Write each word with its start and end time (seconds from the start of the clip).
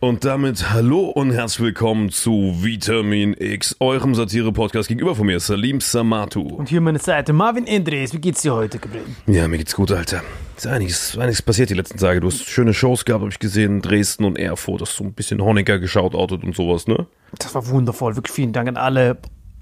Und 0.00 0.24
damit 0.24 0.70
hallo 0.70 1.06
und 1.06 1.32
herzlich 1.32 1.60
willkommen 1.60 2.10
zu 2.10 2.54
Vitamin 2.62 3.34
X, 3.36 3.74
eurem 3.80 4.14
Satire-Podcast 4.14 4.86
gegenüber 4.86 5.16
von 5.16 5.26
mir, 5.26 5.40
Salim 5.40 5.80
Samatu. 5.80 6.42
Und 6.42 6.68
hier 6.68 6.80
meine 6.80 7.00
Seite, 7.00 7.32
Marvin 7.32 7.66
Endres. 7.66 8.12
Wie 8.12 8.20
geht's 8.20 8.42
dir 8.42 8.54
heute, 8.54 8.78
Gabriel? 8.78 9.02
Ja, 9.26 9.48
mir 9.48 9.58
geht's 9.58 9.74
gut, 9.74 9.90
Alter. 9.90 10.22
Ist 10.56 10.68
einiges, 10.68 11.18
einiges 11.18 11.42
passiert 11.42 11.70
die 11.70 11.74
letzten 11.74 11.98
Tage. 11.98 12.20
Du 12.20 12.28
hast 12.28 12.44
schöne 12.44 12.74
Shows 12.74 13.04
gehabt, 13.04 13.22
habe 13.22 13.32
ich 13.32 13.40
gesehen, 13.40 13.82
Dresden 13.82 14.24
und 14.24 14.38
Erfurt. 14.38 14.82
Hast 14.82 14.94
so 14.94 15.02
ein 15.02 15.14
bisschen 15.14 15.42
Honecker 15.42 15.80
geschaut, 15.80 16.14
Autot 16.14 16.44
und 16.44 16.54
sowas, 16.54 16.86
ne? 16.86 17.08
Das 17.36 17.56
war 17.56 17.66
wundervoll. 17.66 18.14
Wirklich 18.14 18.36
vielen 18.36 18.52
Dank 18.52 18.68
an 18.68 18.76
alle 18.76 19.18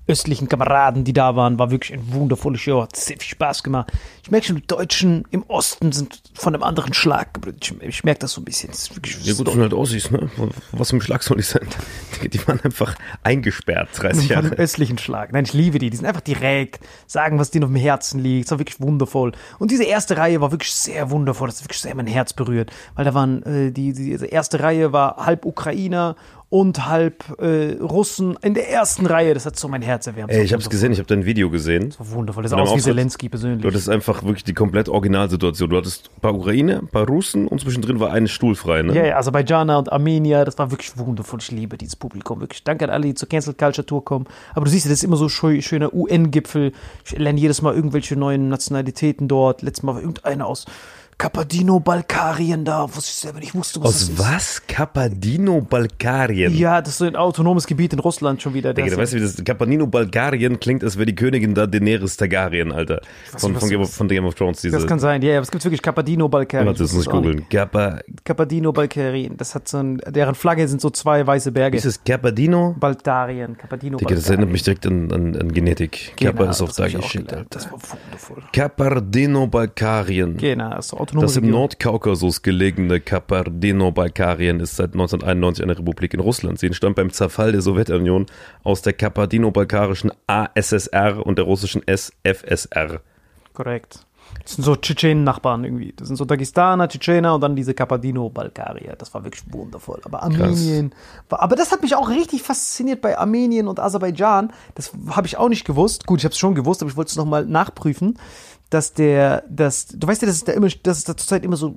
östlichen 0.09 0.49
Kameraden, 0.49 1.05
die 1.05 1.13
da 1.13 1.37
waren. 1.37 1.59
War 1.59 1.71
wirklich 1.71 1.93
ein 1.93 2.13
wundervolles 2.13 2.61
Show, 2.61 2.83
hat 2.83 2.97
sehr 2.97 3.17
viel 3.19 3.29
Spaß 3.29 3.63
gemacht. 3.63 3.93
Ich 4.23 4.31
merke 4.31 4.47
schon, 4.47 4.57
die 4.57 4.67
Deutschen 4.67 5.25
im 5.31 5.45
Osten 5.49 5.93
sind 5.93 6.21
von 6.35 6.55
einem 6.55 6.63
anderen 6.63 6.95
Schlag. 6.95 7.39
Ich, 7.61 7.75
ich 7.81 8.05
merke 8.05 8.21
das 8.21 8.33
so 8.33 8.41
ein 8.41 8.45
bisschen. 8.45 8.71
Das 8.71 8.83
ist 8.83 8.97
wirklich 8.97 9.25
Ja 9.25 9.35
gut, 9.35 9.47
dass 9.47 9.55
du 9.55 9.61
halt 9.61 9.75
aussiehst, 9.75 10.11
ne? 10.11 10.31
Was 10.73 10.93
im 10.93 11.01
Schlag 11.01 11.23
soll 11.23 11.41
ich 11.41 11.47
sein? 11.49 11.67
Die, 12.23 12.29
die 12.29 12.49
waren 12.49 12.61
einfach 12.61 12.95
eingesperrt, 13.23 13.91
30 13.95 14.29
von 14.29 14.43
dem 14.43 14.45
Jahre. 14.51 14.57
östlichen 14.57 14.99
Schlag. 14.99 15.33
Nein, 15.33 15.45
ich 15.45 15.53
liebe 15.53 15.79
die. 15.79 15.91
Die 15.91 15.97
sind 15.97 16.07
einfach 16.07 16.21
direkt, 16.23 16.81
sagen, 17.07 17.39
was 17.39 17.51
denen 17.51 17.65
auf 17.65 17.71
dem 17.71 17.77
Herzen 17.77 18.21
liegt. 18.21 18.47
Es 18.47 18.51
war 18.51 18.59
wirklich 18.59 18.81
wundervoll. 18.81 19.33
Und 19.59 19.71
diese 19.71 19.85
erste 19.85 20.17
Reihe 20.17 20.41
war 20.41 20.51
wirklich 20.51 20.73
sehr 20.73 21.11
wundervoll. 21.11 21.49
Das 21.49 21.59
hat 21.59 21.65
wirklich 21.65 21.81
sehr 21.81 21.95
mein 21.95 22.07
Herz 22.07 22.33
berührt. 22.33 22.71
Weil 22.95 23.05
da 23.05 23.15
waren, 23.15 23.43
äh, 23.43 23.73
die, 23.73 23.93
die 23.93 24.11
diese 24.11 24.27
erste 24.27 24.61
Reihe 24.61 24.93
war 24.93 25.27
halb 25.27 25.45
Ukrainer 25.45 26.17
und 26.49 26.87
halb 26.87 27.25
äh, 27.41 27.77
Russen 27.81 28.37
in 28.41 28.55
der 28.55 28.71
ersten 28.71 29.05
Reihe. 29.07 29.35
Das 29.35 29.47
hat 29.47 29.59
so 29.59 29.67
mein 29.67 29.83
Herz 29.83 30.07
erwärmt. 30.07 30.31
Ey, 30.31 30.45
ich 30.45 30.53
hab's 30.53 30.71
gesehen, 30.71 30.93
ich 30.93 30.99
habe 30.99 31.09
dein 31.09 31.25
Video 31.25 31.51
gesehen. 31.51 31.89
Das 31.91 31.99
war 31.99 32.11
wundervoll. 32.13 32.45
Das 32.45 32.51
sah 32.51 32.59
aus 32.59 32.77
wie 32.77 32.81
Zelensky 32.81 33.27
Du 33.27 33.31
persönlich. 33.31 33.67
hattest 33.67 33.89
einfach 33.89 34.23
wirklich 34.23 34.45
die 34.45 34.55
komplett 34.55 34.89
Originalsituation. 34.89 35.71
Du 35.71 35.77
hattest 35.77 36.11
ein 36.17 36.21
paar 36.21 36.35
Ukraine, 36.35 36.79
ein 36.79 36.89
paar 36.89 37.07
Russen 37.07 37.49
und 37.49 37.61
zwischendrin 37.61 37.99
war 37.99 38.13
ein 38.13 38.29
Stuhl 38.29 38.55
frei, 38.55 38.83
ne? 38.83 38.95
Ja, 38.95 39.05
ja, 39.05 39.17
Aserbaidschaner 39.17 39.77
und 39.79 39.91
Armenier, 39.91 40.45
das 40.45 40.57
war 40.59 40.71
wirklich 40.71 40.97
wundervoll. 40.97 41.41
Ich 41.41 41.51
liebe 41.51 41.77
dieses 41.77 41.97
Publikum. 41.97 42.41
Wirklich. 42.41 42.63
Danke 42.63 42.85
an 42.85 42.91
alle, 42.91 43.07
die 43.07 43.15
zur 43.15 43.29
Cancel 43.29 43.55
Culture 43.55 43.85
Tour 43.85 44.05
kommen. 44.05 44.27
Aber 44.55 44.65
du 44.67 44.71
siehst 44.71 44.85
ja, 44.85 44.91
das 44.91 45.01
ist 45.01 45.05
immer 45.05 45.17
so 45.17 45.29
schön, 45.29 45.61
schöner 45.63 45.93
UN-Gipfel. 45.93 46.73
Ich 47.05 47.19
lerne 47.19 47.41
jedes 47.41 47.61
Mal 47.61 47.75
irgendwelche 47.75 48.15
neuen 48.17 48.49
Nationalitäten 48.49 49.27
dort. 49.27 49.63
Letztes 49.63 49.83
Mal 49.83 49.95
war 49.97 50.01
irgendeiner 50.01 50.47
aus 50.47 50.65
Kappadino-Balkarien 51.19 52.65
da, 52.65 52.83
was 52.95 53.09
ich 53.09 53.15
selber 53.15 53.41
nicht 53.41 53.55
wusste, 53.55 53.81
was 53.81 53.93
das 53.93 54.03
Aus 54.03 54.09
ist. 54.11 54.19
was? 54.19 54.67
Kappadino-Balkarien. 54.67 56.55
Ja, 56.57 56.81
das 56.83 56.91
ist 56.91 56.99
so 56.99 57.05
ein 57.07 57.17
autonomes 57.17 57.67
Gebiet 57.67 57.93
in 57.95 57.99
Russland 58.01 58.43
schon 58.43 58.53
wieder. 58.55 58.75
Digga, 58.75 58.87
Das 58.89 58.95
du 58.97 59.01
weißt, 59.01 59.15
wie 59.15 59.21
das 59.21 59.43
Kappadino-Balkarien 59.45 60.61
klingt, 60.61 60.85
als 60.85 60.97
wäre 60.97 61.07
die 61.07 61.15
Königin 61.15 61.55
da 61.55 61.67
Daenerys 61.67 62.17
Targaryen, 62.19 62.71
Alter. 62.73 63.01
Von, 63.37 63.55
was- 63.55 63.61
von, 63.61 63.71
Game, 63.71 63.81
of, 63.81 63.93
von 63.95 64.09
Game 64.09 64.25
of 64.27 64.35
Thrones, 64.35 64.61
diese. 64.61 64.77
das 64.77 64.87
kann 64.87 64.99
sein, 64.99 65.23
ja, 65.23 65.31
ja, 65.31 65.37
aber 65.39 65.45
es 65.45 65.51
gibt 65.51 65.65
wirklich 65.65 65.81
Kappadino-Balkarien. 65.83 66.67
Warte, 66.67 66.83
das 66.83 66.93
muss 66.93 67.05
ich 67.07 67.11
googeln. 67.11 67.49
Kappa, 67.49 68.01
Kappadino-Balkarien, 68.25 69.37
das 69.39 69.55
hat 69.55 69.69
so 69.69 69.79
ein, 69.79 69.99
deren 70.09 70.35
Flagge 70.35 70.69
sind 70.69 70.81
so 70.83 70.91
zwei 70.91 71.27
weiße 71.27 71.51
Berge. 71.53 71.79
ist 71.79 71.87
es 71.87 72.05
Kappadino? 72.05 72.75
Baltarien, 72.79 73.57
Kappadino, 73.57 73.97
Digga, 73.97 74.15
das 74.15 74.29
erinnert 74.29 74.51
mich 74.51 74.63
direkt 74.63 74.87
an, 74.87 75.11
an, 75.13 75.35
an 75.35 75.53
Genetik. 75.53 76.13
Kappa 76.21 76.51
ist 76.51 76.61
auch 76.61 76.67
das 76.67 76.77
da 76.77 76.87
gelernt. 76.89 77.33
Alter. 77.33 77.47
Das 77.51 77.65
war 77.73 77.79
wundervoll. 77.81 78.43
Kapardino-Balkarien. 78.53 80.37
Genau, 80.37 80.71
das 80.71 80.87
ist 80.87 80.91
so 80.91 81.06
autonome 81.07 81.27
Das 81.27 81.37
im 81.37 81.45
Region. 81.45 81.61
Nordkaukasus 81.61 82.43
gelegene 82.43 83.01
Kapardino-Balkarien 83.01 84.61
ist 84.61 84.77
seit 84.77 84.93
1991 84.93 85.63
eine 85.63 85.79
Republik 85.79 86.15
in 86.15 86.21
Russland. 86.21 86.59
Sie 86.59 86.67
entstand 86.67 86.97
beim 86.97 87.13
Zerfall 87.13 87.53
der 87.53 87.63
Sowjetunion 87.63 88.27
aus 88.65 88.83
der 88.83 88.93
kapardino-balkarischen 88.93 90.13
ASSR 90.27 91.25
und 91.25 91.39
der 91.39 91.45
russischen 91.45 91.83
SFSR. 91.87 93.01
Korrekt. 93.53 94.01
Das 94.43 94.55
sind 94.55 94.65
so 94.65 94.77
Tschetschenen-Nachbarn 94.77 95.65
irgendwie. 95.65 95.93
Das 95.97 96.09
sind 96.09 96.17
so 96.17 96.25
Dagestaner, 96.25 96.89
Tschetschener 96.89 97.35
und 97.37 97.41
dann 97.41 97.57
diese 97.57 97.75
Kappadino-Balkarier. 97.75 98.97
Das 98.97 99.15
war 99.15 99.25
wirklich 99.25 99.45
wundervoll. 99.53 100.01
Aber 100.05 100.23
Armenien, 100.23 100.93
war, 101.29 101.41
aber 101.41 101.57
das 101.57 101.73
hat 101.73 101.83
mich 101.83 101.95
auch 101.95 102.09
richtig 102.09 102.43
fasziniert 102.43 103.01
bei 103.01 103.17
Armenien 103.17 103.69
und 103.69 103.81
Aserbaidschan. 103.81 104.53
Das 104.75 104.93
habe 105.11 105.27
ich 105.27 105.37
auch 105.37 105.49
nicht 105.49 105.65
gewusst. 105.65 106.07
Gut, 106.07 106.19
ich 106.19 106.25
habe 106.25 106.33
es 106.33 106.39
schon 106.39 106.55
gewusst, 106.55 106.83
aber 106.83 106.91
ich 106.91 106.97
wollte 106.97 107.11
es 107.11 107.17
nochmal 107.17 107.47
nachprüfen, 107.47 108.19
dass 108.71 108.93
der, 108.93 109.45
dass, 109.49 109.87
du 109.87 110.07
weißt 110.07 110.23
ja, 110.23 110.27
dass 110.27 110.37
es 110.37 110.45
da 110.45 110.53
immer, 110.53 110.69
dass 110.69 110.99
es 110.99 111.05
da 111.05 111.17
zurzeit 111.17 111.45
immer 111.45 111.57
so 111.57 111.77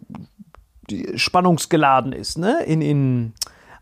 spannungsgeladen 1.16 2.14
ist, 2.14 2.38
ne? 2.38 2.64
In, 2.66 2.82
in 2.82 3.34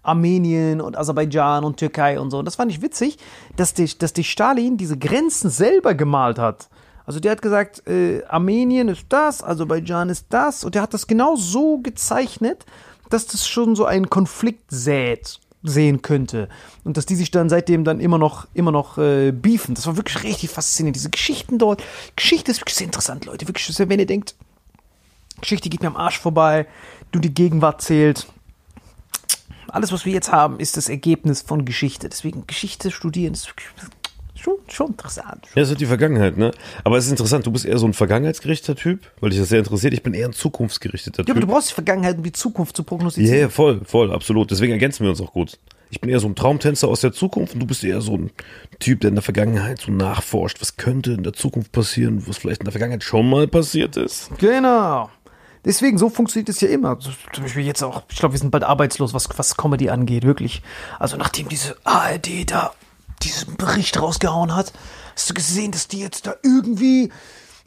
Armenien 0.03 0.81
und 0.81 0.97
Aserbaidschan 0.97 1.63
und 1.63 1.77
Türkei 1.77 2.19
und 2.19 2.31
so. 2.31 2.39
Und 2.39 2.45
das 2.45 2.55
fand 2.55 2.71
ich 2.71 2.81
witzig, 2.81 3.17
dass 3.55 3.73
die, 3.73 3.97
dass 3.97 4.13
die 4.13 4.23
Stalin 4.23 4.77
diese 4.77 4.97
Grenzen 4.97 5.49
selber 5.49 5.95
gemalt 5.95 6.39
hat. 6.39 6.69
Also 7.05 7.19
der 7.19 7.31
hat 7.33 7.41
gesagt, 7.41 7.87
äh, 7.87 8.23
Armenien 8.25 8.89
ist 8.89 9.05
das, 9.09 9.43
Aserbaidschan 9.43 10.09
ist 10.09 10.27
das. 10.29 10.63
Und 10.63 10.75
der 10.75 10.81
hat 10.81 10.93
das 10.93 11.07
genau 11.07 11.35
so 11.35 11.79
gezeichnet, 11.79 12.65
dass 13.09 13.27
das 13.27 13.47
schon 13.47 13.75
so 13.75 13.85
einen 13.85 14.09
Konflikt 14.09 14.71
sät 14.71 15.39
sehen 15.63 16.01
könnte 16.01 16.49
und 16.83 16.97
dass 16.97 17.05
die 17.05 17.15
sich 17.15 17.31
dann 17.31 17.49
seitdem 17.49 17.83
dann 17.83 17.99
immer 17.99 18.17
noch 18.17 18.47
immer 18.53 18.71
noch 18.71 18.97
äh, 18.97 19.31
beefen. 19.31 19.75
Das 19.75 19.87
war 19.87 19.97
wirklich 19.97 20.23
richtig 20.23 20.49
faszinierend. 20.49 20.95
Diese 20.95 21.09
Geschichten 21.09 21.57
dort, 21.57 21.83
Geschichte 22.15 22.51
ist 22.51 22.61
wirklich 22.61 22.75
sehr 22.75 22.85
interessant, 22.85 23.25
Leute. 23.25 23.47
Wirklich, 23.47 23.77
wenn 23.77 23.99
ihr 23.99 24.05
denkt, 24.05 24.35
Geschichte 25.41 25.69
geht 25.69 25.81
mir 25.81 25.87
am 25.87 25.97
Arsch 25.97 26.19
vorbei, 26.19 26.67
nur 27.13 27.21
die 27.21 27.33
Gegenwart 27.33 27.81
zählt. 27.81 28.27
Alles, 29.69 29.91
was 29.91 30.05
wir 30.05 30.13
jetzt 30.13 30.31
haben, 30.31 30.59
ist 30.59 30.77
das 30.77 30.87
Ergebnis 30.89 31.41
von 31.41 31.65
Geschichte. 31.65 32.07
Deswegen 32.07 32.47
Geschichte 32.47 32.89
studieren 32.89 33.33
ist 33.33 33.47
wirklich 33.47 33.67
schon, 34.37 34.55
schon 34.69 34.87
interessant. 34.87 35.45
Ja, 35.55 35.61
das 35.61 35.69
ist 35.71 35.79
die 35.81 35.85
Vergangenheit, 35.85 36.37
ne? 36.37 36.51
Aber 36.83 36.97
es 36.97 37.05
ist 37.05 37.11
interessant, 37.11 37.45
du 37.45 37.51
bist 37.51 37.65
eher 37.65 37.77
so 37.77 37.85
ein 37.85 37.93
vergangenheitsgerichteter 37.93 38.75
Typ, 38.75 39.01
weil 39.19 39.29
dich 39.31 39.39
das 39.39 39.49
sehr 39.49 39.59
interessiert. 39.59 39.93
Ich 39.93 40.03
bin 40.03 40.13
eher 40.13 40.27
ein 40.27 40.33
zukunftsgerichteter 40.33 41.23
Ja, 41.23 41.31
aber 41.33 41.39
Typ. 41.41 41.47
du 41.49 41.53
brauchst 41.53 41.69
die 41.69 41.73
Vergangenheit, 41.75 42.17
um 42.17 42.23
die 42.23 42.31
Zukunft 42.31 42.75
zu 42.75 42.83
prognostizieren. 42.83 43.39
ja, 43.39 43.49
voll, 43.49 43.81
voll, 43.85 44.11
absolut. 44.11 44.51
Deswegen 44.51 44.73
ergänzen 44.73 45.03
wir 45.03 45.09
uns 45.09 45.21
auch 45.21 45.33
gut. 45.33 45.57
Ich 45.89 46.01
bin 46.01 46.09
eher 46.09 46.19
so 46.19 46.27
ein 46.27 46.35
Traumtänzer 46.35 46.87
aus 46.89 46.99
der 47.01 47.13
Zukunft 47.13 47.53
und 47.53 47.61
du 47.61 47.65
bist 47.65 47.83
eher 47.83 48.01
so 48.01 48.17
ein 48.17 48.31
Typ, 48.79 48.99
der 49.01 49.07
in 49.09 49.15
der 49.15 49.21
Vergangenheit 49.23 49.79
so 49.79 49.91
nachforscht. 49.91 50.59
Was 50.59 50.75
könnte 50.75 51.13
in 51.13 51.23
der 51.23 51.31
Zukunft 51.33 51.71
passieren, 51.71 52.23
was 52.27 52.37
vielleicht 52.37 52.59
in 52.59 52.65
der 52.65 52.73
Vergangenheit 52.73 53.03
schon 53.03 53.29
mal 53.29 53.47
passiert 53.47 53.95
ist? 53.95 54.29
Genau. 54.37 55.09
Deswegen, 55.63 55.97
so 55.97 56.09
funktioniert 56.09 56.49
es 56.49 56.61
ja 56.61 56.67
immer. 56.67 56.99
Zum 56.99 57.13
Beispiel 57.43 57.63
jetzt 57.65 57.83
auch, 57.83 58.03
ich 58.09 58.17
glaube, 58.19 58.33
wir 58.33 58.39
sind 58.39 58.51
bald 58.51 58.63
arbeitslos, 58.63 59.13
was, 59.13 59.27
was 59.37 59.55
Comedy 59.57 59.89
angeht, 59.89 60.23
wirklich. 60.23 60.61
Also 60.99 61.15
nachdem 61.17 61.47
diese 61.49 61.75
ARD 61.85 62.49
da 62.51 62.71
diesen 63.23 63.57
Bericht 63.57 63.99
rausgehauen 63.99 64.55
hat, 64.55 64.73
hast 65.15 65.29
du 65.29 65.33
gesehen, 65.33 65.71
dass 65.71 65.87
die 65.87 65.99
jetzt 65.99 66.27
da 66.27 66.35
irgendwie 66.43 67.11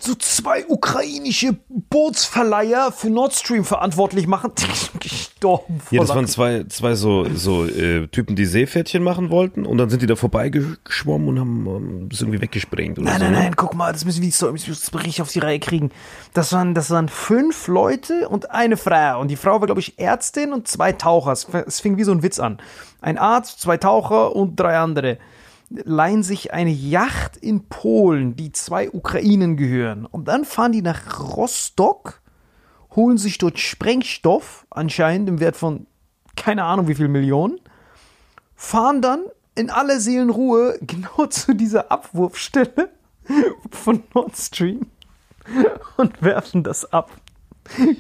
so 0.03 0.15
zwei 0.15 0.67
ukrainische 0.67 1.57
Bootsverleiher 1.69 2.91
für 2.91 3.11
Nord 3.11 3.35
Stream 3.35 3.65
verantwortlich 3.65 4.27
machen. 4.27 4.53
Die 4.59 4.75
sind 4.75 5.01
gestorben. 5.01 5.81
vor 5.81 5.97
Ja, 5.97 6.01
das 6.01 6.15
waren 6.15 6.27
zwei, 6.27 6.65
zwei 6.69 6.95
so, 6.95 7.27
so 7.35 7.67
äh, 7.67 8.07
Typen, 8.09 8.35
die 8.35 8.47
Seepferdchen 8.47 9.03
machen 9.03 9.31
wollten 9.31 9.67
und 9.67 9.79
dann 9.79 9.91
sind 9.91 10.01
die 10.03 10.07
da 10.07 10.17
vorbeigeschwommen 10.17 11.29
und 11.29 11.39
haben 11.39 11.67
ähm, 11.67 12.09
das 12.09 12.23
irgendwie 12.23 12.41
weggesprengt. 12.41 12.99
Oder 12.99 13.11
Nein, 13.11 13.19
so, 13.19 13.25
nein, 13.25 13.33
ne? 13.33 13.39
nein, 13.41 13.57
guck 13.57 13.75
mal, 13.75 13.93
das 13.93 14.05
müssen 14.05 14.23
wir 14.23 14.33
so, 14.33 14.51
das 14.51 14.91
Bericht 14.91 15.21
auf 15.21 15.31
die 15.31 15.41
Reihe 15.41 15.61
kriegen. 15.61 15.91
Das 16.33 16.53
waren, 16.53 16.75
das 16.75 16.91
waren 16.91 17.09
fünf 17.09 17.69
Leute 17.69 18.29
und 18.29 18.51
eine 18.51 18.77
Frau. 18.77 19.21
Und 19.21 19.29
die 19.29 19.37
Frau 19.37 19.61
war, 19.61 19.67
glaube 19.67 19.81
ich, 19.81 19.99
Ärztin 19.99 20.53
und 20.53 20.67
zwei 20.67 20.93
Taucher. 20.93 21.33
Es, 21.33 21.47
es 21.67 21.81
fing 21.81 21.99
wie 21.99 22.05
so 22.05 22.13
ein 22.13 22.23
Witz 22.23 22.39
an. 22.39 22.59
Ein 23.03 23.19
Arzt, 23.19 23.61
zwei 23.61 23.77
Taucher 23.77 24.35
und 24.35 24.57
drei 24.57 24.79
andere 24.79 25.19
leihen 25.71 26.23
sich 26.23 26.53
eine 26.53 26.71
Yacht 26.71 27.37
in 27.37 27.69
Polen, 27.69 28.37
die 28.37 28.53
zwei 28.53 28.91
Ukrainen 28.91 29.57
gehören. 29.57 30.05
Und 30.05 30.29
dann 30.29 30.45
fahren 30.45 30.73
die 30.73 30.83
nach 30.83 31.21
Rostock, 31.37 32.21
holen 32.95 33.19
sich 33.19 33.39
dort 33.39 33.59
Sprengstoff, 33.59 34.67
anscheinend 34.71 35.29
im 35.29 35.41
Wert 35.41 35.57
von 35.57 35.87
keine 36.37 36.65
Ahnung 36.65 36.89
wie 36.89 36.95
viel 36.95 37.09
Millionen, 37.09 37.61
fahren 38.57 39.03
dann 39.03 39.25
in 39.55 39.71
aller 39.71 40.01
Seelenruhe 40.01 40.79
genau 40.83 41.27
zu 41.27 41.55
dieser 41.55 41.91
Abwurfstelle 41.93 42.91
von 43.71 44.03
Nord 44.15 44.37
Stream 44.37 44.87
und 45.97 46.21
werfen 46.23 46.63
das 46.63 46.93
ab. 46.93 47.11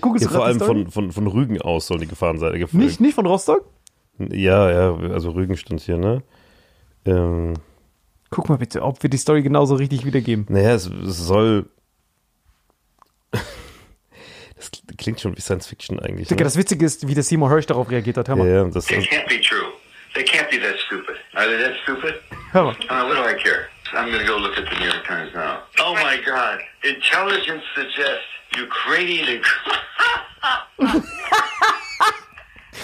Guck 0.01 0.17
es 0.17 0.23
Ja, 0.23 0.31
vor 0.31 0.47
allem 0.47 0.59
von, 0.59 0.91
von, 0.91 1.13
von 1.13 1.27
Rügen 1.27 1.61
aus 1.61 1.87
sollen 1.87 2.01
die 2.01 2.07
gefahren 2.07 2.39
sein. 2.39 2.59
geflogen. 2.59 2.85
nicht, 2.85 3.01
nicht 3.01 3.15
von 3.15 3.27
Rostock? 3.27 3.65
Ja, 4.19 4.71
ja, 4.71 4.97
also 5.11 5.31
Rügen 5.31 5.57
stand 5.57 5.81
hier, 5.81 5.97
ne? 5.97 6.23
Ähm, 7.05 7.55
Guck 8.31 8.49
mal 8.49 8.59
bitte, 8.59 8.83
ob 8.83 9.03
wir 9.03 9.11
die 9.11 9.17
Story 9.19 9.43
genauso 9.43 9.75
richtig 9.75 10.05
wiedergeben. 10.05 10.47
naja, 10.49 10.75
es, 10.75 10.87
es 10.87 11.19
soll. 11.19 11.67
Das 14.57 14.71
klingt 14.99 15.19
schon 15.19 15.35
wie 15.37 15.41
Science 15.41 15.67
Fiction 15.69 15.99
eigentlich. 16.01 16.29
Digga, 16.29 16.41
Ne? 16.41 16.45
das 16.45 16.57
Witzige 16.59 16.85
ist, 16.85 17.09
wie 17.09 17.15
der 17.15 17.23
Seymour 17.23 17.49
Hirsch 17.49 17.65
darauf 17.65 17.91
reagiert 17.91 18.19
hat. 18.19 18.29
Hör 18.29 18.37
Ja, 18.37 18.43
mal. 18.43 18.51
ja, 18.51 18.65
das, 18.65 18.91
It 18.91 18.99
can't 19.09 19.27
be 19.27 19.41
true. 19.41 19.73
They 20.13 20.23
can't 20.23 20.51
be 20.51 20.59
that 20.61 20.79
stupid. 20.87 21.17
Are 21.33 21.47
they 21.47 21.57
that 21.65 21.77
stupid? 21.83 22.17
Hör 22.53 22.65
mal. 22.65 22.73
Uh, 22.73 23.09
what 23.09 23.17
do 23.17 23.23
I 23.25 23.33
care? 23.43 23.69
I'm 23.95 24.11
going 24.11 24.19
to 24.21 24.27
go 24.31 24.37
look 24.39 24.59
at 24.59 24.67
the 24.69 24.77
New 24.79 24.85
York 24.85 25.03
Times 25.07 25.33
now. 25.35 25.61
Oh 25.83 25.95
my 25.95 26.19
God. 26.27 26.61
Intelligence 26.85 27.63
suggests 27.75 28.29
Ukrainian. 28.55 29.41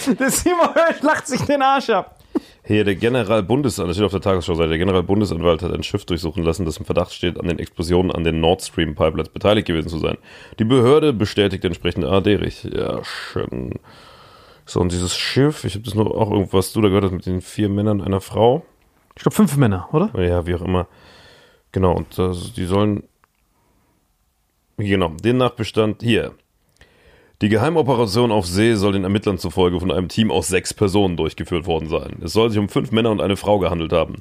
Der 0.19 0.31
Seymour 0.31 0.73
Hirsch 0.73 1.03
lacht 1.03 1.27
sich 1.27 1.43
den 1.43 1.61
Arsch 1.61 1.91
ab. 1.91 2.16
Hier, 2.69 2.83
der 2.83 2.97
Generalbundesanwalt, 2.97 3.91
das 3.91 3.97
steht 3.97 4.07
auf 4.07 4.11
der 4.11 4.21
Tagesschau-Seite, 4.21 4.71
der 4.71 4.79
Generalbundesanwalt 4.79 5.63
hat 5.63 5.73
ein 5.73 5.85
Schiff 5.85 6.05
durchsuchen 6.05 6.43
lassen, 6.43 6.65
das 6.65 6.79
im 6.79 6.85
Verdacht 6.85 7.13
steht, 7.15 7.39
an 7.39 7.47
den 7.47 7.61
Explosionen 7.61 8.11
an 8.11 8.25
den 8.25 8.41
Nord 8.41 8.61
Stream 8.61 8.97
Pipelines 8.97 9.29
beteiligt 9.29 9.69
gewesen 9.69 9.89
zu 9.89 9.99
sein. 9.99 10.19
Die 10.59 10.65
Behörde 10.65 11.13
bestätigt 11.13 11.65
entsprechend 11.65 12.05
ARD-Rich. 12.05 12.65
Ja, 12.65 13.05
schön. 13.05 13.79
So, 14.65 14.81
und 14.81 14.91
dieses 14.91 15.17
Schiff, 15.17 15.63
ich 15.63 15.75
habe 15.75 15.85
das 15.85 15.95
nur 15.95 16.13
auch 16.13 16.33
irgendwas, 16.33 16.73
du 16.73 16.81
da 16.81 16.89
gehört 16.89 17.05
hast 17.05 17.13
mit 17.13 17.27
den 17.27 17.41
vier 17.41 17.69
Männern 17.69 18.03
einer 18.03 18.21
Frau. 18.21 18.67
Ich 19.15 19.23
glaube, 19.23 19.37
fünf 19.37 19.57
Männer, 19.57 19.89
oder? 19.93 20.11
Ja, 20.21 20.45
wie 20.49 20.57
auch 20.57 20.63
immer. 20.63 20.89
Genau, 21.71 21.95
und 21.95 22.19
das, 22.19 22.53
die 22.53 22.65
sollen. 22.65 23.05
Genau, 24.77 25.13
demnach 25.23 25.53
bestand 25.53 26.03
hier. 26.03 26.35
Die 27.43 27.49
Geheimoperation 27.51 28.33
auf 28.33 28.47
See 28.47 28.75
soll 28.75 28.93
den 28.93 29.05
Ermittlern 29.05 29.39
zufolge 29.39 29.79
von 29.79 29.91
einem 29.93 30.09
Team 30.09 30.31
aus 30.31 30.49
sechs 30.49 30.73
Personen 30.73 31.17
durchgeführt 31.19 31.67
worden 31.67 31.89
sein. 31.89 32.17
Es 32.23 32.33
soll 32.33 32.49
sich 32.51 32.59
um 32.59 32.69
fünf 32.71 32.93
Männer 32.93 33.11
und 33.11 33.21
eine 33.21 33.37
Frau 33.37 33.59
gehandelt 33.59 33.93
haben. 33.93 34.17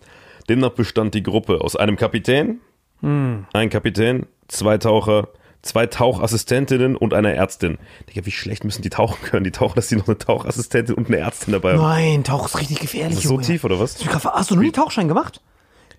Demnach 0.50 0.72
bestand 0.72 1.13
die 1.13 1.24
Gruppe 1.24 1.62
aus 1.62 1.75
einem 1.77 1.95
Kapitän, 1.95 2.60
ein 3.01 3.69
Kapitän, 3.69 4.25
zwei 4.48 4.77
Taucher, 4.77 5.29
zwei 5.62 5.86
Tauchassistentinnen 5.86 6.95
und 6.95 7.13
einer 7.13 7.31
Ärztin. 7.31 7.77
Digga, 8.10 8.25
wie 8.25 8.31
schlecht 8.31 8.63
müssen 8.65 8.81
die 8.81 8.89
tauchen 8.89 9.17
können? 9.24 9.43
Die 9.45 9.51
tauchen, 9.51 9.75
dass 9.75 9.88
die 9.88 9.95
noch 9.95 10.07
eine 10.07 10.17
Tauchassistentin 10.17 10.95
und 10.95 11.07
eine 11.07 11.17
Ärztin 11.17 11.53
dabei 11.53 11.74
haben. 11.74 11.81
Nein, 11.81 12.24
Tauch 12.24 12.45
ist 12.48 12.60
richtig 12.60 12.79
gefährlich, 12.79 13.15
Das 13.15 13.24
ist 13.24 13.29
so 13.29 13.36
Junge. 13.36 13.45
tief, 13.45 13.63
oder 13.63 13.79
was? 13.79 13.98
Hast 14.05 14.51
du 14.51 14.55
noch 14.55 14.62
nie 14.62 14.72
Tauchschein 14.72 15.07
gemacht? 15.07 15.41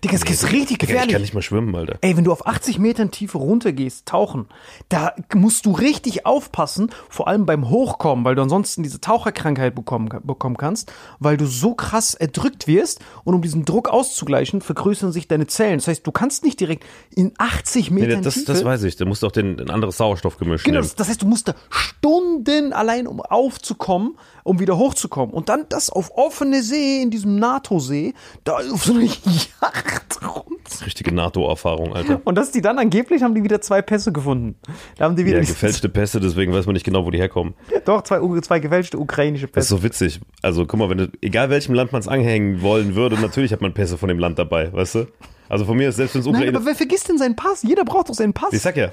Digga, 0.03 0.17
das 0.17 0.29
ist 0.29 0.51
richtig 0.51 0.79
Digga, 0.79 0.83
ich 0.83 0.89
gefährlich. 0.89 1.13
kann 1.13 1.21
nicht 1.21 1.33
mal 1.33 1.41
schwimmen, 1.41 1.75
Alter. 1.75 1.97
Ey, 2.01 2.15
wenn 2.17 2.23
du 2.23 2.31
auf 2.31 2.45
80 2.47 2.79
Metern 2.79 3.11
Tiefe 3.11 3.37
runtergehst, 3.37 4.05
tauchen, 4.05 4.47
da 4.89 5.13
musst 5.33 5.65
du 5.65 5.71
richtig 5.71 6.25
aufpassen, 6.25 6.91
vor 7.09 7.27
allem 7.27 7.45
beim 7.45 7.69
Hochkommen, 7.69 8.23
weil 8.25 8.35
du 8.35 8.41
ansonsten 8.41 8.83
diese 8.83 9.01
Taucherkrankheit 9.01 9.75
bekommen, 9.75 10.09
bekommen 10.23 10.57
kannst, 10.57 10.91
weil 11.19 11.37
du 11.37 11.45
so 11.45 11.73
krass 11.73 12.13
erdrückt 12.13 12.67
wirst 12.67 12.99
und 13.23 13.33
um 13.35 13.41
diesen 13.41 13.65
Druck 13.65 13.89
auszugleichen, 13.89 14.61
vergrößern 14.61 15.11
sich 15.11 15.27
deine 15.27 15.47
Zellen. 15.47 15.77
Das 15.79 15.87
heißt, 15.87 16.05
du 16.05 16.11
kannst 16.11 16.43
nicht 16.43 16.59
direkt 16.59 16.85
in 17.15 17.33
80 17.37 17.91
Nee, 17.91 18.01
Metern 18.01 18.23
das, 18.23 18.35
Tiefe... 18.35 18.45
das 18.53 18.63
weiß 18.65 18.83
ich. 18.83 18.95
Da 18.97 19.05
musst 19.05 19.23
du 19.23 19.27
auch 19.27 19.31
den, 19.31 19.59
ein 19.59 19.69
anderes 19.69 19.97
Sauerstoffgemisch 19.97 20.63
Genau, 20.63 20.75
nehmen. 20.79 20.83
das, 20.87 20.95
das 20.95 21.09
heißt, 21.09 21.21
du 21.21 21.25
musst 21.27 21.47
da 21.47 21.55
Stunden 21.69 22.73
allein, 22.73 23.07
um 23.07 23.21
aufzukommen, 23.21 24.17
um 24.43 24.59
wieder 24.59 24.77
hochzukommen. 24.77 25.33
Und 25.33 25.49
dann 25.49 25.65
das 25.69 25.89
auf 25.89 26.11
offene 26.15 26.61
See, 26.63 27.01
in 27.01 27.09
diesem 27.11 27.37
NATO-See, 27.37 28.13
da 28.43 28.57
auf 28.57 28.83
so 28.85 28.93
eine 28.93 29.05
Yacht. 29.05 29.85
Richtige 30.85 31.13
NATO-Erfahrung, 31.13 31.93
Alter. 31.95 32.21
Und 32.23 32.35
dass 32.35 32.51
die 32.51 32.61
dann 32.61 32.77
angeblich 32.79 33.23
haben 33.23 33.33
die 33.35 33.43
wieder 33.43 33.61
zwei 33.61 33.81
Pässe 33.81 34.11
gefunden. 34.11 34.55
Da 34.97 35.05
haben 35.05 35.15
die 35.15 35.25
wieder 35.25 35.37
Ja, 35.39 35.43
gefälschte 35.45 35.89
Pässe, 35.89 36.19
deswegen 36.19 36.53
weiß 36.53 36.65
man 36.65 36.73
nicht 36.73 36.85
genau, 36.85 37.05
wo 37.05 37.11
die 37.11 37.17
herkommen. 37.17 37.53
Doch, 37.85 38.01
zwei, 38.03 38.19
zwei 38.41 38.59
gefälschte 38.59 38.97
ukrainische 38.99 39.45
Das 39.47 39.51
Pässe. 39.53 39.63
ist 39.75 39.81
so 39.81 39.83
witzig. 39.83 40.19
Also, 40.41 40.65
guck 40.65 40.79
mal, 40.79 40.89
wenn 40.89 40.97
du, 40.97 41.11
egal 41.21 41.49
welchem 41.49 41.73
Land 41.73 41.91
man 41.91 42.01
es 42.01 42.07
anhängen 42.07 42.61
wollen 42.61 42.95
würde, 42.95 43.19
natürlich 43.19 43.51
hat 43.53 43.61
man 43.61 43.73
Pässe 43.73 43.97
von 43.97 44.09
dem 44.09 44.19
Land 44.19 44.39
dabei, 44.39 44.71
weißt 44.71 44.95
du? 44.95 45.07
Also 45.49 45.63
von 45.65 45.77
mir 45.77 45.89
ist 45.89 45.95
selbst 45.95 46.15
wenn 46.15 46.21
es 46.21 46.25
Nein, 46.27 46.35
Ukraine. 46.35 46.57
aber 46.57 46.65
wer 46.65 46.75
vergisst 46.75 47.07
denn 47.07 47.17
seinen 47.17 47.35
Pass? 47.37 47.63
Jeder 47.63 47.85
braucht 47.85 48.09
doch 48.09 48.13
seinen 48.15 48.33
Pass. 48.33 48.51
Ich 48.51 48.61
sag 48.61 48.75
ja, 48.75 48.91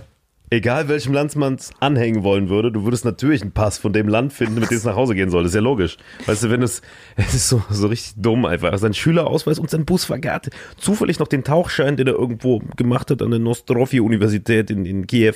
egal 0.54 0.88
welchem 0.88 1.12
Land 1.12 1.34
man 1.36 1.54
es 1.54 1.70
anhängen 1.80 2.22
wollen 2.22 2.48
würde, 2.48 2.72
du 2.72 2.84
würdest 2.84 3.04
natürlich 3.04 3.42
einen 3.42 3.52
Pass 3.52 3.78
von 3.78 3.92
dem 3.92 4.08
Land 4.08 4.32
finden, 4.32 4.54
mit 4.54 4.70
dem 4.70 4.76
es 4.76 4.84
nach 4.84 4.96
Hause 4.96 5.14
gehen 5.14 5.30
soll. 5.30 5.42
Das 5.42 5.50
ist 5.50 5.56
ja 5.56 5.60
logisch. 5.60 5.96
Weißt 6.26 6.44
du, 6.44 6.50
wenn 6.50 6.62
es, 6.62 6.82
es 7.16 7.34
ist 7.34 7.48
so, 7.48 7.62
so 7.70 7.88
richtig 7.88 8.14
dumm 8.16 8.44
einfach. 8.44 8.72
Also 8.72 8.82
sein 8.82 8.94
Schülerausweis 8.94 9.58
und 9.58 9.70
sein 9.70 9.84
Busfahrer 9.84 10.32
hat 10.32 10.50
zufällig 10.76 11.18
noch 11.18 11.28
den 11.28 11.44
Tauchschein, 11.44 11.96
den 11.96 12.06
er 12.06 12.14
irgendwo 12.14 12.60
gemacht 12.76 13.10
hat 13.10 13.22
an 13.22 13.30
der 13.30 13.40
Nostrofi-Universität 13.40 14.70
in, 14.70 14.86
in 14.86 15.06
Kiew. 15.06 15.34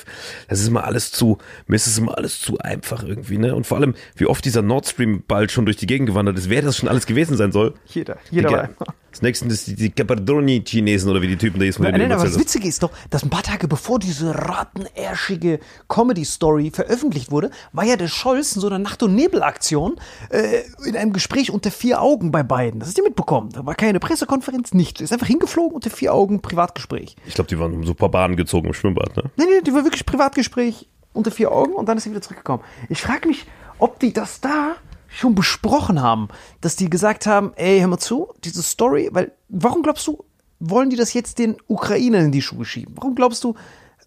Das 0.49 0.61
ist 0.61 0.69
immer 0.69 0.85
alles 0.85 1.11
zu, 1.13 1.39
mir 1.67 1.77
ist 1.77 1.87
es 1.87 1.99
immer 1.99 2.17
alles 2.17 2.41
zu 2.41 2.59
einfach 2.59 3.03
irgendwie, 3.03 3.39
ne? 3.39 3.55
Und 3.55 3.67
vor 3.67 3.79
allem, 3.79 3.95
wie 4.17 4.27
oft 4.27 4.45
dieser 4.45 4.63
Nord 4.63 4.87
Stream 4.87 5.23
bald 5.27 5.51
schon 5.51 5.65
durch 5.65 5.77
die 5.77 5.87
Gegend 5.87 6.09
gewandert 6.09 6.39
ist, 6.39 6.49
wer 6.49 6.63
das 6.63 6.77
schon 6.77 6.89
alles 6.89 7.07
gewesen 7.07 7.37
sein 7.37 7.53
soll. 7.53 7.75
Jeder, 7.87 8.19
jeder 8.31 8.51
war. 8.51 8.71
Das 9.19 9.23
nächste 9.23 9.47
ist 9.49 9.67
die, 9.67 9.75
die 9.75 9.91
Capardoni-Chinesen 9.91 11.11
oder 11.11 11.21
wie 11.21 11.27
die 11.27 11.37
Typen 11.37 11.59
da 11.59 11.73
von 11.73 11.83
Nein, 11.83 11.95
nein, 11.99 12.13
aber 12.13 12.23
das. 12.23 12.39
Witzige 12.39 12.69
ist 12.69 12.85
doch, 12.85 12.93
dass 13.11 13.25
ein 13.25 13.31
paar 13.31 13.43
Tage 13.43 13.67
bevor 13.67 13.99
diese 13.99 14.33
rattenärschige 14.33 15.59
Comedy-Story 15.89 16.71
veröffentlicht 16.73 17.33
wurde, 17.33 17.51
war 17.73 17.83
ja 17.85 17.97
der 17.97 18.07
Scholz 18.07 18.55
in 18.55 18.61
so 18.61 18.69
einer 18.69 18.79
Nacht- 18.79 19.03
und 19.03 19.17
Nebel-Aktion 19.17 19.97
äh, 20.31 20.61
in 20.87 20.97
einem 20.97 21.13
Gespräch 21.13 21.51
unter 21.51 21.73
vier 21.73 22.01
Augen 22.01 22.31
bei 22.31 22.45
beiden. 22.45 22.79
Das 22.79 22.91
hast 22.91 22.99
du 22.99 23.03
mitbekommen. 23.03 23.51
Da 23.51 23.67
war 23.67 23.75
keine 23.75 23.99
Pressekonferenz, 23.99 24.73
nichts. 24.73 25.01
Ist 25.01 25.13
einfach 25.13 25.27
hingeflogen 25.27 25.75
unter 25.75 25.91
vier 25.91 26.15
Augen 26.15 26.41
Privatgespräch. 26.41 27.17
Ich 27.27 27.35
glaube, 27.35 27.49
die 27.49 27.59
waren 27.59 27.73
um 27.73 27.85
super 27.85 28.09
Bahnen 28.09 28.37
gezogen 28.37 28.69
im 28.69 28.75
Schwimmbad, 28.75 29.17
ne? 29.17 29.25
Nein, 29.35 29.49
nein, 29.51 29.65
die 29.67 29.75
war 29.75 29.83
wirklich 29.83 30.07
Privatgespräch 30.07 30.87
unter 31.13 31.33
vier 31.33 31.51
Augen 31.51 31.73
und 31.73 31.89
dann 31.89 31.97
ist 31.97 32.05
sie 32.05 32.11
wieder 32.11 32.23
zurückgekommen. 32.23 32.63
Ich 32.89 33.01
frage 33.01 33.27
mich, 33.27 33.47
ob 33.81 33.99
die 33.99 34.13
das 34.13 34.41
da 34.41 34.77
schon 35.09 35.35
besprochen 35.35 36.00
haben, 36.03 36.29
dass 36.61 36.77
die 36.77 36.88
gesagt 36.91 37.27
haben, 37.27 37.53
ey, 37.57 37.81
hör 37.81 37.88
mal 37.88 37.99
zu, 37.99 38.33
diese 38.45 38.62
Story, 38.62 39.09
weil, 39.12 39.33
warum 39.49 39.83
glaubst 39.83 40.07
du, 40.07 40.25
wollen 40.61 40.91
die 40.91 40.97
das 40.97 41.12
jetzt 41.15 41.38
den 41.38 41.57
Ukrainern 41.67 42.27
in 42.27 42.33
die 42.33 42.43
Schuhe 42.43 42.65
schieben? 42.65 42.95
Warum 42.97 43.15
glaubst 43.15 43.43
du, 43.45 43.55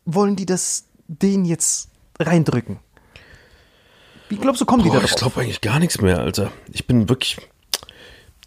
wollen 0.05 0.35
die 0.35 0.45
das 0.45 0.85
denen 1.07 1.45
jetzt 1.45 1.89
reindrücken? 2.19 2.79
Wie 4.29 4.37
glaubst 4.37 4.61
du, 4.61 4.65
kommen 4.65 4.83
die 4.83 4.89
da 4.89 4.95
Boah, 4.99 5.03
ich 5.03 5.11
drauf? 5.11 5.33
glaube 5.33 5.41
eigentlich 5.41 5.61
gar 5.61 5.79
nichts 5.79 5.99
mehr, 6.01 6.19
Alter. 6.19 6.51
Ich 6.71 6.87
bin 6.87 7.09
wirklich. 7.09 7.37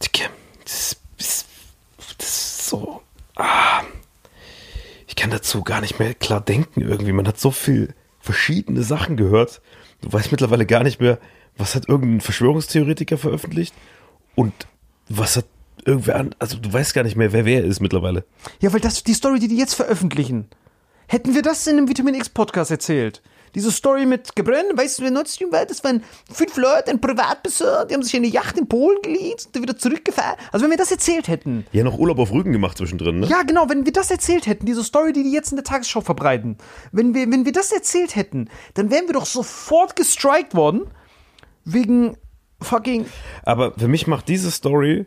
Digga, 0.03 0.29
das, 0.65 0.97
ist- 1.19 1.47
das 2.19 2.29
ist 2.29 2.69
so. 2.69 3.03
Ah, 3.37 3.83
ich 5.07 5.17
kann 5.17 5.31
dazu 5.31 5.63
gar 5.63 5.81
nicht 5.81 5.99
mehr 5.99 6.15
klar 6.15 6.41
denken 6.41 6.81
irgendwie. 6.81 7.13
Man 7.13 7.27
hat 7.29 7.39
so 7.39 7.51
viel 7.51 7.95
verschiedene 8.21 8.83
Sachen 8.83 9.17
gehört. 9.17 9.61
Du 10.01 10.13
weißt 10.13 10.31
mittlerweile 10.33 10.65
gar 10.67 10.83
nicht 10.83 11.01
mehr, 11.01 11.19
was 11.57 11.75
hat 11.75 11.89
irgendein 11.89 12.21
Verschwörungstheoretiker 12.21 13.19
veröffentlicht 13.19 13.75
und 14.35 14.53
was 15.09 15.37
hat 15.37 15.47
irgendwer 15.85 16.17
an. 16.17 16.35
Also 16.39 16.57
du 16.57 16.73
weißt 16.73 16.95
gar 16.95 17.03
nicht 17.05 17.17
mehr, 17.17 17.33
wer 17.33 17.45
wer 17.45 17.65
ist 17.65 17.81
mittlerweile. 17.81 18.25
Ja, 18.61 18.73
weil 18.73 18.81
das 18.81 19.03
die 19.05 19.15
Story, 19.15 19.39
die 19.39 19.49
die 19.49 19.57
jetzt 19.59 19.75
veröffentlichen, 19.75 20.47
hätten 21.07 21.35
wir 21.35 21.43
das 21.43 21.67
in 21.67 21.77
einem 21.77 21.89
Vitamin 21.89 22.15
X 22.15 22.29
Podcast 22.29 22.71
erzählt. 22.71 23.23
Diese 23.55 23.71
Story 23.71 24.05
mit 24.05 24.35
Gebrennen, 24.35 24.77
weißt 24.77 24.99
du, 24.99 25.05
wer 25.05 25.13
Nord 25.13 25.29
Stream 25.29 25.53
war? 25.53 25.65
Das 25.65 25.85
waren 25.85 26.03
fünf 26.33 26.57
Leute, 26.57 26.91
ein 26.91 27.01
Privatbesitzer, 27.01 27.85
die 27.85 27.95
haben 27.95 28.03
sich 28.03 28.17
eine 28.17 28.27
Yacht 28.27 28.59
in 28.59 28.67
Polen 28.67 28.99
geliehen, 29.01 29.35
sind 29.39 29.55
wieder 29.63 29.77
zurückgefahren. 29.79 30.37
Also 30.51 30.65
wenn 30.65 30.71
wir 30.71 30.77
das 30.77 30.91
erzählt 30.91 31.29
hätten, 31.29 31.65
Ja, 31.71 31.85
noch 31.85 31.97
Urlaub 31.97 32.19
auf 32.19 32.33
Rügen 32.33 32.51
gemacht 32.51 32.79
zwischendrin, 32.79 33.21
ne? 33.21 33.29
ja 33.29 33.45
genau, 33.45 33.69
wenn 33.69 33.85
wir 33.85 33.93
das 33.93 34.11
erzählt 34.11 34.49
hätten, 34.49 34.67
diese 34.67 34.83
Story, 34.83 35.13
die 35.13 35.23
die 35.23 35.31
jetzt 35.31 35.53
in 35.53 35.57
der 35.57 35.65
Tagesschau 35.65 36.01
verbreiten, 36.01 36.59
wenn 36.91 37.15
wir, 37.15 37.31
wenn 37.31 37.45
wir 37.45 37.53
das 37.53 37.71
erzählt 37.71 38.17
hätten, 38.17 38.49
dann 38.75 38.91
wären 38.91 39.07
wir 39.07 39.13
doch 39.15 39.27
sofort 39.27 39.95
gestrikt 39.95 40.57
worden, 40.57 40.81
wegen 41.65 42.17
fucking, 42.61 43.07
Aber 43.43 43.73
für 43.73 43.89
mich 43.89 44.07
macht 44.07 44.29
diese 44.29 44.51
Story 44.51 45.07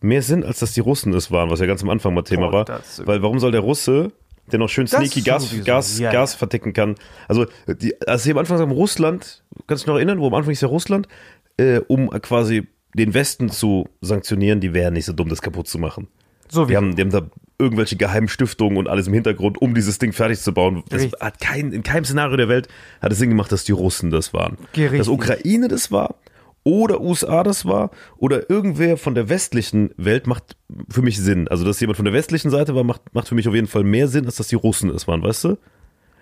mehr 0.00 0.22
Sinn, 0.22 0.44
als 0.44 0.58
dass 0.58 0.72
die 0.72 0.80
Russen 0.80 1.12
es 1.14 1.30
waren, 1.30 1.50
was 1.50 1.60
ja 1.60 1.66
ganz 1.66 1.82
am 1.82 1.90
Anfang 1.90 2.14
mal 2.14 2.22
Thema 2.22 2.50
Boah, 2.50 2.68
war. 2.68 2.80
Weil 3.06 3.22
warum 3.22 3.38
soll 3.38 3.52
der 3.52 3.62
Russe, 3.62 4.12
der 4.52 4.58
noch 4.58 4.68
schön 4.68 4.86
sneaky 4.86 5.22
Gas, 5.22 5.48
sowieso, 5.48 5.64
Gas, 5.64 5.98
ja, 5.98 6.12
Gas 6.12 6.32
ja. 6.32 6.38
verticken 6.38 6.72
kann? 6.72 6.96
Also, 7.26 7.46
die, 7.66 7.94
als 8.06 8.22
sie 8.22 8.32
am 8.32 8.38
Anfang 8.38 8.58
sagen, 8.58 8.70
Russland, 8.70 9.42
kannst 9.66 9.82
du 9.82 9.86
dich 9.86 9.86
noch 9.86 9.96
erinnern, 9.96 10.20
wo 10.20 10.26
am 10.26 10.34
Anfang 10.34 10.52
ist 10.52 10.60
ja 10.60 10.68
Russland, 10.68 11.08
äh, 11.56 11.80
um 11.88 12.10
quasi 12.10 12.68
den 12.94 13.14
Westen 13.14 13.48
zu 13.50 13.88
sanktionieren, 14.00 14.60
die 14.60 14.72
wären 14.74 14.94
nicht 14.94 15.06
so 15.06 15.12
dumm, 15.12 15.28
das 15.28 15.42
kaputt 15.42 15.66
zu 15.66 15.78
machen. 15.78 16.08
so 16.48 16.64
Die 16.64 16.72
wie, 16.72 16.76
haben, 16.76 16.94
die 16.94 17.02
haben 17.02 17.10
da 17.10 17.22
irgendwelche 17.58 17.96
geheimen 17.96 18.28
Stiftungen 18.28 18.76
und 18.76 18.88
alles 18.88 19.06
im 19.06 19.14
Hintergrund, 19.14 19.60
um 19.60 19.74
dieses 19.74 19.98
Ding 19.98 20.12
fertig 20.12 20.40
zu 20.40 20.52
bauen. 20.52 20.82
Das 20.88 21.02
Richtig. 21.02 21.20
hat 21.20 21.40
kein, 21.40 21.72
in 21.72 21.82
keinem 21.82 22.04
Szenario 22.04 22.36
der 22.36 22.48
Welt 22.48 22.68
hat 23.00 23.12
es 23.12 23.18
Sinn 23.18 23.30
gemacht, 23.30 23.52
dass 23.52 23.64
die 23.64 23.72
Russen 23.72 24.10
das 24.10 24.32
waren. 24.32 24.58
Richtig. 24.76 24.98
Dass 24.98 25.08
Ukraine 25.08 25.68
das 25.68 25.92
war 25.92 26.16
oder 26.64 27.00
USA 27.00 27.42
das 27.42 27.66
war 27.66 27.90
oder 28.16 28.50
irgendwer 28.50 28.96
von 28.96 29.14
der 29.14 29.28
westlichen 29.28 29.90
Welt 29.96 30.26
macht 30.26 30.56
für 30.88 31.02
mich 31.02 31.18
Sinn. 31.18 31.46
Also, 31.48 31.64
dass 31.64 31.78
jemand 31.78 31.96
von 31.96 32.06
der 32.06 32.14
westlichen 32.14 32.50
Seite 32.50 32.74
war, 32.74 32.84
macht, 32.84 33.02
macht 33.14 33.28
für 33.28 33.34
mich 33.34 33.46
auf 33.46 33.54
jeden 33.54 33.66
Fall 33.66 33.84
mehr 33.84 34.08
Sinn, 34.08 34.26
als 34.26 34.36
dass 34.36 34.48
die 34.48 34.56
Russen 34.56 34.90
es 34.90 35.06
waren, 35.06 35.22
weißt 35.22 35.44
du? 35.44 35.58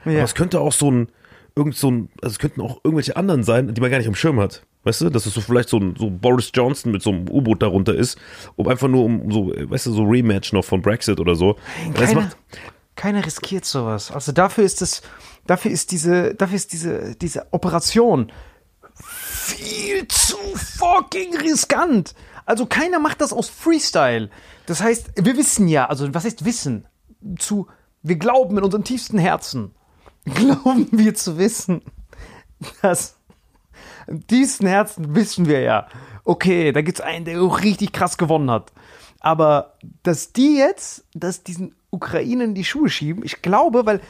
Aber 0.04 0.12
ja. 0.12 0.24
es 0.24 0.34
könnte 0.34 0.60
auch 0.60 0.72
so 0.72 0.90
ein, 0.90 1.08
irgend 1.54 1.76
so 1.76 1.90
ein, 1.90 2.08
also 2.20 2.32
es 2.32 2.38
könnten 2.38 2.60
auch 2.60 2.80
irgendwelche 2.82 3.16
anderen 3.16 3.44
sein, 3.44 3.72
die 3.72 3.80
man 3.80 3.90
gar 3.90 3.98
nicht 3.98 4.08
im 4.08 4.16
Schirm 4.16 4.40
hat. 4.40 4.66
Weißt 4.84 5.02
du, 5.02 5.10
dass 5.10 5.26
es 5.26 5.34
so 5.34 5.40
vielleicht 5.40 5.68
so 5.68 5.78
ein 5.78 5.94
so 5.96 6.10
Boris 6.10 6.50
Johnson 6.52 6.90
mit 6.90 7.02
so 7.02 7.10
einem 7.10 7.28
U-Boot 7.28 7.62
darunter 7.62 7.94
ist, 7.94 8.18
um 8.56 8.66
einfach 8.66 8.88
nur 8.88 9.04
um 9.04 9.30
so, 9.30 9.52
weißt 9.54 9.86
du, 9.86 9.92
so 9.92 10.02
Rematch 10.02 10.52
noch 10.52 10.64
von 10.64 10.82
Brexit 10.82 11.20
oder 11.20 11.36
so. 11.36 11.56
Keiner, 11.94 12.30
keiner 12.96 13.24
riskiert 13.24 13.64
sowas. 13.64 14.10
Also 14.10 14.32
dafür 14.32 14.64
ist 14.64 14.82
es, 14.82 15.02
dafür 15.46 15.70
ist 15.70 15.92
diese, 15.92 16.34
dafür 16.34 16.56
ist 16.56 16.72
diese, 16.72 17.14
diese 17.16 17.46
Operation 17.52 18.32
viel 18.94 20.06
zu 20.08 20.36
fucking 20.54 21.36
riskant. 21.36 22.14
Also 22.44 22.66
keiner 22.66 22.98
macht 22.98 23.20
das 23.20 23.32
aus 23.32 23.48
Freestyle. 23.48 24.30
Das 24.66 24.82
heißt, 24.82 25.12
wir 25.24 25.36
wissen 25.36 25.68
ja, 25.68 25.86
also 25.86 26.12
was 26.12 26.24
heißt 26.24 26.44
wissen? 26.44 26.86
Zu, 27.38 27.68
wir 28.02 28.16
glauben 28.16 28.58
in 28.58 28.64
unserem 28.64 28.84
tiefsten 28.84 29.18
Herzen, 29.18 29.74
glauben 30.24 30.88
wir 30.90 31.14
zu 31.14 31.38
wissen, 31.38 31.82
dass 32.82 33.16
im 34.06 34.26
tiefsten 34.26 34.66
Herzen 34.66 35.14
wissen 35.14 35.46
wir 35.46 35.60
ja, 35.60 35.86
okay, 36.24 36.72
da 36.72 36.82
gibt's 36.82 37.00
einen, 37.00 37.24
der 37.24 37.42
auch 37.42 37.62
richtig 37.62 37.92
krass 37.92 38.18
gewonnen 38.18 38.50
hat. 38.50 38.72
Aber 39.20 39.74
dass 40.02 40.32
die 40.32 40.56
jetzt, 40.56 41.04
dass 41.14 41.44
diesen 41.44 41.74
Ukrainern 41.90 42.50
in 42.50 42.54
die 42.54 42.64
Schuhe 42.64 42.88
schieben, 42.88 43.24
ich 43.24 43.42
glaube, 43.42 43.86
weil, 43.86 44.00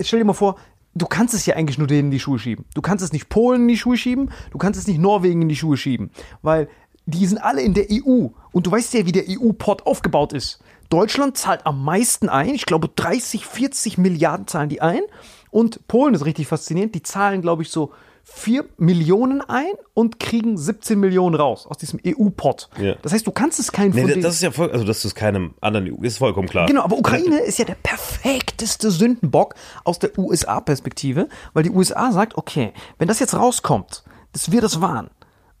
stell 0.00 0.18
dir 0.18 0.24
mal 0.24 0.32
vor, 0.32 0.56
du 0.94 1.06
kannst 1.06 1.34
es 1.34 1.46
ja 1.46 1.54
eigentlich 1.54 1.78
nur 1.78 1.86
denen 1.86 2.08
in 2.08 2.10
die 2.10 2.20
Schuhe 2.20 2.38
schieben. 2.38 2.64
Du 2.74 2.82
kannst 2.82 3.04
es 3.04 3.12
nicht 3.12 3.28
Polen 3.28 3.62
in 3.62 3.68
die 3.68 3.76
Schuhe 3.76 3.96
schieben, 3.96 4.30
du 4.50 4.58
kannst 4.58 4.80
es 4.80 4.86
nicht 4.86 4.98
Norwegen 4.98 5.42
in 5.42 5.48
die 5.48 5.56
Schuhe 5.56 5.76
schieben, 5.76 6.10
weil 6.42 6.68
die 7.04 7.26
sind 7.26 7.38
alle 7.38 7.62
in 7.62 7.74
der 7.74 7.86
EU 7.90 8.28
und 8.50 8.66
du 8.66 8.70
weißt 8.70 8.94
ja, 8.94 9.06
wie 9.06 9.12
der 9.12 9.24
EU-Pot 9.28 9.86
aufgebaut 9.86 10.32
ist. 10.32 10.60
Deutschland 10.88 11.36
zahlt 11.36 11.66
am 11.66 11.84
meisten 11.84 12.28
ein, 12.28 12.54
ich 12.54 12.66
glaube 12.66 12.88
30, 12.94 13.46
40 13.46 13.98
Milliarden 13.98 14.46
zahlen 14.46 14.68
die 14.68 14.80
ein 14.80 15.02
und 15.50 15.86
Polen 15.86 16.14
ist 16.14 16.24
richtig 16.24 16.48
faszinierend, 16.48 16.94
die 16.94 17.02
zahlen, 17.02 17.42
glaube 17.42 17.62
ich, 17.62 17.70
so 17.70 17.92
4 18.28 18.64
Millionen 18.78 19.40
ein 19.40 19.72
und 19.94 20.18
kriegen 20.18 20.58
17 20.58 20.98
Millionen 20.98 21.36
raus 21.36 21.64
aus 21.64 21.78
diesem 21.78 22.00
EU-Pot. 22.04 22.68
Ja. 22.76 22.96
Das 23.00 23.12
heißt, 23.12 23.24
du 23.24 23.30
kannst 23.30 23.60
es 23.60 23.70
keinen 23.70 23.94
nee, 23.94 24.12
von 24.12 24.20
das 24.20 24.34
ist 24.34 24.42
ja 24.42 24.50
voll, 24.50 24.70
also 24.72 24.84
dass 24.84 25.00
du 25.02 25.08
es 25.08 25.14
keinem 25.14 25.54
anderen, 25.60 25.86
ist 26.02 26.18
vollkommen 26.18 26.48
klar. 26.48 26.66
Genau, 26.66 26.82
aber 26.82 26.98
Ukraine 26.98 27.38
ist 27.38 27.58
ja 27.60 27.64
der 27.64 27.76
perfekteste 27.76 28.90
Sündenbock 28.90 29.54
aus 29.84 30.00
der 30.00 30.18
USA-Perspektive, 30.18 31.28
weil 31.54 31.62
die 31.62 31.70
USA 31.70 32.10
sagt, 32.10 32.36
okay, 32.36 32.72
wenn 32.98 33.06
das 33.06 33.20
jetzt 33.20 33.34
rauskommt, 33.34 34.02
dass 34.32 34.50
wir 34.50 34.60
das 34.60 34.80
waren 34.80 35.08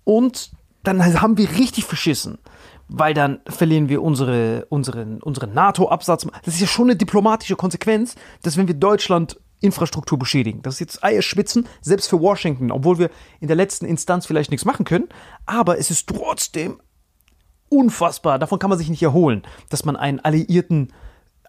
und 0.02 0.50
dann 0.82 1.20
haben 1.20 1.38
wir 1.38 1.48
richtig 1.52 1.84
verschissen, 1.84 2.38
weil 2.88 3.14
dann 3.14 3.40
verlieren 3.46 3.88
wir 3.88 4.02
unsere, 4.02 4.66
unseren, 4.70 5.22
unseren 5.22 5.54
NATO-Absatz. 5.54 6.26
Das 6.44 6.54
ist 6.54 6.60
ja 6.60 6.66
schon 6.66 6.86
eine 6.86 6.96
diplomatische 6.96 7.54
Konsequenz, 7.54 8.16
dass 8.42 8.56
wenn 8.56 8.66
wir 8.66 8.74
Deutschland 8.74 9.38
Infrastruktur 9.66 10.18
beschädigen. 10.18 10.62
Das 10.62 10.74
ist 10.74 10.80
jetzt 10.80 11.04
Eierschwitzen, 11.04 11.68
selbst 11.80 12.08
für 12.08 12.20
Washington, 12.20 12.70
obwohl 12.70 12.98
wir 12.98 13.10
in 13.40 13.48
der 13.48 13.56
letzten 13.56 13.84
Instanz 13.84 14.26
vielleicht 14.26 14.50
nichts 14.50 14.64
machen 14.64 14.84
können. 14.84 15.08
Aber 15.44 15.78
es 15.78 15.90
ist 15.90 16.08
trotzdem 16.08 16.80
unfassbar. 17.68 18.38
Davon 18.38 18.58
kann 18.58 18.70
man 18.70 18.78
sich 18.78 18.88
nicht 18.88 19.02
erholen, 19.02 19.42
dass 19.68 19.84
man 19.84 19.96
einen 19.96 20.20
Alliierten 20.20 20.92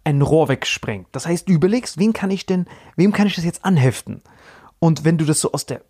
ein 0.03 0.21
Rohr 0.21 0.47
wegsprengt. 0.47 1.07
Das 1.11 1.25
heißt, 1.25 1.49
du 1.49 1.53
überlegst, 1.53 1.97
wen 1.99 2.13
kann 2.13 2.31
ich 2.31 2.45
denn, 2.45 2.65
wem 2.95 3.11
kann 3.11 3.27
ich 3.27 3.35
das 3.35 3.45
jetzt 3.45 3.65
anheften? 3.65 4.21
Und 4.79 5.03
wenn 5.03 5.17
du 5.17 5.25
das 5.25 5.39
so 5.39 5.51
aus 5.51 5.65
der 5.65 5.81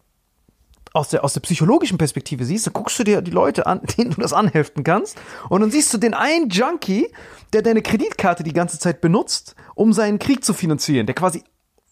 aus 0.94 1.10
der, 1.10 1.24
aus 1.24 1.34
der 1.34 1.42
psychologischen 1.42 2.00
Perspektive 2.00 2.44
siehst, 2.44 2.66
dann 2.66 2.74
guckst 2.74 2.98
du 2.98 3.04
dir 3.04 3.22
die 3.22 3.32
Leute 3.32 3.68
an, 3.68 3.82
denen 3.98 4.12
du 4.12 4.22
das 4.22 4.34
anheften 4.34 4.84
kannst. 4.84 5.18
Und 5.50 5.62
dann 5.62 5.70
siehst 5.70 5.94
du 5.94 5.98
den 6.00 6.16
einen 6.16 6.50
Junkie, 6.50 7.08
der 7.54 7.62
deine 7.62 7.84
Kreditkarte 7.84 8.44
die 8.44 8.54
ganze 8.54 8.80
Zeit 8.80 9.00
benutzt, 9.00 9.56
um 9.76 9.94
seinen 9.94 10.18
Krieg 10.18 10.44
zu 10.44 10.54
finanzieren, 10.54 11.06
der 11.06 11.14
quasi 11.14 11.44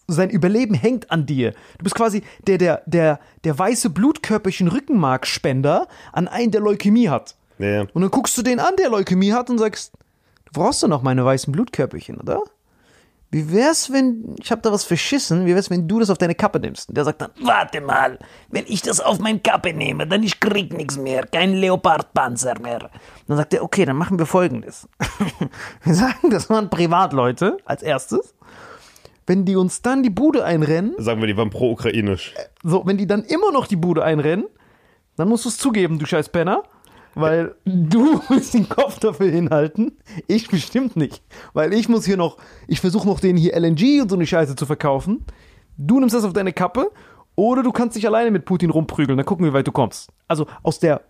sein 0.06 0.30
Überleben 0.30 0.74
hängt 0.74 1.10
an 1.10 1.26
dir. 1.26 1.52
Du 1.78 1.84
bist 1.84 1.94
quasi 1.94 2.22
der, 2.46 2.58
der, 2.58 2.82
der, 2.86 3.20
der 3.44 3.58
weiße 3.58 3.90
Blutkörperchen 3.90 4.68
Rückenmarkspender 4.68 5.88
an 6.12 6.28
einen, 6.28 6.50
der 6.50 6.60
Leukämie 6.60 7.08
hat. 7.08 7.36
Ja. 7.58 7.82
Und 7.92 8.02
dann 8.02 8.10
guckst 8.10 8.36
du 8.38 8.42
den 8.42 8.60
an, 8.60 8.76
der 8.78 8.90
Leukämie 8.90 9.32
hat 9.32 9.50
und 9.50 9.58
sagst, 9.58 9.92
du 10.44 10.52
brauchst 10.52 10.82
doch 10.82 10.88
noch 10.88 11.02
meine 11.02 11.24
weißen 11.24 11.52
Blutkörperchen, 11.52 12.18
oder? 12.18 12.42
Wie 13.30 13.52
wär's, 13.52 13.92
wenn, 13.92 14.36
ich 14.40 14.52
hab 14.52 14.62
da 14.62 14.70
was 14.70 14.84
verschissen, 14.84 15.46
wie 15.46 15.54
wär's, 15.54 15.68
wenn 15.68 15.88
du 15.88 15.98
das 15.98 16.10
auf 16.10 16.18
deine 16.18 16.36
Kappe 16.36 16.60
nimmst? 16.60 16.88
Und 16.88 16.96
der 16.96 17.04
sagt 17.04 17.20
dann, 17.20 17.32
warte 17.42 17.80
mal, 17.80 18.20
wenn 18.50 18.64
ich 18.68 18.82
das 18.82 19.00
auf 19.00 19.18
meine 19.18 19.40
Kappe 19.40 19.72
nehme, 19.72 20.06
dann 20.06 20.22
ich 20.22 20.38
krieg 20.38 20.72
nichts 20.72 20.96
mehr, 20.96 21.26
kein 21.26 21.54
Leopardpanzer 21.54 22.60
mehr. 22.60 22.84
Und 22.84 22.90
dann 23.28 23.36
sagt 23.38 23.52
er, 23.52 23.64
okay, 23.64 23.84
dann 23.84 23.96
machen 23.96 24.18
wir 24.18 24.26
folgendes. 24.26 24.88
wir 25.82 25.94
sagen, 25.94 26.30
das 26.30 26.48
waren 26.48 26.70
Privatleute 26.70 27.56
als 27.64 27.82
erstes. 27.82 28.35
Wenn 29.26 29.44
die 29.44 29.56
uns 29.56 29.82
dann 29.82 30.02
die 30.02 30.10
Bude 30.10 30.44
einrennen, 30.44 30.94
Sagen 30.98 31.20
wir, 31.20 31.26
die 31.26 31.36
waren 31.36 31.50
pro-ukrainisch. 31.50 32.34
so, 32.62 32.86
wenn 32.86 32.96
die 32.96 33.06
dann 33.06 33.22
immer 33.24 33.50
noch 33.52 33.66
die 33.66 33.76
Bude 33.76 34.04
einrennen, 34.04 34.46
dann 35.16 35.28
musst 35.28 35.44
du 35.44 35.48
es 35.48 35.58
zugeben, 35.58 35.98
du 35.98 36.06
scheiß 36.06 36.28
Penner. 36.28 36.62
Weil 37.18 37.54
du 37.64 38.20
musst 38.28 38.52
den 38.52 38.68
Kopf 38.68 38.98
dafür 38.98 39.30
hinhalten. 39.30 39.96
Ich 40.26 40.48
bestimmt 40.48 40.96
nicht. 40.96 41.22
Weil 41.54 41.72
ich 41.72 41.88
muss 41.88 42.04
hier 42.04 42.18
noch, 42.18 42.36
ich 42.68 42.80
versuche 42.82 43.08
noch 43.08 43.20
denen 43.20 43.38
hier 43.38 43.56
LNG 43.58 44.02
und 44.02 44.10
so 44.10 44.16
eine 44.16 44.26
Scheiße 44.26 44.54
zu 44.54 44.66
verkaufen. 44.66 45.24
Du 45.78 45.98
nimmst 45.98 46.14
das 46.14 46.24
auf 46.24 46.34
deine 46.34 46.52
Kappe 46.52 46.90
oder 47.34 47.62
du 47.62 47.72
kannst 47.72 47.96
dich 47.96 48.06
alleine 48.06 48.30
mit 48.30 48.44
Putin 48.44 48.68
rumprügeln. 48.68 49.16
Dann 49.16 49.24
gucken 49.24 49.46
wir, 49.46 49.52
wie 49.52 49.56
weit 49.56 49.66
du 49.66 49.72
kommst. 49.72 50.10
Also 50.28 50.46
aus 50.62 50.78
der 50.78 51.02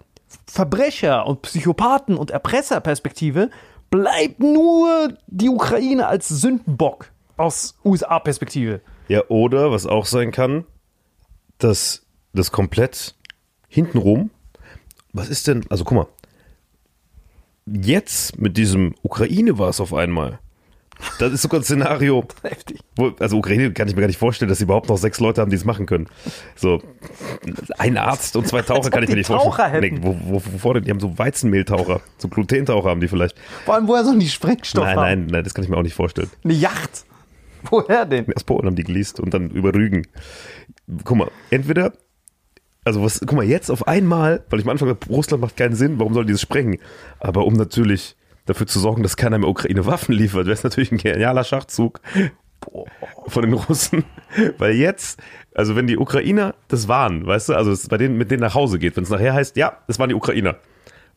Verbrecher- 0.47 1.27
und 1.27 1.43
Psychopathen- 1.43 2.17
und 2.17 2.31
Erpresserperspektive 2.31 3.51
bleibt 3.91 4.39
nur 4.41 5.09
die 5.27 5.49
Ukraine 5.49 6.07
als 6.07 6.29
Sündenbock 6.29 7.11
aus 7.37 7.79
USA-Perspektive. 7.85 8.81
Ja, 9.09 9.23
oder 9.29 9.71
was 9.71 9.87
auch 9.87 10.07
sein 10.07 10.33
kann, 10.33 10.65
dass 11.59 12.07
das 12.33 12.53
komplett 12.53 13.15
hintenrum, 13.69 14.31
was 15.13 15.29
ist 15.29 15.47
denn, 15.47 15.65
also 15.71 15.85
guck 15.85 15.97
mal, 15.97 16.07
jetzt 17.67 18.39
mit 18.39 18.57
diesem 18.57 18.95
Ukraine 19.03 19.59
war 19.59 19.69
es 19.69 19.81
auf 19.81 19.95
einmal. 19.95 20.39
Das 21.19 21.31
ist 21.31 21.43
sogar 21.43 21.61
ein 21.61 21.65
Szenario, 21.65 22.25
Heftig. 22.43 22.81
wo, 22.97 23.13
also 23.21 23.37
Ukraine 23.37 23.71
kann 23.73 23.87
ich 23.87 23.95
mir 23.95 24.01
gar 24.01 24.07
nicht 24.07 24.19
vorstellen, 24.19 24.49
dass 24.49 24.59
sie 24.59 24.65
überhaupt 24.65 24.89
noch 24.89 24.97
sechs 24.97 25.21
Leute 25.21 25.43
haben, 25.43 25.51
die 25.51 25.57
es 25.57 25.67
machen 25.67 25.85
können. 25.85 26.09
So, 26.55 26.83
ein 27.77 27.99
Arzt 27.99 28.35
und 28.35 28.49
zwei 28.49 28.63
Taucher 28.63 28.89
kann 28.89 29.03
ich 29.03 29.11
mir 29.11 29.17
nicht 29.17 29.27
vorstellen. 29.27 29.51
Taucher 29.53 29.69
hätten. 29.69 29.95
Nee, 29.97 30.01
wo, 30.03 30.17
wo, 30.23 30.35
wovor 30.55 30.73
denn? 30.75 30.85
Die 30.85 30.91
haben 30.91 31.01
so 31.01 31.19
Weizenmehltaucher, 31.19 32.01
so 32.17 32.29
Glutentaucher 32.29 32.89
haben 32.89 33.01
die 33.03 33.09
vielleicht. 33.09 33.37
Vor 33.67 33.75
allem, 33.75 33.89
woher 33.89 34.05
sollen 34.05 34.21
die 34.21 34.29
Sprengstoff 34.29 34.85
Nein, 34.85 34.97
haben? 34.97 35.03
nein, 35.05 35.27
nein, 35.27 35.45
das 35.45 35.53
kann 35.53 35.65
ich 35.65 35.71
mir 35.71 35.77
auch 35.77 35.83
nicht 35.83 35.95
vorstellen. 35.95 36.31
Eine 36.45 36.55
Yacht. 36.55 37.05
Woher 37.71 38.07
denn? 38.07 38.27
Aus 38.35 38.45
Polen 38.45 38.67
haben 38.67 38.77
die 38.77 38.85
geleast 38.85 39.21
und 39.21 39.33
dann 39.35 39.51
über 39.51 39.75
Rügen. 39.75 40.07
Guck 41.05 41.17
mal, 41.17 41.31
entweder, 41.51 41.93
also 42.85 43.03
was, 43.03 43.21
guck 43.21 43.33
mal, 43.33 43.45
jetzt 43.45 43.71
auf 43.71 43.87
einmal, 43.89 44.45
weil 44.51 44.61
ich 44.61 44.67
am 44.67 44.71
Anfang 44.71 44.89
gesagt 44.89 45.07
habe, 45.07 45.15
Russland 45.15 45.41
macht 45.41 45.57
keinen 45.57 45.75
Sinn, 45.75 45.99
warum 45.99 46.15
soll 46.15 46.25
die 46.25 46.33
das 46.33 46.41
sprengen? 46.41 46.79
Aber 47.19 47.45
um 47.45 47.55
natürlich 47.55 48.17
dafür 48.45 48.67
zu 48.67 48.79
sorgen, 48.79 49.03
dass 49.03 49.17
keiner 49.17 49.39
mehr 49.39 49.49
Ukraine 49.49 49.87
Waffen 49.87 50.15
liefert, 50.15 50.47
wäre 50.47 50.55
es 50.55 50.65
natürlich 50.65 50.93
ein 50.93 50.99
genialer 50.99 51.45
Schachzug 51.45 52.01
von 53.27 53.43
den 53.43 53.53
Russen. 53.53 54.05
Weil 54.59 54.75
jetzt, 54.75 55.21
also 55.55 55.77
wenn 55.77 55.87
die 55.87 55.99
Ukrainer 55.99 56.55
das 56.69 56.89
waren, 56.89 57.27
weißt 57.27 57.51
du, 57.51 57.55
also 57.55 57.73
es 57.73 57.89
bei 57.89 57.97
denen, 57.97 58.17
mit 58.17 58.31
denen 58.31 58.41
nach 58.41 58.55
Hause 58.55 58.79
geht, 58.79 58.97
wenn 58.97 59.05
es 59.05 59.11
nachher 59.11 59.35
heißt, 59.35 59.57
ja, 59.57 59.79
das 59.89 59.99
waren 59.99 60.09
die 60.09 60.15
Ukrainer. 60.15 60.57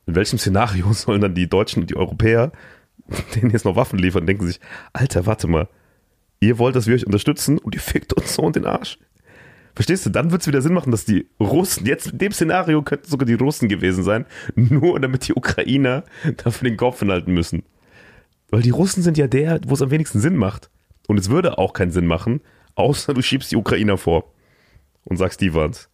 In 0.05 0.15
welchem 0.15 0.39
Szenario 0.39 0.91
sollen 0.93 1.21
dann 1.21 1.35
die 1.35 1.47
Deutschen 1.47 1.83
und 1.83 1.89
die 1.89 1.95
Europäer 1.95 2.51
denen 3.35 3.51
jetzt 3.51 3.65
noch 3.65 3.75
Waffen 3.75 3.99
liefern, 3.99 4.25
denken 4.25 4.47
sich, 4.47 4.59
Alter, 4.93 5.25
warte 5.25 5.47
mal, 5.47 5.67
ihr 6.39 6.57
wollt, 6.57 6.75
dass 6.75 6.87
wir 6.87 6.95
euch 6.95 7.05
unterstützen 7.05 7.57
und 7.57 7.75
ihr 7.75 7.81
fickt 7.81 8.13
uns 8.13 8.35
so 8.35 8.45
in 8.45 8.53
den 8.53 8.65
Arsch. 8.65 8.97
Verstehst 9.75 10.05
du? 10.05 10.09
Dann 10.09 10.31
wird 10.31 10.41
es 10.41 10.47
wieder 10.47 10.61
Sinn 10.61 10.73
machen, 10.73 10.91
dass 10.91 11.05
die 11.05 11.27
Russen, 11.39 11.85
jetzt 11.85 12.07
in 12.07 12.17
dem 12.17 12.31
Szenario 12.31 12.81
könnten 12.81 13.09
sogar 13.09 13.25
die 13.25 13.35
Russen 13.35 13.69
gewesen 13.69 14.03
sein, 14.03 14.25
nur 14.55 14.99
damit 14.99 15.27
die 15.27 15.33
Ukrainer 15.33 16.03
dafür 16.43 16.69
den 16.69 16.77
Kopf 16.77 16.99
hinhalten 16.99 17.33
müssen. 17.33 17.63
Weil 18.49 18.61
die 18.61 18.71
Russen 18.71 19.03
sind 19.03 19.17
ja 19.17 19.27
der, 19.27 19.61
wo 19.65 19.73
es 19.73 19.81
am 19.81 19.91
wenigsten 19.91 20.19
Sinn 20.19 20.35
macht. 20.35 20.69
Und 21.07 21.17
es 21.19 21.29
würde 21.29 21.57
auch 21.57 21.73
keinen 21.73 21.91
Sinn 21.91 22.07
machen, 22.07 22.41
außer 22.75 23.13
du 23.13 23.21
schiebst 23.21 23.51
die 23.51 23.55
Ukrainer 23.55 23.97
vor 23.97 24.33
und 25.05 25.17
sagst, 25.17 25.41
die 25.41 25.53
waren's. 25.53 25.89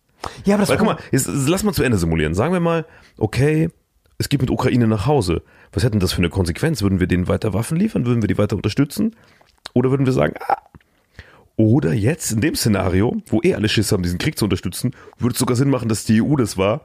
Ja, 0.45 0.55
aber 0.55 0.61
das 0.61 0.69
Weil 0.69 0.77
guck 0.77 0.87
mal, 0.87 0.97
jetzt, 1.11 1.29
lass 1.31 1.63
mal 1.63 1.73
zu 1.73 1.83
Ende 1.83 1.97
simulieren. 1.97 2.33
Sagen 2.33 2.53
wir 2.53 2.59
mal, 2.59 2.85
okay, 3.17 3.69
es 4.17 4.29
geht 4.29 4.41
mit 4.41 4.49
Ukraine 4.49 4.87
nach 4.87 5.05
Hause. 5.05 5.43
Was 5.73 5.83
hätten 5.83 5.99
das 5.99 6.13
für 6.13 6.19
eine 6.19 6.29
Konsequenz? 6.29 6.81
Würden 6.81 6.99
wir 6.99 7.07
denen 7.07 7.27
weiter 7.27 7.53
Waffen 7.53 7.77
liefern? 7.77 8.05
Würden 8.05 8.23
wir 8.23 8.27
die 8.27 8.37
weiter 8.37 8.55
unterstützen? 8.55 9.15
Oder 9.75 9.91
würden 9.91 10.07
wir 10.07 10.13
sagen, 10.13 10.33
ah. 10.47 10.57
Oder 11.57 11.93
jetzt 11.93 12.31
in 12.31 12.41
dem 12.41 12.55
Szenario, 12.55 13.21
wo 13.27 13.41
eh 13.43 13.53
alle 13.53 13.69
Schiss 13.69 13.91
haben, 13.91 14.03
diesen 14.03 14.17
Krieg 14.17 14.37
zu 14.37 14.45
unterstützen, 14.45 14.95
würde 15.19 15.33
es 15.33 15.39
sogar 15.39 15.55
Sinn 15.55 15.69
machen, 15.69 15.87
dass 15.87 16.05
die 16.05 16.21
EU 16.21 16.35
das 16.35 16.57
war. 16.57 16.81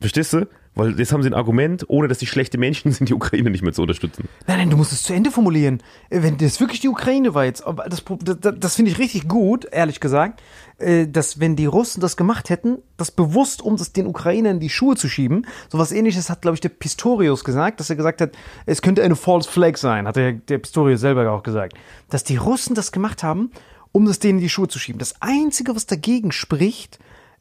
Verstehst 0.00 0.34
du? 0.34 0.46
Weil 0.74 0.98
jetzt 0.98 1.10
haben 1.12 1.22
sie 1.22 1.30
ein 1.30 1.34
Argument, 1.34 1.84
ohne 1.88 2.06
dass 2.06 2.18
die 2.18 2.26
schlechte 2.26 2.58
Menschen 2.58 2.92
sind, 2.92 3.08
die 3.08 3.14
Ukraine 3.14 3.50
nicht 3.50 3.62
mehr 3.62 3.72
zu 3.72 3.82
unterstützen. 3.82 4.28
Nein, 4.46 4.58
nein, 4.58 4.70
du 4.70 4.76
musst 4.76 4.92
es 4.92 5.02
zu 5.02 5.14
Ende 5.14 5.30
formulieren. 5.30 5.82
Äh, 6.10 6.22
Wenn 6.22 6.36
das 6.36 6.60
wirklich 6.60 6.80
die 6.80 6.88
Ukraine 6.88 7.34
war 7.34 7.46
jetzt, 7.46 7.64
das, 7.88 8.04
das, 8.22 8.54
das 8.58 8.76
finde 8.76 8.90
ich 8.90 8.98
richtig 8.98 9.26
gut, 9.26 9.66
ehrlich 9.72 10.00
gesagt, 10.00 10.42
dass 10.78 11.40
wenn 11.40 11.56
die 11.56 11.64
Russen 11.64 12.02
das 12.02 12.18
gemacht 12.18 12.50
hätten, 12.50 12.78
das 12.98 13.10
bewusst, 13.10 13.62
um 13.62 13.76
das 13.76 13.92
den 13.92 14.06
Ukrainern 14.06 14.56
in 14.56 14.60
die 14.60 14.68
Schuhe 14.68 14.94
zu 14.94 15.08
schieben, 15.08 15.46
sowas 15.70 15.90
ähnliches 15.90 16.28
hat, 16.28 16.42
glaube 16.42 16.56
ich, 16.56 16.60
der 16.60 16.68
Pistorius 16.68 17.44
gesagt, 17.44 17.80
dass 17.80 17.88
er 17.88 17.96
gesagt 17.96 18.20
hat, 18.20 18.32
es 18.66 18.82
könnte 18.82 19.02
eine 19.02 19.16
False 19.16 19.50
Flag 19.50 19.78
sein, 19.78 20.06
hat 20.06 20.16
der, 20.16 20.32
der 20.32 20.58
Pistorius 20.58 21.00
selber 21.00 21.30
auch 21.30 21.42
gesagt, 21.42 21.78
dass 22.10 22.24
die 22.24 22.36
Russen 22.36 22.74
das 22.74 22.92
gemacht 22.92 23.22
haben, 23.22 23.50
um 23.92 24.04
das 24.04 24.18
denen 24.18 24.38
in 24.38 24.42
die 24.42 24.50
Schuhe 24.50 24.68
zu 24.68 24.78
schieben. 24.78 24.98
Das 24.98 25.22
Einzige, 25.22 25.74
was 25.74 25.86
dagegen 25.86 26.30
spricht, 26.30 26.98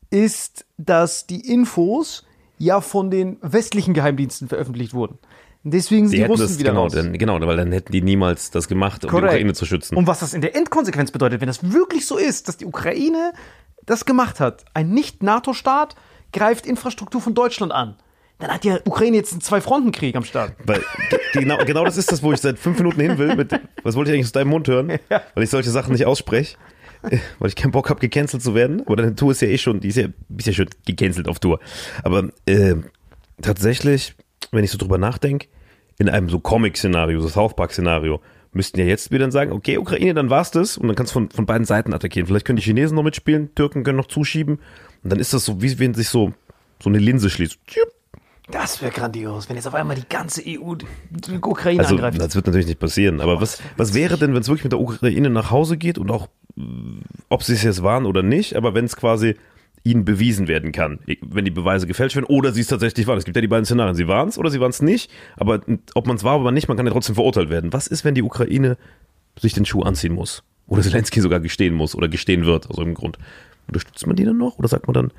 ist, 0.10 0.65
dass 0.78 1.28
die 1.28 1.52
Infos 1.52 2.24
ja 2.58 2.80
von 2.80 3.12
den 3.12 3.38
westlichen 3.41 3.93
Geheimdiensten 3.93 4.48
veröffentlicht 4.48 4.93
wurden. 4.93 5.19
Deswegen 5.67 6.08
sind 6.08 6.17
Die 6.17 6.23
die, 6.23 6.28
Russen 6.30 6.47
das, 6.47 6.60
wieder 6.60 6.69
genau, 6.71 6.84
raus. 6.84 6.93
dann, 6.93 7.17
genau, 7.17 7.41
weil 7.41 7.58
dann 7.58 7.71
hätten 7.71 7.91
die 7.91 8.01
niemals 8.04 8.51
das 8.51 8.67
gemacht, 8.67 9.04
um 9.04 9.10
Korrekt. 9.10 9.25
die 9.32 9.36
Ukraine 9.38 9.54
zu 9.56 9.65
schützen. 9.65 9.95
Und 9.97 10.06
was 10.06 10.19
das 10.19 10.34
in 10.36 10.41
der 10.41 10.56
Endkonsequenz 10.56 11.10
bedeutet, 11.12 11.41
wenn 11.41 11.47
das 11.47 11.71
wirklich 11.73 12.06
so 12.06 12.17
ist, 12.17 12.47
dass 12.47 12.58
die 12.58 12.65
Ukraine 12.65 13.34
das 13.86 14.06
gemacht 14.06 14.39
hat, 14.39 14.63
ein 14.75 14.89
Nicht-NATO-Staat 14.91 15.95
greift 16.32 16.67
Infrastruktur 16.67 17.19
von 17.19 17.34
Deutschland 17.34 17.71
an, 17.71 17.95
dann 18.38 18.51
hat 18.51 18.63
die 18.63 18.71
Ukraine 18.86 19.17
jetzt 19.17 19.32
einen 19.32 19.41
Zwei-Fronten-Krieg 19.41 20.15
am 20.15 20.23
Start. 20.23 20.54
Weil 20.65 20.84
ge- 21.10 21.19
genau, 21.34 21.58
genau 21.65 21.84
das 21.86 21.97
ist 21.97 22.12
das, 22.12 22.21
wo 22.21 22.32
ich 22.34 22.41
seit 22.41 22.60
fünf 22.60 22.78
Minuten 22.78 22.99
hin 23.01 23.17
will. 23.17 23.36
Mit, 23.36 23.51
was 23.82 23.95
wollte 23.95 24.12
ich 24.12 24.15
eigentlich 24.15 24.28
aus 24.28 24.34
deinem 24.34 24.49
Mund 24.49 24.67
hören? 24.67 24.89
Weil 25.10 25.43
ich 25.43 25.49
solche 25.49 25.69
Sachen 25.71 25.93
nicht 25.93 26.06
ausspreche. 26.06 26.58
Weil 27.39 27.47
ich 27.49 27.56
keinen 27.56 27.71
Bock 27.71 27.89
habe, 27.89 27.99
gecancelt 28.01 28.43
zu 28.43 28.54
werden. 28.54 28.82
Aber 28.86 28.97
deine 28.97 29.15
Tour 29.15 29.32
ist 29.32 29.41
ja 29.41 29.47
eh 29.47 29.58
schon, 29.58 29.80
die 29.80 29.88
ist 29.88 29.95
ja, 29.97 30.08
ist 30.38 30.47
ja 30.47 30.54
schon 30.54 30.67
gecancelt 30.86 31.28
auf 31.30 31.39
Tour. 31.39 31.60
Aber 32.04 32.30
äh, 32.45 32.75
tatsächlich, 33.41 34.15
wenn 34.51 34.63
ich 34.63 34.71
so 34.71 34.78
drüber 34.78 34.97
nachdenke, 34.97 35.47
in 35.98 36.10
einem 36.10 36.30
so 36.30 36.40
Comic-Szenario, 36.40 37.20
so 37.22 37.28
South 37.28 37.56
Park-Szenario, 37.56 38.22
müssten 38.52 38.80
ja 38.80 38.86
jetzt 38.86 39.12
wieder 39.12 39.24
dann 39.26 39.32
sagen, 39.32 39.52
okay, 39.52 39.78
Ukraine, 39.78 40.14
dann 40.14 40.30
war's 40.30 40.52
das. 40.52 40.78
Und 40.78 40.88
dann 40.88 40.96
kannst 40.96 41.12
du 41.12 41.20
von, 41.20 41.30
von 41.30 41.46
beiden 41.46 41.66
Seiten 41.66 41.94
attackieren. 41.94 42.28
Vielleicht 42.28 42.46
können 42.46 42.58
die 42.58 42.64
Chinesen 42.64 42.96
noch 42.96 43.04
mitspielen, 43.04 43.54
Türken 43.56 43.84
können 43.84 43.98
noch 43.98 44.08
zuschieben. 44.08 44.60
Und 45.04 45.12
dann 45.12 45.20
ist 45.20 45.34
das 45.34 45.46
so, 45.46 45.62
wie 45.62 45.78
wenn 45.80 45.94
sich 45.94 46.10
so, 46.10 46.34
so 46.82 46.90
eine 46.90 47.00
Linse 47.00 47.30
schließt. 47.30 47.58
Das 48.52 48.82
wäre 48.82 48.92
grandios, 48.92 49.50
wenn 49.50 49.56
jetzt 49.56 49.68
auf 49.68 49.74
einmal 49.74 49.96
die 49.96 50.08
ganze 50.08 50.42
EU 50.46 50.76
die 50.76 51.38
Ukraine 51.42 51.80
Also, 51.82 51.96
angreift. 51.96 52.20
das 52.22 52.36
wird 52.36 52.46
natürlich 52.46 52.68
nicht 52.68 52.80
passieren. 52.80 53.20
Aber 53.20 53.42
was, 53.42 53.62
was 53.76 53.94
wäre 53.94 54.18
denn, 54.18 54.34
wenn 54.34 54.42
es 54.42 54.48
wirklich 54.48 54.66
mit 54.66 54.72
der 54.74 54.80
Ukraine 54.80 55.30
nach 55.32 55.50
Hause 55.50 55.78
geht 55.78 55.98
und 55.98 56.12
auch, 56.12 56.28
mh, 56.56 57.02
ob 57.30 57.44
sie 57.44 57.54
es 57.54 57.64
jetzt 57.64 57.82
waren 57.84 58.06
oder 58.06 58.22
nicht, 58.22 58.56
aber 58.56 58.74
wenn 58.76 58.86
es 58.86 58.96
quasi 58.96 59.36
ihnen 59.86 60.04
bewiesen 60.04 60.48
werden 60.48 60.71
kann, 60.71 61.00
wenn 61.21 61.45
die 61.45 61.52
Beweise 61.52 61.88
gefälscht 61.88 62.15
werden 62.15 62.26
oder 62.26 62.52
sie 62.52 62.62
es 62.62 62.67
tatsächlich 62.67 63.08
waren. 63.08 63.17
Es 63.17 63.24
gibt 63.24 63.38
ja 63.38 63.41
die 63.41 63.48
beiden 63.48 63.65
Szenarien. 63.65 63.95
Sie 63.95 64.08
waren 64.08 64.28
es 64.28 64.38
oder 64.38 64.50
sie 64.50 64.60
waren 64.60 64.71
es 64.71 64.82
nicht, 64.82 65.12
aber 65.38 65.62
ob 65.93 66.08
man 66.08 66.17
es 66.17 66.24
war 66.24 66.41
oder 66.41 66.52
nicht, 66.52 66.67
man 66.67 66.76
kann 66.76 66.86
ja 66.86 66.91
trotzdem 66.91 67.15
verurteilt 67.15 67.50
werden. 67.50 67.71
Was 67.71 67.88
ist, 67.88 68.04
wenn 68.04 68.15
die 68.15 68.24
Ukraine 68.24 68.78
sich 69.39 69.54
den 69.54 69.65
Schuh 69.65 69.84
anziehen 69.84 70.13
muss? 70.13 70.43
Oder 70.67 70.82
Zelensky 70.82 71.21
sogar 71.21 71.39
gestehen 71.39 71.76
muss 71.76 71.93
oder 71.93 72.08
gestehen 72.08 72.45
wird, 72.45 72.69
aus 72.69 72.78
irgendeinem 72.78 72.95
Grund. 72.95 73.19
Unterstützt 73.67 74.08
man 74.08 74.15
die 74.15 74.26
dann 74.26 74.38
noch 74.38 74.58
oder 74.58 74.67
sagt 74.67 74.88
man 74.88 74.95
dann, 74.95 75.12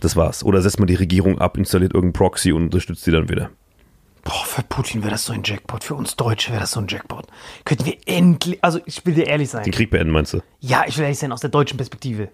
das 0.00 0.16
war's? 0.16 0.42
Oder 0.42 0.60
setzt 0.62 0.80
man 0.80 0.88
die 0.88 0.94
Regierung 0.96 1.38
ab, 1.38 1.56
installiert 1.56 1.94
irgendeinen 1.94 2.14
Proxy 2.14 2.52
und 2.52 2.64
unterstützt 2.64 3.04
sie 3.04 3.12
dann 3.12 3.28
wieder? 3.28 3.50
Boah, 4.24 4.44
für 4.44 4.62
Putin 4.62 5.02
wäre 5.02 5.12
das 5.12 5.24
so 5.24 5.32
ein 5.32 5.42
Jackpot. 5.44 5.84
Für 5.84 5.94
uns 5.94 6.16
Deutsche 6.16 6.50
wäre 6.50 6.60
das 6.60 6.72
so 6.72 6.80
ein 6.80 6.86
Jackpot. 6.88 7.26
Könnten 7.64 7.86
wir 7.86 7.96
endlich, 8.06 8.58
also 8.62 8.80
ich 8.84 9.06
will 9.06 9.14
dir 9.14 9.26
ehrlich 9.26 9.48
sein. 9.48 9.62
Den 9.62 9.72
Krieg 9.72 9.90
beenden, 9.90 10.12
meinst 10.12 10.34
du? 10.34 10.42
Ja, 10.58 10.84
ich 10.86 10.96
will 10.96 11.04
ehrlich 11.04 11.18
sein, 11.18 11.32
aus 11.32 11.40
der 11.40 11.50
deutschen 11.50 11.76
Perspektive. 11.76 12.28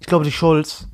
Ich 0.00 0.06
glaube, 0.06 0.24
die 0.24 0.32
Scholz 0.32 0.88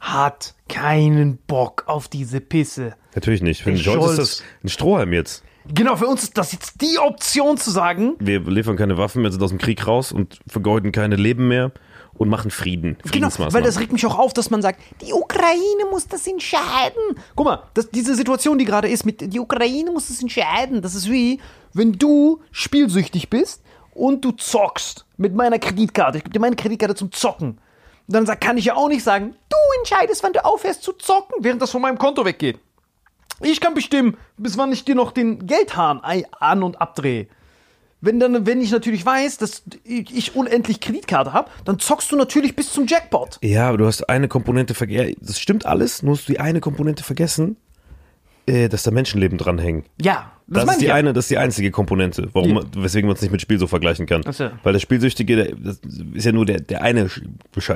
hat 0.00 0.54
keinen 0.68 1.36
Bock 1.36 1.84
auf 1.86 2.08
diese 2.08 2.40
Pisse. 2.40 2.94
Natürlich 3.14 3.42
nicht. 3.42 3.62
Für 3.62 3.70
den 3.70 3.78
Scholz 3.78 4.12
ist 4.12 4.18
das 4.18 4.42
ein 4.64 4.68
Strohhalm 4.68 5.12
jetzt. 5.12 5.44
Genau, 5.72 5.94
für 5.96 6.06
uns 6.06 6.22
ist 6.22 6.38
das 6.38 6.52
jetzt 6.52 6.80
die 6.80 6.98
Option 6.98 7.58
zu 7.58 7.70
sagen, 7.70 8.14
Wir 8.18 8.40
liefern 8.40 8.76
keine 8.76 8.96
Waffen, 8.96 9.22
wir 9.22 9.30
sind 9.30 9.42
aus 9.42 9.50
dem 9.50 9.58
Krieg 9.58 9.86
raus 9.86 10.10
und 10.10 10.40
vergeuden 10.46 10.90
keine 10.90 11.16
Leben 11.16 11.48
mehr 11.48 11.70
und 12.14 12.28
machen 12.28 12.50
Frieden. 12.50 12.96
Genau, 13.12 13.28
weil 13.36 13.62
das 13.62 13.78
regt 13.78 13.92
mich 13.92 14.04
auch 14.06 14.18
auf, 14.18 14.32
dass 14.32 14.50
man 14.50 14.62
sagt, 14.62 14.80
die 15.02 15.12
Ukraine 15.12 15.86
muss 15.90 16.08
das 16.08 16.26
entscheiden. 16.26 17.00
Guck 17.36 17.46
mal, 17.46 17.62
das, 17.74 17.90
diese 17.90 18.14
Situation, 18.14 18.58
die 18.58 18.64
gerade 18.64 18.88
ist, 18.88 19.04
mit 19.04 19.32
die 19.32 19.38
Ukraine 19.38 19.90
muss 19.90 20.08
das 20.08 20.20
entscheiden. 20.20 20.82
Das 20.82 20.94
ist 20.94 21.10
wie, 21.10 21.40
wenn 21.72 21.92
du 21.92 22.40
spielsüchtig 22.50 23.30
bist 23.30 23.62
und 23.94 24.24
du 24.24 24.32
zockst 24.32 25.06
mit 25.18 25.34
meiner 25.34 25.58
Kreditkarte. 25.58 26.18
Ich 26.18 26.24
gebe 26.24 26.34
dir 26.34 26.40
meine 26.40 26.56
Kreditkarte 26.56 26.94
zum 26.94 27.12
Zocken. 27.12 27.58
Und 28.12 28.28
dann 28.28 28.40
kann 28.40 28.58
ich 28.58 28.64
ja 28.64 28.74
auch 28.74 28.88
nicht 28.88 29.04
sagen, 29.04 29.36
du 29.48 29.56
entscheidest, 29.78 30.24
wann 30.24 30.32
du 30.32 30.44
aufhörst 30.44 30.82
zu 30.82 30.92
zocken, 30.92 31.44
während 31.44 31.62
das 31.62 31.70
von 31.70 31.80
meinem 31.80 31.96
Konto 31.96 32.24
weggeht. 32.24 32.58
Ich 33.40 33.60
kann 33.60 33.72
bestimmen, 33.72 34.16
bis 34.36 34.58
wann 34.58 34.72
ich 34.72 34.84
dir 34.84 34.96
noch 34.96 35.12
den 35.12 35.46
Geldhahn 35.46 36.00
an- 36.00 36.62
und 36.64 36.80
abdrehe. 36.80 37.28
Wenn, 38.00 38.18
dann, 38.18 38.46
wenn 38.46 38.60
ich 38.60 38.72
natürlich 38.72 39.06
weiß, 39.06 39.38
dass 39.38 39.62
ich 39.84 40.34
unendlich 40.34 40.80
Kreditkarte 40.80 41.32
habe, 41.32 41.50
dann 41.64 41.78
zockst 41.78 42.10
du 42.10 42.16
natürlich 42.16 42.56
bis 42.56 42.72
zum 42.72 42.88
Jackpot. 42.88 43.38
Ja, 43.42 43.68
aber 43.68 43.78
du 43.78 43.86
hast 43.86 44.08
eine 44.08 44.26
Komponente 44.26 44.74
vergessen. 44.74 45.14
Das 45.20 45.38
stimmt 45.38 45.64
alles, 45.64 46.02
nur 46.02 46.16
hast 46.16 46.28
du 46.28 46.32
die 46.32 46.40
eine 46.40 46.60
Komponente 46.60 47.04
vergessen, 47.04 47.58
dass 48.46 48.82
da 48.82 48.90
Menschenleben 48.90 49.38
dranhängen. 49.38 49.84
Ja, 50.00 50.32
Das, 50.46 50.64
meine 50.66 50.72
ist 50.76 50.80
die 50.82 50.86
ja. 50.86 50.94
eine, 50.94 51.12
das 51.12 51.24
ist 51.26 51.30
die 51.30 51.38
einzige 51.38 51.70
Komponente, 51.70 52.28
warum, 52.32 52.56
Ja. 52.56 52.62
weswegen 52.76 53.06
man 53.06 53.14
es 53.14 53.22
nicht 53.22 53.30
mit 53.30 53.40
Spiel 53.40 53.58
so 53.58 53.66
vergleichen 53.68 54.06
kann. 54.06 54.22
So. 54.32 54.50
Weil 54.64 54.72
der 54.72 54.80
Spielsüchtige, 54.80 55.36
der, 55.36 55.54
das 55.54 55.80
ist 56.14 56.24
ja 56.26 56.32
nur 56.32 56.44
der, 56.46 56.60
der 56.60 56.82
eine, 56.82 57.08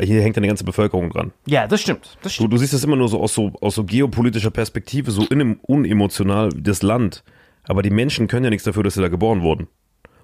hier 0.01 0.23
hängt 0.23 0.37
eine 0.37 0.49
ganze 0.49 0.65
Bevölkerung 0.65 1.11
dran. 1.11 1.33
Ja, 1.47 1.67
das 1.69 1.81
stimmt. 1.83 2.17
Das 2.23 2.33
Du, 2.33 2.37
stimmt. 2.37 2.53
du 2.53 2.57
siehst 2.57 2.73
das 2.75 2.83
immer 2.83 2.97
nur 2.97 3.09
so 3.09 3.21
aus 3.21 3.35
so, 3.35 3.53
aus 3.61 3.77
so 3.77 3.85
geopolitischer 3.85 4.51
Perspektive, 4.51 5.11
so 5.13 5.23
in, 5.27 5.59
unemotional 5.63 6.49
das 6.49 6.83
Land. 6.83 7.23
Aber 7.65 7.83
die 7.83 7.91
Menschen 7.91 8.27
können 8.27 8.45
ja 8.45 8.51
nichts 8.51 8.65
dafür, 8.65 8.83
dass 8.83 8.95
sie 8.95 9.01
da 9.03 9.09
geboren 9.09 9.43
wurden. 9.43 9.69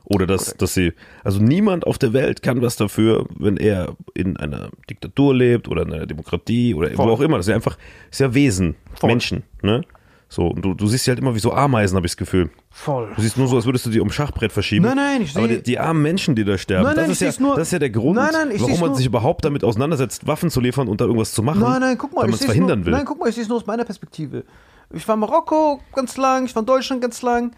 Oder 0.05 0.27
dass, 0.27 0.57
dass 0.57 0.75
sie, 0.75 0.93
also 1.23 1.41
niemand 1.41 1.87
auf 1.87 1.97
der 1.99 2.13
Welt 2.13 2.43
kann 2.43 2.61
was 2.63 2.75
dafür, 2.75 3.27
wenn 3.39 3.57
er 3.59 3.95
in 4.15 4.37
einer 4.37 4.71
Diktatur 4.91 5.33
lebt 5.37 5.69
oder 5.69 5.83
in 5.83 5.93
einer 5.93 6.07
Demokratie 6.07 6.75
oder 6.75 6.91
Voll. 6.91 7.07
wo 7.07 7.11
auch 7.13 7.21
immer. 7.21 7.37
Das 7.37 7.47
ist 7.47 7.51
ja 7.51 7.55
einfach, 7.55 7.77
das 8.09 8.13
ist 8.17 8.21
ja 8.21 8.35
Wesen, 8.35 8.75
Voll. 8.95 9.09
Menschen, 9.11 9.45
ne? 9.63 9.83
So, 10.33 10.47
und 10.47 10.65
du, 10.65 10.75
du 10.75 10.87
siehst 10.87 11.05
sie 11.07 11.11
halt 11.11 11.19
immer 11.19 11.35
wie 11.35 11.41
so 11.41 11.53
Ameisen, 11.53 11.97
habe 11.97 12.07
ich 12.07 12.13
das 12.13 12.17
Gefühl. 12.17 12.51
Voll. 12.71 13.13
Du 13.17 13.21
siehst 13.21 13.37
nur 13.37 13.49
so, 13.49 13.57
als 13.57 13.67
würdest 13.67 13.85
du 13.87 13.91
die 13.91 13.99
um 13.99 14.13
Schachbrett 14.13 14.53
verschieben. 14.53 14.85
Nein, 14.87 14.95
nein, 14.97 15.23
ich 15.23 15.37
Aber 15.37 15.49
sehe- 15.49 15.57
die, 15.57 15.63
die 15.65 15.79
armen 15.81 16.03
Menschen, 16.03 16.37
die 16.37 16.45
da 16.45 16.57
sterben, 16.57 16.85
Nein, 16.85 16.95
nein, 16.95 17.09
das, 17.09 17.21
ist 17.21 17.39
ja, 17.39 17.43
nur- 17.45 17.57
das 17.57 17.67
ist 17.67 17.73
ja 17.73 17.81
der 17.81 17.91
Grund, 17.91 18.15
Nein, 18.15 18.29
nein, 18.33 18.53
warum 18.61 18.79
man 18.79 18.95
sich 18.95 19.07
überhaupt 19.07 19.45
damit 19.45 19.65
auseinandersetzt, 19.65 20.29
Waffen 20.29 20.49
zu 20.49 20.61
liefern 20.61 20.87
und 20.87 21.01
da 21.01 21.05
irgendwas 21.07 21.33
zu 21.33 21.43
machen. 21.43 21.59
Nein, 21.61 21.81
nein, 21.81 21.99
guck 21.99 22.13
mal. 22.15 22.23
weil 22.23 22.29
man 22.29 22.39
es 22.39 22.45
verhindern 22.45 22.79
nur, 22.79 22.87
will. 22.87 22.93
Nein, 22.93 23.05
guck 23.07 23.19
mal, 23.19 23.29
ich 23.29 23.35
sehe 23.35 23.43
es 23.43 23.49
nur 23.49 23.59
aus 23.59 23.67
meiner 23.67 23.85
Perspektive. 23.85 24.45
Ich 24.93 25.07
war 25.09 25.15
in 25.15 25.21
Marokko 25.21 25.81
ganz 25.95 26.17
lang, 26.17 26.45
ich 26.47 26.55
war 26.55 26.63
in 26.63 26.67
Deutschland 26.67 27.03
ganz 27.03 27.21
lang. 27.23 27.51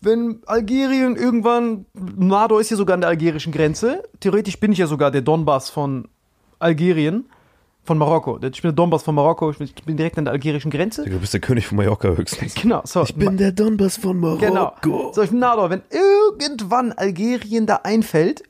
Wenn 0.00 0.38
Algerien 0.46 1.16
irgendwann, 1.16 1.84
Nado 1.94 2.58
ist 2.60 2.70
ja 2.70 2.76
sogar 2.76 2.94
an 2.94 3.00
der 3.00 3.10
algerischen 3.10 3.52
Grenze. 3.52 4.04
Theoretisch 4.20 4.58
bin 4.60 4.70
ich 4.70 4.78
ja 4.78 4.86
sogar 4.86 5.10
der 5.10 5.20
Donbass 5.22 5.68
von 5.68 6.06
Algerien, 6.60 7.26
von 7.84 7.98
Marokko. 7.98 8.36
Ich 8.36 8.62
bin 8.62 8.70
der 8.70 8.72
Donbass 8.72 9.02
von 9.02 9.14
Marokko, 9.14 9.50
ich 9.50 9.74
bin- 9.84 9.96
direkt 9.96 10.18
an 10.18 10.24
der 10.26 10.32
algerischen 10.32 10.70
Grenze. 10.70 11.04
Du 11.04 11.18
bist 11.18 11.32
der 11.32 11.40
König 11.40 11.66
von 11.66 11.76
Mallorca 11.76 12.08
höchstens. 12.08 12.54
Genau, 12.54 12.82
so. 12.84 13.02
Ich 13.02 13.14
bin 13.14 13.36
der 13.36 13.52
Donbass 13.52 13.96
von 13.96 14.18
Marokko. 14.18 14.46
Genau. 14.46 14.72
So, 15.12 15.22
ich 15.22 15.30
bin 15.30 15.38
Nado. 15.40 15.68
Wenn 15.70 15.82
irgendwann 15.90 16.92
Algerien 16.92 17.66
da 17.66 17.76
einfällt, 17.82 18.42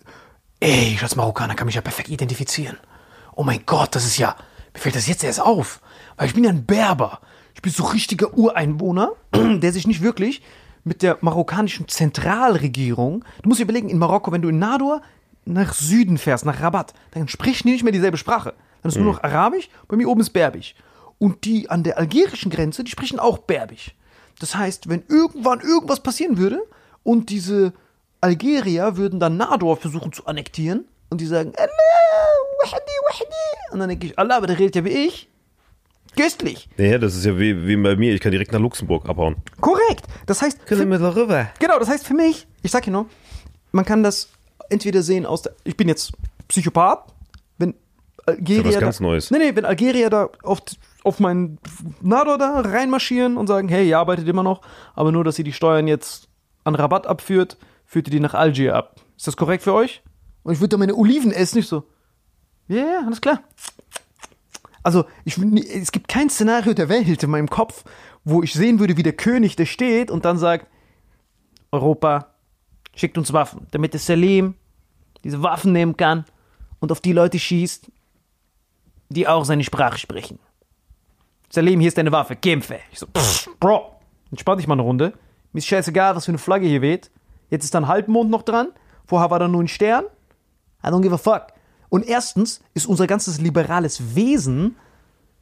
ey, 0.60 0.92
ich 0.94 1.02
als 1.02 1.16
Marokkaner 1.16 1.54
kann 1.54 1.66
mich 1.66 1.76
ja 1.76 1.80
perfekt 1.80 2.08
identifizieren. 2.10 2.76
Oh 3.34 3.42
mein 3.44 3.60
Gott, 3.66 3.94
das 3.94 4.04
ist 4.04 4.18
ja, 4.18 4.36
mir 4.74 4.80
fällt 4.80 4.96
das 4.96 5.06
jetzt 5.08 5.24
erst 5.24 5.40
auf. 5.40 5.80
Weil 6.16 6.26
ich 6.26 6.34
bin 6.34 6.44
ja 6.44 6.50
ein 6.50 6.66
Berber. 6.66 7.20
Ich 7.54 7.62
bin 7.62 7.72
so 7.72 7.84
richtiger 7.84 8.36
Ureinwohner, 8.36 9.12
der 9.34 9.72
sich 9.72 9.86
nicht 9.86 10.02
wirklich 10.02 10.42
mit 10.84 11.02
der 11.02 11.18
marokkanischen 11.20 11.88
Zentralregierung, 11.88 13.24
du 13.42 13.48
musst 13.48 13.60
dir 13.60 13.64
überlegen, 13.64 13.88
in 13.90 13.98
Marokko, 13.98 14.32
wenn 14.32 14.42
du 14.42 14.48
in 14.48 14.58
Nador 14.58 15.02
nach 15.44 15.74
Süden 15.74 16.16
fährst, 16.18 16.44
nach 16.46 16.60
Rabat, 16.60 16.94
dann 17.12 17.28
sprechen 17.28 17.66
die 17.66 17.72
nicht 17.74 17.82
mehr 17.84 17.92
dieselbe 17.92 18.16
Sprache. 18.16 18.54
Dann 18.82 18.90
ist 18.90 18.96
nur 18.96 19.12
noch 19.12 19.22
Arabisch, 19.22 19.68
bei 19.88 19.96
mir 19.96 20.08
oben 20.08 20.20
ist 20.20 20.30
Berbisch. 20.30 20.74
Und 21.18 21.44
die 21.44 21.68
an 21.68 21.82
der 21.82 21.98
algerischen 21.98 22.50
Grenze, 22.50 22.82
die 22.82 22.90
sprechen 22.90 23.18
auch 23.18 23.38
Berbisch. 23.38 23.94
Das 24.38 24.54
heißt, 24.54 24.88
wenn 24.88 25.04
irgendwann 25.08 25.60
irgendwas 25.60 26.00
passieren 26.00 26.38
würde 26.38 26.60
und 27.02 27.28
diese 27.28 27.74
Algerier 28.20 28.96
würden 28.96 29.20
dann 29.20 29.36
Nador 29.36 29.76
versuchen 29.76 30.12
zu 30.12 30.26
annektieren 30.26 30.86
und 31.10 31.20
die 31.20 31.26
sagen, 31.26 31.52
Allah, 31.56 31.70
wahdi, 32.62 32.92
wahdi. 33.08 33.72
Und 33.72 33.80
dann 33.80 33.88
denke 33.88 34.06
ich, 34.06 34.18
Allah, 34.18 34.38
aber 34.38 34.46
der 34.46 34.58
redet 34.58 34.76
ja 34.76 34.84
wie 34.84 35.06
ich. 35.06 35.28
Köstlich. 36.16 36.68
Ja, 36.76 36.98
das 36.98 37.14
ist 37.14 37.24
ja 37.24 37.38
wie, 37.38 37.66
wie 37.66 37.76
bei 37.76 37.96
mir. 37.96 38.12
Ich 38.14 38.20
kann 38.20 38.32
direkt 38.32 38.52
nach 38.52 38.60
Luxemburg 38.60 39.08
abhauen. 39.08 39.36
Korrekt. 39.60 40.06
Das 40.26 40.42
heißt, 40.42 40.58
für, 40.64 40.74
Kilometer 40.74 41.14
rüber. 41.14 41.50
genau, 41.58 41.78
das 41.78 41.88
heißt 41.88 42.06
für 42.06 42.14
mich, 42.14 42.46
ich 42.62 42.70
sag 42.70 42.84
hier 42.84 42.92
nur, 42.92 43.06
man 43.72 43.84
kann 43.84 44.02
das 44.02 44.28
entweder 44.70 45.02
sehen 45.02 45.24
aus 45.24 45.42
der, 45.42 45.54
ich 45.64 45.76
bin 45.76 45.88
jetzt 45.88 46.12
Psychopath, 46.48 47.12
wenn 48.26 48.36
Algerier 48.36 48.64
was 48.64 48.74
da, 48.74 48.80
ganz 48.80 49.00
Neues. 49.00 49.30
Nee, 49.30 49.38
nee, 49.38 49.56
wenn 49.56 49.64
Algerier 49.64 50.10
da 50.10 50.28
auf, 50.42 50.60
auf 51.04 51.20
meinen 51.20 51.58
Nador 52.00 52.38
da 52.38 52.60
reinmarschieren 52.60 53.36
und 53.36 53.46
sagen, 53.46 53.68
hey, 53.68 53.88
ihr 53.88 53.98
arbeitet 53.98 54.28
immer 54.28 54.42
noch, 54.42 54.60
aber 54.94 55.12
nur, 55.12 55.24
dass 55.24 55.38
ihr 55.38 55.44
die 55.44 55.52
Steuern 55.52 55.86
jetzt 55.86 56.28
an 56.64 56.74
Rabatt 56.74 57.06
abführt, 57.06 57.56
führt 57.84 58.08
ihr 58.08 58.12
die 58.12 58.20
nach 58.20 58.34
Algier 58.34 58.76
ab. 58.76 58.96
Ist 59.16 59.26
das 59.26 59.36
korrekt 59.36 59.62
für 59.64 59.74
euch? 59.74 60.02
Und 60.42 60.54
ich 60.54 60.60
würde 60.60 60.70
da 60.70 60.76
meine 60.76 60.94
Oliven 60.94 61.32
essen, 61.32 61.58
nicht 61.58 61.68
so. 61.68 61.84
Ja, 62.68 62.78
ja, 62.78 63.02
alles 63.04 63.20
klar. 63.20 63.42
Also, 64.82 65.04
ich, 65.24 65.36
es 65.38 65.92
gibt 65.92 66.08
kein 66.08 66.30
Szenario 66.30 66.72
der 66.72 66.88
Welt 66.88 67.22
in 67.22 67.30
meinem 67.30 67.50
Kopf, 67.50 67.84
wo 68.24 68.42
ich 68.42 68.52
sehen 68.54 68.78
würde, 68.78 68.96
wie 68.96 69.02
der 69.02 69.12
König 69.12 69.56
da 69.56 69.66
steht 69.66 70.10
und 70.10 70.24
dann 70.24 70.38
sagt, 70.38 70.66
Europa 71.72 72.34
schickt 72.94 73.18
uns 73.18 73.32
Waffen, 73.32 73.66
damit 73.70 73.92
der 73.92 74.00
Salim 74.00 74.54
diese 75.24 75.42
Waffen 75.42 75.72
nehmen 75.72 75.96
kann 75.96 76.24
und 76.80 76.92
auf 76.92 77.00
die 77.00 77.12
Leute 77.12 77.38
schießt, 77.38 77.90
die 79.10 79.28
auch 79.28 79.44
seine 79.44 79.64
Sprache 79.64 79.98
sprechen. 79.98 80.38
Salim, 81.50 81.80
hier 81.80 81.88
ist 81.88 81.98
deine 81.98 82.12
Waffe, 82.12 82.36
kämpfe. 82.36 82.78
Ich 82.92 83.00
so, 83.00 83.06
pff, 83.06 83.50
Bro, 83.58 83.92
entspann 84.30 84.56
dich 84.56 84.66
mal 84.66 84.74
eine 84.74 84.82
Runde. 84.82 85.12
Mir 85.52 85.58
ist 85.58 85.66
scheißegal, 85.66 86.14
was 86.16 86.24
für 86.24 86.30
eine 86.30 86.38
Flagge 86.38 86.66
hier 86.66 86.80
weht. 86.80 87.10
Jetzt 87.50 87.64
ist 87.64 87.74
da 87.74 87.78
ein 87.80 87.88
Halbmond 87.88 88.30
noch 88.30 88.42
dran. 88.42 88.68
Vorher 89.04 89.30
war 89.30 89.40
da 89.40 89.48
nur 89.48 89.62
ein 89.62 89.68
Stern. 89.68 90.04
I 90.84 90.88
don't 90.88 91.02
give 91.02 91.14
a 91.14 91.18
fuck. 91.18 91.48
Und 91.88 92.06
erstens 92.06 92.60
ist 92.72 92.86
unser 92.86 93.08
ganzes 93.08 93.40
liberales 93.40 94.14
Wesen 94.14 94.76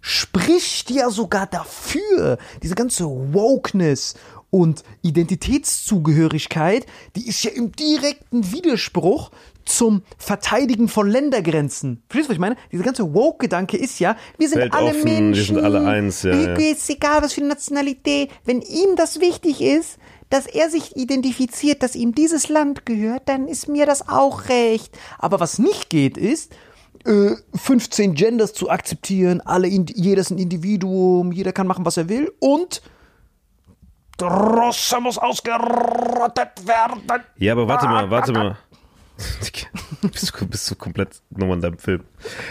spricht 0.00 0.90
ja 0.90 1.10
sogar 1.10 1.46
dafür. 1.46 2.38
Diese 2.62 2.74
ganze 2.74 3.04
Wokeness 3.04 4.14
und 4.50 4.82
Identitätszugehörigkeit, 5.02 6.86
die 7.16 7.28
ist 7.28 7.44
ja 7.44 7.50
im 7.50 7.72
direkten 7.72 8.50
Widerspruch 8.50 9.30
zum 9.68 10.02
Verteidigen 10.16 10.88
von 10.88 11.08
Ländergrenzen. 11.08 12.02
Verstehst 12.08 12.26
du, 12.26 12.30
was 12.30 12.34
ich 12.36 12.40
meine? 12.40 12.56
Dieser 12.72 12.84
ganze 12.84 13.14
Woke-Gedanke 13.14 13.76
ist 13.76 13.98
ja, 13.98 14.16
wir 14.38 14.48
sind 14.48 14.72
alle 14.74 14.86
Weltoffen, 14.86 15.04
wir 15.04 15.20
Menschen. 15.20 15.56
sind 15.56 15.64
alle 15.64 15.86
eins, 15.86 16.22
ja, 16.22 16.34
ja. 16.34 16.54
Ist 16.54 16.88
egal, 16.90 17.22
was 17.22 17.32
für 17.32 17.40
eine 17.40 17.50
Nationalität. 17.50 18.30
Wenn 18.44 18.62
ihm 18.62 18.96
das 18.96 19.20
wichtig 19.20 19.60
ist, 19.60 19.98
dass 20.30 20.46
er 20.46 20.70
sich 20.70 20.96
identifiziert, 20.96 21.82
dass 21.82 21.94
ihm 21.94 22.14
dieses 22.14 22.48
Land 22.48 22.86
gehört, 22.86 23.28
dann 23.28 23.48
ist 23.48 23.68
mir 23.68 23.86
das 23.86 24.08
auch 24.08 24.48
recht. 24.48 24.96
Aber 25.18 25.40
was 25.40 25.58
nicht 25.58 25.88
geht, 25.90 26.16
ist, 26.16 26.52
äh, 27.04 27.36
15 27.54 28.14
Genders 28.14 28.52
zu 28.52 28.70
akzeptieren, 28.70 29.40
alle, 29.40 29.68
jeder 29.68 30.20
ist 30.20 30.30
ein 30.30 30.38
Individuum, 30.38 31.32
jeder 31.32 31.52
kann 31.52 31.66
machen, 31.66 31.84
was 31.84 31.96
er 31.96 32.08
will 32.08 32.32
und 32.40 32.82
der 34.20 34.28
Russe 34.28 35.00
muss 35.00 35.16
ausgerottet 35.16 36.66
werden. 36.66 37.02
Ja, 37.36 37.52
aber 37.52 37.68
warte 37.68 37.86
mal, 37.86 38.10
warte 38.10 38.32
mal. 38.32 38.58
bist, 40.02 40.32
du, 40.38 40.46
bist 40.46 40.70
du 40.70 40.74
komplett 40.76 41.20
nochmal 41.30 41.56
in 41.56 41.62
deinem 41.62 41.78
Film. 41.78 42.02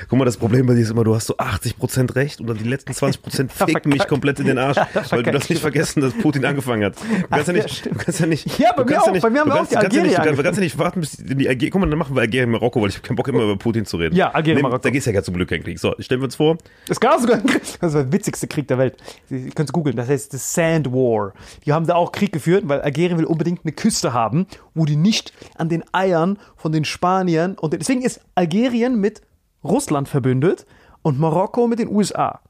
Guck 0.09 0.19
mal, 0.19 0.25
das 0.25 0.37
Problem 0.37 0.65
bei 0.65 0.73
dir 0.73 0.81
ist 0.81 0.89
immer, 0.91 1.03
du 1.03 1.15
hast 1.15 1.27
so 1.27 1.37
80% 1.37 2.15
recht 2.15 2.41
und 2.41 2.47
dann 2.47 2.57
die 2.57 2.65
letzten 2.65 2.91
20% 2.91 3.49
ficken 3.65 3.91
mich 3.91 4.05
komplett 4.07 4.39
in 4.39 4.47
den 4.47 4.57
Arsch, 4.57 4.77
weil 5.09 5.23
du 5.23 5.31
darfst 5.31 5.49
nicht 5.49 5.61
vergessen, 5.61 6.01
dass 6.01 6.13
Putin 6.13 6.43
angefangen 6.45 6.83
hat. 6.83 6.95
Du 6.97 7.27
kannst 7.29 7.47
ja 7.47 7.53
nicht, 7.53 7.85
du 7.85 7.95
kannst 7.95 8.19
ja 8.19 8.25
nicht, 8.25 8.59
Ja, 8.59 8.73
bei 8.73 8.83
mir 8.83 9.01
auch. 9.01 9.05
ja 9.07 9.11
nicht, 9.13 9.21
Bei 9.21 9.29
mir 9.29 9.39
haben 9.41 9.49
du 9.49 9.55
auch 9.55 9.65
die 9.65 9.75
nicht, 10.01 10.17
du 10.17 10.23
kannst, 10.23 10.43
ja 10.43 10.51
nicht 10.59 10.77
warten, 10.77 10.99
bis 10.99 11.17
die 11.17 11.47
Algerien, 11.47 11.71
guck 11.71 11.81
mal, 11.81 11.89
dann 11.89 11.99
machen 11.99 12.15
wir 12.15 12.21
Algerien, 12.21 12.51
Marokko, 12.51 12.81
weil 12.81 12.89
ich 12.89 12.97
hab 12.97 13.03
keinen 13.03 13.15
Bock 13.15 13.27
immer 13.29 13.43
über 13.43 13.57
Putin 13.57 13.85
zu 13.85 13.97
reden. 13.97 14.15
Ja, 14.15 14.31
Algerien, 14.31 14.61
Marokko. 14.61 14.83
Da 14.83 14.89
geht's 14.89 15.05
ja 15.05 15.23
zum 15.23 15.35
Glück 15.35 15.49
kein 15.49 15.63
Krieg. 15.63 15.79
So, 15.79 15.95
stellen 15.99 16.21
wir 16.21 16.25
uns 16.25 16.35
vor, 16.35 16.57
Das 16.87 16.99
gab 16.99 17.19
sogar 17.19 17.37
einen 17.37 17.45
Krieg. 17.47 17.61
Das 17.79 17.93
war 17.93 18.03
der 18.03 18.11
witzigste 18.11 18.47
Krieg 18.47 18.67
der 18.67 18.77
Welt. 18.77 18.97
Ihr 19.29 19.51
könnt 19.51 19.69
es 19.69 19.73
googeln. 19.73 19.95
Das 19.95 20.09
heißt 20.09 20.31
The 20.31 20.37
Sand 20.37 20.91
War. 20.91 21.33
Die 21.65 21.71
haben 21.73 21.87
da 21.87 21.95
auch 21.95 22.11
Krieg 22.11 22.31
geführt, 22.31 22.63
weil 22.67 22.81
Algerien 22.81 23.17
will 23.17 23.25
unbedingt 23.25 23.61
eine 23.63 23.71
Küste 23.71 24.13
haben, 24.13 24.47
wo 24.73 24.85
die 24.85 24.95
nicht 24.95 25.33
an 25.55 25.69
den 25.69 25.83
Eiern 25.93 26.37
von 26.57 26.71
den 26.71 26.85
Spaniern 26.85 27.55
und 27.55 27.73
deswegen 27.73 28.01
ist 28.01 28.21
Algerien 28.35 28.99
mit 28.99 29.21
Russland 29.63 30.09
verbündet 30.09 30.65
und 31.01 31.19
Marokko 31.19 31.67
mit 31.67 31.79
den 31.79 31.89
USA. 31.89 32.41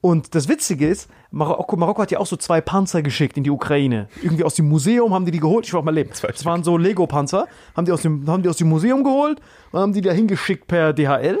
Und 0.00 0.34
das 0.34 0.48
Witzige 0.48 0.88
ist, 0.88 1.10
Marokko, 1.30 1.76
Marokko 1.76 2.02
hat 2.02 2.10
ja 2.10 2.18
auch 2.18 2.26
so 2.26 2.36
zwei 2.36 2.60
Panzer 2.60 3.02
geschickt 3.02 3.36
in 3.36 3.44
die 3.44 3.50
Ukraine. 3.50 4.08
Irgendwie 4.22 4.44
aus 4.44 4.54
dem 4.54 4.68
Museum 4.68 5.12
haben 5.12 5.26
die 5.26 5.30
die 5.30 5.40
geholt. 5.40 5.66
Ich 5.66 5.72
war 5.74 5.80
auch 5.80 5.84
mal 5.84 5.94
leben. 5.94 6.10
Das 6.10 6.44
waren 6.44 6.64
so 6.64 6.78
Lego-Panzer. 6.78 7.46
Haben 7.76 7.84
die 7.84 7.92
aus 7.92 8.02
dem, 8.02 8.26
haben 8.26 8.42
die 8.42 8.48
aus 8.48 8.56
dem 8.56 8.68
Museum 8.68 9.04
geholt 9.04 9.40
und 9.72 9.80
haben 9.80 9.92
die 9.92 10.00
da 10.00 10.12
hingeschickt 10.12 10.66
per 10.66 10.94
DHL. 10.94 11.38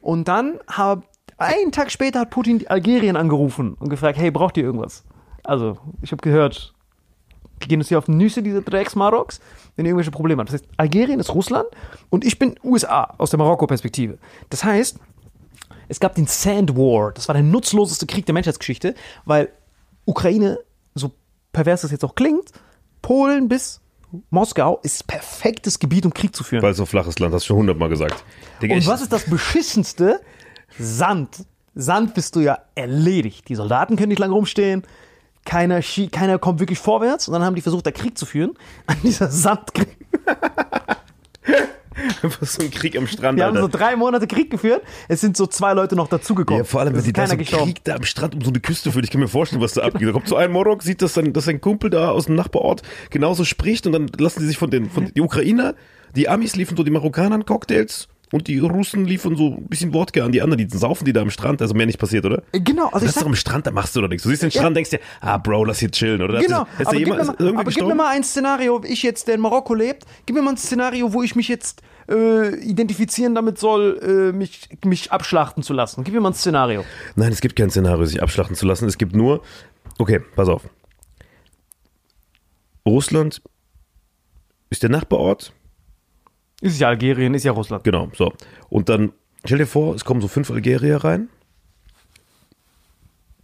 Und 0.00 0.26
dann 0.26 0.58
hat, 0.66 1.04
einen 1.38 1.70
Tag 1.70 1.92
später 1.92 2.20
hat 2.20 2.30
Putin 2.30 2.66
Algerien 2.66 3.16
angerufen 3.16 3.74
und 3.74 3.88
gefragt, 3.88 4.18
hey, 4.18 4.30
braucht 4.30 4.56
ihr 4.56 4.64
irgendwas? 4.64 5.04
Also, 5.44 5.78
ich 6.02 6.10
habe 6.10 6.20
gehört, 6.20 6.74
gehen 7.68 7.80
uns 7.80 7.88
hier 7.88 7.98
auf 7.98 8.06
die 8.06 8.12
Nüsse, 8.12 8.42
diese 8.42 8.62
Drecks-Maroks, 8.62 9.40
wenn 9.76 9.84
ihr 9.84 9.90
irgendwelche 9.90 10.10
Probleme 10.10 10.40
habt. 10.40 10.50
Das 10.50 10.60
heißt, 10.60 10.70
Algerien 10.76 11.20
ist 11.20 11.34
Russland 11.34 11.66
und 12.08 12.24
ich 12.24 12.38
bin 12.38 12.54
USA 12.64 13.14
aus 13.18 13.30
der 13.30 13.38
Marokko-Perspektive. 13.38 14.18
Das 14.48 14.64
heißt, 14.64 14.98
es 15.88 16.00
gab 16.00 16.14
den 16.14 16.26
Sand 16.26 16.76
War. 16.76 17.12
Das 17.12 17.28
war 17.28 17.34
der 17.34 17.42
nutzloseste 17.42 18.06
Krieg 18.06 18.26
der 18.26 18.32
Menschheitsgeschichte, 18.32 18.94
weil 19.24 19.50
Ukraine, 20.04 20.58
so 20.94 21.12
pervers 21.52 21.82
das 21.82 21.90
jetzt 21.90 22.04
auch 22.04 22.14
klingt, 22.14 22.50
Polen 23.02 23.48
bis 23.48 23.80
Moskau 24.30 24.80
ist 24.82 25.06
perfektes 25.06 25.78
Gebiet, 25.78 26.04
um 26.04 26.12
Krieg 26.12 26.34
zu 26.34 26.42
führen. 26.42 26.62
Weil 26.62 26.72
es 26.72 26.76
so 26.76 26.86
flaches 26.86 27.18
Land, 27.18 27.34
hast 27.34 27.44
du 27.44 27.48
schon 27.48 27.58
hundertmal 27.58 27.88
gesagt. 27.88 28.24
Digga, 28.60 28.74
Und 28.74 28.86
was 28.86 29.02
ist 29.02 29.12
das 29.12 29.24
Beschissenste? 29.24 30.20
Sand. 30.78 31.44
Sand 31.74 32.14
bist 32.14 32.34
du 32.36 32.40
ja 32.40 32.58
erledigt. 32.74 33.48
Die 33.48 33.54
Soldaten 33.54 33.96
können 33.96 34.08
nicht 34.08 34.18
lange 34.18 34.34
rumstehen. 34.34 34.82
Keiner, 35.44 35.80
keiner 36.12 36.38
kommt 36.38 36.60
wirklich 36.60 36.78
vorwärts. 36.78 37.28
Und 37.28 37.34
dann 37.34 37.42
haben 37.42 37.54
die 37.54 37.62
versucht, 37.62 37.86
da 37.86 37.90
Krieg 37.90 38.16
zu 38.16 38.26
führen. 38.26 38.52
An 38.86 38.96
dieser 39.02 39.30
Sandkrieg. 39.30 39.96
Einfach 42.22 42.46
so 42.46 42.62
ein 42.62 42.70
Krieg 42.70 42.96
am 42.96 43.06
Strand, 43.06 43.38
Die 43.38 43.42
haben 43.42 43.56
so 43.56 43.68
drei 43.68 43.96
Monate 43.96 44.26
Krieg 44.26 44.50
geführt. 44.50 44.82
Es 45.08 45.20
sind 45.20 45.36
so 45.36 45.46
zwei 45.46 45.72
Leute 45.74 45.96
noch 45.96 46.08
dazugekommen. 46.08 46.62
Ja, 46.62 46.64
vor 46.64 46.80
allem, 46.80 46.94
wenn 46.94 47.00
ist 47.00 47.16
da 47.16 47.26
so. 47.26 47.36
Krieg 47.36 47.84
da 47.84 47.96
am 47.96 48.04
Strand 48.04 48.34
um 48.34 48.42
so 48.42 48.50
eine 48.50 48.60
Küste 48.60 48.92
führt. 48.92 49.04
Ich 49.04 49.10
kann 49.10 49.20
mir 49.20 49.28
vorstellen, 49.28 49.60
was 49.60 49.74
da 49.74 49.82
abgeht. 49.82 50.08
Da 50.08 50.12
kommt 50.12 50.28
so 50.28 50.36
ein 50.36 50.50
Morok, 50.50 50.82
sieht, 50.82 51.02
dass 51.02 51.14
sein, 51.14 51.32
dass 51.32 51.44
sein 51.44 51.60
Kumpel 51.60 51.90
da 51.90 52.10
aus 52.10 52.26
dem 52.26 52.36
Nachbarort 52.36 52.82
genauso 53.10 53.44
spricht 53.44 53.86
und 53.86 53.92
dann 53.92 54.06
lassen 54.18 54.40
die 54.40 54.46
sich 54.46 54.56
von 54.58 54.70
den, 54.70 54.88
von 54.88 55.12
die 55.12 55.20
Ukrainer, 55.20 55.74
die 56.14 56.28
Amis 56.28 56.56
liefern 56.56 56.76
so 56.76 56.82
die 56.84 56.90
Marokkanern 56.90 57.44
Cocktails 57.44 58.08
und 58.32 58.46
die 58.46 58.58
Russen 58.58 59.04
liefern 59.04 59.36
so 59.36 59.56
ein 59.56 59.66
bisschen 59.66 59.92
Wodka 59.92 60.24
an 60.24 60.32
die 60.32 60.40
anderen, 60.40 60.66
die 60.66 60.76
saufen 60.76 61.04
die 61.04 61.12
da 61.12 61.20
am 61.22 61.30
Strand, 61.30 61.60
also 61.60 61.74
mehr 61.74 61.86
nicht 61.86 61.98
passiert, 61.98 62.24
oder? 62.24 62.42
Genau, 62.52 62.86
also 62.86 62.94
das 62.94 63.02
ich 63.02 63.08
ist 63.08 63.20
doch 63.20 63.26
am 63.26 63.34
Strand, 63.34 63.66
da 63.66 63.70
machst 63.72 63.96
du 63.96 64.00
doch 64.00 64.08
nichts. 64.08 64.22
Du 64.22 64.28
siehst 64.28 64.42
den 64.42 64.50
Strand, 64.50 64.76
denkst 64.76 64.90
dir, 64.90 65.00
ah, 65.20 65.38
Bro, 65.38 65.64
lass 65.64 65.80
hier 65.80 65.90
chillen, 65.90 66.22
oder? 66.22 66.40
genau. 66.40 66.62
Ist 66.78 66.78
da 66.78 66.90
aber, 66.90 66.98
gib 66.98 67.08
mir, 67.08 67.14
jemand, 67.14 67.26
mal, 67.26 67.32
ist 67.32 67.40
irgendwie 67.40 67.60
aber 67.60 67.70
gib 67.70 67.86
mir 67.86 67.94
mal 67.94 68.10
ein 68.10 68.24
Szenario, 68.24 68.82
ich 68.84 69.02
jetzt, 69.02 69.26
der 69.28 69.34
in 69.34 69.40
Marokko 69.40 69.74
lebt, 69.74 70.04
gib 70.26 70.36
mir 70.36 70.42
mal 70.42 70.52
ein 70.52 70.56
Szenario, 70.56 71.12
wo 71.12 71.22
ich 71.22 71.34
mich 71.34 71.48
jetzt 71.48 71.82
äh, 72.08 72.54
identifizieren 72.56 73.34
damit 73.34 73.58
soll, 73.58 73.98
äh, 74.02 74.36
mich, 74.36 74.68
mich 74.84 75.10
abschlachten 75.10 75.62
zu 75.62 75.72
lassen. 75.72 76.04
Gib 76.04 76.14
mir 76.14 76.20
mal 76.20 76.30
ein 76.30 76.34
Szenario. 76.34 76.84
Nein, 77.16 77.32
es 77.32 77.40
gibt 77.40 77.56
kein 77.56 77.70
Szenario, 77.70 78.04
sich 78.04 78.22
abschlachten 78.22 78.56
zu 78.56 78.66
lassen. 78.66 78.86
Es 78.86 78.98
gibt 78.98 79.14
nur, 79.14 79.42
okay, 79.98 80.20
pass 80.36 80.48
auf. 80.48 80.62
Russland 82.86 83.42
ist 84.70 84.82
der 84.82 84.90
Nachbarort, 84.90 85.52
Ist 86.60 86.78
ja 86.78 86.88
Algerien, 86.88 87.34
ist 87.34 87.44
ja 87.44 87.52
Russland. 87.52 87.84
genau, 87.84 88.10
so. 88.14 88.32
Und 88.68 88.88
dann, 88.88 89.12
stell 89.44 89.58
dir 89.58 89.66
vor, 89.66 89.94
es 89.94 90.04
kommen 90.04 90.20
so 90.20 90.28
fünf 90.28 90.50
Algerier 90.50 90.98
rein, 91.02 91.28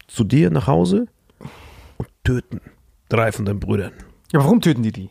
zu 0.07 0.24
dir 0.24 0.50
nach 0.50 0.66
Hause 0.66 1.07
und 1.96 2.09
töten 2.24 2.61
drei 3.09 3.33
von 3.33 3.44
deinen 3.44 3.61
Brüdern. 3.61 3.92
Ja, 4.33 4.40
warum 4.40 4.61
töten 4.61 4.83
die 4.83 4.92
die? 4.92 5.11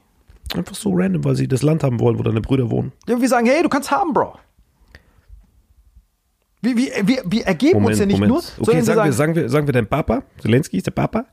Einfach 0.55 0.75
so 0.75 0.91
random, 0.93 1.23
weil 1.23 1.35
sie 1.35 1.47
das 1.47 1.63
Land 1.63 1.83
haben 1.83 1.99
wollen, 1.99 2.19
wo 2.19 2.23
deine 2.23 2.41
Brüder 2.41 2.69
wohnen. 2.69 2.91
Ja, 3.07 3.19
wir 3.19 3.27
sagen, 3.27 3.47
hey, 3.47 3.63
du 3.63 3.69
kannst 3.69 3.89
haben, 3.91 4.13
Bro. 4.13 4.37
Wir, 6.61 6.75
wir, 6.77 7.07
wir, 7.07 7.23
wir 7.25 7.45
ergeben 7.45 7.85
uns 7.85 7.99
ja 7.99 8.05
nicht 8.05 8.19
nur, 8.19 8.37
Okay, 8.37 8.81
sondern 8.81 8.83
sagen 8.83 8.85
wir, 8.85 8.95
sagen, 8.95 9.13
sagen, 9.13 9.35
wir, 9.35 9.49
sagen 9.49 9.67
wir 9.67 9.73
dein 9.73 9.87
Papa, 9.87 10.23
Zelensky 10.39 10.77
ist 10.77 10.87
der 10.87 10.91
Papa. 10.91 11.25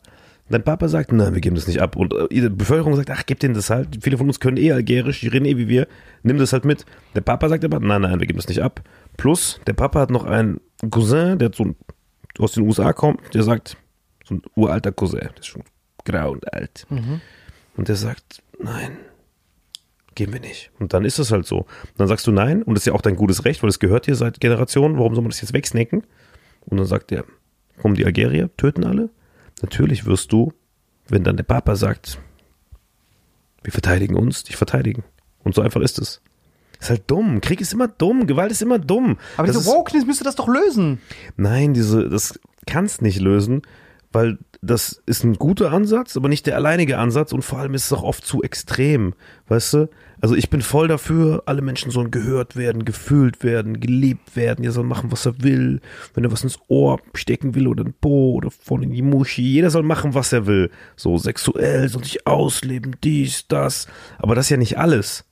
Dein 0.49 0.65
Papa 0.65 0.89
sagt, 0.89 1.13
nein, 1.13 1.35
wir 1.35 1.41
geben 1.41 1.57
das 1.57 1.67
nicht 1.67 1.81
ab. 1.81 1.97
Und 1.97 2.13
äh, 2.13 2.29
die 2.29 2.49
Bevölkerung 2.49 2.95
sagt, 2.97 3.11
ach, 3.11 3.25
gib 3.25 3.41
denen 3.41 3.55
das 3.55 3.71
halt. 3.71 3.99
Viele 4.03 4.19
von 4.19 4.27
uns 4.27 4.41
können 4.41 4.59
eh 4.59 4.73
algerisch, 4.73 5.21
die 5.21 5.29
reden 5.29 5.47
eh 5.47 5.57
wie 5.57 5.69
wir. 5.69 5.87
Nimm 6.23 6.39
das 6.39 6.53
halt 6.53 6.65
mit. 6.65 6.85
Der 7.15 7.23
Papa 7.23 7.49
sagt 7.49 7.65
aber, 7.65 7.81
nein, 7.81 8.03
nein, 8.03 8.21
wir 8.21 8.27
geben 8.27 8.39
das 8.39 8.49
nicht 8.49 8.61
ab. 8.63 8.83
Plus, 9.17 9.61
der 9.67 9.73
Papa 9.73 10.01
hat 10.01 10.11
noch 10.11 10.25
einen 10.25 10.61
Cousin, 10.91 11.39
der 11.39 11.53
so 11.55 11.75
aus 12.39 12.53
den 12.53 12.65
USA 12.65 12.93
kommt, 12.93 13.35
der 13.35 13.43
sagt, 13.45 13.77
so 14.25 14.35
ein 14.35 14.43
uralter 14.55 14.93
Cousin, 14.93 15.21
der 15.21 15.39
ist 15.39 15.47
schon 15.47 15.63
grau 16.05 16.33
und 16.33 16.53
alt. 16.53 16.87
Und 17.77 17.89
der 17.89 17.97
sagt, 17.97 18.43
nein, 18.59 18.97
geben 20.15 20.33
wir 20.35 20.41
nicht. 20.41 20.71
Und 20.79 20.93
dann 20.93 21.05
ist 21.05 21.19
das 21.19 21.31
halt 21.33 21.47
so. 21.47 21.67
Dann 21.97 22.09
sagst 22.09 22.27
du 22.27 22.33
nein 22.33 22.63
und 22.63 22.75
das 22.75 22.83
ist 22.83 22.87
ja 22.89 22.93
auch 22.93 23.01
dein 23.01 23.17
gutes 23.17 23.45
Recht, 23.45 23.63
weil 23.63 23.71
es 23.71 23.79
gehört 23.79 24.07
dir 24.07 24.15
seit 24.17 24.41
Generationen. 24.41 24.99
Warum 24.99 25.15
soll 25.15 25.23
man 25.23 25.31
das 25.31 25.41
jetzt 25.41 25.55
wegsnacken? 25.55 26.03
Und 26.67 26.77
dann 26.77 26.87
sagt 26.87 27.13
er, 27.13 27.25
kommen 27.81 27.95
die 27.95 28.05
Algerier, 28.05 28.51
töten 28.57 28.85
alle. 28.85 29.11
Natürlich 29.62 30.05
wirst 30.05 30.33
du, 30.33 30.53
wenn 31.09 31.25
dann 31.25 31.37
der 31.37 31.44
Papa 31.44 31.77
sagt, 31.77 32.18
wir 33.62 33.72
verteidigen 33.72 34.16
uns, 34.16 34.44
dich 34.44 34.57
verteidigen. 34.57 35.05
Und 35.44 35.55
so 35.55 35.62
einfach 35.62 35.81
ist 35.81 35.98
es. 35.98 36.20
Ist 36.81 36.90
halt 36.90 37.05
dumm. 37.07 37.40
Krieg 37.40 37.61
ist 37.61 37.72
immer 37.72 37.87
dumm. 37.87 38.27
Gewalt 38.27 38.51
ist 38.51 38.61
immer 38.61 38.79
dumm. 38.79 39.18
aber 39.37 39.46
Das 39.46 39.57
diese 39.57 39.70
Wokeness 39.70 40.05
müsste 40.05 40.25
das 40.25 40.35
doch 40.35 40.48
lösen. 40.48 41.01
Nein, 41.37 41.75
diese, 41.75 42.09
das 42.09 42.38
kannst 42.66 43.03
nicht 43.03 43.20
lösen, 43.20 43.62
weil 44.11 44.38
das 44.64 45.03
ist 45.07 45.25
ein 45.25 45.35
guter 45.35 45.72
Ansatz, 45.72 46.16
aber 46.16 46.29
nicht 46.29 46.46
der 46.46 46.55
alleinige 46.55 46.96
Ansatz 46.96 47.33
und 47.33 47.42
vor 47.42 47.59
allem 47.59 47.75
ist 47.75 47.87
es 47.87 47.92
auch 47.92 48.05
oft 48.05 48.25
zu 48.25 48.44
extrem, 48.44 49.12
weißt 49.48 49.75
du? 49.75 49.90
Also 50.20 50.37
ich 50.37 50.51
bin 50.51 50.62
voll 50.62 50.87
dafür, 50.87 51.42
alle 51.46 51.62
Menschen 51.62 51.90
sollen 51.90 52.12
gehört 52.12 52.55
werden, 52.55 52.85
gefühlt 52.85 53.42
werden, 53.42 53.81
geliebt 53.81 54.37
werden, 54.37 54.62
jeder 54.62 54.72
soll 54.72 54.85
machen, 54.85 55.11
was 55.11 55.27
er 55.27 55.42
will, 55.42 55.81
wenn 56.14 56.22
er 56.22 56.31
was 56.31 56.44
ins 56.44 56.61
Ohr 56.68 57.01
stecken 57.12 57.57
will 57.57 57.66
oder 57.66 57.85
ein 57.85 57.92
Po 58.01 58.35
oder 58.35 58.53
vorne 58.53 58.85
in 58.85 58.92
die 58.92 59.03
Muschi, 59.03 59.42
jeder 59.42 59.70
soll 59.70 59.83
machen, 59.83 60.14
was 60.14 60.33
er 60.33 60.46
will, 60.46 60.70
so 60.94 61.18
sexuell, 61.18 61.88
soll 61.88 62.05
sich 62.05 62.25
ausleben, 62.29 62.94
dies, 63.03 63.48
das, 63.48 63.88
aber 64.18 64.37
das 64.37 64.46
ist 64.46 64.51
ja 64.51 64.57
nicht 64.59 64.79
alles. 64.79 65.25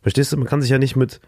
Verstehst 0.00 0.32
du, 0.32 0.38
man 0.38 0.48
kann 0.48 0.62
sich 0.62 0.70
ja 0.70 0.78
nicht 0.78 0.96
mit 0.96 1.20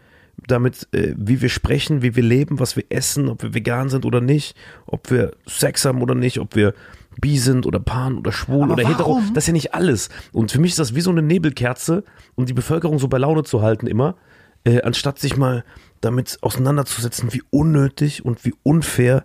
damit, 0.47 0.87
äh, 0.93 1.13
wie 1.15 1.41
wir 1.41 1.49
sprechen, 1.49 2.01
wie 2.01 2.15
wir 2.15 2.23
leben, 2.23 2.59
was 2.59 2.75
wir 2.75 2.85
essen, 2.89 3.29
ob 3.29 3.43
wir 3.43 3.53
vegan 3.53 3.89
sind 3.89 4.05
oder 4.05 4.21
nicht, 4.21 4.55
ob 4.87 5.11
wir 5.11 5.33
Sex 5.45 5.85
haben 5.85 6.01
oder 6.01 6.15
nicht, 6.15 6.39
ob 6.39 6.55
wir 6.55 6.73
bi 7.19 7.37
sind 7.37 7.65
oder 7.65 7.79
pan 7.79 8.17
oder 8.17 8.31
schwul 8.31 8.63
Aber 8.63 8.73
oder 8.73 8.87
hetero. 8.87 9.09
warum? 9.09 9.33
Das 9.33 9.43
ist 9.43 9.47
ja 9.47 9.53
nicht 9.53 9.73
alles. 9.73 10.09
Und 10.31 10.51
für 10.51 10.59
mich 10.59 10.71
ist 10.71 10.79
das 10.79 10.95
wie 10.95 11.01
so 11.01 11.11
eine 11.11 11.21
Nebelkerze, 11.21 12.03
um 12.35 12.45
die 12.45 12.53
Bevölkerung 12.53 12.99
so 12.99 13.07
bei 13.07 13.17
Laune 13.17 13.43
zu 13.43 13.61
halten 13.61 13.87
immer, 13.87 14.15
äh, 14.63 14.81
anstatt 14.81 15.19
sich 15.19 15.37
mal 15.37 15.63
damit 15.99 16.37
auseinanderzusetzen, 16.41 17.33
wie 17.33 17.43
unnötig 17.49 18.23
und 18.25 18.45
wie 18.45 18.53
unfair 18.63 19.23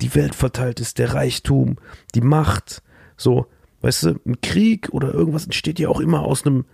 die 0.00 0.14
Welt 0.14 0.34
verteilt 0.34 0.80
ist, 0.80 0.98
der 0.98 1.14
Reichtum, 1.14 1.76
die 2.14 2.20
Macht. 2.20 2.82
So, 3.16 3.46
weißt 3.82 4.02
du, 4.04 4.20
ein 4.26 4.40
Krieg 4.40 4.88
oder 4.90 5.12
irgendwas 5.14 5.44
entsteht 5.44 5.78
ja 5.78 5.88
auch 5.88 6.00
immer 6.00 6.22
aus 6.22 6.44
einem 6.44 6.64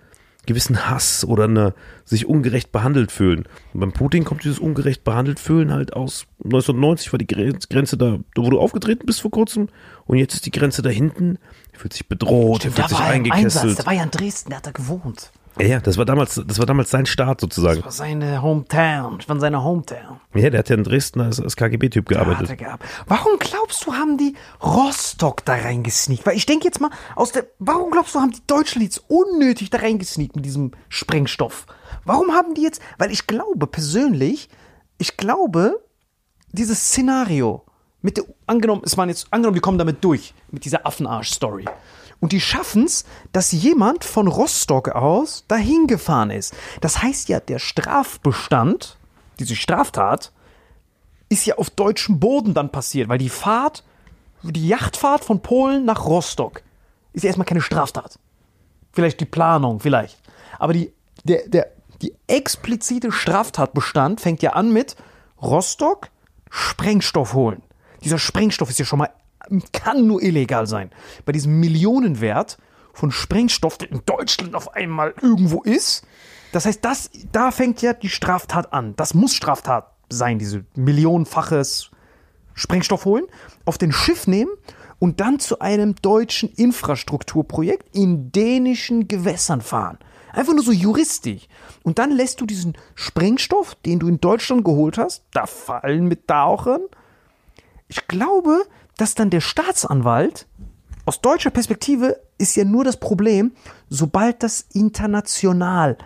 gewissen 0.47 0.89
Hass 0.89 1.25
oder 1.25 1.45
eine 1.45 1.75
sich 2.05 2.27
ungerecht 2.27 2.73
behandelt 2.73 3.13
fühlen. 3.13 3.47
Und 3.75 3.81
beim 3.81 3.93
Putin 3.93 4.25
kommt 4.25 4.45
dieses 4.45 4.59
ungerecht 4.59 5.05
behandelt 5.05 5.41
fühlen 5.41 5.73
halt 5.73 5.93
aus 5.93 6.27
1990 6.45 7.13
war 7.13 7.19
die 7.19 7.27
Grenz- 7.27 7.69
Grenze 7.69 7.97
da, 7.97 8.19
da 8.35 8.43
wo 8.43 8.51
du 8.51 8.59
aufgetreten 8.61 9.07
bist 9.07 9.21
vor 9.21 9.31
kurzem 9.31 9.69
und 10.07 10.19
jetzt 10.19 10.35
ist 10.35 10.47
die 10.47 10.51
Grenze 10.51 10.83
da 10.83 10.91
hinten. 10.91 11.39
Er 11.73 11.81
fühlt 11.81 11.93
sich 11.93 12.09
bedroht, 12.09 12.65
er 12.65 12.73
fühlt 12.73 12.89
sich 12.89 12.99
eingekesselt. 12.99 13.79
der 13.79 13.87
war 13.87 13.93
ja 13.93 14.03
in 14.03 14.11
Dresden, 14.11 14.51
der 14.51 14.59
hat 14.59 14.67
da 14.67 14.71
gewohnt. 14.71 15.31
Ja, 15.59 15.81
das 15.81 15.97
war 15.97 16.05
damals, 16.05 16.43
das 16.47 16.59
war 16.59 16.67
damals 16.67 16.91
sein 16.91 17.07
Start 17.07 17.41
sozusagen. 17.41 17.77
Das 17.77 17.85
war 17.85 17.93
seine 17.93 18.43
Hometown, 18.43 19.21
von 19.23 19.41
seiner 19.41 19.65
Hometown. 19.65 20.21
Ja, 20.35 20.51
der 20.51 20.59
hat 20.59 20.69
ja 20.69 20.77
in 20.77 20.85
Dresden 20.85 21.21
als, 21.21 21.41
als 21.41 21.57
KGB-Typ 21.57 22.05
hat 22.05 22.09
gearbeitet. 22.09 22.51
er 22.51 22.57
gehabt. 22.57 22.85
Warum 23.07 23.39
glaubst 23.39 23.87
du, 23.87 23.95
haben 23.95 24.19
die 24.19 24.35
Rostock 24.63 25.45
da 25.45 25.55
reingesneakt? 25.55 26.27
Weil 26.27 26.37
ich 26.37 26.45
denke 26.45 26.67
jetzt 26.67 26.81
mal, 26.81 26.91
aus 27.15 27.33
der, 27.33 27.47
warum 27.59 27.91
glaubst 27.91 28.15
du, 28.15 28.21
haben 28.21 28.33
die 28.33 28.47
Deutschen 28.47 28.83
jetzt 28.83 29.03
unnötig 29.09 29.71
da 29.71 29.79
reingesneakt 29.79 30.37
mit 30.37 30.45
diesem 30.45 30.73
Sprengstoff? 30.89 31.67
Warum 32.05 32.33
haben 32.33 32.55
die 32.55 32.63
jetzt, 32.63 32.83
weil 32.99 33.11
ich 33.11 33.27
glaube 33.27 33.67
persönlich, 33.67 34.51
ich 34.99 35.17
glaube, 35.17 35.81
dieses 36.53 36.81
Szenario 36.81 37.65
mit 38.03 38.19
der, 38.19 38.25
angenommen, 38.47 38.83
es 38.85 38.97
waren 38.97 39.09
jetzt, 39.09 39.27
angenommen, 39.33 39.55
wir 39.55 39.63
kommen 39.63 39.79
damit 39.79 40.05
durch, 40.05 40.35
mit 40.51 40.65
dieser 40.65 40.87
Affenarsch-Story. 40.87 41.65
Und 42.21 42.33
die 42.33 42.41
schaffen 42.41 42.85
es, 42.85 43.05
dass 43.33 43.53
jemand 43.53 44.05
von 44.05 44.27
Rostock 44.27 44.89
aus 44.89 45.45
dahin 45.49 45.87
gefahren 45.87 46.31
ist. 46.31 46.55
Das 46.81 47.03
heißt 47.03 47.29
ja, 47.29 47.41
der 47.41 47.59
Strafbestand, 47.59 48.97
diese 49.39 49.57
Straftat, 49.57 50.33
ist 51.29 51.45
ja 51.45 51.57
auf 51.57 51.71
deutschem 51.71 52.21
Boden 52.21 52.55
dann 52.55 52.71
passiert, 52.71 53.09
weil 53.09 53.19
die 53.19 53.29
Fahrt, 53.29 53.85
die 54.43 54.69
Yachtfahrt 54.69 55.25
von 55.25 55.43
Polen 55.43 55.85
nach 55.85 56.07
Rostock 56.07 56.63
ist 57.13 57.23
ja 57.23 57.29
erstmal 57.29 57.47
keine 57.47 57.63
Straftat. 57.63 58.19
Vielleicht 58.93 59.21
die 59.21 59.27
Planung, 59.27 59.81
vielleicht. 59.81 60.19
Aber 60.59 60.73
die, 60.73 60.93
der, 61.25 61.49
der, 61.49 61.73
die 62.03 62.15
explizite 62.27 63.11
Straftatbestand 63.11 64.21
fängt 64.21 64.43
ja 64.43 64.53
an 64.53 64.73
mit 64.73 64.97
Rostock 65.43 66.11
Sprengstoff 66.51 67.35
holen. 67.35 67.63
Dieser 68.05 68.19
Sprengstoff 68.19 68.71
ist 68.71 68.79
ja 68.79 68.85
schon 68.85 69.01
mal, 69.01 69.11
kann 69.73 70.07
nur 70.07 70.23
illegal 70.23 70.67
sein. 70.67 70.91
Bei 71.25 71.33
diesem 71.33 71.61
Millionenwert 71.61 72.59
von 72.93 73.11
Sprengstoff, 73.11 73.79
der 73.79 73.91
in 73.91 74.03
Deutschland 74.07 74.55
auf 74.55 74.75
einmal 74.75 75.15
irgendwo 75.21 75.63
ist. 75.63 76.05
Das 76.53 76.65
heißt, 76.65 76.85
das, 76.85 77.11
da 77.33 77.51
fängt 77.51 77.83
ja 77.83 77.93
die 77.93 78.09
Straftat 78.09 78.73
an. 78.73 78.95
Das 78.97 79.15
muss 79.15 79.35
Straftat 79.35 79.93
sein, 80.09 80.39
diese 80.39 80.65
millionenfaches 80.75 81.91
Sprengstoff 82.55 83.05
holen, 83.05 83.27
auf 83.65 83.77
den 83.77 83.93
Schiff 83.93 84.27
nehmen 84.27 84.51
und 84.99 85.21
dann 85.21 85.39
zu 85.39 85.59
einem 85.59 85.95
deutschen 85.97 86.49
Infrastrukturprojekt 86.49 87.95
in 87.95 88.33
dänischen 88.33 89.09
Gewässern 89.09 89.61
fahren. 89.61 89.99
Einfach 90.33 90.55
nur 90.55 90.65
so 90.65 90.73
juristisch. 90.73 91.49
Und 91.83 91.99
dann 91.99 92.11
lässt 92.11 92.41
du 92.41 92.47
diesen 92.47 92.77
Sprengstoff, 92.95 93.75
den 93.75 93.99
du 93.99 94.09
in 94.09 94.21
Deutschland 94.21 94.65
geholt 94.65 94.99
hast, 94.99 95.25
da 95.33 95.47
fallen 95.47 96.09
mit 96.09 96.27
Tauchern. 96.27 96.83
Ich 97.89 98.07
glaube, 98.07 98.65
dass 98.97 99.15
dann 99.15 99.31
der 99.31 99.41
Staatsanwalt 99.41 100.47
aus 101.05 101.21
deutscher 101.21 101.51
Perspektive 101.51 102.21
ist 102.39 102.57
ja 102.57 102.65
nur 102.65 102.85
das 102.85 102.99
Problem, 102.99 103.53
sobald 103.89 104.43
das 104.43 104.67
international 104.73 105.97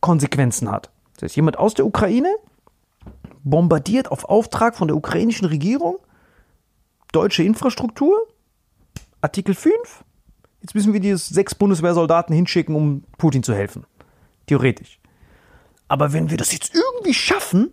Konsequenzen 0.00 0.70
hat. 0.70 0.90
Das 1.14 1.22
heißt, 1.22 1.36
jemand 1.36 1.58
aus 1.58 1.74
der 1.74 1.86
Ukraine 1.86 2.34
bombardiert 3.44 4.10
auf 4.10 4.24
Auftrag 4.24 4.76
von 4.76 4.88
der 4.88 4.96
ukrainischen 4.96 5.46
Regierung 5.46 5.98
deutsche 7.12 7.44
Infrastruktur, 7.44 8.26
Artikel 9.20 9.54
5. 9.54 9.74
Jetzt 10.60 10.74
müssen 10.74 10.92
wir 10.92 11.00
die 11.00 11.16
sechs 11.16 11.54
Bundeswehrsoldaten 11.54 12.34
hinschicken, 12.34 12.74
um 12.74 13.04
Putin 13.18 13.42
zu 13.42 13.54
helfen. 13.54 13.86
Theoretisch. 14.46 14.98
Aber 15.88 16.12
wenn 16.12 16.30
wir 16.30 16.36
das 16.36 16.52
jetzt 16.52 16.74
irgendwie 16.74 17.14
schaffen, 17.14 17.70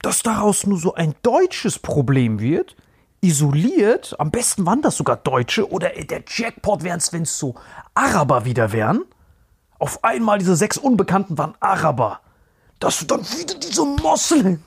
dass 0.00 0.22
daraus 0.22 0.66
nur 0.66 0.78
so 0.78 0.94
ein 0.94 1.14
deutsches 1.22 1.78
Problem 1.78 2.40
wird, 2.40 2.76
isoliert, 3.20 4.14
am 4.18 4.30
besten 4.30 4.66
waren 4.66 4.82
das 4.82 4.96
sogar 4.96 5.16
Deutsche 5.16 5.70
oder 5.70 5.90
der 5.90 6.22
Jackpot 6.26 6.82
wären 6.82 6.98
es, 6.98 7.12
wenn 7.12 7.22
es 7.22 7.38
so 7.38 7.54
Araber 7.94 8.44
wieder 8.44 8.72
wären. 8.72 9.02
Auf 9.78 10.04
einmal 10.04 10.38
diese 10.38 10.56
sechs 10.56 10.76
Unbekannten 10.76 11.38
waren 11.38 11.54
Araber. 11.60 12.20
Dass 12.78 12.98
du 12.98 13.04
dann 13.06 13.20
wieder 13.20 13.54
diese 13.54 13.84
Moslem. 13.84 14.62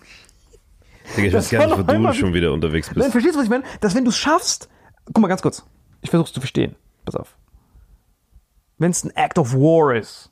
Digga, 1.17 1.27
ich 1.27 1.33
weiß 1.33 1.49
gar 1.49 1.67
nicht, 1.67 1.77
wo 1.77 1.83
du 1.83 1.93
einmal 1.93 2.13
schon 2.13 2.33
wieder 2.33 2.53
unterwegs 2.53 2.87
Nein, 2.87 2.95
bist. 2.95 3.11
verstehst 3.11 3.35
du, 3.35 3.39
was 3.39 3.45
ich 3.45 3.49
meine? 3.49 3.63
Dass 3.81 3.95
wenn 3.95 4.05
du 4.05 4.09
es 4.09 4.17
schaffst, 4.17 4.69
guck 5.05 5.19
mal 5.19 5.27
ganz 5.27 5.41
kurz, 5.41 5.63
ich 6.01 6.09
versuche 6.09 6.27
es 6.27 6.33
zu 6.33 6.39
verstehen. 6.39 6.75
Pass 7.05 7.15
auf. 7.15 7.35
Wenn 8.77 8.91
es 8.91 9.03
ein 9.03 9.11
Act 9.15 9.37
of 9.37 9.53
War 9.53 9.95
ist, 9.95 10.31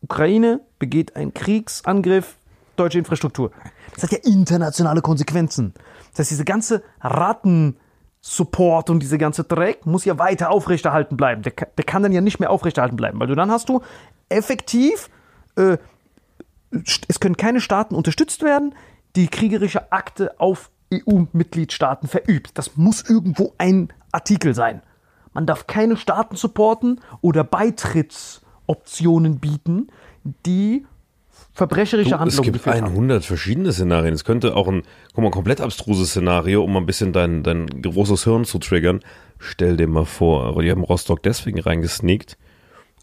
Ukraine 0.00 0.60
begeht 0.78 1.16
einen 1.16 1.34
Kriegsangriff, 1.34 2.36
deutsche 2.76 2.98
Infrastruktur. 2.98 3.50
Das 3.94 4.04
hat 4.04 4.12
ja 4.12 4.18
internationale 4.18 5.02
Konsequenzen. 5.02 5.74
Das 6.12 6.20
heißt, 6.20 6.30
diese 6.30 6.44
ganze 6.44 6.82
Ratten-Support 7.00 8.90
und 8.90 9.00
diese 9.00 9.18
ganze 9.18 9.44
Dreck 9.44 9.86
muss 9.86 10.04
ja 10.04 10.18
weiter 10.18 10.50
aufrechterhalten 10.50 11.16
bleiben. 11.16 11.42
Der, 11.42 11.52
der 11.52 11.84
kann 11.84 12.02
dann 12.02 12.12
ja 12.12 12.20
nicht 12.20 12.40
mehr 12.40 12.50
aufrechterhalten 12.50 12.96
bleiben, 12.96 13.18
weil 13.20 13.26
du 13.26 13.34
dann 13.34 13.50
hast 13.50 13.68
du 13.68 13.82
effektiv 14.28 15.10
äh, 15.56 15.78
es 17.08 17.20
können 17.20 17.36
keine 17.36 17.60
Staaten 17.60 17.94
unterstützt 17.94 18.42
werden, 18.42 18.74
die 19.16 19.28
kriegerische 19.28 19.92
Akte 19.92 20.40
auf 20.40 20.70
EU-Mitgliedstaaten 20.92 22.08
verübt. 22.08 22.56
Das 22.56 22.76
muss 22.76 23.08
irgendwo 23.08 23.54
ein 23.58 23.92
Artikel 24.10 24.54
sein. 24.54 24.82
Man 25.34 25.46
darf 25.46 25.66
keine 25.66 25.96
Staaten 25.96 26.36
supporten 26.36 27.00
oder 27.20 27.44
Beitrittsoptionen 27.44 29.38
bieten, 29.38 29.88
die 30.46 30.86
verbrecherische 31.52 32.10
Du, 32.10 32.14
es 32.16 32.20
Handlungen 32.20 32.44
gibt 32.44 32.64
geführt 32.64 32.82
haben. 32.82 32.92
100 32.92 33.24
verschiedene 33.24 33.72
Szenarien. 33.72 34.14
Es 34.14 34.24
könnte 34.24 34.56
auch 34.56 34.68
ein, 34.68 34.82
guck 35.14 35.24
mal, 35.24 35.30
komplett 35.30 35.60
abstruses 35.60 36.10
Szenario, 36.10 36.64
um 36.64 36.72
mal 36.72 36.80
ein 36.80 36.86
bisschen 36.86 37.12
dein, 37.12 37.42
dein 37.42 37.66
großes 37.82 38.24
Hirn 38.24 38.44
zu 38.44 38.58
triggern. 38.58 39.00
Stell 39.38 39.76
dir 39.76 39.88
mal 39.88 40.04
vor, 40.04 40.44
aber 40.44 40.62
die 40.62 40.70
haben 40.70 40.84
Rostock 40.84 41.22
deswegen 41.22 41.60
reingesneakt, 41.60 42.38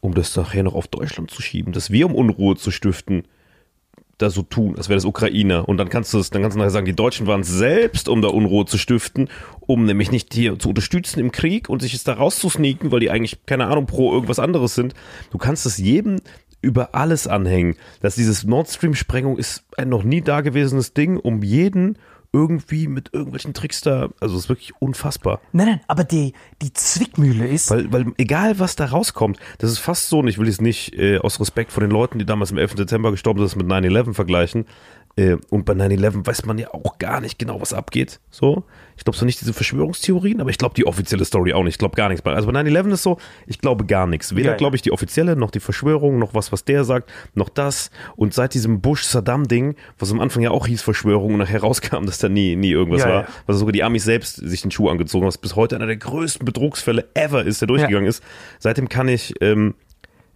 um 0.01 0.13
das 0.13 0.35
nachher 0.35 0.63
noch 0.63 0.75
auf 0.75 0.87
Deutschland 0.87 1.31
zu 1.31 1.41
schieben, 1.41 1.73
dass 1.73 1.91
wir 1.91 2.05
um 2.05 2.15
Unruhe 2.15 2.55
zu 2.55 2.71
stiften, 2.71 3.23
da 4.19 4.29
so 4.29 4.41
tun, 4.41 4.75
als 4.77 4.89
wäre 4.89 4.97
das 4.97 5.05
Ukrainer. 5.05 5.67
Und 5.67 5.77
dann 5.77 5.89
kannst 5.89 6.13
du 6.13 6.19
es, 6.19 6.29
dann 6.29 6.41
kannst 6.41 6.55
du 6.55 6.59
nachher 6.59 6.71
sagen, 6.71 6.85
die 6.85 6.95
Deutschen 6.95 7.25
waren 7.25 7.41
es 7.41 7.47
selbst, 7.47 8.09
um 8.09 8.21
da 8.21 8.27
Unruhe 8.27 8.65
zu 8.65 8.77
stiften, 8.77 9.29
um 9.61 9.85
nämlich 9.85 10.11
nicht 10.11 10.33
hier 10.33 10.59
zu 10.59 10.69
unterstützen 10.69 11.19
im 11.19 11.31
Krieg 11.31 11.69
und 11.69 11.81
sich 11.81 11.93
jetzt 11.93 12.07
da 12.07 12.13
rauszusneaken, 12.13 12.91
weil 12.91 12.99
die 12.99 13.09
eigentlich, 13.09 13.45
keine 13.45 13.67
Ahnung, 13.67 13.85
pro 13.85 14.13
irgendwas 14.13 14.39
anderes 14.39 14.75
sind. 14.75 14.93
Du 15.31 15.37
kannst 15.37 15.65
es 15.65 15.77
jedem 15.77 16.17
über 16.61 16.95
alles 16.95 17.27
anhängen. 17.27 17.75
Dass 18.01 18.15
dieses 18.15 18.43
Nord 18.43 18.69
Stream-Sprengung 18.69 19.37
ist 19.37 19.63
ein 19.77 19.89
noch 19.89 20.03
nie 20.03 20.21
dagewesenes 20.21 20.93
Ding, 20.93 21.17
um 21.17 21.43
jeden 21.43 21.97
irgendwie 22.31 22.87
mit 22.87 23.11
irgendwelchen 23.13 23.53
Tricks 23.53 23.81
da, 23.81 24.09
also 24.19 24.35
es 24.35 24.43
ist 24.43 24.49
wirklich 24.49 24.73
unfassbar. 24.79 25.41
Nein, 25.51 25.67
nein, 25.67 25.81
aber 25.87 26.03
die, 26.03 26.33
die 26.61 26.71
Zwickmühle 26.73 27.47
ist, 27.47 27.71
Weil, 27.71 27.91
weil 27.91 28.05
egal 28.17 28.59
was 28.59 28.75
da 28.75 28.85
rauskommt, 28.85 29.39
das 29.57 29.71
ist 29.71 29.79
fast 29.79 30.09
so, 30.09 30.19
und 30.19 30.27
ich 30.27 30.37
will 30.37 30.47
es 30.47 30.61
nicht 30.61 30.93
äh, 30.95 31.17
aus 31.17 31.39
Respekt 31.39 31.71
vor 31.71 31.81
den 31.81 31.89
Leuten, 31.89 32.19
die 32.19 32.25
damals 32.25 32.51
am 32.51 32.59
11. 32.59 32.75
Dezember 32.75 33.11
gestorben 33.11 33.45
sind, 33.47 33.57
mit 33.57 33.67
9-11 33.67 34.13
vergleichen. 34.13 34.65
Äh, 35.19 35.37
und 35.49 35.65
bei 35.65 35.73
9-11 35.73 36.25
weiß 36.25 36.45
man 36.45 36.57
ja 36.57 36.73
auch 36.73 36.97
gar 36.97 37.19
nicht 37.19 37.37
genau, 37.37 37.59
was 37.59 37.73
abgeht. 37.73 38.21
So. 38.31 38.63
Ich 38.95 39.03
glaube 39.03 39.17
so 39.17 39.25
nicht 39.25 39.41
diese 39.41 39.51
Verschwörungstheorien, 39.51 40.39
aber 40.39 40.49
ich 40.49 40.57
glaube 40.57 40.75
die 40.75 40.87
offizielle 40.87 41.25
Story 41.25 41.51
auch 41.51 41.63
nicht. 41.63 41.73
Ich 41.73 41.77
glaube 41.77 41.97
gar 41.97 42.07
nichts. 42.07 42.25
Also 42.25 42.49
bei 42.49 42.57
9-11 42.57 42.93
ist 42.93 43.03
so, 43.03 43.17
ich 43.45 43.59
glaube 43.59 43.85
gar 43.85 44.07
nichts. 44.07 44.35
Weder 44.35 44.45
Ja, 44.45 44.51
ja. 44.51 44.57
glaube 44.57 44.77
ich 44.77 44.81
die 44.81 44.93
offizielle, 44.93 45.35
noch 45.35 45.51
die 45.51 45.59
Verschwörung, 45.59 46.19
noch 46.19 46.33
was, 46.33 46.53
was 46.53 46.63
der 46.63 46.85
sagt, 46.85 47.11
noch 47.33 47.49
das. 47.49 47.91
Und 48.15 48.33
seit 48.33 48.53
diesem 48.53 48.79
Bush-Saddam-Ding, 48.79 49.75
was 49.97 50.09
am 50.11 50.21
Anfang 50.21 50.41
ja 50.41 50.51
auch 50.51 50.67
hieß 50.67 50.81
Verschwörung 50.81 51.33
und 51.33 51.39
nachher 51.39 51.59
rauskam, 51.61 52.05
dass 52.05 52.19
da 52.19 52.29
nie, 52.29 52.55
nie 52.55 52.71
irgendwas 52.71 53.01
Ja, 53.01 53.09
war, 53.09 53.27
was 53.45 53.57
sogar 53.57 53.73
die 53.73 53.83
Amis 53.83 54.05
selbst 54.05 54.37
sich 54.37 54.61
den 54.61 54.71
Schuh 54.71 54.87
angezogen 54.87 55.23
haben, 55.23 55.27
was 55.27 55.37
bis 55.37 55.57
heute 55.57 55.75
einer 55.75 55.87
der 55.87 55.97
größten 55.97 56.45
Betrugsfälle 56.45 57.09
ever 57.13 57.43
ist, 57.43 57.59
der 57.61 57.67
durchgegangen 57.67 58.07
ist. 58.07 58.23
Seitdem 58.59 58.87
kann 58.87 59.09
ich, 59.09 59.33
ähm, 59.41 59.75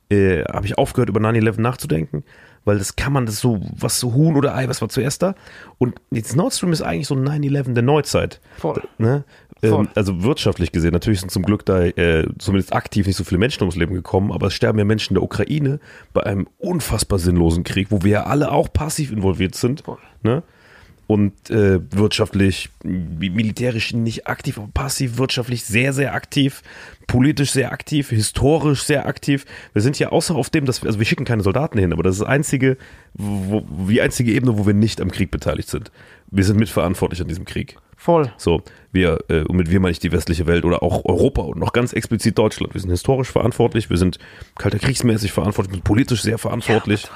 äh, 0.09 0.43
habe 0.43 0.65
ich 0.65 0.77
aufgehört, 0.77 1.07
über 1.07 1.21
9-11 1.21 1.61
nachzudenken, 1.61 2.25
weil 2.65 2.77
das 2.77 2.95
kann 2.95 3.13
man, 3.13 3.25
das 3.25 3.39
so, 3.39 3.61
was 3.75 3.99
so 3.99 4.13
Huhn 4.13 4.35
oder 4.35 4.55
Ei, 4.55 4.67
was 4.67 4.81
war 4.81 4.89
zuerst 4.89 5.21
da? 5.21 5.35
Und 5.77 5.95
jetzt 6.11 6.35
Nord 6.35 6.53
Stream 6.53 6.71
ist 6.71 6.81
eigentlich 6.81 7.07
so 7.07 7.15
9-11 7.15 7.73
der 7.73 7.83
Neuzeit. 7.83 8.39
Voll. 8.57 8.81
Ne? 8.97 9.23
Ähm, 9.63 9.87
also 9.95 10.23
wirtschaftlich 10.23 10.71
gesehen, 10.71 10.91
natürlich 10.91 11.21
sind 11.21 11.31
zum 11.31 11.43
Glück 11.43 11.65
da 11.65 11.83
äh, 11.83 12.27
zumindest 12.37 12.73
aktiv 12.73 13.07
nicht 13.07 13.15
so 13.15 13.23
viele 13.23 13.39
Menschen 13.39 13.63
ums 13.63 13.75
Leben 13.75 13.93
gekommen, 13.93 14.31
aber 14.31 14.47
es 14.47 14.53
sterben 14.53 14.77
ja 14.77 14.85
Menschen 14.85 15.11
in 15.11 15.15
der 15.15 15.23
Ukraine 15.23 15.79
bei 16.13 16.23
einem 16.23 16.47
unfassbar 16.57 17.19
sinnlosen 17.19 17.63
Krieg, 17.63 17.87
wo 17.89 18.03
wir 18.03 18.11
ja 18.11 18.23
alle 18.25 18.51
auch 18.51 18.71
passiv 18.71 19.11
involviert 19.11 19.55
sind. 19.55 19.83
Ne? 20.21 20.43
Und 21.13 21.51
äh, 21.51 21.79
wirtschaftlich, 21.91 22.69
mi- 22.83 23.29
militärisch 23.29 23.93
nicht 23.93 24.25
aktiv, 24.25 24.57
aber 24.57 24.69
passiv, 24.73 25.19
wirtschaftlich 25.19 25.63
sehr, 25.63 25.93
sehr 25.93 26.15
aktiv, 26.15 26.63
politisch 27.05 27.51
sehr 27.51 27.71
aktiv, 27.71 28.09
historisch 28.09 28.81
sehr 28.81 29.05
aktiv. 29.05 29.45
Wir 29.73 29.83
sind 29.83 29.99
ja 29.99 30.09
außer 30.09 30.33
auf 30.33 30.49
dem, 30.49 30.65
dass 30.65 30.81
wir, 30.81 30.87
also 30.87 30.97
wir 30.97 31.05
schicken 31.05 31.25
keine 31.25 31.43
Soldaten 31.43 31.77
hin, 31.77 31.93
aber 31.93 32.01
das 32.01 32.15
ist 32.15 32.21
das 32.21 32.27
einzige, 32.27 32.77
wo, 33.13 33.63
die 33.87 34.01
einzige 34.01 34.31
Ebene, 34.31 34.57
wo 34.57 34.65
wir 34.65 34.73
nicht 34.73 35.01
am 35.01 35.11
Krieg 35.11 35.29
beteiligt 35.29 35.69
sind. 35.69 35.91
Wir 36.31 36.45
sind 36.45 36.57
mitverantwortlich 36.57 37.21
an 37.21 37.27
diesem 37.27 37.45
Krieg. 37.45 37.77
voll. 37.95 38.33
So, 38.37 38.63
wir, 38.91 39.19
äh, 39.29 39.43
und 39.43 39.55
mit 39.55 39.69
wir 39.69 39.79
meine 39.79 39.91
ich 39.91 39.99
die 39.99 40.11
westliche 40.11 40.47
Welt 40.47 40.65
oder 40.65 40.81
auch 40.81 41.05
Europa 41.05 41.43
und 41.43 41.59
noch 41.59 41.73
ganz 41.73 41.93
explizit 41.93 42.39
Deutschland. 42.39 42.73
Wir 42.73 42.81
sind 42.81 42.89
historisch 42.89 43.29
verantwortlich, 43.29 43.89
wir 43.91 43.97
sind 43.97 44.17
kalter 44.57 44.79
kriegsmäßig 44.79 45.31
verantwortlich, 45.31 45.73
wir 45.73 45.77
sind 45.77 45.83
politisch 45.83 46.23
sehr 46.23 46.39
verantwortlich. 46.39 47.07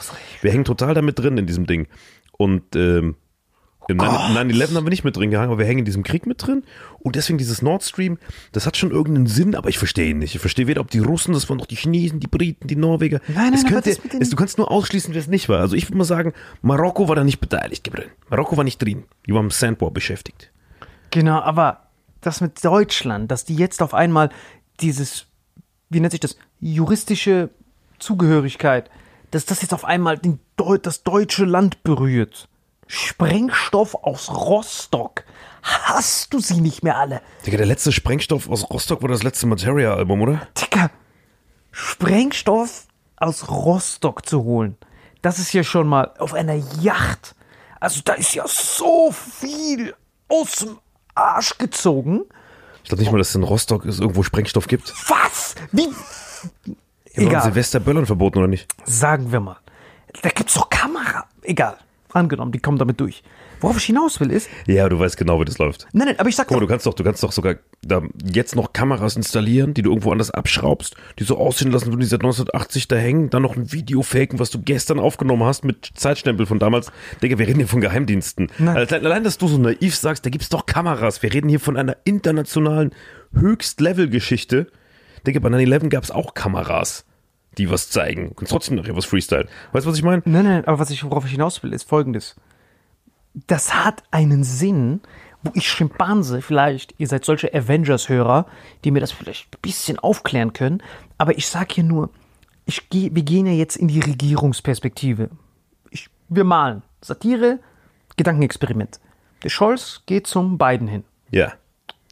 wir 0.42 0.52
hängen 0.52 0.66
total 0.66 0.94
damit 0.94 1.18
drin 1.18 1.38
in 1.38 1.48
diesem 1.48 1.66
Ding. 1.66 1.88
Und 2.38 2.76
ähm, 2.76 3.16
im 3.88 4.00
9-11 4.00 4.76
haben 4.76 4.86
wir 4.86 4.90
nicht 4.90 5.04
mit 5.04 5.16
drin 5.16 5.32
gehangen, 5.32 5.52
aber 5.52 5.60
wir 5.60 5.66
hängen 5.66 5.80
in 5.80 5.86
diesem 5.86 6.04
Krieg 6.04 6.26
mit 6.26 6.46
drin. 6.46 6.64
Und 7.00 7.16
deswegen 7.16 7.38
dieses 7.38 7.62
Nord 7.62 7.84
Stream, 7.84 8.18
das 8.52 8.66
hat 8.66 8.76
schon 8.76 8.92
irgendeinen 8.92 9.28
Sinn, 9.28 9.56
aber 9.56 9.70
ich 9.70 9.78
verstehe 9.78 10.10
ihn 10.10 10.20
nicht. 10.20 10.36
Ich 10.36 10.42
verstehe 10.42 10.68
weder, 10.68 10.82
ob 10.82 10.92
die 10.92 11.00
Russen, 11.00 11.34
das 11.34 11.50
waren 11.50 11.58
doch 11.58 11.66
die 11.66 11.76
Chinesen, 11.76 12.20
die 12.20 12.28
Briten, 12.28 12.68
die 12.68 12.76
Norweger. 12.76 13.22
Nein, 13.28 13.36
nein, 13.36 13.54
es 13.54 13.66
aber 13.66 13.82
könnte, 13.82 13.90
mit 13.90 14.22
es, 14.22 14.30
du 14.30 14.36
kannst 14.36 14.58
nur 14.58 14.70
ausschließen, 14.70 15.14
wer 15.14 15.22
es 15.22 15.28
nicht 15.28 15.48
war. 15.50 15.60
Also 15.60 15.76
ich 15.76 15.88
würde 15.88 15.98
mal 15.98 16.04
sagen, 16.04 16.34
Marokko 16.62 17.08
war 17.08 17.16
da 17.16 17.24
nicht 17.24 17.40
beteiligt, 17.40 17.84
Gabriel. 17.84 18.10
Marokko 18.30 18.58
war 18.58 18.64
nicht 18.64 18.82
drin. 18.82 19.04
Die 19.26 19.34
waren 19.34 19.46
im 19.46 19.52
Sandwar 19.52 19.92
beschäftigt. 19.92 20.52
Genau, 21.12 21.40
aber 21.40 21.88
das 22.22 22.42
mit 22.42 22.64
Deutschland, 22.64 23.32
dass 23.32 23.46
die 23.46 23.56
jetzt 23.56 23.82
auf 23.82 23.94
einmal 23.94 24.30
dieses, 24.82 25.28
wie 25.90 26.00
nennt 26.00 26.12
sich 26.12 26.20
das, 26.20 26.38
juristische 26.60 27.50
Zugehörigkeit, 28.00 28.90
dass 29.32 29.46
das 29.46 29.62
jetzt 29.62 29.74
auf 29.74 29.86
einmal 29.86 30.18
den 30.18 30.40
das 30.82 31.04
deutsche 31.04 31.46
Land 31.46 31.84
berührt. 31.84 32.50
Sprengstoff 32.88 33.96
aus 33.96 34.30
Rostock. 34.30 35.24
Hast 35.62 36.34
du 36.34 36.40
sie 36.40 36.62
nicht 36.62 36.84
mehr 36.84 36.98
alle? 36.98 37.22
Digga, 37.46 37.58
der 37.58 37.66
letzte 37.66 37.92
Sprengstoff 37.92 38.50
aus 38.50 38.70
Rostock 38.70 39.02
war 39.02 39.10
das 39.10 39.24
letzte 39.24 39.48
Materia-Album, 39.48 40.22
oder? 40.22 40.48
Dicker, 40.60 40.90
Sprengstoff 41.72 42.88
aus 43.18 43.50
Rostock 43.50 44.26
zu 44.26 44.44
holen, 44.44 44.78
das 45.22 45.40
ist 45.40 45.54
ja 45.54 45.64
schon 45.64 45.88
mal 45.88 46.14
auf 46.20 46.34
einer 46.34 46.56
Yacht. 46.82 47.36
Also 47.80 48.02
da 48.04 48.14
ist 48.14 48.34
ja 48.34 48.46
so 48.48 49.12
viel 49.12 49.94
aus 50.30 50.56
dem 50.58 50.78
Arsch 51.16 51.58
gezogen. 51.58 52.22
Ich 52.84 52.90
glaube 52.90 53.02
nicht 53.04 53.12
mal, 53.12 53.18
dass 53.18 53.30
es 53.30 53.36
in 53.36 53.44
Rostock 53.44 53.86
es 53.86 54.00
irgendwo 54.00 54.24
Sprengstoff 54.24 54.68
gibt. 54.68 54.94
Was? 55.10 55.56
Wie? 55.72 55.90
Ja, 57.14 57.24
Egal. 57.24 57.44
Silvester 57.44 57.80
Böllern 57.80 58.06
verboten, 58.06 58.40
oder 58.40 58.48
nicht? 58.48 58.68
Sagen 58.86 59.32
wir 59.32 59.40
mal. 59.40 59.58
Da 60.22 60.30
gibt's 60.30 60.54
doch 60.54 60.70
Kamera. 60.70 61.26
Egal. 61.42 61.78
Angenommen, 62.14 62.52
die 62.54 62.60
kommen 62.60 62.78
damit 62.78 63.00
durch. 63.02 63.22
Worauf 63.60 63.78
ich 63.78 63.84
hinaus 63.86 64.20
will 64.20 64.32
ist, 64.32 64.50
Ja, 64.66 64.88
du 64.88 64.98
weißt 64.98 65.18
genau, 65.18 65.40
wie 65.42 65.46
das 65.46 65.58
läuft. 65.58 65.88
nein, 65.92 66.08
nein, 66.08 66.20
aber 66.20 66.30
ich 66.30 66.36
sag 66.36 66.48
Guck 66.48 66.56
mal, 66.56 66.60
doch, 66.62 66.68
du 66.68 66.72
kannst 66.72 66.86
doch, 66.86 66.94
du 66.94 67.04
kannst 67.04 67.22
doch 67.24 67.32
sogar 67.32 67.56
da 67.82 68.02
jetzt 68.32 68.56
noch 68.56 68.72
Kameras 68.74 69.16
installieren, 69.16 69.74
die 69.74 69.82
du 69.82 69.90
irgendwo 69.90 70.12
anders 70.12 70.32
abschraubst, 70.32 70.96
die 71.20 71.24
so 71.26 71.38
aussehen 71.38 71.72
lassen, 71.72 71.88
würden 71.88 72.00
die 72.00 72.06
seit 72.06 72.22
1980 72.22 72.88
da 72.88 72.96
hängen, 72.96 73.30
dann 73.30 73.42
noch 73.42 73.56
ein 73.58 73.72
Video 73.74 74.02
faken, 74.04 74.40
was 74.40 74.50
du 74.52 74.62
gestern 74.62 75.00
aufgenommen 75.00 75.44
hast 75.44 75.66
mit 75.66 75.90
Zeitstempel 75.96 76.46
von 76.46 76.60
damals. 76.60 76.92
Digga, 77.22 77.38
wir 77.38 77.48
reden 77.48 77.60
hier 77.60 77.68
von 77.68 77.82
Geheimdiensten. 77.82 78.50
Also, 78.66 78.96
allein, 78.96 79.24
dass 79.24 79.38
du 79.38 79.48
so 79.48 79.58
naiv 79.58 79.96
sagst, 79.96 80.26
da 80.26 80.30
gibt's 80.30 80.50
doch 80.50 80.66
Kameras. 80.66 81.22
Wir 81.24 81.34
reden 81.34 81.50
hier 81.50 81.60
von 81.60 81.76
einer 81.78 81.98
internationalen 82.06 82.92
Höchstlevel-Geschichte. 83.34 84.68
Denke, 85.26 85.42
bei 85.42 85.50
9-11 85.50 85.90
gab 85.90 86.04
es 86.04 86.12
auch 86.12 86.34
Kameras, 86.34 87.06
die 87.58 87.70
was 87.70 87.90
zeigen. 87.90 88.30
Und 88.30 88.50
trotzdem 88.50 88.76
nachher 88.76 88.96
was 88.96 89.06
Freestyle. 89.06 89.48
Weißt 89.72 89.86
du, 89.86 89.90
was 89.90 89.98
ich 89.98 90.04
meine? 90.04 90.22
Nein, 90.26 90.46
nein, 90.46 90.66
aber 90.66 90.80
was 90.80 90.90
ich, 90.90 91.04
worauf 91.04 91.26
ich 91.26 91.32
hinaus 91.32 91.62
will, 91.64 91.74
ist 91.74 91.88
folgendes. 91.88 92.36
Das 93.48 93.74
hat 93.74 94.04
einen 94.12 94.44
Sinn, 94.44 95.02
wo 95.44 95.52
ich 95.54 95.70
Schimpanse 95.70 96.42
vielleicht, 96.42 96.96
ihr 96.98 97.08
seid 97.08 97.26
solche 97.26 97.54
Avengers-Hörer, 97.54 98.48
die 98.84 98.92
mir 98.92 99.00
das 99.00 99.12
vielleicht 99.12 99.56
ein 99.56 99.62
bisschen 99.62 100.00
aufklären 100.00 100.54
können, 100.54 100.82
aber 101.18 101.38
ich 101.38 101.48
sag 101.48 101.72
hier 101.72 101.84
nur, 101.84 102.10
ich 102.66 102.90
geh, 102.90 103.12
wir 103.14 103.24
gehen 103.24 103.46
ja 103.46 103.54
jetzt 103.54 103.76
in 103.76 103.88
die 103.88 104.00
Regierungsperspektive. 104.00 105.30
Ich, 105.90 106.10
wir 106.30 106.44
malen. 106.44 106.82
Satire, 107.02 107.60
Gedankenexperiment. 108.18 109.00
Der 109.44 109.50
Scholz 109.50 110.02
geht 110.06 110.28
zum 110.28 110.58
Biden 110.58 110.88
hin. 110.88 111.04
Ja. 111.32 111.54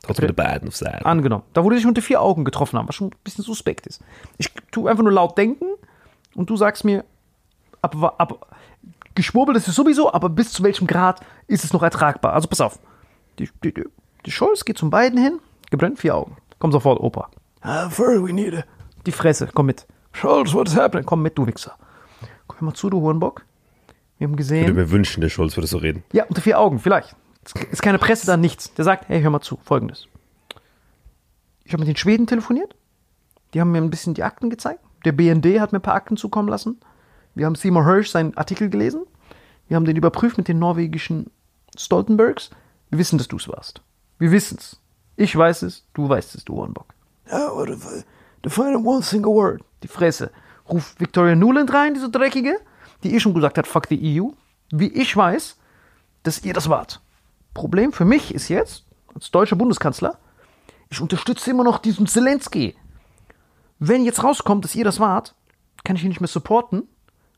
Trotzdem 0.06 0.28
mit 0.28 0.38
der 0.38 0.44
beiden 0.44 0.68
auf 0.68 0.76
Seite. 0.76 1.06
Angenommen. 1.06 1.44
Da 1.54 1.64
wo 1.64 1.70
die 1.70 1.78
sich 1.78 1.86
unter 1.86 2.02
vier 2.02 2.22
Augen 2.22 2.46
getroffen 2.46 2.78
haben, 2.78 2.88
was 2.88 2.96
schon 2.96 3.08
ein 3.08 3.16
bisschen 3.24 3.44
suspekt 3.44 3.88
ist. 3.88 4.02
Ich 4.38 4.52
tu 4.72 4.88
einfach 4.88 5.04
nur 5.04 5.12
laut 5.12 5.38
denken 5.38 5.66
und 6.36 6.50
du 6.50 6.58
sagst 6.58 6.84
mir, 6.86 7.04
ab, 7.82 7.96
ab 8.18 8.56
geschwurbelt 9.16 9.58
ist 9.58 9.68
es 9.68 9.76
sowieso, 9.76 10.12
aber 10.14 10.30
bis 10.30 10.52
zu 10.52 10.64
welchem 10.64 10.88
Grad 10.88 11.22
ist 11.48 11.64
es 11.64 11.74
noch 11.74 11.84
ertragbar? 11.84 12.34
Also 12.34 12.48
pass 12.48 12.62
auf. 12.62 12.80
Die, 13.40 13.50
die, 13.64 13.74
die, 13.74 13.84
die 14.26 14.32
Scholz 14.32 14.66
geht 14.66 14.78
zum 14.78 14.90
beiden 14.90 15.20
hin, 15.20 15.40
gebrannt 15.72 16.00
vier 16.00 16.16
Augen. 16.16 16.38
Komm 16.60 16.72
sofort, 16.72 17.00
Opa. 17.00 17.30
Fur, 17.90 18.24
we 18.28 18.32
need 18.34 18.54
it. 18.54 18.66
Die 19.06 19.12
Fresse, 19.12 19.50
komm 19.54 19.66
mit. 19.68 19.88
Scholz, 20.12 20.54
what's 20.54 20.76
happening? 20.76 21.06
Komm 21.06 21.22
mit, 21.22 21.38
du 21.38 21.46
Wichser. 21.48 21.74
Komm 22.48 22.68
mal 22.68 22.74
zu, 22.74 22.90
du 22.90 23.02
Hurenbock. 23.02 23.44
Wir 24.18 24.28
haben 24.28 24.34
Ich 24.34 24.38
gesehen. 24.38 24.68
würde 24.68 24.74
mir 24.82 24.92
wünschen, 24.92 25.22
der 25.22 25.30
Scholz 25.30 25.58
würde 25.58 25.68
so 25.68 25.78
reden. 25.78 26.04
Ja, 26.14 26.24
unter 26.26 26.42
vier 26.42 26.60
Augen, 26.60 26.80
vielleicht. 26.80 27.16
Ist 27.54 27.82
keine 27.82 28.00
Presse 28.00 28.26
da, 28.26 28.38
nichts. 28.38 28.74
Der 28.74 28.86
sagt, 28.86 29.08
hey, 29.08 29.22
hör 29.22 29.30
mal 29.30 29.42
zu, 29.42 29.60
folgendes. 29.64 30.08
Ich 31.64 31.74
habe 31.74 31.82
mit 31.82 31.88
den 31.88 31.96
Schweden 31.96 32.28
telefoniert. 32.28 32.76
Die 33.54 33.62
haben 33.62 33.72
mir 33.72 33.80
ein 33.80 33.90
bisschen 33.90 34.14
die 34.14 34.24
Akten 34.24 34.50
gezeigt. 34.50 34.82
Der 35.06 35.12
BND 35.12 35.60
hat 35.60 35.72
mir 35.72 35.80
ein 35.80 35.84
paar 35.84 35.96
Akten 35.96 36.18
zukommen 36.18 36.50
lassen. 36.50 36.80
Wir 37.36 37.46
haben 37.46 37.56
Seymour 37.56 37.86
Hirsch 37.86 38.10
seinen 38.10 38.36
Artikel 38.38 38.70
gelesen. 38.70 39.06
Wir 39.68 39.76
haben 39.76 39.86
den 39.86 39.96
überprüft 39.96 40.38
mit 40.38 40.48
den 40.48 40.60
norwegischen 40.60 41.32
Stoltenbergs. 41.78 42.50
Wir 42.90 43.00
wissen, 43.00 43.18
dass 43.18 43.28
du 43.28 43.38
es 43.38 43.48
warst. 43.48 43.82
Wir 44.18 44.32
wissen 44.32 44.58
es. 44.60 44.80
Ich 45.16 45.36
weiß 45.36 45.64
es, 45.64 45.86
du 45.94 46.10
weißt 46.10 46.36
es, 46.36 46.46
du 46.46 46.56
Hornbock. 46.56 46.94
Ja, 47.30 47.50
if 47.64 47.86
I 47.86 48.04
define 48.44 48.78
one 48.78 49.02
single 49.02 49.34
word? 49.34 49.62
Die 49.84 49.88
Fresse. 49.88 50.32
Ruft 50.70 51.00
Victoria 51.00 51.36
Nuland 51.36 51.74
rein, 51.74 51.94
diese 51.94 52.10
Dreckige, 52.10 52.60
die 53.04 53.14
eh 53.14 53.20
schon 53.20 53.34
gesagt 53.34 53.58
hat, 53.58 53.68
fuck 53.68 53.88
the 53.88 54.22
EU. 54.22 54.30
Wie 54.72 54.88
ich 54.88 55.16
weiß, 55.16 55.58
dass 56.24 56.44
ihr 56.44 56.54
das 56.54 56.70
wart. 56.70 57.02
Problem 57.56 57.92
für 57.92 58.06
mich 58.06 58.36
ist 58.36 58.50
jetzt, 58.50 58.86
als 59.16 59.32
deutscher 59.32 59.56
Bundeskanzler, 59.56 60.20
ich 60.92 61.02
unterstütze 61.02 61.50
immer 61.50 61.64
noch 61.64 61.80
diesen 61.80 62.06
Zelensky. 62.06 62.76
Wenn 63.80 64.06
jetzt 64.06 64.24
rauskommt, 64.24 64.64
dass 64.64 64.76
ihr 64.76 64.84
das 64.84 65.00
wart, 65.00 65.34
kann 65.84 65.96
ich 65.96 66.04
ihn 66.04 66.10
nicht 66.10 66.22
mehr 66.22 66.28
supporten, 66.28 66.84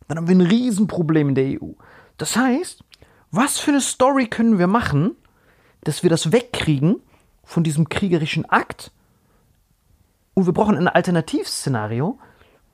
dann 0.07 0.18
haben 0.18 0.28
wir 0.28 0.36
ein 0.36 0.41
Riesenproblem 0.41 1.30
in 1.30 1.36
der 1.36 1.61
EU. 1.61 1.72
Das 2.18 2.36
heißt, 2.36 2.84
was 3.32 3.59
für 3.59 3.72
eine 3.72 3.82
Story 3.82 4.28
können 4.28 4.57
wir 4.57 4.68
machen, 4.68 5.15
dass 5.82 6.01
wir 6.01 6.09
das 6.09 6.32
wegkriegen 6.32 6.97
von 7.43 7.63
diesem 7.63 7.88
kriegerischen 7.88 8.45
Akt? 8.45 8.91
Und 10.34 10.47
wir 10.47 10.53
brauchen 10.53 10.78
ein 10.78 10.88
Alternativszenario, 10.88 12.20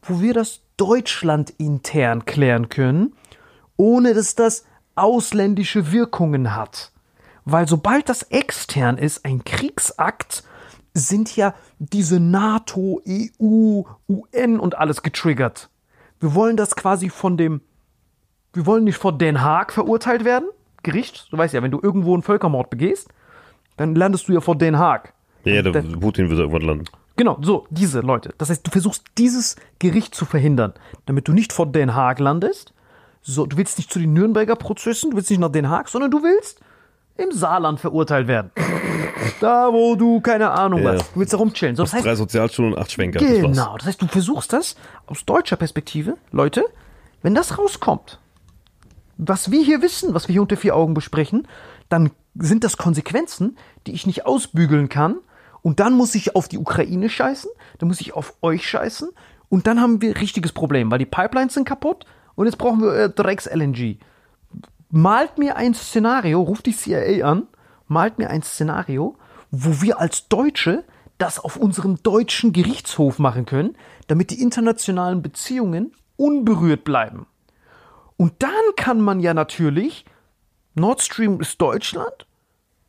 wo 0.01 0.21
wir 0.21 0.33
das 0.33 0.61
Deutschland 0.77 1.49
intern 1.57 2.23
klären 2.23 2.69
können, 2.69 3.13
ohne 3.75 4.13
dass 4.13 4.35
das 4.35 4.63
ausländische 4.95 5.91
Wirkungen 5.91 6.55
hat. 6.55 6.92
Weil 7.45 7.67
sobald 7.67 8.09
das 8.09 8.23
extern 8.23 8.97
ist, 8.97 9.25
ein 9.25 9.43
Kriegsakt, 9.43 10.43
sind 10.93 11.35
ja 11.35 11.53
diese 11.79 12.19
NATO, 12.19 13.01
EU, 13.07 13.81
UN 14.07 14.59
und 14.59 14.77
alles 14.77 15.01
getriggert. 15.01 15.69
Wir 16.19 16.35
wollen 16.35 16.55
das 16.55 16.75
quasi 16.75 17.09
von 17.09 17.35
dem, 17.35 17.61
wir 18.53 18.65
wollen 18.65 18.83
nicht 18.83 18.97
vor 18.97 19.17
Den 19.17 19.41
Haag 19.41 19.73
verurteilt 19.73 20.23
werden, 20.23 20.47
Gericht. 20.83 21.27
Du 21.31 21.37
weißt 21.37 21.53
ja, 21.53 21.63
wenn 21.63 21.71
du 21.71 21.79
irgendwo 21.81 22.13
einen 22.13 22.21
Völkermord 22.23 22.69
begehst, 22.69 23.09
dann 23.77 23.95
landest 23.95 24.27
du 24.27 24.33
ja 24.33 24.39
vor 24.41 24.55
Den 24.55 24.77
Haag. 24.77 25.13
Ja, 25.45 25.61
der 25.61 25.71
Der- 25.71 25.81
Putin 25.81 26.29
wird 26.29 26.39
irgendwann 26.39 26.61
landen. 26.61 26.85
Genau, 27.15 27.37
so, 27.41 27.67
diese 27.69 27.99
Leute. 28.01 28.33
Das 28.37 28.49
heißt, 28.49 28.65
du 28.65 28.71
versuchst 28.71 29.03
dieses 29.17 29.55
Gericht 29.79 30.15
zu 30.15 30.25
verhindern, 30.25 30.73
damit 31.05 31.27
du 31.27 31.33
nicht 31.33 31.53
vor 31.53 31.65
Den 31.71 31.93
Haag 31.95 32.19
landest. 32.19 32.73
So, 33.21 33.45
du 33.45 33.57
willst 33.57 33.77
nicht 33.77 33.91
zu 33.91 33.99
den 33.99 34.13
Nürnberger 34.13 34.55
Prozessen, 34.55 35.11
du 35.11 35.17
willst 35.17 35.29
nicht 35.29 35.39
nach 35.39 35.51
Den 35.51 35.69
Haag, 35.69 35.89
sondern 35.89 36.11
du 36.11 36.21
willst 36.23 36.59
im 37.17 37.31
Saarland 37.31 37.79
verurteilt 37.79 38.27
werden. 38.27 38.51
Da, 39.39 39.71
wo 39.71 39.95
du 39.95 40.19
keine 40.21 40.51
Ahnung 40.51 40.83
Ja. 40.83 40.93
was. 40.95 41.11
Du 41.13 41.19
willst 41.19 41.33
da 41.33 41.37
rumchillen. 41.37 41.75
So, 41.75 41.83
das 41.83 41.93
heißt, 41.93 42.05
Drei 42.05 42.15
Sozialstunden 42.15 42.73
und 42.73 42.79
acht 42.79 42.91
Schwenker. 42.91 43.19
Genau, 43.19 43.77
das 43.77 43.87
heißt, 43.87 44.01
du 44.01 44.07
versuchst 44.07 44.51
das 44.53 44.75
aus 45.05 45.25
deutscher 45.25 45.55
Perspektive, 45.55 46.17
Leute, 46.31 46.65
wenn 47.21 47.35
das 47.35 47.57
rauskommt, 47.57 48.19
was 49.17 49.51
wir 49.51 49.63
hier 49.63 49.81
wissen, 49.81 50.13
was 50.13 50.27
wir 50.27 50.33
hier 50.33 50.41
unter 50.41 50.57
vier 50.57 50.75
Augen 50.75 50.93
besprechen, 50.93 51.47
dann 51.89 52.11
sind 52.35 52.63
das 52.63 52.77
Konsequenzen, 52.77 53.57
die 53.85 53.93
ich 53.93 54.07
nicht 54.07 54.25
ausbügeln 54.25 54.89
kann. 54.89 55.17
Und 55.61 55.79
dann 55.79 55.93
muss 55.93 56.15
ich 56.15 56.35
auf 56.35 56.47
die 56.49 56.57
Ukraine 56.57 57.07
scheißen, 57.09 57.49
dann 57.77 57.87
muss 57.87 58.01
ich 58.01 58.13
auf 58.13 58.33
euch 58.41 58.67
scheißen. 58.67 59.09
Und 59.49 59.67
dann 59.67 59.79
haben 59.79 60.01
wir 60.01 60.09
ein 60.11 60.17
richtiges 60.17 60.51
Problem, 60.51 60.89
weil 60.91 60.99
die 60.99 61.05
Pipelines 61.05 61.53
sind 61.53 61.65
kaputt 61.65 62.05
und 62.35 62.47
jetzt 62.47 62.57
brauchen 62.57 62.81
wir 62.81 62.93
äh, 62.95 63.09
Drecks-LNG. 63.09 63.99
Malt 64.95 65.39
mir 65.39 65.55
ein 65.55 65.73
Szenario, 65.73 66.39
ruft 66.39 66.67
die 66.67 66.77
CIA 66.77 67.27
an, 67.27 67.47
malt 67.87 68.19
mir 68.19 68.29
ein 68.29 68.43
Szenario, 68.43 69.17
wo 69.49 69.81
wir 69.81 69.99
als 69.99 70.27
Deutsche 70.27 70.83
das 71.17 71.39
auf 71.39 71.55
unserem 71.55 72.03
deutschen 72.03 72.53
Gerichtshof 72.53 73.17
machen 73.17 73.47
können, 73.47 73.75
damit 74.05 74.29
die 74.29 74.39
internationalen 74.39 75.23
Beziehungen 75.23 75.93
unberührt 76.15 76.83
bleiben. 76.83 77.25
Und 78.17 78.43
dann 78.43 78.51
kann 78.75 79.01
man 79.01 79.19
ja 79.19 79.33
natürlich, 79.33 80.05
Nord 80.75 81.01
Stream 81.01 81.41
ist 81.41 81.59
Deutschland, 81.59 82.27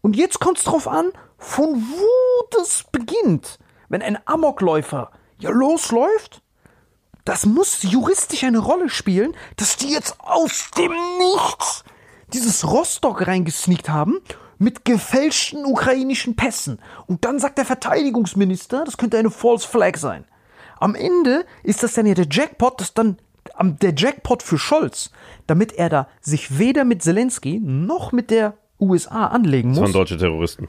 und 0.03 0.15
jetzt 0.15 0.41
kommt 0.41 0.59
es 0.59 0.65
drauf 0.65 0.87
an, 0.87 1.11
von 1.39 1.75
wo 1.75 2.49
das 2.51 2.85
beginnt. 2.93 3.59
Wenn 3.89 4.03
ein 4.03 4.19
Amokläufer 4.27 5.11
ja 5.39 5.49
losläuft, 5.49 6.43
das 7.25 7.47
muss 7.47 7.83
juristisch 7.83 8.45
eine 8.45 8.59
Rolle 8.59 8.91
spielen, 8.91 9.35
dass 9.57 9.79
die 9.79 9.89
jetzt 9.89 10.21
aus 10.21 10.71
dem 10.77 10.93
Nichts 10.93 11.83
dieses 12.35 12.71
Rostock 12.71 13.27
reingesneakt 13.27 13.89
haben 13.89 14.19
mit 14.59 14.85
gefälschten 14.85 15.65
ukrainischen 15.65 16.37
Pässen. 16.37 16.79
Und 17.07 17.25
dann 17.25 17.39
sagt 17.39 17.59
der 17.59 17.65
Verteidigungsminister, 17.65 18.85
das 18.85 18.97
könnte 18.97 19.19
eine 19.19 19.31
False 19.31 19.67
Flag 19.67 19.97
sein. 19.97 20.25
Am 20.79 20.95
Ende 20.95 21.45
ist 21.63 21.83
das 21.83 21.95
dann 21.95 22.07
ja 22.07 22.15
der 22.15 22.27
Jackpot, 22.31 22.81
das 22.81 22.93
dann 22.95 23.17
am- 23.55 23.79
der 23.79 23.95
Jackpot 23.95 24.43
für 24.43 24.59
Scholz, 24.59 25.11
damit 25.47 25.73
er 25.73 25.89
da 25.89 26.09
sich 26.21 26.59
weder 26.59 26.85
mit 26.85 27.03
Zelensky 27.03 27.61
noch 27.63 28.13
mit 28.13 28.31
der 28.31 28.55
USA 28.81 29.27
anlegen 29.29 29.71
Das 29.71 29.79
waren 29.79 29.85
muss. 29.85 29.93
deutsche 29.93 30.19
Terroristen. 30.19 30.69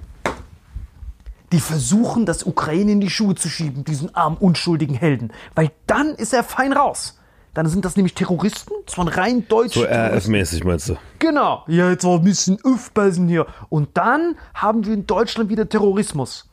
Die 1.52 1.60
versuchen, 1.60 2.26
das 2.26 2.44
Ukraine 2.44 2.92
in 2.94 3.02
die 3.02 3.10
Schuhe 3.10 3.36
zu 3.36 3.50
schieben, 3.50 3.84
diesen 3.84 4.14
armen, 4.16 4.38
unschuldigen 4.38 4.96
Helden. 4.96 5.32
Weil 5.54 5.72
dann 5.88 6.10
ist 6.16 6.34
er 6.34 6.44
fein 6.44 6.74
raus. 6.74 7.20
Dann 7.56 7.66
sind 7.68 7.84
das 7.86 7.96
nämlich 7.96 8.14
Terroristen, 8.14 8.74
das 8.86 8.98
waren 9.00 9.08
rein 9.08 9.48
deutsche 9.48 9.80
So. 9.80 9.86
RF-mäßig 9.88 10.64
meinst 10.66 10.90
du? 10.90 10.98
Genau. 11.20 11.64
Ja, 11.68 11.90
jetzt 11.90 12.06
auch 12.06 12.18
ein 12.20 12.24
bisschen 12.24 12.60
aufpassen 12.64 13.28
hier. 13.28 13.48
Und 13.70 13.90
dann 13.98 14.36
haben 14.54 14.86
wir 14.86 14.94
in 14.94 15.08
Deutschland 15.08 15.50
wieder 15.50 15.68
Terrorismus. 15.68 16.48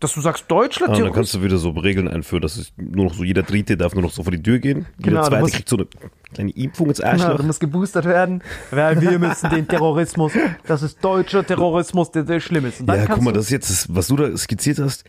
Dass 0.00 0.14
du 0.14 0.20
sagst, 0.20 0.44
Deutschland 0.48 0.94
Ah, 0.94 0.98
dann 1.00 1.12
kannst 1.12 1.34
du 1.34 1.42
wieder 1.42 1.58
so 1.58 1.70
Regeln 1.70 2.06
einführen, 2.06 2.40
dass 2.40 2.56
es 2.56 2.72
nur 2.76 3.06
noch 3.06 3.14
so 3.14 3.24
jeder 3.24 3.42
Dritte 3.42 3.76
darf 3.76 3.94
nur 3.94 4.02
noch 4.04 4.12
so 4.12 4.22
vor 4.22 4.30
die 4.30 4.40
Tür 4.40 4.60
gehen. 4.60 4.86
Genau, 5.00 5.08
Jeder 5.08 5.22
du 5.22 5.26
Zweite 5.28 5.40
musst- 5.42 5.54
kriegt 5.54 5.68
so 5.68 5.76
eine 5.76 5.86
kleine 6.32 6.50
Impfung 6.52 6.86
ins 6.88 6.98
Genau, 6.98 7.10
Arschloch. 7.10 7.36
du 7.38 7.42
musst 7.42 7.58
geboostert 7.58 8.04
werden, 8.04 8.40
weil 8.70 9.00
wir 9.00 9.18
müssen 9.18 9.50
den 9.50 9.66
Terrorismus, 9.66 10.30
das 10.68 10.82
ist 10.84 11.02
deutscher 11.04 11.44
Terrorismus, 11.44 12.12
der 12.12 12.24
sehr 12.24 12.38
schlimm 12.38 12.66
ist. 12.66 12.80
Ja, 12.86 13.06
guck 13.06 13.22
mal, 13.22 13.32
das 13.32 13.46
ist 13.46 13.50
jetzt, 13.50 13.70
das, 13.70 13.86
was 13.92 14.06
du 14.06 14.14
da 14.14 14.36
skizziert 14.36 14.78
hast, 14.78 15.02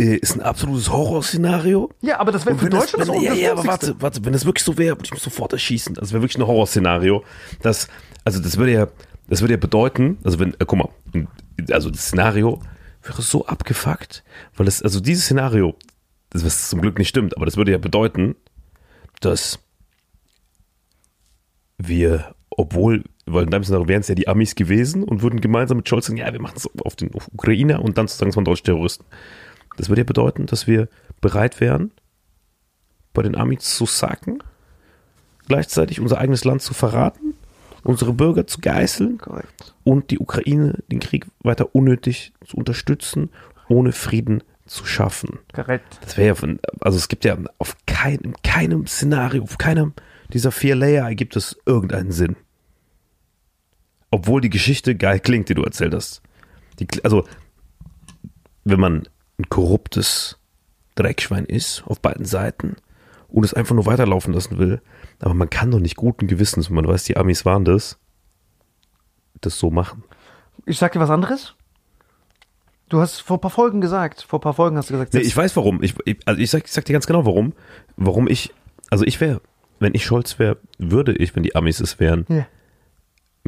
äh, 0.00 0.16
ist 0.16 0.34
ein 0.34 0.40
absolutes 0.40 0.90
Horrorszenario. 0.90 1.90
ja, 2.00 2.18
aber 2.18 2.32
das 2.32 2.46
wäre 2.46 2.56
für 2.56 2.64
wenn 2.64 2.70
das, 2.70 2.90
Deutschland 2.92 3.08
wenn, 3.08 3.22
das 3.22 3.24
ja, 3.24 3.34
ja, 3.34 3.52
aber 3.52 3.66
warte, 3.66 3.94
warte, 4.00 4.24
wenn 4.24 4.32
das 4.32 4.46
wirklich 4.46 4.64
so 4.64 4.78
wäre, 4.78 4.96
würde 4.96 5.04
ich 5.04 5.12
mich 5.12 5.22
sofort 5.22 5.52
erschießen. 5.52 5.94
Das 5.94 6.12
wäre 6.12 6.22
wirklich 6.22 6.38
ein 6.38 6.46
Horrorszenario. 6.46 7.22
Das, 7.60 7.88
also 8.24 8.40
das 8.40 8.56
würde 8.56 8.72
ja, 8.72 8.88
das 9.28 9.42
würde 9.42 9.54
ja 9.54 9.58
bedeuten, 9.58 10.18
also 10.24 10.38
wenn, 10.38 10.54
äh, 10.54 10.64
guck 10.66 10.78
mal, 10.78 10.88
also 11.70 11.90
das 11.90 12.06
Szenario 12.06 12.62
wäre 13.02 13.20
so 13.20 13.46
abgefuckt, 13.46 14.24
weil 14.56 14.68
es, 14.68 14.82
also 14.82 15.00
dieses 15.00 15.24
Szenario, 15.24 15.74
das 16.30 16.44
was 16.44 16.70
zum 16.70 16.80
Glück 16.80 16.98
nicht 16.98 17.08
stimmt, 17.08 17.36
aber 17.36 17.44
das 17.44 17.58
würde 17.58 17.72
ja 17.72 17.78
bedeuten, 17.78 18.36
dass 19.20 19.58
wir, 21.76 22.34
obwohl, 22.48 23.04
weil 23.26 23.44
in 23.44 23.50
deinem 23.50 23.64
Szenario 23.64 23.88
wären 23.88 24.00
es 24.00 24.08
ja 24.08 24.14
die 24.14 24.28
Amis 24.28 24.54
gewesen 24.54 25.04
und 25.04 25.20
würden 25.22 25.42
gemeinsam 25.42 25.76
mit 25.76 25.88
Scholz 25.88 26.06
sagen, 26.06 26.18
ja, 26.18 26.32
wir 26.32 26.40
machen 26.40 26.56
es 26.56 26.68
auf 26.84 26.96
den 26.96 27.12
auf 27.14 27.28
Ukrainer 27.32 27.82
und 27.82 27.98
dann 27.98 28.08
sozusagen 28.08 28.30
es 28.30 28.36
waren 28.36 28.44
deutsche 28.44 28.64
Terroristen. 28.64 29.04
Das 29.80 29.88
würde 29.88 30.02
ja 30.02 30.04
bedeuten, 30.04 30.44
dass 30.44 30.66
wir 30.66 30.88
bereit 31.22 31.58
wären, 31.58 31.90
bei 33.14 33.22
den 33.22 33.34
Amis 33.34 33.74
zu 33.74 33.86
sacken, 33.86 34.42
gleichzeitig 35.48 36.00
unser 36.00 36.18
eigenes 36.18 36.44
Land 36.44 36.60
zu 36.60 36.74
verraten, 36.74 37.32
unsere 37.82 38.12
Bürger 38.12 38.46
zu 38.46 38.60
geißeln 38.60 39.16
Korrekt. 39.16 39.74
und 39.82 40.10
die 40.10 40.18
Ukraine, 40.18 40.80
den 40.92 41.00
Krieg 41.00 41.28
weiter 41.42 41.74
unnötig 41.74 42.34
zu 42.46 42.58
unterstützen, 42.58 43.30
ohne 43.70 43.92
Frieden 43.92 44.42
zu 44.66 44.84
schaffen. 44.84 45.38
Korrekt. 45.54 45.98
Das 46.02 46.18
wäre 46.18 46.28
ja 46.28 46.34
von, 46.34 46.58
also 46.82 46.98
es 46.98 47.08
gibt 47.08 47.24
ja 47.24 47.38
auf 47.56 47.78
keinem, 47.86 48.34
keinem 48.44 48.86
Szenario, 48.86 49.44
auf 49.44 49.56
keinem 49.56 49.94
dieser 50.34 50.52
vier 50.52 50.76
Layer 50.76 51.14
gibt 51.14 51.36
es 51.36 51.56
irgendeinen 51.64 52.12
Sinn. 52.12 52.36
Obwohl 54.10 54.42
die 54.42 54.50
Geschichte 54.50 54.94
geil 54.94 55.20
klingt, 55.20 55.48
die 55.48 55.54
du 55.54 55.62
erzählt 55.62 55.94
hast. 55.94 56.20
Die, 56.78 56.86
also, 57.02 57.24
wenn 58.64 58.78
man 58.78 59.08
ein 59.40 59.48
korruptes 59.48 60.38
Dreckschwein 60.94 61.44
ist, 61.46 61.82
auf 61.86 62.00
beiden 62.00 62.24
Seiten, 62.26 62.76
und 63.28 63.44
es 63.44 63.54
einfach 63.54 63.74
nur 63.74 63.86
weiterlaufen 63.86 64.34
lassen 64.34 64.58
will, 64.58 64.80
aber 65.20 65.34
man 65.34 65.48
kann 65.50 65.70
doch 65.70 65.78
nicht 65.78 65.96
guten 65.96 66.26
Gewissens, 66.26 66.68
wenn 66.68 66.76
man 66.76 66.88
weiß, 66.88 67.04
die 67.04 67.16
Amis 67.16 67.44
waren 67.44 67.64
das, 67.64 67.98
das 69.40 69.58
so 69.58 69.70
machen. 69.70 70.02
Ich 70.66 70.78
sag 70.78 70.92
dir 70.92 71.00
was 71.00 71.10
anderes. 71.10 71.54
Du 72.88 73.00
hast 73.00 73.20
vor 73.20 73.36
ein 73.36 73.40
paar 73.40 73.52
Folgen 73.52 73.80
gesagt, 73.80 74.22
vor 74.22 74.40
ein 74.40 74.42
paar 74.42 74.52
Folgen 74.54 74.76
hast 74.76 74.90
du 74.90 74.94
gesagt, 74.94 75.14
Nee, 75.14 75.20
ich 75.20 75.36
weiß 75.36 75.54
warum. 75.56 75.80
Ich, 75.82 75.94
ich, 76.04 76.18
also 76.26 76.40
ich 76.40 76.50
sag, 76.50 76.64
ich 76.64 76.72
sag 76.72 76.84
dir 76.84 76.92
ganz 76.92 77.06
genau 77.06 77.24
warum. 77.24 77.52
Warum 77.96 78.26
ich, 78.26 78.52
also 78.90 79.04
ich 79.04 79.20
wäre, 79.20 79.40
wenn 79.78 79.94
ich 79.94 80.04
Scholz 80.04 80.40
wäre, 80.40 80.58
würde 80.78 81.12
ich, 81.14 81.36
wenn 81.36 81.44
die 81.44 81.54
Amis 81.54 81.78
es 81.80 82.00
wären, 82.00 82.26
Ja. 82.28 82.46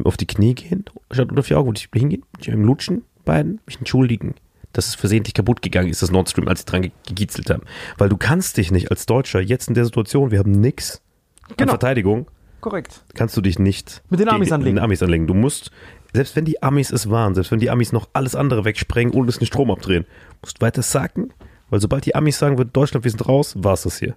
auf 0.05 0.15
die 0.15 0.27
Knie 0.27 0.55
gehen, 0.55 0.85
statt 1.11 1.29
unter 1.29 1.43
vier 1.43 1.59
Augen, 1.59 1.67
würde 1.67 1.79
ich 1.79 1.89
hingehen, 1.93 2.23
mich 2.37 2.47
Lutschen, 2.47 3.03
beiden, 3.25 3.59
mich 3.65 3.77
entschuldigen, 3.79 4.35
dass 4.73 4.87
es 4.87 4.95
versehentlich 4.95 5.33
kaputt 5.33 5.61
gegangen 5.61 5.89
ist, 5.89 6.01
das 6.01 6.11
Nord 6.11 6.29
Stream, 6.29 6.47
als 6.47 6.61
sie 6.61 6.65
dran 6.65 6.81
ge- 6.83 6.91
gegiezelt 7.07 7.49
haben. 7.49 7.63
Weil 7.97 8.09
du 8.09 8.17
kannst 8.17 8.57
dich 8.57 8.71
nicht 8.71 8.91
als 8.91 9.05
Deutscher 9.05 9.39
jetzt 9.39 9.67
in 9.67 9.73
der 9.75 9.85
Situation, 9.85 10.31
wir 10.31 10.39
haben 10.39 10.51
nix 10.51 11.01
an 11.49 11.55
Genau. 11.57 11.71
Verteidigung, 11.73 12.27
korrekt. 12.61 13.03
kannst 13.15 13.35
du 13.37 13.41
dich 13.41 13.59
nicht 13.59 14.01
Mit 14.09 14.19
den 14.19 14.29
Amis 14.29 14.51
anlegen. 14.51 14.73
Mit 14.75 14.81
den 14.81 14.83
Amis 14.83 15.03
anlegen. 15.03 15.27
Du 15.27 15.33
musst, 15.33 15.71
selbst 16.13 16.35
wenn 16.35 16.45
die 16.45 16.61
Amis 16.63 16.91
es 16.91 17.09
waren, 17.09 17.35
selbst 17.35 17.51
wenn 17.51 17.59
die 17.59 17.69
Amis 17.69 17.91
noch 17.91 18.09
alles 18.13 18.35
andere 18.35 18.65
wegsprengen 18.65 19.13
und 19.13 19.27
es 19.29 19.37
den 19.39 19.45
Strom 19.47 19.69
abdrehen, 19.71 20.05
musst 20.41 20.61
weiter 20.61 20.81
sacken, 20.81 21.31
weil 21.69 21.79
sobald 21.79 22.05
die 22.05 22.15
Amis 22.15 22.39
sagen 22.39 22.57
wird, 22.57 22.75
Deutschland, 22.75 23.03
wir 23.03 23.11
sind 23.11 23.27
raus, 23.27 23.55
war 23.57 23.73
es 23.73 23.83
das 23.83 23.97
hier. 23.99 24.15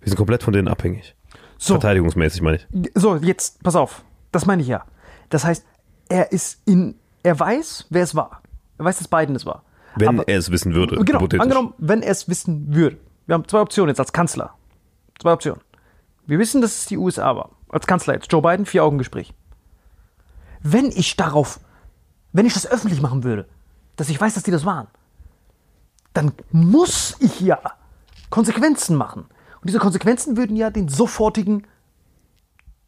Wir 0.00 0.08
sind 0.10 0.16
komplett 0.16 0.42
von 0.42 0.52
denen 0.52 0.68
abhängig. 0.68 1.14
So, 1.58 1.74
Verteidigungsmäßig 1.74 2.40
meine 2.40 2.56
ich. 2.58 2.66
so, 2.94 3.16
jetzt, 3.16 3.62
pass 3.62 3.74
auf. 3.74 4.04
Das 4.30 4.46
meine 4.46 4.62
ich 4.62 4.68
ja. 4.68 4.84
Das 5.28 5.44
heißt, 5.44 5.64
er 6.08 6.30
ist 6.32 6.60
in, 6.66 6.94
er 7.24 7.38
weiß, 7.38 7.86
wer 7.90 8.04
es 8.04 8.14
war. 8.14 8.42
Er 8.78 8.84
weiß, 8.84 8.98
dass 8.98 9.08
Biden 9.08 9.34
es 9.36 9.44
war. 9.46 9.62
Wenn 9.96 10.08
Aber- 10.08 10.28
er 10.28 10.38
es 10.38 10.50
wissen 10.50 10.74
würde. 10.74 10.96
Genau, 11.04 11.20
angenommen, 11.38 11.74
wenn 11.78 12.02
er 12.02 12.12
es 12.12 12.28
wissen 12.28 12.74
würde. 12.74 12.98
Wir 13.26 13.34
haben 13.34 13.46
zwei 13.48 13.60
Optionen 13.60 13.88
jetzt 13.88 14.00
als 14.00 14.12
Kanzler. 14.12 14.54
Zwei 15.20 15.32
Optionen. 15.32 15.60
Wir 16.26 16.38
wissen, 16.38 16.60
dass 16.60 16.78
es 16.78 16.86
die 16.86 16.96
USA 16.96 17.34
war. 17.36 17.50
Als 17.68 17.86
Kanzler 17.86 18.14
jetzt. 18.14 18.32
Joe 18.32 18.40
Biden, 18.42 18.66
vier 18.66 18.84
Augen 18.84 18.98
Gespräch. 18.98 19.34
Wenn 20.62 20.86
ich 20.86 21.16
darauf, 21.16 21.60
wenn 22.32 22.46
ich 22.46 22.54
das 22.54 22.66
öffentlich 22.70 23.00
machen 23.02 23.24
würde, 23.24 23.46
dass 23.96 24.08
ich 24.08 24.20
weiß, 24.20 24.34
dass 24.34 24.42
die 24.44 24.50
das 24.50 24.64
waren, 24.64 24.86
dann 26.14 26.32
muss 26.50 27.16
ich 27.20 27.40
ja 27.40 27.58
Konsequenzen 28.30 28.96
machen. 28.96 29.22
Und 29.60 29.64
diese 29.68 29.78
Konsequenzen 29.78 30.36
würden 30.36 30.56
ja 30.56 30.70
den 30.70 30.88
sofortigen 30.88 31.66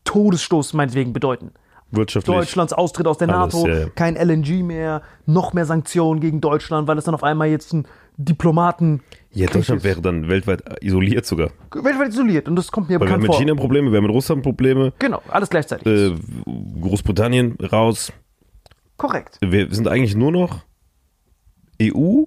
Todesstoß 0.04 0.72
meinetwegen 0.74 1.12
bedeuten. 1.12 1.52
Wirtschaftlich. 1.92 2.36
Deutschlands 2.36 2.72
Austritt 2.72 3.06
aus 3.06 3.18
der 3.18 3.28
Alles, 3.28 3.54
NATO, 3.54 3.68
ja, 3.68 3.88
kein 3.94 4.16
LNG 4.16 4.62
mehr, 4.62 5.02
noch 5.26 5.52
mehr 5.52 5.64
Sanktionen 5.66 6.20
gegen 6.20 6.40
Deutschland, 6.40 6.86
weil 6.88 6.96
es 6.98 7.04
dann 7.04 7.14
auf 7.14 7.24
einmal 7.24 7.48
jetzt 7.48 7.72
ein 7.72 7.86
Diplomaten 8.16 9.02
Ja, 9.32 9.46
Deutschland 9.48 9.78
ist. 9.78 9.84
wäre 9.84 10.00
dann 10.02 10.28
weltweit 10.28 10.62
isoliert 10.82 11.26
sogar. 11.26 11.50
weltweit 11.72 12.08
isoliert 12.10 12.48
und 12.48 12.56
das 12.56 12.70
kommt 12.70 12.88
mir 12.90 13.00
Weil 13.00 13.08
wir 13.08 13.12
haben 13.14 13.20
bekannt 13.20 13.22
mit 13.22 13.32
vor. 13.32 13.40
China 13.40 13.54
Probleme, 13.54 13.90
wir 13.90 13.96
haben 13.96 14.04
mit 14.06 14.14
Russland 14.14 14.42
Probleme, 14.42 14.92
Genau, 14.98 15.22
alles 15.28 15.48
gleichzeitig. 15.50 15.86
äh, 15.86 16.14
Großbritannien 16.80 17.56
raus. 17.72 18.12
Korrekt. 18.96 19.38
Wir 19.40 19.72
sind 19.72 19.88
eigentlich 19.88 20.14
nur 20.14 20.30
noch 20.32 20.60
EU, 21.82 22.24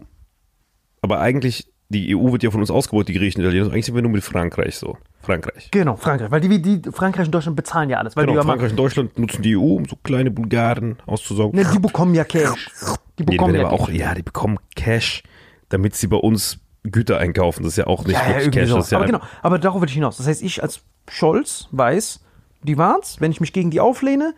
aber 1.02 1.20
eigentlich, 1.20 1.72
die 1.94 2.14
EU 2.16 2.32
wird 2.34 2.44
ja 2.44 2.52
von 2.52 2.60
uns 2.60 2.70
ausgebaut, 2.70 3.08
die 3.08 3.14
Griechen, 3.14 3.42
Italiener. 3.42 3.68
Eigentlich 3.68 3.86
sind 3.86 3.96
wir 3.96 4.02
nur 4.02 4.12
mit 4.12 4.24
Frankreich 4.24 4.76
so. 4.78 4.98
Frankreich. 5.22 5.70
Genau, 5.72 5.96
Frankreich, 5.96 6.30
weil 6.32 6.42
die, 6.42 6.62
die 6.62 6.82
Frankreich 6.92 7.28
und 7.28 7.32
Deutschland 7.32 7.56
bezahlen 7.56 7.90
ja 7.90 7.98
alles, 8.00 8.16
weil 8.18 8.26
Genau, 8.26 8.42
die, 8.42 8.46
Frankreich 8.48 8.72
und 8.72 8.78
Deutschland 8.78 9.18
nutzen 9.18 9.42
die 9.42 9.56
EU, 9.56 9.76
um 9.76 9.86
so 9.86 9.96
kleine 10.04 10.32
Bulgaren 10.32 10.98
auszusaugen. 11.06 11.58
ne, 11.58 11.66
die 11.74 11.80
bekommen 11.80 12.14
ja 12.14 12.26
Cash. 12.26 12.70
Die 13.18 13.24
Nee, 13.24 13.26
die 13.26 13.38
bekommen 13.38 13.56
ja 13.56 13.62
aber 13.62 13.72
auch, 13.74 13.88
Cash. 13.88 13.96
ja, 13.96 14.14
die 14.16 14.24
bekommen 14.24 14.58
Cash, 14.76 15.24
damit 15.70 15.96
sie 15.96 16.08
bei 16.08 16.18
uns 16.18 16.60
Güter 16.84 17.20
einkaufen. 17.20 17.64
Das 17.64 17.74
ist 17.74 17.78
ja 17.78 17.88
auch 17.88 18.04
nicht 18.04 18.16
Ja, 18.20 18.32
ja, 18.32 18.36
wirklich 18.46 18.52
Cash. 18.70 18.70
so. 18.70 18.92
Ja 18.92 18.98
aber 18.98 19.06
genau, 19.06 19.20
aber 19.42 19.60
darauf 19.60 19.82
will 19.82 19.88
ich 19.88 19.94
hinaus. 19.94 20.18
Das 20.18 20.28
heißt, 20.28 20.42
ich 20.44 20.62
als 20.62 20.82
Scholz 21.08 21.68
weiß, 21.72 22.22
die 22.64 22.78
waren's. 22.78 23.22
Wenn 23.22 23.32
ich 23.32 23.40
mich 23.40 23.54
gegen 23.54 23.72
die 23.72 23.80
auflehne, 23.80 24.34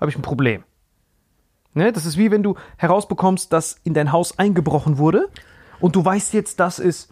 habe 0.00 0.10
ich 0.10 0.16
ein 0.16 0.22
Problem. 0.22 0.64
Ne? 1.74 1.92
Das 1.92 2.06
ist 2.06 2.16
wie 2.16 2.30
wenn 2.30 2.42
du 2.42 2.56
herausbekommst, 2.78 3.52
dass 3.52 3.76
in 3.84 3.94
dein 3.94 4.10
Haus 4.10 4.38
eingebrochen 4.38 4.98
wurde 4.98 5.28
und 5.80 5.96
du 5.96 6.04
weißt 6.04 6.32
jetzt, 6.34 6.60
dass 6.60 6.78
es 6.78 7.08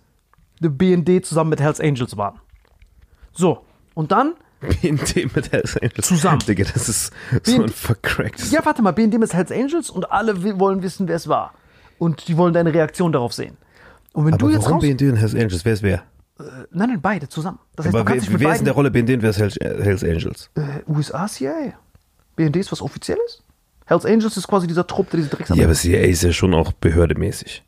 der 0.61 0.69
BND 0.69 1.25
zusammen 1.25 1.51
mit 1.51 1.61
Hells 1.61 1.81
Angels 1.81 2.17
waren. 2.17 2.41
So, 3.33 3.65
und 3.95 4.13
dann, 4.13 4.35
BND 4.61 5.35
mit 5.35 5.53
Hells 5.53 5.77
Angels. 5.77 6.07
Zusammen. 6.07 6.41
Digga, 6.47 6.65
das 6.73 6.89
ist 6.89 7.13
so 7.43 7.53
BND 7.53 7.65
ein 7.65 7.69
vercracktes. 7.69 8.51
ja, 8.51 8.65
warte 8.65 8.83
mal, 8.83 8.93
BND 8.93 9.19
mit 9.19 9.33
Hells 9.35 9.53
Angels 9.53 9.91
und 9.91 10.11
alle 10.11 10.59
wollen 10.59 10.83
wissen, 10.83 11.09
wer 11.09 11.17
es 11.17 11.29
war. 11.29 11.53
Und 11.99 12.29
die 12.29 12.37
wollen 12.37 12.55
deine 12.55 12.73
Reaktion 12.73 13.13
darauf 13.13 13.33
sehen. 13.33 13.57
Und 14.13 14.27
wenn 14.27 14.35
aber 14.35 14.47
du 14.47 14.51
jetzt 14.51 14.65
warum 14.65 14.75
raus... 14.75 14.83
BND 14.83 15.03
und 15.03 15.17
Hells 15.17 15.35
Angels? 15.35 15.65
Wer 15.65 15.73
ist 15.73 15.83
wer? 15.83 16.03
Nein, 16.39 16.89
nein, 16.89 17.01
beide 17.01 17.29
zusammen. 17.29 17.61
Das 17.77 17.87
heißt, 17.87 17.95
Aber 17.95 18.11
wer, 18.11 18.41
wer 18.41 18.53
ist 18.53 18.59
in 18.59 18.65
der 18.65 18.75
Rolle 18.75 18.91
BND 18.91 19.11
und 19.11 19.23
wer 19.23 19.31
ist 19.31 19.39
Hells, 19.39 19.57
Hells 19.61 20.03
Angels? 20.03 20.51
Äh, 20.55 20.91
USA, 20.91 21.27
CIA. 21.27 21.75
BND 22.35 22.57
ist 22.57 22.73
was 22.73 22.83
Offizielles? 22.83 23.43
Hells 23.87 24.05
Angels 24.05 24.37
ist 24.37 24.49
quasi 24.49 24.67
dieser 24.67 24.87
Trupp, 24.87 25.11
der 25.11 25.19
diese 25.19 25.31
Drecks 25.31 25.51
Ja, 25.51 25.65
aber 25.65 25.75
CIA 25.75 26.01
ist 26.01 26.23
ja 26.23 26.33
schon 26.33 26.55
auch 26.55 26.73
behördemäßig. 26.73 27.63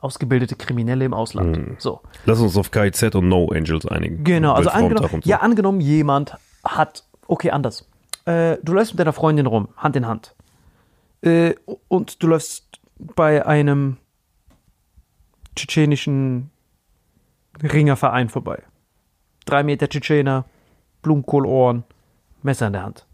Ausgebildete 0.00 0.56
Kriminelle 0.56 1.04
im 1.04 1.14
Ausland. 1.14 1.56
Hm. 1.56 1.76
So. 1.78 2.00
Lass 2.24 2.40
uns 2.40 2.56
auf 2.56 2.70
KIZ 2.70 3.14
und 3.14 3.28
No 3.28 3.48
Angels 3.48 3.86
einigen. 3.86 4.24
Genau, 4.24 4.52
also 4.52 4.70
angenommen, 4.70 5.22
so. 5.22 5.28
ja, 5.28 5.38
angenommen, 5.38 5.80
jemand 5.80 6.36
hat, 6.64 7.04
okay, 7.26 7.50
anders. 7.50 7.88
Äh, 8.24 8.58
du 8.62 8.72
läufst 8.72 8.94
mit 8.94 9.00
deiner 9.00 9.12
Freundin 9.12 9.46
rum, 9.46 9.68
Hand 9.76 9.96
in 9.96 10.06
Hand. 10.06 10.34
Äh, 11.22 11.54
und 11.88 12.22
du 12.22 12.26
läufst 12.26 12.80
bei 12.98 13.46
einem 13.46 13.98
tschetschenischen 15.54 16.50
Ringerverein 17.62 18.28
vorbei. 18.28 18.62
Drei 19.44 19.62
Meter 19.62 19.88
Tschetschener, 19.88 20.44
Blumenkohlohren, 21.02 21.84
Messer 22.42 22.66
in 22.66 22.72
der 22.72 22.82
Hand. 22.82 23.06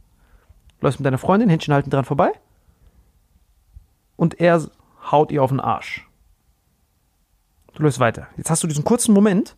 Du 0.81 0.87
läufst 0.87 0.99
mit 0.99 1.07
deiner 1.07 1.18
Freundin, 1.18 1.49
Händchen 1.49 1.75
halten 1.75 1.91
dran 1.91 2.05
vorbei. 2.05 2.33
Und 4.16 4.41
er 4.41 4.62
haut 5.11 5.31
ihr 5.31 5.43
auf 5.43 5.51
den 5.51 5.61
Arsch. 5.61 6.09
Du 7.75 7.83
läufst 7.83 7.99
weiter. 8.01 8.27
Jetzt 8.37 8.51
hast 8.51 8.62
du 8.62 8.66
diesen 8.66 8.85
kurzen 8.85 9.12
Moment, 9.14 9.55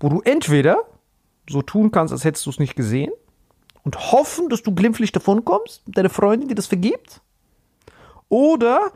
wo 0.00 0.08
du 0.08 0.20
entweder 0.22 0.78
so 1.48 1.62
tun 1.62 1.90
kannst, 1.90 2.12
als 2.12 2.24
hättest 2.24 2.44
du 2.46 2.50
es 2.50 2.58
nicht 2.58 2.76
gesehen 2.76 3.12
und 3.84 4.12
hoffen, 4.12 4.48
dass 4.48 4.62
du 4.62 4.74
glimpflich 4.74 5.12
davon 5.12 5.44
kommst, 5.44 5.82
deine 5.86 6.08
Freundin 6.10 6.48
dir 6.48 6.54
das 6.54 6.66
vergibt, 6.66 7.20
oder 8.28 8.90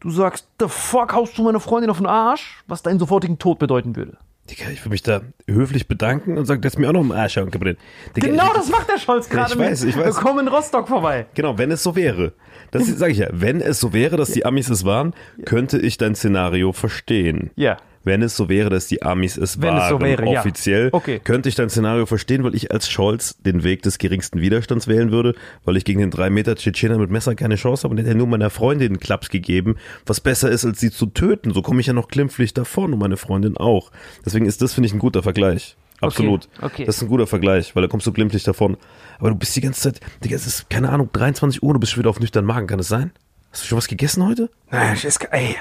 du 0.00 0.10
sagst, 0.10 0.46
the 0.60 0.66
fuck 0.68 1.12
haust 1.14 1.36
du 1.38 1.42
meine 1.42 1.60
Freundin 1.60 1.90
auf 1.90 1.96
den 1.96 2.06
Arsch, 2.06 2.62
was 2.66 2.82
deinen 2.82 2.98
sofortigen 2.98 3.38
Tod 3.38 3.58
bedeuten 3.58 3.96
würde. 3.96 4.18
Digga, 4.50 4.68
ich 4.70 4.84
will 4.84 4.90
mich 4.90 5.02
da 5.02 5.22
höflich 5.48 5.88
bedanken 5.88 6.36
und 6.36 6.44
sagen, 6.44 6.60
dass 6.60 6.76
mir 6.76 6.88
auch 6.88 6.92
noch 6.92 7.00
ein 7.02 7.12
Arsch 7.12 7.36
gebrannt. 7.36 7.78
Digga, 8.14 8.28
Genau 8.28 8.46
ich- 8.48 8.52
das 8.52 8.68
macht 8.68 8.90
der 8.90 8.98
Scholz 8.98 9.28
gerade 9.30 9.54
ich 9.54 9.58
weiß, 9.58 9.84
ich 9.84 9.96
weiß. 9.96 10.16
Wir 10.16 10.22
kommen 10.22 10.40
in 10.46 10.48
Rostock 10.48 10.86
vorbei. 10.86 11.26
Genau, 11.32 11.56
wenn 11.56 11.70
es 11.70 11.82
so 11.82 11.96
wäre. 11.96 12.34
Das 12.70 12.86
sage 12.86 13.12
ich 13.12 13.18
ja. 13.18 13.28
Wenn 13.32 13.60
es 13.60 13.80
so 13.80 13.92
wäre, 13.92 14.16
dass 14.16 14.30
die 14.30 14.44
Amis 14.44 14.68
es 14.70 14.84
waren, 14.84 15.14
könnte 15.44 15.78
ich 15.78 15.98
dein 15.98 16.14
Szenario 16.14 16.72
verstehen. 16.72 17.50
Ja. 17.56 17.76
Wenn 18.06 18.20
es 18.20 18.36
so 18.36 18.50
wäre, 18.50 18.68
dass 18.68 18.86
die 18.86 19.02
Amis 19.02 19.38
es 19.38 19.62
Wenn 19.62 19.74
es 19.74 19.80
waren, 19.84 19.98
so 19.98 20.00
wäre, 20.00 20.30
ja. 20.30 20.40
offiziell, 20.40 20.90
Okay. 20.92 21.20
könnte 21.24 21.48
ich 21.48 21.54
dein 21.54 21.70
Szenario 21.70 22.04
verstehen, 22.04 22.44
weil 22.44 22.54
ich 22.54 22.70
als 22.70 22.90
Scholz 22.90 23.38
den 23.38 23.64
Weg 23.64 23.80
des 23.82 23.96
geringsten 23.96 24.42
Widerstands 24.42 24.86
wählen 24.88 25.10
würde, 25.10 25.34
weil 25.64 25.78
ich 25.78 25.86
gegen 25.86 26.00
den 26.00 26.10
drei 26.10 26.28
Meter 26.28 26.54
Tschetschener 26.54 26.98
mit 26.98 27.10
Messer 27.10 27.34
keine 27.34 27.54
Chance 27.56 27.84
habe 27.84 27.94
und 27.98 28.06
ja 28.06 28.12
nur 28.12 28.26
meiner 28.26 28.50
Freundin 28.50 28.88
einen 28.88 29.00
Klaps 29.00 29.30
gegeben, 29.30 29.76
was 30.04 30.20
besser 30.20 30.50
ist, 30.50 30.66
als 30.66 30.80
sie 30.80 30.90
zu 30.90 31.06
töten. 31.06 31.54
So 31.54 31.62
komme 31.62 31.80
ich 31.80 31.86
ja 31.86 31.94
noch 31.94 32.08
glimpflich 32.08 32.52
davon 32.52 32.92
und 32.92 32.98
meine 32.98 33.16
Freundin 33.16 33.56
auch. 33.56 33.90
Deswegen 34.26 34.44
ist 34.44 34.60
das, 34.60 34.74
finde 34.74 34.88
ich, 34.88 34.92
ein 34.92 34.98
guter 34.98 35.22
Vergleich. 35.22 35.76
Absolut. 36.00 36.48
okay. 36.60 36.84
Das 36.84 36.96
ist 36.96 37.02
ein 37.02 37.08
guter 37.08 37.26
Vergleich, 37.26 37.74
weil 37.74 37.82
da 37.82 37.88
kommst 37.88 38.06
du 38.06 38.12
glimpflich 38.12 38.42
davon. 38.42 38.76
Aber 39.18 39.30
du 39.30 39.36
bist 39.36 39.54
die 39.56 39.60
ganze 39.60 39.80
Zeit, 39.80 40.00
Digga, 40.24 40.36
es 40.36 40.46
ist, 40.46 40.68
keine 40.70 40.90
Ahnung, 40.90 41.08
23 41.12 41.62
Uhr, 41.62 41.72
du 41.74 41.80
bist 41.80 41.92
schon 41.92 42.00
wieder 42.00 42.10
auf 42.10 42.20
nüchternen 42.20 42.46
Magen, 42.46 42.66
kann 42.66 42.78
es 42.80 42.88
sein? 42.88 43.12
Hast 43.52 43.62
du 43.62 43.66
schon 43.68 43.78
was 43.78 43.86
gegessen 43.88 44.26
heute? 44.26 44.50
Nein, 44.70 44.94
ich, 44.94 45.04
esse- 45.04 45.30
ey, 45.32 45.56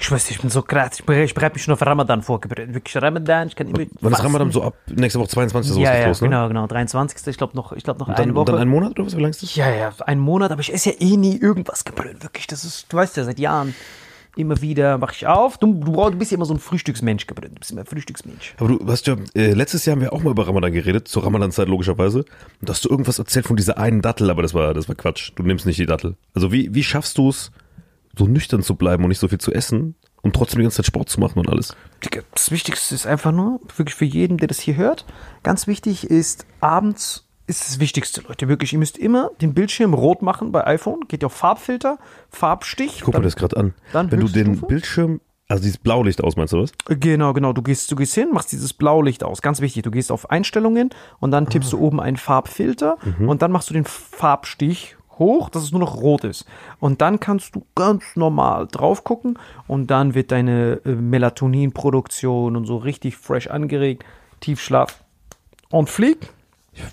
ich 0.00 0.10
weiß, 0.10 0.30
ich 0.32 0.40
bin 0.40 0.50
so 0.50 0.62
krass. 0.62 0.98
Ich, 0.98 1.04
bereite- 1.06 1.24
ich 1.24 1.34
bereite 1.34 1.54
mich 1.54 1.62
schon 1.62 1.72
auf 1.74 1.80
Ramadan 1.86 2.20
vor. 2.22 2.40
Wirklich 2.42 3.00
Ramadan, 3.00 3.46
ich 3.46 3.54
kann 3.54 3.68
immer. 3.68 3.86
Wann 4.00 4.12
ist. 4.12 4.24
Ramadan 4.24 4.50
so 4.50 4.64
ab? 4.64 4.74
Nächste 4.88 5.20
Woche 5.20 5.28
22. 5.28 5.72
sowas 5.72 5.84
Ja, 5.84 5.96
ja, 5.96 6.08
los, 6.08 6.20
ne? 6.20 6.28
genau, 6.28 6.48
genau. 6.48 6.66
23. 6.66 7.24
Ich 7.28 7.36
glaube 7.38 7.54
noch, 7.56 7.72
ich 7.72 7.84
glaube 7.84 8.00
noch 8.00 8.08
Und 8.08 8.18
dann, 8.18 8.24
eine 8.24 8.32
und 8.32 8.36
Woche. 8.36 8.46
dann 8.52 8.60
einen 8.62 8.70
Monat 8.70 8.90
oder 8.98 9.06
was? 9.06 9.16
Wie 9.16 9.20
lang 9.20 9.30
ist 9.30 9.42
das? 9.44 9.54
Ja, 9.54 9.70
ja, 9.70 9.92
einen 10.04 10.20
Monat, 10.20 10.50
aber 10.50 10.60
ich 10.60 10.72
esse 10.74 10.90
ja 10.90 10.96
eh 10.98 11.16
nie 11.16 11.36
irgendwas 11.36 11.84
gebrüllt. 11.84 12.22
Wirklich, 12.24 12.48
das 12.48 12.64
ist, 12.64 12.92
du 12.92 12.96
weißt 12.96 13.16
ja, 13.16 13.22
seit 13.24 13.38
Jahren 13.38 13.74
immer 14.36 14.60
wieder 14.60 14.98
mache 14.98 15.14
ich 15.14 15.26
auf. 15.26 15.58
Du, 15.58 15.74
du, 15.74 15.92
brauchst, 15.92 16.14
du 16.14 16.18
bist 16.18 16.30
ja 16.30 16.36
immer 16.36 16.44
so 16.44 16.54
ein 16.54 16.60
Frühstücksmensch 16.60 17.26
gebrüllt. 17.26 17.52
Du 17.54 17.58
bist 17.58 17.70
immer 17.70 17.80
ein 17.80 17.86
Frühstücksmensch. 17.86 18.54
Aber 18.58 18.68
du 18.68 18.86
hast 18.86 19.06
ja, 19.06 19.16
äh, 19.34 19.52
letztes 19.52 19.84
Jahr 19.84 19.96
haben 19.96 20.02
wir 20.02 20.12
auch 20.12 20.22
mal 20.22 20.30
über 20.30 20.46
Ramadan 20.46 20.72
geredet, 20.72 21.08
zur 21.08 21.24
Ramadan-Zeit 21.24 21.68
logischerweise. 21.68 22.20
Und 22.20 22.68
da 22.68 22.72
hast 22.72 22.84
du 22.84 22.88
irgendwas 22.88 23.18
erzählt 23.18 23.46
von 23.46 23.56
dieser 23.56 23.78
einen 23.78 24.02
Dattel, 24.02 24.30
aber 24.30 24.42
das 24.42 24.54
war, 24.54 24.74
das 24.74 24.88
war 24.88 24.94
Quatsch. 24.94 25.32
Du 25.34 25.42
nimmst 25.42 25.66
nicht 25.66 25.78
die 25.78 25.86
Dattel. 25.86 26.16
Also 26.34 26.52
wie, 26.52 26.74
wie 26.74 26.84
schaffst 26.84 27.18
du 27.18 27.30
es, 27.30 27.50
so 28.16 28.26
nüchtern 28.26 28.62
zu 28.62 28.76
bleiben 28.76 29.04
und 29.04 29.08
nicht 29.08 29.18
so 29.18 29.28
viel 29.28 29.38
zu 29.38 29.52
essen 29.52 29.94
um 30.26 30.32
trotzdem 30.32 30.58
die 30.58 30.64
ganze 30.64 30.78
Zeit 30.78 30.86
Sport 30.86 31.08
zu 31.08 31.20
machen 31.20 31.38
und 31.38 31.48
alles. 31.48 31.76
Das 32.34 32.50
Wichtigste 32.50 32.96
ist 32.96 33.06
einfach 33.06 33.30
nur, 33.30 33.60
wirklich 33.76 33.94
für 33.94 34.04
jeden, 34.04 34.38
der 34.38 34.48
das 34.48 34.58
hier 34.58 34.74
hört, 34.76 35.06
ganz 35.44 35.68
wichtig 35.68 36.10
ist, 36.10 36.46
abends 36.60 37.25
ist 37.46 37.68
das 37.68 37.78
Wichtigste, 37.78 38.22
Leute. 38.22 38.48
Wirklich, 38.48 38.72
ihr 38.72 38.78
müsst 38.78 38.98
immer 38.98 39.30
den 39.40 39.54
Bildschirm 39.54 39.94
rot 39.94 40.22
machen 40.22 40.52
bei 40.52 40.66
iPhone. 40.66 41.00
Geht 41.08 41.24
auf 41.24 41.32
Farbfilter, 41.32 41.98
Farbstich. 42.28 43.02
Guck 43.04 43.14
mal 43.14 43.22
das 43.22 43.36
gerade 43.36 43.56
an. 43.56 43.74
dann 43.92 44.10
Wenn 44.10 44.20
du 44.20 44.28
den? 44.28 44.60
Bildschirm, 44.60 45.20
also 45.48 45.62
dieses 45.62 45.78
Blaulicht 45.78 46.24
aus, 46.24 46.36
meinst 46.36 46.52
du 46.52 46.62
was? 46.62 46.72
Genau, 46.88 47.32
genau. 47.32 47.52
Du 47.52 47.62
gehst, 47.62 47.90
du 47.90 47.96
gehst 47.96 48.14
hin, 48.14 48.30
machst 48.32 48.50
dieses 48.50 48.72
Blaulicht 48.72 49.22
aus. 49.22 49.42
Ganz 49.42 49.60
wichtig. 49.60 49.84
Du 49.84 49.92
gehst 49.92 50.10
auf 50.10 50.30
Einstellungen 50.30 50.90
und 51.20 51.30
dann 51.30 51.48
tippst 51.48 51.72
du 51.72 51.78
oben 51.78 52.00
einen 52.00 52.16
Farbfilter 52.16 52.98
und 53.20 53.42
dann 53.42 53.52
machst 53.52 53.70
du 53.70 53.74
den 53.74 53.84
Farbstich 53.84 54.96
hoch, 55.18 55.48
dass 55.48 55.62
es 55.62 55.72
nur 55.72 55.80
noch 55.80 55.96
rot 55.96 56.24
ist. 56.24 56.46
Und 56.80 57.00
dann 57.00 57.20
kannst 57.20 57.54
du 57.54 57.64
ganz 57.74 58.04
normal 58.16 58.66
drauf 58.66 59.04
gucken 59.04 59.38
und 59.66 59.90
dann 59.90 60.14
wird 60.14 60.30
deine 60.32 60.80
äh, 60.84 60.90
Melatoninproduktion 60.90 62.56
und 62.56 62.66
so 62.66 62.76
richtig 62.76 63.16
fresh 63.16 63.46
angeregt. 63.46 64.04
Tiefschlaf 64.40 65.04
und 65.70 65.88
flieg. 65.88 66.32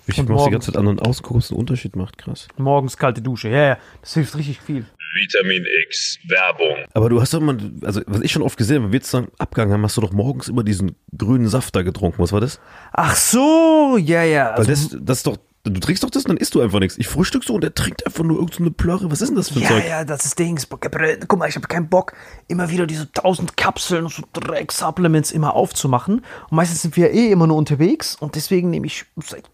Ich 0.06 0.22
mach's 0.22 0.44
die 0.44 0.50
ganze 0.50 0.72
Zeit 0.72 0.78
an 0.80 0.86
und 0.86 1.00
aus, 1.02 1.22
guck, 1.22 1.36
ob 1.36 1.42
es 1.42 1.50
einen 1.50 1.60
Unterschied 1.60 1.96
macht. 1.96 2.18
Krass. 2.18 2.48
Morgens 2.56 2.96
kalte 2.96 3.20
Dusche. 3.22 3.48
Ja, 3.48 3.62
ja. 3.68 3.78
Das 4.00 4.14
hilft 4.14 4.36
richtig 4.36 4.60
viel. 4.60 4.86
Vitamin 5.14 5.64
X 5.86 6.18
Werbung. 6.26 6.76
Aber 6.92 7.08
du 7.08 7.20
hast 7.20 7.32
doch 7.34 7.40
immer, 7.40 7.56
also 7.84 8.00
was 8.06 8.20
ich 8.22 8.32
schon 8.32 8.42
oft 8.42 8.56
gesehen 8.58 8.76
habe, 8.76 8.86
wenn 8.86 8.92
wir 8.92 8.98
jetzt 8.98 9.14
Abgang 9.38 9.70
haben, 9.72 9.82
hast 9.84 9.96
du 9.96 10.00
doch 10.00 10.12
morgens 10.12 10.48
immer 10.48 10.64
diesen 10.64 10.96
grünen 11.16 11.48
Saft 11.48 11.76
da 11.76 11.82
getrunken. 11.82 12.20
Was 12.20 12.32
war 12.32 12.40
das? 12.40 12.58
Ach 12.92 13.14
so, 13.14 13.96
ja, 14.00 14.24
ja. 14.24 14.46
Weil 14.56 14.66
Also, 14.66 14.70
das, 14.70 14.96
das 15.00 15.18
ist 15.18 15.26
doch, 15.28 15.36
du 15.62 15.78
trinkst 15.78 16.02
doch 16.02 16.10
das 16.10 16.24
und 16.24 16.30
dann 16.30 16.36
isst 16.36 16.52
du 16.56 16.60
einfach 16.60 16.80
nichts. 16.80 16.98
Ich 16.98 17.06
frühstück 17.06 17.44
so 17.44 17.54
und 17.54 17.60
der 17.62 17.74
trinkt 17.74 18.04
einfach 18.06 18.24
nur 18.24 18.38
irgendeine 18.38 18.72
Plörre. 18.72 19.08
Was 19.12 19.20
ist 19.22 19.28
denn 19.28 19.36
das 19.36 19.50
für 19.50 19.60
ein 19.60 19.62
Ja, 19.62 19.68
Zeug? 19.68 19.84
ja, 19.88 20.04
das 20.04 20.24
ist 20.24 20.36
Dings. 20.36 20.68
Guck 20.68 21.38
mal, 21.38 21.48
ich 21.48 21.54
habe 21.54 21.68
keinen 21.68 21.88
Bock, 21.88 22.14
immer 22.48 22.70
wieder 22.70 22.86
diese 22.86 23.12
tausend 23.12 23.56
Kapseln 23.56 24.04
und 24.06 24.12
so 24.12 24.24
Dreck-Supplements 24.32 25.30
immer 25.30 25.54
aufzumachen. 25.54 26.16
Und 26.50 26.52
meistens 26.56 26.82
sind 26.82 26.96
wir 26.96 27.12
eh 27.12 27.30
immer 27.30 27.46
nur 27.46 27.56
unterwegs 27.56 28.16
und 28.16 28.34
deswegen 28.34 28.70
nehme 28.70 28.86
ich 28.86 29.04
seit, 29.22 29.44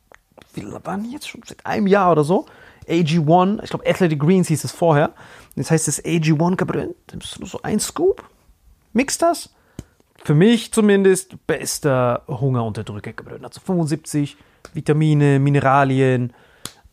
wie 0.55 0.67
waren 0.85 1.11
jetzt 1.11 1.29
schon? 1.29 1.43
Seit 1.47 1.65
einem 1.67 1.87
Jahr 1.87 2.13
oder 2.13 2.25
so. 2.25 2.47
AG1, 2.89 3.63
ich 3.63 3.71
glaube 3.71 3.87
Athletic 3.87 4.19
Greens 4.19 4.49
hieß 4.49 4.65
es 4.65 4.73
vorher. 4.73 5.13
Jetzt 5.55 5.71
heißt 5.71 5.89
es 5.89 6.05
AG1 6.05 6.57
Cabrin. 6.57 6.95
Das 7.07 7.33
ist 7.33 7.41
nur 7.41 7.49
so 7.49 7.61
ein 7.63 7.81
Scoop. 7.81 8.23
Mix 8.93 9.19
das. 9.19 9.51
Für 10.23 10.35
mich 10.35 10.73
zumindest 10.73 11.47
bester 11.47 12.23
Hungerunterdrücker 12.27 13.13
Cabrin. 13.13 13.45
Also 13.45 13.61
75 13.61 14.37
Vitamine, 14.75 15.39
Mineralien, 15.39 16.33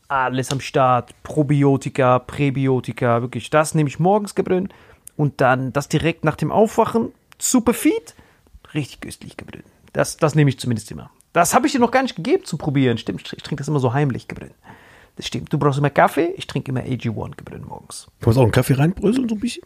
alles 0.08 0.52
am 0.52 0.62
Start, 0.62 1.12
Probiotika, 1.24 2.20
Präbiotika, 2.20 3.22
wirklich, 3.22 3.50
das 3.50 3.76
nehme 3.76 3.90
ich 3.90 4.00
morgens 4.00 4.36
gebrüllt 4.36 4.74
und 5.16 5.42
dann 5.42 5.74
das 5.74 5.90
direkt 5.90 6.24
nach 6.24 6.36
dem 6.36 6.52
Aufwachen, 6.52 7.12
super 7.38 7.74
feed, 7.74 8.16
richtig 8.74 9.02
köstlich 9.02 9.38
gebrüllt. 9.38 9.66
Das, 9.94 10.18
das 10.18 10.36
nehme 10.36 10.50
ich 10.50 10.60
zumindest 10.60 10.92
immer. 10.92 11.10
Das 11.38 11.54
habe 11.54 11.68
ich 11.68 11.74
dir 11.74 11.80
noch 11.80 11.92
gar 11.92 12.02
nicht 12.02 12.16
gegeben 12.16 12.46
zu 12.46 12.58
probieren, 12.58 12.98
stimmt, 12.98 13.34
ich 13.36 13.44
trinke 13.44 13.62
das 13.62 13.68
immer 13.68 13.80
so 13.80 13.94
heimlich 13.94 14.28
gebrüllt. 14.28 14.56
Das 15.16 15.28
stimmt, 15.28 15.52
du 15.52 15.58
brauchst 15.58 15.80
immer 15.80 15.90
Kaffee, 15.90 16.34
ich 16.36 16.48
trinke 16.48 16.72
immer 16.72 16.82
AG1 16.82 17.36
gebrüllt 17.38 17.66
morgens. 17.66 18.08
Kannst 18.22 18.38
du 18.38 18.42
auch 18.42 18.46
einen 18.46 18.52
Kaffee 18.52 18.74
reinbröseln, 18.74 19.30
so 19.30 19.36
ein 19.36 19.40
bisschen? 19.40 19.64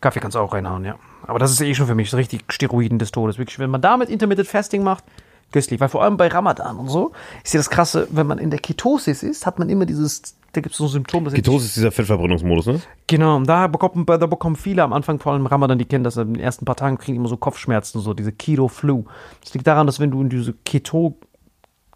Kaffee 0.00 0.20
kannst 0.20 0.34
du 0.34 0.38
auch 0.38 0.52
reinhauen, 0.52 0.84
ja. 0.84 0.98
Aber 1.26 1.38
das 1.38 1.50
ist 1.50 1.62
eh 1.62 1.74
schon 1.74 1.86
für 1.86 1.94
mich 1.94 2.12
richtig 2.14 2.44
Steroiden 2.50 2.98
des 2.98 3.10
Todes. 3.10 3.38
Wirklich, 3.38 3.58
wenn 3.58 3.70
man 3.70 3.80
damit 3.80 4.10
Intermittent 4.10 4.46
Fasting 4.46 4.82
macht, 4.82 5.02
köstlich. 5.50 5.80
Weil 5.80 5.88
vor 5.88 6.02
allem 6.02 6.18
bei 6.18 6.28
Ramadan 6.28 6.76
und 6.76 6.88
so 6.88 7.12
ist 7.42 7.54
ja 7.54 7.58
das 7.58 7.70
Krasse, 7.70 8.06
wenn 8.10 8.26
man 8.26 8.36
in 8.36 8.50
der 8.50 8.58
Ketosis 8.58 9.22
ist, 9.22 9.46
hat 9.46 9.58
man 9.58 9.70
immer 9.70 9.86
dieses, 9.86 10.36
da 10.56 10.60
gibt 10.60 10.72
es 10.72 10.78
so 10.78 10.84
ein 10.84 10.90
Symptom, 10.90 11.24
Ketose 11.24 11.66
ist 11.66 11.76
dieser 11.76 11.92
Fettverbrennungsmodus, 11.92 12.66
ne? 12.66 12.80
Genau, 13.06 13.40
da 13.40 13.66
bekommen, 13.66 14.06
da 14.06 14.26
bekommen 14.26 14.56
viele 14.56 14.82
am 14.82 14.92
Anfang, 14.92 15.18
vor 15.18 15.32
allem 15.32 15.46
Ramadan, 15.46 15.78
die 15.78 15.84
kennen 15.84 16.04
das, 16.04 16.16
in 16.16 16.34
den 16.34 16.42
ersten 16.42 16.64
paar 16.64 16.76
Tagen 16.76 16.98
kriegen 16.98 17.16
immer 17.16 17.28
so 17.28 17.36
Kopfschmerzen, 17.36 18.00
so 18.00 18.14
diese 18.14 18.32
Keto-Flu. 18.32 19.04
Das 19.42 19.52
liegt 19.54 19.66
daran, 19.66 19.86
dass 19.86 20.00
wenn 20.00 20.10
du 20.10 20.20
in 20.20 20.28
diese 20.28 20.52
Keto, 20.52 21.18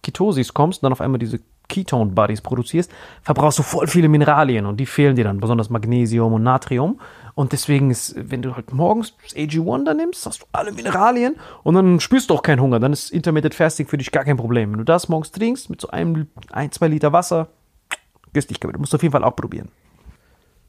Ketosis 0.03 0.55
kommst 0.55 0.83
und 0.83 0.87
dann 0.87 0.93
auf 0.93 1.01
einmal 1.01 1.19
diese 1.19 1.41
Ketone-Bodies 1.69 2.41
produzierst, 2.41 2.91
verbrauchst 3.23 3.59
du 3.59 3.63
voll 3.63 3.87
viele 3.87 4.09
Mineralien 4.09 4.67
und 4.67 4.79
die 4.79 4.87
fehlen 4.87 5.17
dir 5.17 5.25
dann, 5.25 5.39
besonders 5.39 5.71
Magnesium 5.71 6.33
und 6.33 6.43
Natrium. 6.43 7.01
Und 7.35 7.53
deswegen 7.53 7.91
ist, 7.91 8.15
wenn 8.17 8.43
du 8.43 8.57
halt 8.57 8.73
morgens 8.73 9.15
das 9.23 9.37
AG1 9.37 9.85
da 9.85 9.95
nimmst, 9.95 10.27
hast 10.27 10.43
du 10.43 10.47
alle 10.51 10.73
Mineralien 10.73 11.37
und 11.63 11.75
dann 11.75 12.01
spürst 12.01 12.31
du 12.31 12.35
auch 12.35 12.43
keinen 12.43 12.61
Hunger. 12.61 12.81
Dann 12.81 12.93
ist 12.93 13.11
Intermittent 13.11 13.55
Fasting 13.55 13.87
für 13.87 13.99
dich 13.99 14.11
gar 14.11 14.25
kein 14.25 14.37
Problem. 14.37 14.73
Wenn 14.73 14.79
du 14.79 14.85
das 14.85 15.09
morgens 15.09 15.31
trinkst 15.31 15.71
mit 15.71 15.81
so 15.81 15.89
einem, 15.89 16.27
ein, 16.51 16.73
zwei 16.73 16.89
Liter 16.89 17.13
Wasser, 17.13 17.49
göstlich, 18.39 18.61
du 18.61 18.79
musst 18.79 18.95
auf 18.95 19.03
jeden 19.03 19.13
Fall 19.13 19.25
auch 19.25 19.37
probieren. 19.37 19.69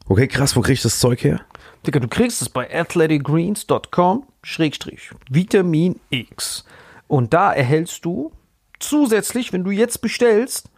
Okay, 0.07 0.27
krass, 0.27 0.55
wo 0.55 0.61
krieg 0.61 0.73
ich 0.73 0.81
das 0.81 0.99
Zeug 0.99 1.23
her? 1.23 1.41
Digga, 1.85 1.99
du 1.99 2.07
kriegst 2.07 2.41
es 2.41 2.49
bei 2.49 2.73
athleticgreens.com 2.73 4.23
Schrägstrich 4.41 5.11
Vitamin 5.29 5.99
X. 6.09 6.65
Und 7.07 7.33
da 7.33 7.53
erhältst 7.53 8.05
du 8.05 8.31
zusätzlich, 8.79 9.53
wenn 9.53 9.63
du 9.63 9.71
jetzt 9.71 10.01
bestellst, 10.01 10.69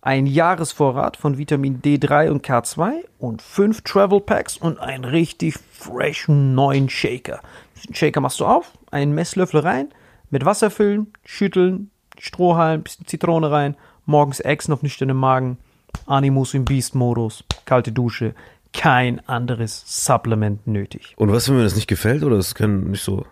einen 0.00 0.26
Jahresvorrat 0.26 1.16
von 1.16 1.38
Vitamin 1.38 1.80
D3 1.80 2.30
und 2.30 2.44
K2 2.44 3.04
und 3.18 3.40
fünf 3.40 3.82
Travel 3.82 4.20
Packs 4.20 4.56
und 4.56 4.78
einen 4.78 5.04
richtig 5.04 5.54
freshen 5.72 6.54
neuen 6.54 6.90
Shaker. 6.90 7.40
Den 7.86 7.94
Shaker 7.94 8.20
machst 8.20 8.40
du 8.40 8.44
auf, 8.44 8.72
einen 8.90 9.14
Messlöffel 9.14 9.60
rein, 9.60 9.88
mit 10.30 10.44
Wasser 10.44 10.70
füllen, 10.70 11.12
schütteln, 11.24 11.90
Strohhalm, 12.18 12.82
bisschen 12.82 13.06
Zitrone 13.06 13.50
rein, 13.50 13.76
morgens 14.04 14.40
Echsen 14.40 14.74
auf 14.74 14.82
nüchternem 14.82 15.16
Magen, 15.16 15.58
Animus 16.06 16.54
im 16.54 16.64
Beast-Modus, 16.64 17.44
kalte 17.64 17.92
Dusche, 17.92 18.34
kein 18.72 19.26
anderes 19.28 19.84
Supplement 19.86 20.66
nötig. 20.66 21.14
Und 21.16 21.32
was, 21.32 21.48
wenn 21.48 21.56
mir 21.56 21.62
das 21.62 21.76
nicht 21.76 21.86
gefällt 21.86 22.22
oder 22.22 22.36
das 22.36 22.54
kann 22.54 22.90
nicht 22.90 23.02
so. 23.02 23.24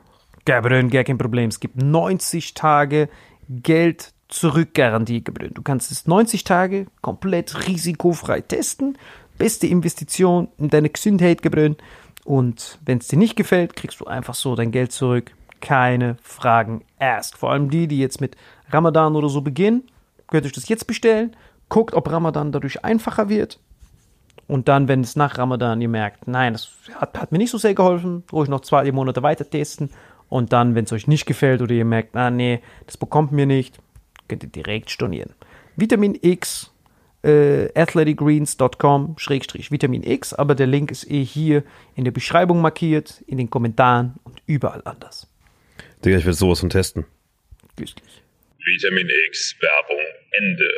Gabriel, 0.45 0.89
gar 0.89 1.05
kein 1.05 1.19
Problem. 1.19 1.49
Es 1.49 1.61
gibt 1.61 1.77
90 1.77 2.55
Tage 2.55 3.09
Geld 3.49 4.13
zurückgarantie, 4.29 5.23
Gabriel. 5.23 5.51
Du 5.51 5.63
kannst 5.63 5.91
es 5.91 6.07
90 6.07 6.45
Tage 6.45 6.87
komplett 7.01 7.69
risikofrei 7.69 8.41
testen. 8.41 8.97
Beste 9.37 9.67
Investition 9.67 10.49
in 10.59 10.69
deine 10.69 10.89
Gesundheit, 10.89 11.43
Gabriel. 11.43 11.77
Und 12.25 12.79
wenn 12.85 12.99
es 12.99 13.09
dir 13.09 13.19
nicht 13.19 13.37
gefällt, 13.37 13.77
kriegst 13.77 14.01
du 14.01 14.07
einfach 14.07 14.35
so 14.35 14.55
dein 14.55 14.71
Geld 14.71 14.93
zurück. 14.93 15.33
Keine 15.61 16.17
Fragen 16.23 16.85
erst. 16.99 17.37
Vor 17.37 17.51
allem 17.51 17.71
die, 17.71 17.87
die 17.87 17.99
jetzt 17.99 18.21
mit 18.21 18.37
Ramadan 18.71 19.17
oder 19.17 19.29
so 19.29 19.43
beginnen, 19.43 19.83
könnt 20.29 20.45
ihr 20.45 20.49
euch 20.49 20.53
das 20.53 20.69
jetzt 20.69 20.87
bestellen. 20.87 21.37
Guckt, 21.73 21.95
ob 21.95 22.13
Ramadan 22.13 22.53
dadurch 22.53 22.85
einfacher 22.85 23.31
wird. 23.31 23.59
Und 24.47 24.69
dann, 24.69 24.89
wenn 24.89 25.01
es 25.01 25.17
nach 25.17 25.39
Ramadan 25.39 25.81
ihr 25.81 25.89
merkt, 25.89 26.29
nein, 26.29 26.53
das 26.53 26.69
hat, 26.97 27.19
hat 27.19 27.33
mir 27.33 27.39
nicht 27.39 27.49
so 27.49 27.57
sehr 27.57 27.73
geholfen, 27.73 28.25
ruhig 28.31 28.51
noch 28.51 28.61
zwei 28.61 28.93
Monate 28.93 29.23
weiter 29.23 29.49
testen. 29.49 29.89
Und 30.29 30.53
dann, 30.53 30.75
wenn 30.75 30.85
es 30.85 30.93
euch 30.93 31.07
nicht 31.07 31.25
gefällt 31.25 31.63
oder 31.63 31.73
ihr 31.73 31.87
merkt, 31.87 32.15
ah 32.15 32.31
nee, 32.31 32.61
das 32.85 32.99
bekommt 32.99 33.33
mir 33.33 33.47
nicht, 33.47 33.79
könnt 34.29 34.43
ihr 34.43 34.51
direkt 34.51 34.91
stornieren. 34.91 35.33
Vitamin 35.75 36.19
X, 36.21 36.75
äh, 37.23 37.71
athleticgreens.com, 37.75 39.15
Schrägstrich 39.17 39.71
Vitamin 39.71 40.03
X, 40.03 40.35
aber 40.35 40.55
der 40.55 40.67
Link 40.67 40.91
ist 40.91 41.11
eh 41.11 41.25
hier 41.25 41.65
in 41.95 42.05
der 42.05 42.13
Beschreibung 42.13 42.61
markiert, 42.61 43.25
in 43.27 43.39
den 43.39 43.49
Kommentaren 43.49 44.17
und 44.25 44.43
überall 44.45 44.83
anders. 44.85 45.27
Digga, 46.05 46.19
ich 46.19 46.27
will 46.27 46.35
sowas 46.35 46.61
von 46.61 46.69
testen. 46.69 47.07
Güstlich. 47.77 48.23
Vitamin 48.59 49.09
X 49.29 49.57
Werbung 49.59 50.05
Ende. 50.33 50.69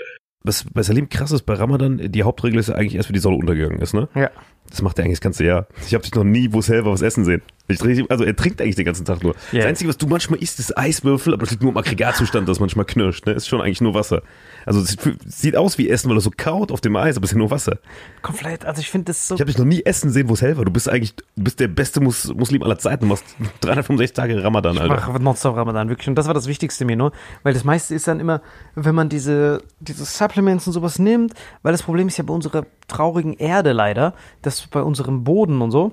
Was 0.45 0.65
bei 0.73 0.83
Salim 0.83 1.09
krass 1.09 1.33
ist, 1.33 1.47
bei 1.47 1.55
Ramadan, 1.55 1.99
die 1.99 2.23
Hauptregel 2.23 2.61
ist 2.61 2.69
ja 2.69 2.75
eigentlich 2.75 2.97
erst, 2.97 3.09
wenn 3.09 3.15
die 3.15 3.21
Sonne 3.21 3.37
untergegangen 3.37 3.81
ist, 3.81 3.95
ne? 3.95 4.09
Ja. 4.15 4.31
Das 4.71 4.83
macht 4.83 4.99
er 4.99 5.05
eigentlich 5.05 5.19
das 5.19 5.23
ganze 5.23 5.45
Jahr. 5.45 5.67
Ich 5.87 5.95
habe 5.95 6.03
dich 6.03 6.15
noch 6.15 6.25
nie 6.25 6.53
wo 6.53 6.61
selber 6.61 6.91
was 6.93 7.03
essen 7.03 7.25
sehen. 7.25 7.43
Ich 7.67 7.79
trinke, 7.79 8.05
also 8.11 8.25
er 8.25 8.37
trinkt 8.37 8.61
eigentlich 8.61 8.75
den 8.75 8.85
ganzen 8.85 9.07
Tag 9.07 9.23
nur. 9.23 9.35
Ja. 9.53 9.61
Das 9.61 9.67
Einzige, 9.67 9.89
was 9.89 9.97
du 9.97 10.07
manchmal 10.07 10.39
isst, 10.43 10.59
ist 10.59 10.77
Eiswürfel, 10.77 11.33
aber 11.33 11.43
das 11.43 11.51
liegt 11.51 11.63
nur 11.63 11.73
im 11.73 11.79
Aggregatzustand, 11.79 12.47
das 12.47 12.61
manchmal 12.61 12.85
knirscht. 12.85 13.25
Ne? 13.25 13.33
Ist 13.33 13.49
schon 13.49 13.63
eigentlich 13.63 13.81
nur 13.81 13.95
Wasser. 13.95 14.23
Also 14.67 14.81
es 14.81 14.97
sieht, 15.27 15.57
aus 15.57 15.79
wie 15.79 15.89
Essen, 15.89 16.11
weil 16.11 16.19
er 16.19 16.21
so 16.21 16.31
kaut 16.37 16.71
auf 16.71 16.83
dem 16.83 16.95
Eis, 16.97 17.17
aber 17.17 17.25
es 17.25 17.31
ist 17.31 17.35
ja 17.35 17.39
nur 17.39 17.51
Wasser. 17.51 17.79
Komplett, 18.21 18.67
also 18.67 18.81
ich 18.81 18.91
finde 18.91 19.07
das 19.07 19.29
so 19.29 19.35
Ich 19.37 19.41
habe 19.41 19.51
dich 19.51 19.57
noch 19.57 19.65
nie 19.65 19.83
essen 19.83 20.11
sehen, 20.11 20.29
wo 20.29 20.35
es 20.35 20.43
hell 20.43 20.59
war. 20.59 20.67
Du 20.67 20.73
bist 20.73 20.91
eigentlich, 20.91 21.15
du 21.17 21.45
bist 21.45 21.59
der 21.59 21.69
beste 21.69 22.01
Mus 22.01 22.35
Muslim 22.35 22.63
aller 22.63 22.79
Zeiten. 22.79 23.05
Du 23.05 23.07
machst 23.07 23.25
365 23.63 24.15
Tage 24.15 24.45
Ramadan, 24.45 24.75
Ich 24.75 24.83
Alter. 24.83 24.95
mache 24.97 25.23
Nonstop 25.23 25.57
Ramadan, 25.57 25.89
wirklich. 25.89 26.09
Und 26.09 26.17
das 26.17 26.27
war 26.27 26.35
das 26.35 26.47
Wichtigste 26.47 26.85
mir 26.85 26.97
nur. 26.97 27.13
Weil 27.45 27.55
das 27.55 27.65
meiste 27.65 27.95
ist 27.95 28.07
dann 28.09 28.21
immer, 28.21 28.43
wenn 28.75 28.95
man 28.95 29.09
diese, 29.09 29.63
diese 29.81 30.05
Supplements 30.05 30.67
und 30.67 30.75
sowas 30.75 30.99
nimmt, 30.99 31.33
weil 31.63 31.73
das 31.73 31.83
Problem 31.83 32.09
ist 32.09 32.19
ja 32.19 32.25
bei 32.25 32.35
unserer 32.35 32.67
traurigen 32.89 33.33
Erde 33.35 33.73
leider, 33.73 34.13
dass 34.43 34.54
bei 34.63 34.83
unserem 34.83 35.25
Boden 35.25 35.63
und 35.63 35.71
so, 35.71 35.93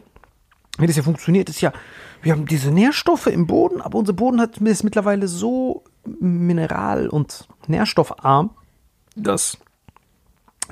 wie 0.78 0.88
das 0.88 0.96
ja 0.96 1.04
funktioniert, 1.04 1.50
ist 1.50 1.62
ja, 1.62 1.74
wir 2.22 2.32
haben 2.32 2.46
diese 2.46 2.72
Nährstoffe 2.72 3.28
im 3.28 3.48
Boden, 3.48 3.82
aber 3.82 3.98
unser 3.98 4.14
Boden 4.14 4.40
hat, 4.40 4.58
ist 4.58 4.84
mittlerweile 4.84 5.28
so 5.28 5.84
mineral- 6.20 7.10
und 7.10 7.48
nährstoffarm, 7.68 8.52
dass 9.16 9.58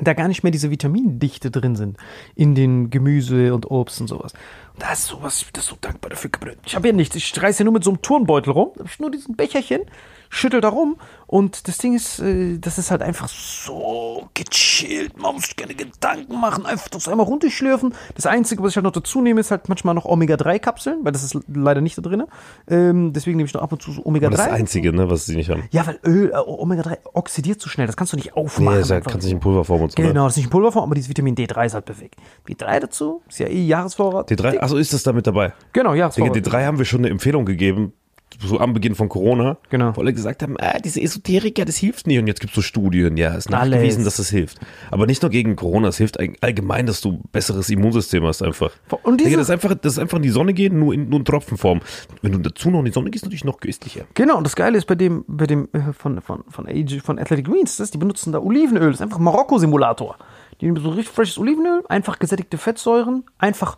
da 0.01 0.13
gar 0.13 0.27
nicht 0.27 0.43
mehr 0.43 0.51
diese 0.51 0.71
Vitamindichte 0.71 1.51
drin 1.51 1.75
sind 1.75 1.97
in 2.35 2.55
den 2.55 2.89
Gemüse 2.89 3.53
und 3.53 3.69
Obst 3.69 3.99
und 4.01 4.07
sowas. 4.07 4.33
Und 4.73 4.83
da 4.83 4.93
ist 4.93 5.05
sowas, 5.05 5.45
das 5.51 5.63
ist 5.65 5.69
so 5.69 5.77
dankbar 5.81 6.11
dafür. 6.11 6.29
Ich 6.65 6.75
habe 6.75 6.87
ja 6.87 6.93
nichts. 6.93 7.15
Ich 7.15 7.41
reiße 7.41 7.59
ja 7.59 7.65
nur 7.65 7.73
mit 7.73 7.83
so 7.83 7.91
einem 7.91 8.01
Turnbeutel 8.01 8.53
rum. 8.53 8.71
Habe 8.77 8.87
ich 8.87 8.99
nur 8.99 9.11
diesen 9.11 9.35
Becherchen. 9.35 9.81
schüttelt 10.29 10.63
da 10.63 10.69
rum 10.69 10.97
und 11.31 11.67
das 11.67 11.77
Ding 11.77 11.95
ist, 11.95 12.17
äh, 12.17 12.57
das 12.57 12.79
ist 12.79 12.89
halt 12.89 13.03
einfach 13.03 13.29
so 13.29 14.27
gechillt. 14.33 15.15
Man 15.21 15.35
muss 15.35 15.43
sich 15.43 15.55
keine 15.55 15.75
Gedanken 15.75 16.39
machen, 16.39 16.65
einfach 16.65 16.87
das 16.87 17.07
einmal 17.07 17.27
runterschlürfen. 17.27 17.93
Das 18.15 18.25
Einzige, 18.25 18.63
was 18.63 18.71
ich 18.71 18.77
halt 18.77 18.85
noch 18.85 18.91
dazu 18.91 19.21
nehme, 19.21 19.39
ist 19.39 19.51
halt 19.51 19.69
manchmal 19.69 19.93
noch 19.93 20.05
Omega-3-Kapseln, 20.05 21.05
weil 21.05 21.11
das 21.11 21.21
ist 21.21 21.37
leider 21.47 21.81
nicht 21.81 21.95
da 21.99 22.01
drin. 22.01 22.23
Ähm, 22.67 23.13
deswegen 23.13 23.37
nehme 23.37 23.45
ich 23.45 23.53
noch 23.53 23.61
ab 23.61 23.71
und 23.71 23.79
zu 23.79 23.91
so 23.91 24.03
Omega-3. 24.03 24.25
Aber 24.25 24.37
das 24.37 24.45
ist 24.47 24.51
das 24.51 24.59
Einzige, 24.59 24.91
ne, 24.91 25.07
was 25.11 25.27
sie 25.27 25.35
nicht 25.35 25.51
haben. 25.51 25.65
Ja, 25.69 25.85
weil 25.85 25.99
Öl, 26.03 26.31
äh, 26.31 26.35
Omega-3 26.35 26.97
oxidiert 27.13 27.61
so 27.61 27.69
schnell, 27.69 27.85
das 27.85 27.95
kannst 27.95 28.13
du 28.13 28.17
nicht 28.17 28.35
aufmachen. 28.35 28.79
Nee, 28.79 28.87
ja, 28.87 28.95
einfach. 28.95 29.11
kannst 29.11 29.25
nicht 29.25 29.33
in 29.33 29.39
Pulverform 29.39 29.83
und 29.83 29.91
so. 29.91 30.01
Genau, 30.01 30.23
das 30.23 30.33
ist 30.33 30.37
nicht 30.37 30.45
in 30.45 30.51
Pulverform, 30.51 30.85
aber 30.85 30.95
dieses 30.95 31.09
Vitamin 31.09 31.35
D3 31.35 31.67
ist 31.67 31.75
halt 31.75 31.85
perfekt. 31.85 32.15
D3 32.47 32.79
dazu, 32.79 33.21
ist 33.29 33.37
ja 33.37 33.45
eh 33.45 33.67
Jahresvorrat. 33.67 34.31
Ne? 34.31 34.35
D3, 34.35 34.59
achso, 34.61 34.77
ist 34.77 34.93
das 34.93 35.03
da 35.03 35.13
mit 35.13 35.27
dabei? 35.27 35.53
Genau, 35.73 35.93
Jahresvorrat. 35.93 36.35
D3 36.35 36.65
haben 36.65 36.79
wir 36.79 36.85
schon 36.85 37.01
eine 37.01 37.09
Empfehlung 37.09 37.45
gegeben, 37.45 37.93
so 38.39 38.59
am 38.59 38.73
Beginn 38.73 38.95
von 38.95 39.09
Corona. 39.09 39.57
Genau. 39.69 39.95
Wo 39.95 40.01
alle 40.01 40.13
gesagt 40.13 40.43
haben, 40.43 40.55
ah, 40.59 40.77
diese 40.79 41.01
Esoteriker, 41.01 41.65
das 41.65 41.77
hilft 41.77 42.07
nicht. 42.07 42.19
Und 42.19 42.27
jetzt 42.27 42.39
gibt 42.39 42.51
es 42.51 42.55
so 42.55 42.61
Studien, 42.61 43.17
ja, 43.17 43.33
ist 43.35 43.49
nachgewiesen, 43.49 44.01
Alles. 44.01 44.03
dass 44.05 44.17
das 44.17 44.29
hilft. 44.29 44.59
Aber 44.91 45.05
nicht 45.05 45.21
nur 45.21 45.31
gegen 45.31 45.55
Corona, 45.55 45.87
es 45.89 45.97
hilft 45.97 46.19
all- 46.19 46.33
allgemein, 46.41 46.85
dass 46.85 47.01
du 47.01 47.21
besseres 47.31 47.69
Immunsystem 47.69 48.23
hast 48.25 48.41
einfach. 48.41 48.71
Und 49.03 49.19
diese- 49.19 49.29
Digga, 49.29 49.39
das 49.39 49.47
ist 49.49 49.51
einfach, 49.51 49.73
das 49.75 49.93
ist 49.93 49.99
einfach 49.99 50.17
in 50.17 50.23
die 50.23 50.29
Sonne 50.29 50.53
gehen, 50.53 50.79
nur 50.79 50.93
in, 50.93 51.09
nur 51.09 51.19
in 51.19 51.25
Tropfenform. 51.25 51.81
Wenn 52.21 52.31
du 52.31 52.37
dazu 52.39 52.69
noch 52.69 52.79
in 52.79 52.85
die 52.85 52.91
Sonne 52.91 53.09
gehst, 53.09 53.25
natürlich 53.25 53.43
noch 53.45 53.59
köstlicher. 53.59 54.05
Genau, 54.13 54.37
und 54.37 54.43
das 54.45 54.55
Geile 54.55 54.77
ist 54.77 54.85
bei 54.85 54.95
dem, 54.95 55.25
bei 55.27 55.47
dem 55.47 55.67
äh, 55.73 55.93
von, 55.93 56.21
von, 56.21 56.43
von, 56.49 56.67
AG, 56.67 57.01
von 57.03 57.19
Athletic 57.19 57.45
Greens, 57.47 57.77
das, 57.77 57.91
die 57.91 57.97
benutzen 57.97 58.31
da 58.31 58.39
Olivenöl, 58.39 58.87
das 58.91 58.95
ist 58.97 59.01
einfach 59.01 59.17
ein 59.19 59.23
Marokko-Simulator. 59.23 60.17
Die 60.61 60.65
nehmen 60.65 60.81
so 60.81 60.89
richtig 60.89 61.13
frisches 61.13 61.37
Olivenöl, 61.37 61.83
einfach 61.89 62.19
gesättigte 62.19 62.57
Fettsäuren, 62.57 63.23
einfach, 63.37 63.77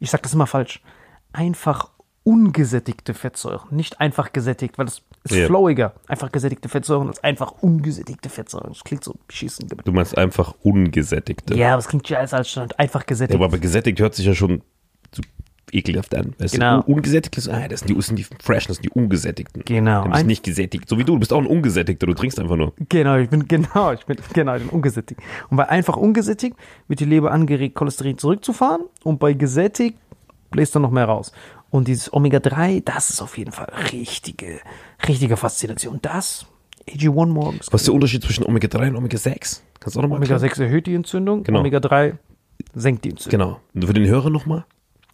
ich 0.00 0.10
sag 0.10 0.22
das 0.22 0.34
immer 0.34 0.46
falsch, 0.46 0.80
einfach 1.32 1.90
ungesättigte 2.24 3.14
Fettsäuren, 3.14 3.74
nicht 3.74 4.00
einfach 4.00 4.32
gesättigt, 4.32 4.78
weil 4.78 4.86
das 4.86 5.02
ist 5.24 5.34
Ja. 5.34 5.46
flowiger. 5.46 5.94
Einfach 6.06 6.30
gesättigte 6.30 6.68
Fettsäuren 6.68 7.08
als 7.08 7.22
einfach 7.24 7.52
ungesättigte 7.62 8.28
Fettsäuren. 8.28 8.68
Das 8.72 8.84
klingt 8.84 9.02
so 9.04 9.14
beschissen. 9.26 9.68
Du 9.84 9.92
meinst 9.92 10.16
einfach 10.16 10.54
ungesättigte. 10.62 11.54
Ja, 11.56 11.70
aber 11.72 11.78
es 11.80 11.88
klingt 11.88 12.06
scheiße 12.06 12.36
als 12.36 12.50
stand. 12.50 12.78
Einfach 12.78 13.00
Ja, 13.00 13.06
gesättigt. 13.06 13.42
aber 13.42 13.58
gesättigt 13.58 13.98
hört 14.00 14.14
sich 14.14 14.26
ja 14.26 14.34
schon 14.34 14.62
so 15.12 15.22
ekelhaft 15.72 16.14
an. 16.14 16.34
Weißt 16.38 16.54
Genau. 16.54 16.82
du, 16.82 16.92
ungesättigt 16.92 17.36
ist, 17.38 17.48
ah, 17.48 17.66
das 17.66 17.80
sind 17.80 17.90
die, 17.90 17.94
das 17.94 18.06
sind 18.06 18.18
die 18.18 18.26
Fresh, 18.40 18.66
das 18.66 18.76
sind 18.76 18.84
die 18.84 18.90
Ungesättigten. 18.90 19.64
Genau. 19.64 20.04
Du 20.04 20.10
bist 20.10 20.20
Ein- 20.20 20.26
nicht 20.26 20.44
gesättigt. 20.44 20.88
So 20.88 20.98
wie 20.98 21.04
du, 21.04 21.14
du 21.14 21.18
bist 21.18 21.32
auch 21.32 21.38
ein 21.40 21.46
Ungesättigter, 21.46 22.06
du 22.06 22.14
trinkst 22.14 22.38
einfach 22.38 22.56
nur. 22.56 22.72
Genau, 22.88 23.16
ich 23.16 23.30
bin 23.30 23.48
genau, 23.48 23.92
ich 23.92 24.04
bin 24.06 24.16
genau, 24.32 24.54
ich 24.54 24.62
bin 24.62 24.70
ungesättigt. 24.70 25.20
Und 25.50 25.56
bei 25.56 25.68
einfach 25.68 25.96
ungesättigt 25.96 26.56
wird 26.88 27.00
die 27.00 27.04
Leber 27.04 27.32
angeregt, 27.32 27.74
Cholesterin 27.74 28.18
zurückzufahren 28.18 28.82
und 29.02 29.18
bei 29.18 29.32
gesättigt 29.32 29.98
bläst 30.50 30.74
dann 30.76 30.82
noch 30.82 30.90
mehr 30.90 31.06
raus. 31.06 31.32
Und 31.72 31.88
dieses 31.88 32.12
Omega-3, 32.12 32.82
das 32.84 33.08
ist 33.10 33.22
auf 33.22 33.36
jeden 33.38 33.50
Fall 33.50 33.72
richtige, 33.92 34.60
richtige 35.08 35.36
Faszination. 35.38 35.98
Das, 36.02 36.44
AG1 36.88 37.26
morgens. 37.26 37.72
Was 37.72 37.80
ist 37.80 37.86
der 37.86 37.94
Unterschied 37.94 38.22
zwischen 38.22 38.44
Omega-3 38.44 38.88
und 38.90 38.96
Omega-6? 38.96 39.60
Kannst 39.80 39.96
du 39.96 39.98
auch 39.98 40.02
nochmal 40.02 40.20
erklären? 40.20 40.38
Omega-6 40.42 40.62
erhöht 40.62 40.86
die 40.86 40.94
Entzündung, 40.94 41.42
Genau. 41.44 41.60
Omega-3 41.60 42.18
senkt 42.74 43.04
die 43.06 43.10
Entzündung. 43.10 43.40
Genau. 43.40 43.60
Und 43.74 43.86
für 43.86 43.94
den 43.94 44.06
Hörer 44.06 44.28
nochmal. 44.28 44.64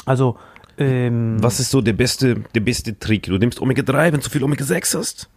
Also, 0.04 0.36
ähm, 0.78 1.36
Was 1.40 1.60
ist 1.60 1.70
so 1.70 1.80
der 1.80 1.92
beste, 1.92 2.40
der 2.54 2.60
beste 2.60 2.98
Trick? 2.98 3.22
Du 3.26 3.38
nimmst 3.38 3.60
Omega-3, 3.62 4.06
wenn 4.06 4.14
du 4.14 4.20
zu 4.20 4.30
viel 4.30 4.42
Omega-6 4.42 4.98
hast. 4.98 5.28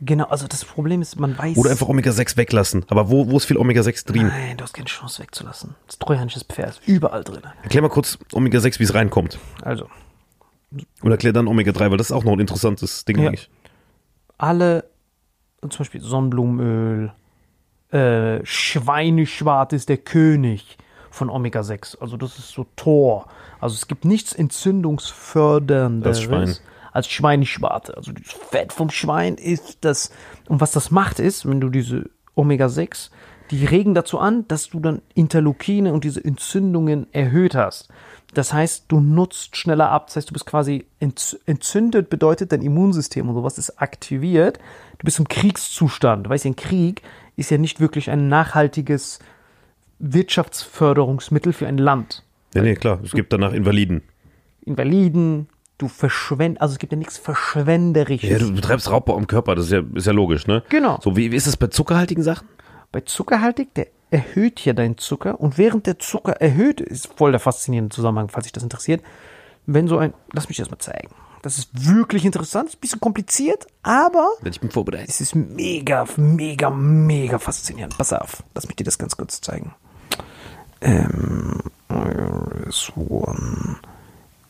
genau, 0.00 0.26
also 0.26 0.46
das 0.46 0.64
Problem 0.64 1.02
ist, 1.02 1.18
man 1.18 1.36
weiß. 1.36 1.56
Oder 1.56 1.70
einfach 1.72 1.88
Omega-6 1.88 2.36
weglassen. 2.36 2.84
Aber 2.88 3.10
wo, 3.10 3.28
wo 3.28 3.36
ist 3.36 3.46
viel 3.46 3.56
Omega-6 3.56 4.06
drin? 4.06 4.28
Nein, 4.28 4.56
du 4.56 4.62
hast 4.62 4.74
keine 4.74 4.86
Chance 4.86 5.22
wegzulassen. 5.22 5.74
Das 5.88 5.98
trojanisches 5.98 6.44
Pferd 6.44 6.70
ist 6.70 6.86
überall 6.86 7.24
drin. 7.24 7.42
Erklär 7.64 7.82
mal 7.82 7.88
kurz 7.88 8.16
Omega-6, 8.32 8.78
wie 8.78 8.84
es 8.84 8.94
reinkommt. 8.94 9.40
Also, 9.62 9.88
Und 11.02 11.10
erklär 11.10 11.32
dann 11.32 11.46
Omega-3, 11.48 11.90
weil 11.90 11.96
das 11.96 12.08
ist 12.10 12.12
auch 12.16 12.24
noch 12.24 12.32
ein 12.32 12.40
interessantes 12.40 13.04
Ding 13.04 13.18
Ja. 13.18 13.28
eigentlich. 13.28 13.50
alle, 14.36 14.84
zum 15.62 15.78
Beispiel 15.78 16.00
Sonnenblumenöl, 16.00 17.12
äh, 17.90 18.40
Schweineschwart 18.44 19.72
ist 19.72 19.88
der 19.88 19.96
König 19.96 20.76
von 21.10 21.30
Omega-6. 21.30 21.98
Also 22.00 22.16
das 22.16 22.38
ist 22.38 22.50
so 22.50 22.66
Tor. 22.76 23.26
Also 23.60 23.74
es 23.74 23.88
gibt 23.88 24.04
nichts 24.04 24.32
entzündungsfördernderes 25.12 26.18
Das 26.18 26.22
Schwein. 26.24 26.54
als 26.92 27.08
Schweineschwarte. 27.08 27.96
Also 27.96 28.12
das 28.12 28.32
Fett 28.32 28.72
vom 28.72 28.90
Schwein 28.90 29.34
ist 29.36 29.78
das. 29.82 30.10
Und 30.48 30.60
was 30.60 30.72
das 30.72 30.90
macht 30.90 31.18
ist, 31.18 31.48
wenn 31.48 31.60
du 31.60 31.68
diese 31.70 32.10
Omega-6, 32.34 33.10
die 33.50 33.64
regen 33.64 33.94
dazu 33.94 34.18
an, 34.18 34.46
dass 34.48 34.68
du 34.68 34.80
dann 34.80 35.00
Interleukine 35.14 35.92
und 35.92 36.04
diese 36.04 36.22
Entzündungen 36.22 37.06
erhöht 37.12 37.54
hast. 37.54 37.88
Das 38.34 38.52
heißt, 38.52 38.84
du 38.88 39.00
nutzt 39.00 39.56
schneller 39.56 39.90
ab. 39.90 40.08
Das 40.08 40.16
heißt, 40.16 40.30
du 40.30 40.32
bist 40.34 40.46
quasi 40.46 40.86
entz- 41.00 41.38
entzündet, 41.46 42.10
bedeutet 42.10 42.52
dein 42.52 42.62
Immunsystem 42.62 43.28
und 43.28 43.34
sowas 43.34 43.56
ist 43.58 43.80
aktiviert. 43.80 44.58
Du 44.98 45.04
bist 45.04 45.18
im 45.18 45.28
Kriegszustand. 45.28 46.26
Du 46.26 46.30
weißt, 46.30 46.44
ein 46.44 46.56
Krieg 46.56 47.02
ist 47.36 47.50
ja 47.50 47.58
nicht 47.58 47.80
wirklich 47.80 48.10
ein 48.10 48.28
nachhaltiges 48.28 49.18
Wirtschaftsförderungsmittel 49.98 51.52
für 51.52 51.66
ein 51.66 51.78
Land. 51.78 52.22
Nee, 52.54 52.62
nee, 52.62 52.74
klar. 52.74 53.00
Es 53.02 53.12
gibt 53.12 53.32
danach 53.32 53.52
Invaliden. 53.52 54.02
Invaliden, 54.64 55.48
du 55.78 55.88
verschwendest, 55.88 56.60
also 56.60 56.72
es 56.72 56.78
gibt 56.78 56.92
ja 56.92 56.98
nichts 56.98 57.16
Verschwenderisches. 57.16 58.28
Ja, 58.28 58.38
du 58.38 58.52
betreibst 58.52 58.90
Raubbau 58.90 59.16
am 59.16 59.26
Körper, 59.26 59.54
das 59.54 59.66
ist 59.66 59.72
ja, 59.72 59.82
ist 59.94 60.06
ja 60.06 60.12
logisch, 60.12 60.46
ne? 60.46 60.62
Genau. 60.68 60.98
So, 61.02 61.16
wie, 61.16 61.32
wie 61.32 61.36
ist 61.36 61.46
das 61.46 61.56
bei 61.56 61.68
zuckerhaltigen 61.68 62.22
Sachen? 62.22 62.46
Bei 62.92 63.00
zuckerhaltig, 63.00 63.74
der 63.74 63.86
erhöht 64.10 64.64
ja 64.64 64.72
deinen 64.72 64.98
Zucker 64.98 65.40
und 65.40 65.58
während 65.58 65.86
der 65.86 65.98
Zucker 65.98 66.32
erhöht, 66.40 66.80
ist 66.80 67.08
voll 67.16 67.30
der 67.30 67.40
faszinierende 67.40 67.94
Zusammenhang, 67.94 68.28
falls 68.28 68.44
sich 68.44 68.52
das 68.52 68.62
interessiert, 68.62 69.02
wenn 69.66 69.88
so 69.88 69.98
ein, 69.98 70.14
lass 70.32 70.48
mich 70.48 70.58
das 70.58 70.70
mal 70.70 70.78
zeigen. 70.78 71.10
Das 71.42 71.58
ist 71.58 71.70
wirklich 71.86 72.24
interessant, 72.24 72.68
ist 72.70 72.76
ein 72.76 72.80
bisschen 72.80 73.00
kompliziert, 73.00 73.66
aber 73.82 74.30
Ich 74.44 74.60
bin 74.60 74.70
vorbereitet. 74.70 75.08
es 75.08 75.20
ist 75.20 75.34
mega, 75.34 76.04
mega, 76.16 76.70
mega 76.70 77.38
faszinierend. 77.38 77.96
Pass 77.96 78.12
auf, 78.12 78.42
lass 78.54 78.66
mich 78.66 78.76
dir 78.76 78.84
das 78.84 78.98
ganz 78.98 79.16
kurz 79.16 79.40
zeigen. 79.40 79.74
Ähm, 80.80 81.60
is 82.68 82.92
one 82.96 83.76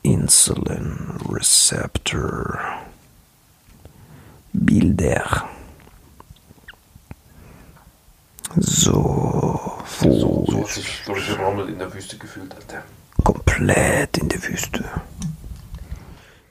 insulin 0.03 1.19
receptor. 1.29 2.59
Bilder. 4.53 5.49
So, 8.57 9.38
hat 10.69 10.75
sich 10.75 11.03
Doris 11.07 11.39
Rommel 11.39 11.69
in 11.69 11.79
der 11.79 11.93
Wüste 11.95 12.19
gefühlt, 12.19 12.55
Alter. 12.55 12.83
komplett 13.25 14.19
in 14.19 14.29
der 14.29 14.43
Wüste. 14.43 14.85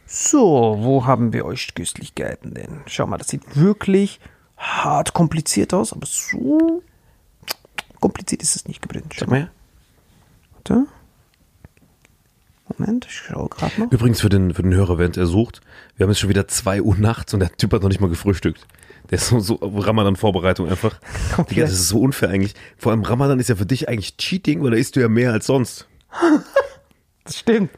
So, 0.07 0.77
wo 0.79 1.05
haben 1.05 1.33
wir 1.33 1.45
euch 1.45 1.75
Köstlichkeiten 1.75 2.53
denn? 2.53 2.81
Schau 2.87 3.05
mal, 3.05 3.17
das 3.17 3.27
sieht 3.27 3.55
wirklich 3.55 4.19
hart 4.57 5.13
kompliziert 5.13 5.73
aus, 5.73 5.93
aber 5.93 6.07
so 6.07 6.81
kompliziert 7.99 8.41
ist 8.41 8.55
es 8.55 8.67
nicht 8.67 8.81
gebrannt. 8.81 9.13
Schau 9.15 9.27
mal 9.27 9.39
her. 9.39 9.49
Warte. 10.53 10.87
Moment, 12.77 13.05
ich 13.07 13.13
schaue 13.13 13.49
gerade 13.49 13.81
noch. 13.81 13.91
Übrigens 13.91 14.21
für 14.21 14.29
den, 14.29 14.53
für 14.53 14.63
den 14.63 14.73
Hörer, 14.73 14.97
während 14.97 15.17
er 15.17 15.25
sucht, 15.25 15.61
wir 15.95 16.03
haben 16.03 16.11
jetzt 16.11 16.19
schon 16.19 16.29
wieder 16.29 16.47
2 16.47 16.81
Uhr 16.81 16.95
nachts 16.97 17.33
und 17.33 17.39
der 17.39 17.51
Typ 17.55 17.73
hat 17.73 17.81
noch 17.81 17.89
nicht 17.89 18.01
mal 18.01 18.09
gefrühstückt. 18.09 18.65
Der 19.09 19.17
ist 19.17 19.29
so, 19.29 19.39
so 19.39 19.55
Ramadan-Vorbereitung 19.55 20.69
einfach. 20.69 20.99
Digga, 21.49 21.61
das 21.61 21.71
ist 21.71 21.87
so 21.87 21.99
unfair 22.01 22.29
eigentlich. 22.29 22.55
Vor 22.77 22.91
allem 22.91 23.03
Ramadan 23.03 23.39
ist 23.39 23.47
ja 23.47 23.55
für 23.55 23.65
dich 23.65 23.87
eigentlich 23.87 24.17
Cheating, 24.17 24.63
weil 24.63 24.71
da 24.71 24.77
isst 24.77 24.95
du 24.95 24.99
ja 24.99 25.07
mehr 25.07 25.31
als 25.31 25.45
sonst. 25.45 25.87
Das 27.23 27.39
stimmt. 27.39 27.71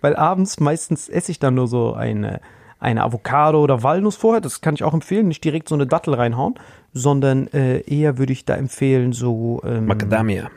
Weil 0.00 0.16
abends 0.16 0.58
meistens 0.58 1.08
esse 1.08 1.30
ich 1.30 1.38
dann 1.38 1.54
nur 1.54 1.68
so 1.68 1.94
eine, 1.94 2.40
eine 2.80 3.04
Avocado 3.04 3.62
oder 3.62 3.84
Walnuss 3.84 4.16
vorher. 4.16 4.40
Das 4.40 4.60
kann 4.60 4.74
ich 4.74 4.82
auch 4.82 4.94
empfehlen. 4.94 5.28
Nicht 5.28 5.44
direkt 5.44 5.68
so 5.68 5.76
eine 5.76 5.86
Dattel 5.86 6.14
reinhauen, 6.14 6.54
sondern 6.92 7.46
äh, 7.48 7.82
eher 7.82 8.18
würde 8.18 8.32
ich 8.32 8.44
da 8.44 8.56
empfehlen, 8.56 9.12
so 9.12 9.62
ähm, 9.64 9.86
Macadamia. 9.86 10.50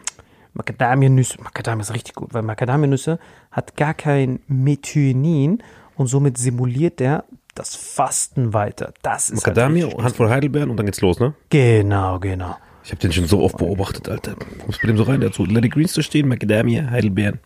Macadamianüsse. 0.54 1.42
Macadamia 1.42 1.82
ist 1.82 1.94
richtig 1.94 2.16
gut, 2.16 2.34
weil 2.34 2.42
Macadamianüsse 2.42 3.20
hat 3.52 3.76
gar 3.76 3.94
kein 3.94 4.40
Methionin 4.48 5.64
und 5.96 6.08
somit 6.08 6.38
simuliert 6.38 7.00
der 7.00 7.26
das 7.56 7.76
Fasten 7.76 8.54
weiter. 8.54 8.94
Das 9.02 9.30
ist 9.30 9.46
Macadamia, 9.46 9.88
halt 9.88 9.98
Handvoll 10.02 10.30
Heidelbeeren 10.30 10.70
und 10.70 10.78
dann 10.78 10.86
geht's 10.86 11.02
los, 11.02 11.20
ne? 11.20 11.34
Genau, 11.50 12.20
genau. 12.20 12.56
Ich 12.84 12.92
habe 12.92 13.02
den 13.02 13.12
schon 13.12 13.28
so 13.28 13.42
oft 13.42 13.58
beobachtet, 13.58 14.08
Alter. 14.08 14.36
Kommst 14.64 14.82
bei 14.82 14.88
dem 14.88 14.98
so 14.98 15.04
rein, 15.04 15.20
der 15.20 15.30
hat 15.30 15.36
so 15.36 15.46
Letty 15.46 15.70
Greens 15.70 15.94
da 15.94 16.02
stehen, 16.02 16.28
Macadamia, 16.28 16.90
Heidelbeeren 16.90 17.40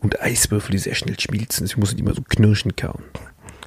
und 0.00 0.20
Eiswürfel, 0.20 0.72
die 0.72 0.78
sehr 0.78 0.94
schnell 0.94 1.18
schmilzen. 1.18 1.66
Ich 1.66 1.76
muss 1.76 1.96
die 1.96 2.02
mal 2.02 2.14
so 2.14 2.22
knirschen 2.22 2.76
kauen. 2.76 3.02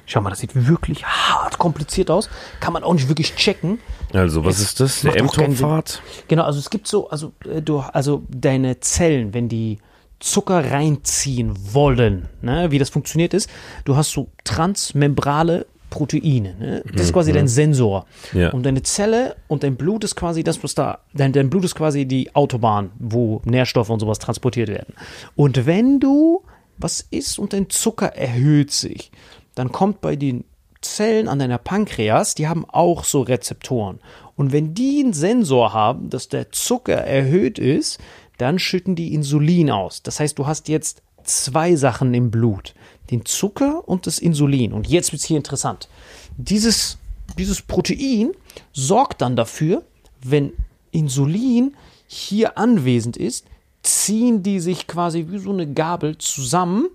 Schau 0.08 0.22
mal, 0.22 0.30
das 0.30 0.38
sieht 0.38 0.54
wirklich 0.54 1.04
hart 1.04 1.58
kompliziert 1.58 2.10
aus. 2.10 2.30
Kann 2.60 2.72
man 2.72 2.82
auch 2.82 2.94
nicht 2.94 3.08
wirklich 3.08 3.36
checken. 3.36 3.78
Also, 4.14 4.42
was 4.42 4.58
ist 4.58 4.80
das? 4.80 5.02
Der 5.02 5.22
mTOR-Pfad? 5.22 6.00
Genau, 6.28 6.44
also 6.44 6.58
es 6.58 6.70
gibt 6.70 6.88
so, 6.88 7.10
also 7.10 7.32
äh, 7.44 7.60
du, 7.60 7.80
also 7.80 8.22
deine 8.30 8.80
Zellen, 8.80 9.34
wenn 9.34 9.50
die 9.50 9.78
Zucker 10.18 10.72
reinziehen 10.72 11.54
wollen, 11.74 12.30
ne, 12.40 12.70
wie 12.70 12.78
das 12.78 12.88
funktioniert 12.88 13.34
ist, 13.34 13.50
du 13.84 13.96
hast 13.96 14.10
so 14.10 14.28
transmembrale 14.44 15.66
Proteine, 15.90 16.54
ne? 16.58 16.84
Das 16.92 17.06
ist 17.06 17.12
quasi 17.12 17.32
dein 17.32 17.48
Sensor. 17.48 18.06
Ja. 18.32 18.50
Und 18.50 18.64
deine 18.64 18.82
Zelle 18.82 19.36
und 19.46 19.62
dein 19.62 19.76
Blut 19.76 20.04
ist 20.04 20.16
quasi 20.16 20.42
das, 20.42 20.62
was 20.62 20.74
da, 20.74 21.00
dein, 21.12 21.32
dein 21.32 21.50
Blut 21.50 21.64
ist 21.64 21.74
quasi 21.74 22.06
die 22.06 22.34
Autobahn, 22.34 22.90
wo 22.98 23.42
Nährstoffe 23.44 23.90
und 23.90 24.00
sowas 24.00 24.18
transportiert 24.18 24.68
werden. 24.68 24.94
Und 25.36 25.66
wenn 25.66 26.00
du 26.00 26.42
was 26.78 27.00
isst 27.10 27.38
und 27.38 27.52
dein 27.52 27.70
Zucker 27.70 28.14
erhöht 28.14 28.70
sich, 28.70 29.10
dann 29.58 29.72
kommt 29.72 30.00
bei 30.00 30.16
den 30.16 30.44
Zellen 30.80 31.28
an 31.28 31.40
deiner 31.40 31.58
Pankreas, 31.58 32.34
die 32.34 32.46
haben 32.46 32.64
auch 32.64 33.04
so 33.04 33.22
Rezeptoren. 33.22 33.98
Und 34.36 34.52
wenn 34.52 34.74
die 34.74 35.00
einen 35.00 35.12
Sensor 35.12 35.72
haben, 35.72 36.10
dass 36.10 36.28
der 36.28 36.52
Zucker 36.52 36.94
erhöht 36.94 37.58
ist, 37.58 37.98
dann 38.38 38.60
schütten 38.60 38.94
die 38.94 39.12
Insulin 39.14 39.70
aus. 39.70 40.02
Das 40.02 40.20
heißt, 40.20 40.38
du 40.38 40.46
hast 40.46 40.68
jetzt 40.68 41.02
zwei 41.24 41.74
Sachen 41.74 42.14
im 42.14 42.30
Blut. 42.30 42.74
Den 43.10 43.24
Zucker 43.24 43.88
und 43.88 44.06
das 44.06 44.18
Insulin. 44.18 44.72
Und 44.72 44.86
jetzt 44.86 45.12
wird 45.12 45.20
es 45.20 45.26
hier 45.26 45.36
interessant. 45.36 45.88
Dieses, 46.36 46.98
dieses 47.36 47.62
Protein 47.62 48.32
sorgt 48.72 49.22
dann 49.22 49.34
dafür, 49.34 49.82
wenn 50.22 50.52
Insulin 50.92 51.74
hier 52.06 52.56
anwesend 52.58 53.16
ist, 53.16 53.44
ziehen 53.82 54.42
die 54.42 54.60
sich 54.60 54.86
quasi 54.86 55.26
wie 55.28 55.38
so 55.38 55.50
eine 55.50 55.72
Gabel 55.72 56.18
zusammen, 56.18 56.86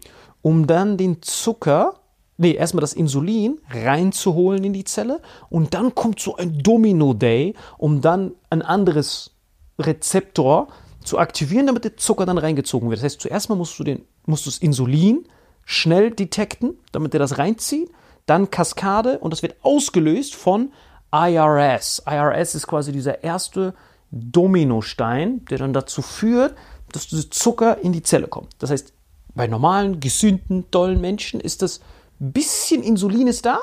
um 0.42 0.68
dann 0.68 0.98
den 0.98 1.22
Zucker, 1.22 1.96
nee, 2.38 2.54
erstmal 2.54 2.82
das 2.82 2.94
Insulin 2.94 3.60
reinzuholen 3.70 4.64
in 4.64 4.74
die 4.74 4.84
Zelle 4.84 5.22
und 5.50 5.74
dann 5.74 5.96
kommt 5.96 6.20
so 6.20 6.36
ein 6.36 6.62
Domino-Day, 6.62 7.54
um 7.78 8.02
dann 8.02 8.34
ein 8.50 8.62
anderes 8.62 9.32
Rezeptor 9.80 10.68
zu 11.04 11.20
aktivieren, 11.20 11.68
damit 11.68 11.84
der 11.84 11.98
Zucker 11.98 12.26
dann 12.26 12.38
reingezogen 12.38 12.90
wird. 12.90 13.00
Das 13.00 13.06
heißt, 13.06 13.22
zuerst 13.22 13.50
mal 13.50 13.56
musst 13.56 13.78
du, 13.78 13.84
den, 13.84 14.06
musst 14.26 14.46
du 14.46 14.50
das 14.50 14.60
Insulin 14.60 15.28
schnell 15.66 16.12
detekten, 16.12 16.78
damit 16.92 17.14
der 17.14 17.20
das 17.20 17.38
reinzieht, 17.38 17.90
dann 18.26 18.50
Kaskade 18.52 19.20
und 19.20 19.32
das 19.32 19.44
wird 19.44 19.56
ausgelöst 19.62 20.36
von 20.36 20.72
IRS. 21.12 22.04
IRS 22.10 22.56
ist 22.56 22.68
quasi 22.68 22.92
dieser 22.92 23.24
erste 23.24 23.74
Dominostein, 24.12 25.46
der 25.46 25.58
dann 25.58 25.74
dazu 25.74 26.02
führt, 26.02 26.56
dass 26.92 27.08
dieser 27.08 27.30
Zucker 27.32 27.80
in 27.80 27.92
die 27.92 28.04
Zelle 28.04 28.28
kommt. 28.28 28.54
Das 28.60 28.70
heißt, 28.70 28.94
bei 29.36 29.48
normalen, 29.48 30.00
gesunden, 30.00 30.70
tollen 30.70 31.02
Menschen 31.02 31.40
ist 31.40 31.62
das 31.62 31.82
bisschen 32.20 32.84
Insulin 32.84 33.28
ist 33.28 33.46
da. 33.46 33.60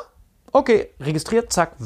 Okay, 0.53 0.89
registriert, 1.01 1.53
zack, 1.53 1.77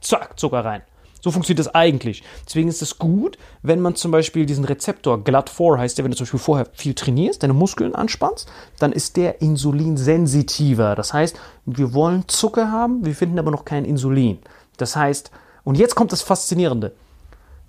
zack, 0.00 0.38
Zucker 0.38 0.64
rein. 0.64 0.82
So 1.24 1.30
funktioniert 1.30 1.66
das 1.66 1.74
eigentlich. 1.74 2.22
Deswegen 2.46 2.68
ist 2.68 2.82
es 2.82 2.98
gut, 2.98 3.38
wenn 3.62 3.80
man 3.80 3.94
zum 3.94 4.10
Beispiel 4.10 4.44
diesen 4.44 4.66
Rezeptor 4.66 5.16
GLUT4 5.16 5.78
heißt 5.78 5.96
der, 5.96 6.04
wenn 6.04 6.10
du 6.10 6.18
zum 6.18 6.24
Beispiel 6.26 6.38
vorher 6.38 6.66
viel 6.74 6.92
trainierst, 6.92 7.42
deine 7.42 7.54
Muskeln 7.54 7.94
anspannst, 7.94 8.46
dann 8.78 8.92
ist 8.92 9.16
der 9.16 9.40
insulinsensitiver. 9.40 10.94
Das 10.94 11.14
heißt, 11.14 11.40
wir 11.64 11.94
wollen 11.94 12.28
Zucker 12.28 12.70
haben, 12.70 13.06
wir 13.06 13.14
finden 13.14 13.38
aber 13.38 13.50
noch 13.50 13.64
kein 13.64 13.86
Insulin. 13.86 14.38
Das 14.76 14.96
heißt, 14.96 15.30
und 15.64 15.78
jetzt 15.78 15.94
kommt 15.94 16.12
das 16.12 16.20
Faszinierende. 16.20 16.92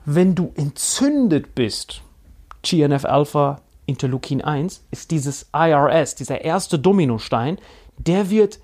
Wenn 0.04 0.36
du 0.36 0.52
entzündet 0.56 1.56
bist, 1.56 2.02
TNF-Alpha, 2.62 3.62
Interleukin 3.86 4.42
1, 4.42 4.86
ist 4.92 5.12
dieses 5.12 5.50
IRS, 5.54 6.16
dieser 6.16 6.44
erste 6.44 6.80
Dominostein, 6.80 7.58
der 7.98 8.30
wird 8.30 8.60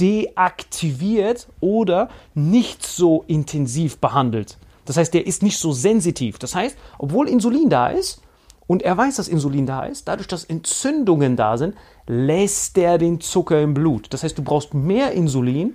deaktiviert 0.00 1.48
oder 1.60 2.10
nicht 2.34 2.84
so 2.84 3.24
intensiv 3.26 3.98
behandelt. 3.98 4.58
Das 4.84 4.96
heißt, 4.96 5.14
der 5.14 5.26
ist 5.26 5.42
nicht 5.42 5.58
so 5.58 5.72
sensitiv. 5.72 6.38
Das 6.38 6.54
heißt, 6.54 6.76
obwohl 6.98 7.28
Insulin 7.28 7.70
da 7.70 7.88
ist 7.88 8.22
und 8.66 8.82
er 8.82 8.96
weiß, 8.96 9.16
dass 9.16 9.28
Insulin 9.28 9.66
da 9.66 9.84
ist, 9.84 10.06
dadurch, 10.08 10.28
dass 10.28 10.44
Entzündungen 10.44 11.36
da 11.36 11.56
sind, 11.56 11.74
lässt 12.06 12.78
er 12.78 12.98
den 12.98 13.20
Zucker 13.20 13.60
im 13.60 13.74
Blut. 13.74 14.06
Das 14.10 14.22
heißt, 14.22 14.38
du 14.38 14.42
brauchst 14.42 14.74
mehr 14.74 15.12
Insulin, 15.12 15.74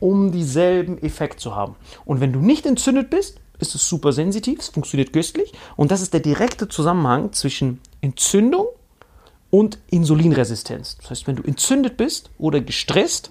um 0.00 0.32
dieselben 0.32 0.98
Effekt 1.02 1.40
zu 1.40 1.54
haben. 1.54 1.76
Und 2.04 2.20
wenn 2.20 2.32
du 2.32 2.40
nicht 2.40 2.66
entzündet 2.66 3.08
bist, 3.08 3.40
ist 3.62 3.74
es 3.74 3.88
super 3.88 4.12
sensitiv, 4.12 4.60
es 4.60 4.68
funktioniert 4.68 5.12
köstlich 5.12 5.52
und 5.76 5.90
das 5.90 6.02
ist 6.02 6.12
der 6.12 6.20
direkte 6.20 6.68
Zusammenhang 6.68 7.32
zwischen 7.32 7.80
Entzündung 8.02 8.66
und 9.48 9.78
Insulinresistenz. 9.90 10.98
Das 10.98 11.10
heißt, 11.10 11.26
wenn 11.26 11.36
du 11.36 11.42
entzündet 11.44 11.96
bist 11.96 12.30
oder 12.38 12.60
gestresst, 12.60 13.30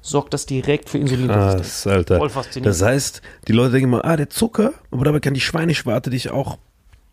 sorgt 0.00 0.34
das 0.34 0.46
direkt 0.46 0.88
für 0.88 0.98
Insulinresistenz. 0.98 1.82
Krass, 1.82 1.86
Alter. 1.86 2.18
Voll 2.18 2.30
faszinierend. 2.30 2.66
Das 2.66 2.82
heißt, 2.82 3.22
die 3.46 3.52
Leute 3.52 3.72
denken 3.72 3.88
immer, 3.88 4.04
ah, 4.04 4.16
der 4.16 4.30
Zucker, 4.30 4.72
aber 4.90 5.04
dabei 5.04 5.20
kann 5.20 5.34
die 5.34 5.40
Schweineschwarte 5.40 6.10
dich 6.10 6.30
auch 6.30 6.58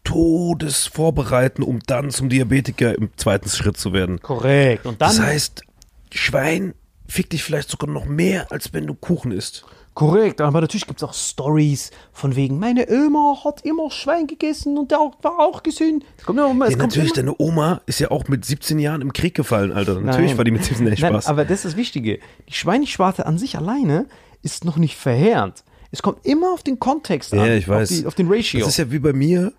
todes 0.03 0.85
vorbereiten, 0.87 1.63
um 1.63 1.79
dann 1.85 2.11
zum 2.11 2.29
Diabetiker 2.29 2.95
im 2.95 3.09
zweiten 3.17 3.49
Schritt 3.49 3.77
zu 3.77 3.93
werden. 3.93 4.19
Korrekt. 4.21 4.85
Und 4.85 5.01
dann 5.01 5.09
Das 5.09 5.19
heißt, 5.19 5.63
Schwein 6.11 6.73
fickt 7.07 7.33
dich 7.33 7.43
vielleicht 7.43 7.69
sogar 7.69 7.89
noch 7.89 8.05
mehr, 8.05 8.51
als 8.51 8.73
wenn 8.73 8.87
du 8.87 8.93
Kuchen 8.93 9.31
isst. 9.31 9.65
Korrekt, 9.93 10.41
aber 10.41 10.61
natürlich 10.61 10.87
gibt 10.87 10.99
es 11.01 11.03
auch 11.07 11.13
Stories 11.13 11.91
von 12.11 12.35
wegen, 12.35 12.57
meine 12.57 12.87
Oma 12.89 13.37
hat 13.43 13.61
immer 13.63 13.91
Schwein 13.91 14.25
gegessen 14.25 14.77
und 14.77 14.89
der 14.89 14.97
war 15.21 15.39
auch 15.39 15.61
gesund. 15.61 16.03
Es 16.17 16.25
kommt 16.25 16.39
immer, 16.39 16.65
es 16.65 16.71
Ja, 16.71 16.77
kommt 16.79 16.95
natürlich, 16.95 17.15
immer, 17.15 17.33
deine 17.33 17.35
Oma 17.37 17.81
ist 17.85 17.99
ja 17.99 18.09
auch 18.09 18.27
mit 18.27 18.43
17 18.43 18.79
Jahren 18.79 19.01
im 19.01 19.13
Krieg 19.13 19.35
gefallen, 19.35 19.71
Alter. 19.71 19.99
Natürlich 20.01 20.31
Nein. 20.31 20.37
war 20.39 20.45
die 20.45 20.51
mit 20.51 20.63
17 20.63 20.87
echt 20.87 21.01
Nein, 21.01 21.11
Spaß. 21.13 21.27
aber 21.27 21.45
das 21.45 21.59
ist 21.59 21.65
das 21.65 21.75
Wichtige. 21.75 22.19
Die 22.49 22.53
Schweineschwarte 22.53 23.25
an 23.27 23.37
sich 23.37 23.55
alleine 23.57 24.07
ist 24.41 24.65
noch 24.65 24.77
nicht 24.77 24.95
verheerend. 24.95 25.63
Es 25.91 26.01
kommt 26.01 26.25
immer 26.25 26.53
auf 26.53 26.63
den 26.63 26.79
Kontext 26.79 27.31
an. 27.33 27.39
Ja, 27.39 27.53
ich 27.53 27.67
weiß. 27.67 27.91
Auf, 27.91 27.97
die, 27.99 28.05
auf 28.07 28.15
den 28.15 28.27
Ratio. 28.31 28.61
Das 28.61 28.69
ist 28.69 28.77
ja 28.77 28.91
wie 28.91 28.97
bei 28.97 29.13
mir, 29.13 29.53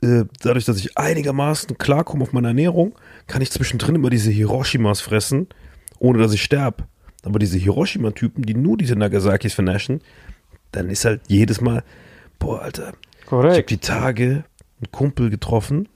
äh, 0.00 0.24
dadurch, 0.42 0.64
dass 0.64 0.78
ich 0.78 0.96
einigermaßen 0.96 1.76
klarkomme 1.76 2.22
auf 2.22 2.32
meine 2.32 2.48
Ernährung, 2.48 2.94
kann 3.26 3.42
ich 3.42 3.50
zwischendrin 3.50 3.94
immer 3.94 4.08
diese 4.08 4.30
Hiroshimas 4.30 5.02
fressen, 5.02 5.48
ohne 5.98 6.18
dass 6.18 6.32
ich 6.32 6.42
sterbe. 6.42 6.84
Aber 7.26 7.40
diese 7.40 7.58
Hiroshima-Typen, 7.58 8.44
die 8.44 8.54
nur 8.54 8.76
diese 8.76 8.94
Nagasakis 8.94 9.52
vernaschen, 9.52 10.00
dann 10.70 10.88
ist 10.88 11.04
halt 11.04 11.22
jedes 11.26 11.60
Mal, 11.60 11.82
boah, 12.38 12.62
Alter, 12.62 12.92
ich 12.92 13.32
habe 13.32 13.42
Korrekt. 13.42 13.70
die 13.70 13.78
Tage 13.78 14.44
einen 14.78 14.92
Kumpel 14.92 15.28
getroffen, 15.28 15.88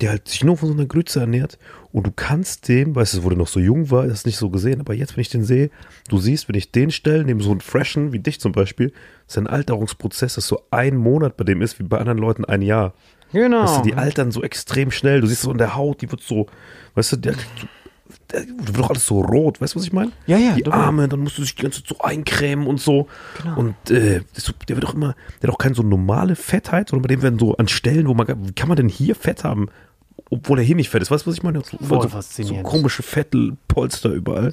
der 0.00 0.10
halt 0.10 0.28
sich 0.28 0.42
nur 0.42 0.56
von 0.56 0.68
so 0.68 0.74
einer 0.74 0.86
Grütze 0.86 1.20
ernährt 1.20 1.58
und 1.92 2.06
du 2.06 2.10
kannst 2.10 2.68
dem, 2.68 2.96
weißt 2.96 3.14
du, 3.14 3.24
wo 3.24 3.28
der 3.28 3.36
noch 3.36 3.48
so 3.48 3.60
jung 3.60 3.90
war, 3.90 4.06
das 4.06 4.24
nicht 4.24 4.38
so 4.38 4.48
gesehen, 4.48 4.80
aber 4.80 4.94
jetzt, 4.94 5.14
wenn 5.14 5.20
ich 5.20 5.28
den 5.28 5.44
sehe, 5.44 5.68
du 6.08 6.18
siehst, 6.18 6.48
wenn 6.48 6.56
ich 6.56 6.72
den 6.72 6.90
stelle, 6.90 7.22
neben 7.22 7.40
so 7.40 7.50
einen 7.50 7.60
Freshen 7.60 8.14
wie 8.14 8.18
dich 8.18 8.40
zum 8.40 8.52
Beispiel, 8.52 8.94
sein 9.26 9.46
Alterungsprozess 9.46 10.38
ist 10.38 10.48
so 10.48 10.62
ein 10.70 10.96
Monat 10.96 11.36
bei 11.36 11.44
dem 11.44 11.60
ist, 11.60 11.78
wie 11.78 11.84
bei 11.84 11.98
anderen 11.98 12.18
Leuten 12.18 12.46
ein 12.46 12.62
Jahr. 12.62 12.94
Genau. 13.34 13.64
Weißt 13.64 13.78
du, 13.78 13.82
die 13.82 13.94
altern 13.94 14.32
so 14.32 14.42
extrem 14.42 14.90
schnell, 14.90 15.20
du 15.20 15.26
siehst 15.26 15.42
so 15.42 15.52
in 15.52 15.58
der 15.58 15.76
Haut, 15.76 16.00
die 16.00 16.10
wird 16.10 16.22
so, 16.22 16.46
weißt 16.94 17.12
du, 17.12 17.16
der, 17.16 17.32
der 17.34 17.42
wird 18.32 18.78
doch 18.78 18.90
alles 18.90 19.06
so 19.06 19.20
rot, 19.20 19.60
weißt 19.60 19.74
du, 19.74 19.78
was 19.78 19.86
ich 19.86 19.92
meine? 19.92 20.12
Ja, 20.26 20.36
ja, 20.38 20.52
Die 20.54 20.62
du- 20.62 20.70
Arme, 20.72 21.08
dann 21.08 21.20
musst 21.20 21.38
du 21.38 21.42
dich 21.42 21.54
die 21.54 21.62
ganze 21.62 21.82
Zeit 21.84 21.88
so 21.96 22.04
eincremen 22.04 22.66
und 22.66 22.80
so. 22.80 23.06
Genau. 23.42 23.58
Und 23.58 23.74
äh, 23.90 24.20
der 24.68 24.76
wird 24.76 24.84
doch 24.84 24.94
immer, 24.94 25.14
der 25.40 25.48
hat 25.48 25.54
auch 25.54 25.58
keine 25.58 25.74
so 25.74 25.82
normale 25.82 26.36
Fettheit, 26.36 26.88
sondern 26.88 27.02
bei 27.02 27.08
dem 27.14 27.22
werden 27.22 27.38
so 27.38 27.56
an 27.56 27.68
Stellen, 27.68 28.08
wo 28.08 28.14
man, 28.14 28.26
wie 28.46 28.52
kann 28.52 28.68
man 28.68 28.76
denn 28.76 28.88
hier 28.88 29.14
Fett 29.14 29.44
haben, 29.44 29.68
obwohl 30.32 30.58
er 30.58 30.64
hier 30.64 30.76
nicht 30.76 30.88
fett 30.88 31.02
ist? 31.02 31.10
Weißt 31.10 31.26
du, 31.26 31.30
was 31.30 31.36
ich 31.36 31.42
meine? 31.42 31.60
So, 31.60 31.76
Voll 31.76 32.02
so, 32.02 32.08
faszinierend. 32.08 32.66
so 32.66 32.70
komische 32.70 33.02
Fettpolster 33.02 34.08
überall. 34.08 34.52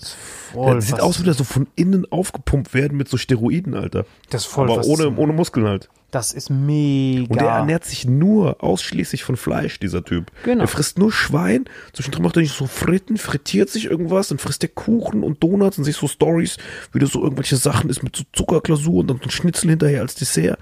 voll 0.51 0.73
der 0.73 0.81
sieht 0.81 0.99
aus, 0.99 1.15
als 1.15 1.19
würde 1.19 1.31
er 1.31 1.35
so 1.35 1.45
von 1.45 1.67
innen 1.75 2.05
aufgepumpt 2.11 2.73
werden 2.73 2.97
mit 2.97 3.07
so 3.07 3.15
Steroiden, 3.15 3.75
Alter. 3.75 4.05
Das 4.29 4.41
ist 4.41 4.51
voll 4.51 4.69
Aber 4.69 4.85
ohne, 4.85 5.15
ohne 5.15 5.31
Muskeln 5.31 5.65
halt. 5.65 5.87
Das 6.11 6.33
ist 6.33 6.49
mega. 6.49 7.29
Und 7.29 7.39
der 7.39 7.47
ernährt 7.47 7.85
sich 7.85 8.05
nur 8.05 8.61
ausschließlich 8.61 9.23
von 9.23 9.37
Fleisch, 9.37 9.79
dieser 9.79 10.03
Typ. 10.03 10.31
Genau. 10.43 10.63
Er 10.63 10.67
frisst 10.67 10.97
nur 10.97 11.13
Schwein, 11.13 11.63
zwischendrin 11.93 12.23
macht 12.23 12.35
er 12.35 12.41
nicht 12.41 12.57
so 12.57 12.67
Fritten, 12.67 13.15
frittiert 13.15 13.69
sich 13.69 13.85
irgendwas, 13.85 14.27
dann 14.27 14.37
frisst 14.37 14.63
er 14.63 14.69
Kuchen 14.69 15.23
und 15.23 15.41
Donuts 15.41 15.77
und 15.77 15.85
sich 15.85 15.95
so 15.95 16.09
Stories, 16.09 16.57
wie 16.91 16.99
das 16.99 17.11
so 17.11 17.23
irgendwelche 17.23 17.55
Sachen 17.55 17.89
ist 17.89 18.03
mit 18.03 18.17
so 18.17 18.25
Zuckerglasur 18.33 18.95
und 18.95 19.07
dann 19.07 19.17
so 19.19 19.25
ein 19.25 19.31
Schnitzel 19.31 19.69
hinterher 19.69 20.01
als 20.01 20.15
Dessert. 20.15 20.59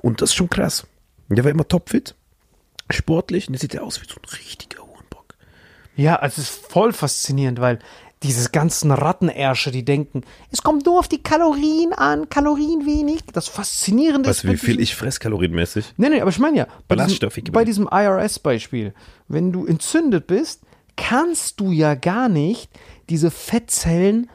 Und 0.00 0.20
das 0.20 0.30
ist 0.30 0.34
schon 0.34 0.50
krass. 0.50 0.86
Und 1.30 1.36
der 1.36 1.44
war 1.44 1.52
immer 1.52 1.66
topfit, 1.66 2.16
sportlich 2.90 3.48
und 3.48 3.52
der 3.52 3.60
sieht 3.60 3.74
ja 3.74 3.82
aus 3.82 4.00
wie 4.00 4.06
so 4.06 4.16
ein 4.16 4.38
richtiger 4.38 4.82
Hurenbock. 4.82 5.34
Ja, 5.96 6.16
also 6.16 6.40
es 6.40 6.50
ist 6.50 6.66
voll 6.66 6.92
faszinierend, 6.92 7.60
weil 7.60 7.78
diese 8.22 8.50
ganzen 8.50 8.90
Rattenärsche, 8.92 9.70
die 9.70 9.84
denken, 9.84 10.22
es 10.50 10.62
kommt 10.62 10.86
nur 10.86 10.98
auf 10.98 11.08
die 11.08 11.22
Kalorien 11.22 11.92
an, 11.92 12.28
Kalorien 12.28 12.86
wenig. 12.86 13.22
Das 13.32 13.48
Faszinierende 13.48 14.28
Weißt 14.28 14.44
ist 14.44 14.48
du, 14.48 14.52
wie 14.52 14.56
viel 14.56 14.80
ich 14.80 14.94
fress 14.94 15.18
kalorienmäßig? 15.18 15.94
Nee, 15.96 16.08
nee, 16.08 16.20
aber 16.20 16.30
ich 16.30 16.38
meine 16.38 16.58
ja, 16.58 16.66
bei 16.88 16.96
diesem, 16.96 17.30
bei 17.52 17.64
diesem 17.64 17.88
IRS-Beispiel, 17.90 18.94
wenn 19.28 19.52
du 19.52 19.66
entzündet 19.66 20.26
bist, 20.26 20.62
kannst 20.96 21.58
du 21.58 21.72
ja 21.72 21.94
gar 21.94 22.28
nicht 22.28 22.70
diese 23.08 23.30
Fettzellen 23.30 24.30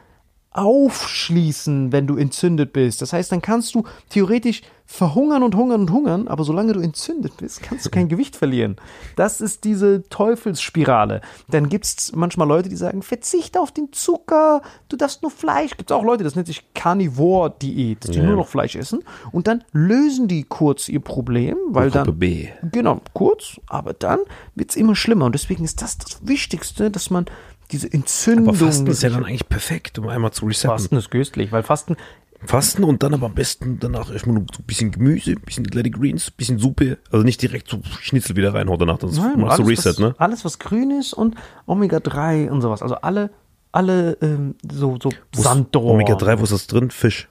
aufschließen, 0.50 1.92
wenn 1.92 2.06
du 2.06 2.16
entzündet 2.16 2.72
bist. 2.72 3.00
Das 3.00 3.12
heißt, 3.12 3.32
dann 3.32 3.42
kannst 3.42 3.74
du 3.74 3.84
theoretisch 4.10 4.62
verhungern 4.90 5.42
und 5.42 5.54
hungern 5.54 5.82
und 5.82 5.92
hungern, 5.92 6.28
aber 6.28 6.44
solange 6.44 6.72
du 6.72 6.80
entzündet 6.80 7.36
bist, 7.36 7.62
kannst 7.62 7.84
du 7.84 7.90
kein 7.90 8.08
Gewicht 8.08 8.34
verlieren. 8.34 8.76
Das 9.16 9.42
ist 9.42 9.64
diese 9.64 10.08
Teufelsspirale. 10.08 11.20
Dann 11.50 11.68
gibt 11.68 11.84
es 11.84 12.12
manchmal 12.14 12.48
Leute, 12.48 12.70
die 12.70 12.76
sagen, 12.76 13.02
verzichte 13.02 13.60
auf 13.60 13.70
den 13.70 13.92
Zucker, 13.92 14.62
du 14.88 14.96
darfst 14.96 15.20
nur 15.20 15.30
Fleisch. 15.30 15.76
Gibt 15.76 15.90
es 15.90 15.94
auch 15.94 16.04
Leute, 16.04 16.24
das 16.24 16.36
nennt 16.36 16.46
sich 16.46 16.72
Carnivore-Diät, 16.72 18.02
dass 18.02 18.12
die 18.12 18.20
nur 18.20 18.36
noch 18.36 18.48
Fleisch 18.48 18.76
essen. 18.76 19.04
Und 19.30 19.46
dann 19.46 19.62
lösen 19.72 20.26
die 20.26 20.44
kurz 20.44 20.88
ihr 20.88 21.00
Problem, 21.00 21.58
weil 21.68 21.90
Gruppe 21.90 22.06
dann 22.06 22.18
B. 22.18 22.48
Genau, 22.72 23.02
kurz, 23.12 23.60
aber 23.66 23.92
dann 23.92 24.20
wird 24.54 24.70
es 24.70 24.76
immer 24.76 24.96
schlimmer. 24.96 25.26
Und 25.26 25.34
deswegen 25.34 25.64
ist 25.64 25.82
das 25.82 25.98
das 25.98 26.26
Wichtigste, 26.26 26.90
dass 26.90 27.10
man 27.10 27.26
diese 27.70 27.92
Entzündung. 27.92 28.48
Aber 28.48 28.56
Fasten 28.56 28.86
ist 28.86 29.02
ja 29.02 29.10
dann 29.10 29.26
eigentlich 29.26 29.48
perfekt, 29.50 29.98
um 29.98 30.08
einmal 30.08 30.32
zu 30.32 30.46
resetten. 30.46 30.70
Fasten 30.70 30.96
ist 30.96 31.10
köstlich, 31.10 31.52
weil 31.52 31.62
Fasten, 31.62 31.96
Fasten 32.44 32.84
und 32.84 33.02
dann 33.02 33.14
aber 33.14 33.26
am 33.26 33.34
besten 33.34 33.78
danach 33.80 34.12
erstmal 34.12 34.36
ein 34.36 34.46
bisschen 34.66 34.92
Gemüse, 34.92 35.32
ein 35.32 35.40
bisschen 35.40 35.66
Athletic 35.66 35.98
Greens, 35.98 36.28
ein 36.28 36.36
bisschen 36.36 36.58
Suppe. 36.58 36.98
Also 37.10 37.24
nicht 37.24 37.42
direkt 37.42 37.68
so 37.68 37.80
Schnitzel 38.00 38.36
wieder 38.36 38.54
reinhauen 38.54 38.78
danach, 38.78 38.98
dann 38.98 39.10
nein, 39.10 39.40
machst 39.40 39.58
du 39.58 39.64
alles, 39.64 39.78
Reset, 39.78 39.90
was, 39.90 39.98
ne? 39.98 40.14
alles, 40.18 40.44
was 40.44 40.58
grün 40.58 40.92
ist 40.92 41.12
und 41.12 41.34
Omega-3 41.66 42.48
und 42.48 42.60
sowas. 42.60 42.82
Also 42.82 42.94
alle, 42.96 43.30
alle 43.72 44.16
ähm, 44.22 44.54
so, 44.70 44.98
so 45.02 45.10
Sanddorn. 45.34 45.96
Omega-3, 45.96 46.38
wo 46.38 46.44
ist 46.44 46.52
das 46.52 46.68
drin? 46.68 46.90
Fisch. 46.90 47.28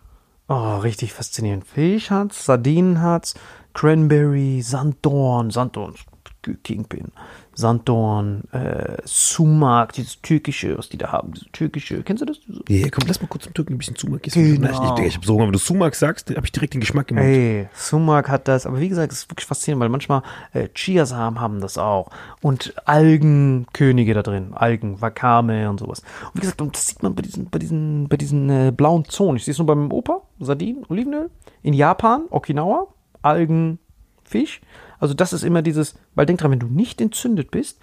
Oh, 0.49 0.78
richtig 0.78 1.14
faszinierend. 1.14 1.66
Fisch 1.66 2.10
hat's, 2.12 2.45
Sardinen 2.45 3.01
hat's, 3.01 3.36
Cranberry, 3.74 4.62
Sanddorn, 4.62 5.51
Sanddorn, 5.51 5.95
Kingpin, 6.64 7.12
Sanddorn, 7.58 8.43
äh, 8.51 8.97
Sumak, 9.03 9.91
dieses 9.93 10.22
türkische, 10.22 10.78
was 10.78 10.89
die 10.89 10.97
da 10.97 11.12
haben, 11.12 11.34
diese 11.34 11.47
türkische, 11.47 12.03
kennst 12.03 12.22
du 12.22 12.26
das? 12.26 12.38
Ja, 12.70 12.88
komm, 12.91 13.05
lass 13.08 13.20
mal 13.20 13.28
kurz 13.28 13.45
zum 13.45 13.55
Türken 13.55 13.74
ein 13.74 13.78
bisschen 13.80 13.95
Sumak 13.95 14.28
essen. 14.28 14.62
Genau. 14.62 14.68
Ich, 14.70 14.99
ich, 14.99 15.08
ich 15.08 15.16
habe 15.16 15.26
so 15.26 15.39
wenn 15.39 15.51
du 15.51 15.58
Sumak 15.58 15.95
sagst, 15.95 16.30
habe 16.30 16.45
ich 16.45 16.51
direkt 16.51 16.76
den 16.76 16.82
Geschmack 16.82 17.10
im 17.10 17.18
Mund. 17.18 17.28
Ey, 17.28 17.68
Sumak 17.74 18.30
hat 18.30 18.47
das, 18.47 18.68
aber 18.68 18.80
wie 18.80 18.89
gesagt, 18.89 19.12
es 19.12 19.20
ist 19.20 19.32
wirklich 19.32 19.47
faszinierend, 19.47 19.82
weil 19.82 19.89
manchmal 19.89 20.22
äh, 20.53 20.70
Chiasamen 20.70 21.41
haben 21.41 21.60
das 21.60 21.80
auch 21.80 22.12
und 22.43 22.76
Algenkönige 22.86 24.14
da 24.14 24.22
drin, 24.22 24.53
Algen, 24.53 25.01
Wakame 25.01 25.68
und 25.68 25.80
sowas. 25.80 26.03
Und 26.26 26.36
wie 26.36 26.41
gesagt, 26.41 26.62
und 26.62 26.76
das 26.76 26.86
sieht 26.86 27.01
man 27.01 27.16
bei 27.16 27.24
diesen, 27.24 27.49
bei 27.49 27.58
diesen, 27.58 28.08
bei 28.08 28.18
diesen 28.18 28.49
äh, 28.51 28.72
blauen 28.72 29.05
Zonen. 29.05 29.38
Ich 29.38 29.45
sehe 29.45 29.53
es 29.53 29.58
nur 29.58 29.66
beim 29.66 29.91
Opa, 29.91 30.22
Sardinen, 30.39 30.86
Olivenöl. 30.89 31.32
In 31.64 31.74
Japan, 31.74 32.26
Okinawa, 32.30 32.88
Algen, 33.24 33.80
Fisch. 34.24 34.62
Also 35.00 35.14
das 35.14 35.34
ist 35.34 35.43
immer 35.43 35.62
dieses, 35.62 35.95
weil 36.16 36.26
denk 36.26 36.39
dran, 36.39 36.52
wenn 36.52 36.60
du 36.60 36.68
nicht 36.68 37.02
entzündet 37.02 37.52
bist, 37.52 37.80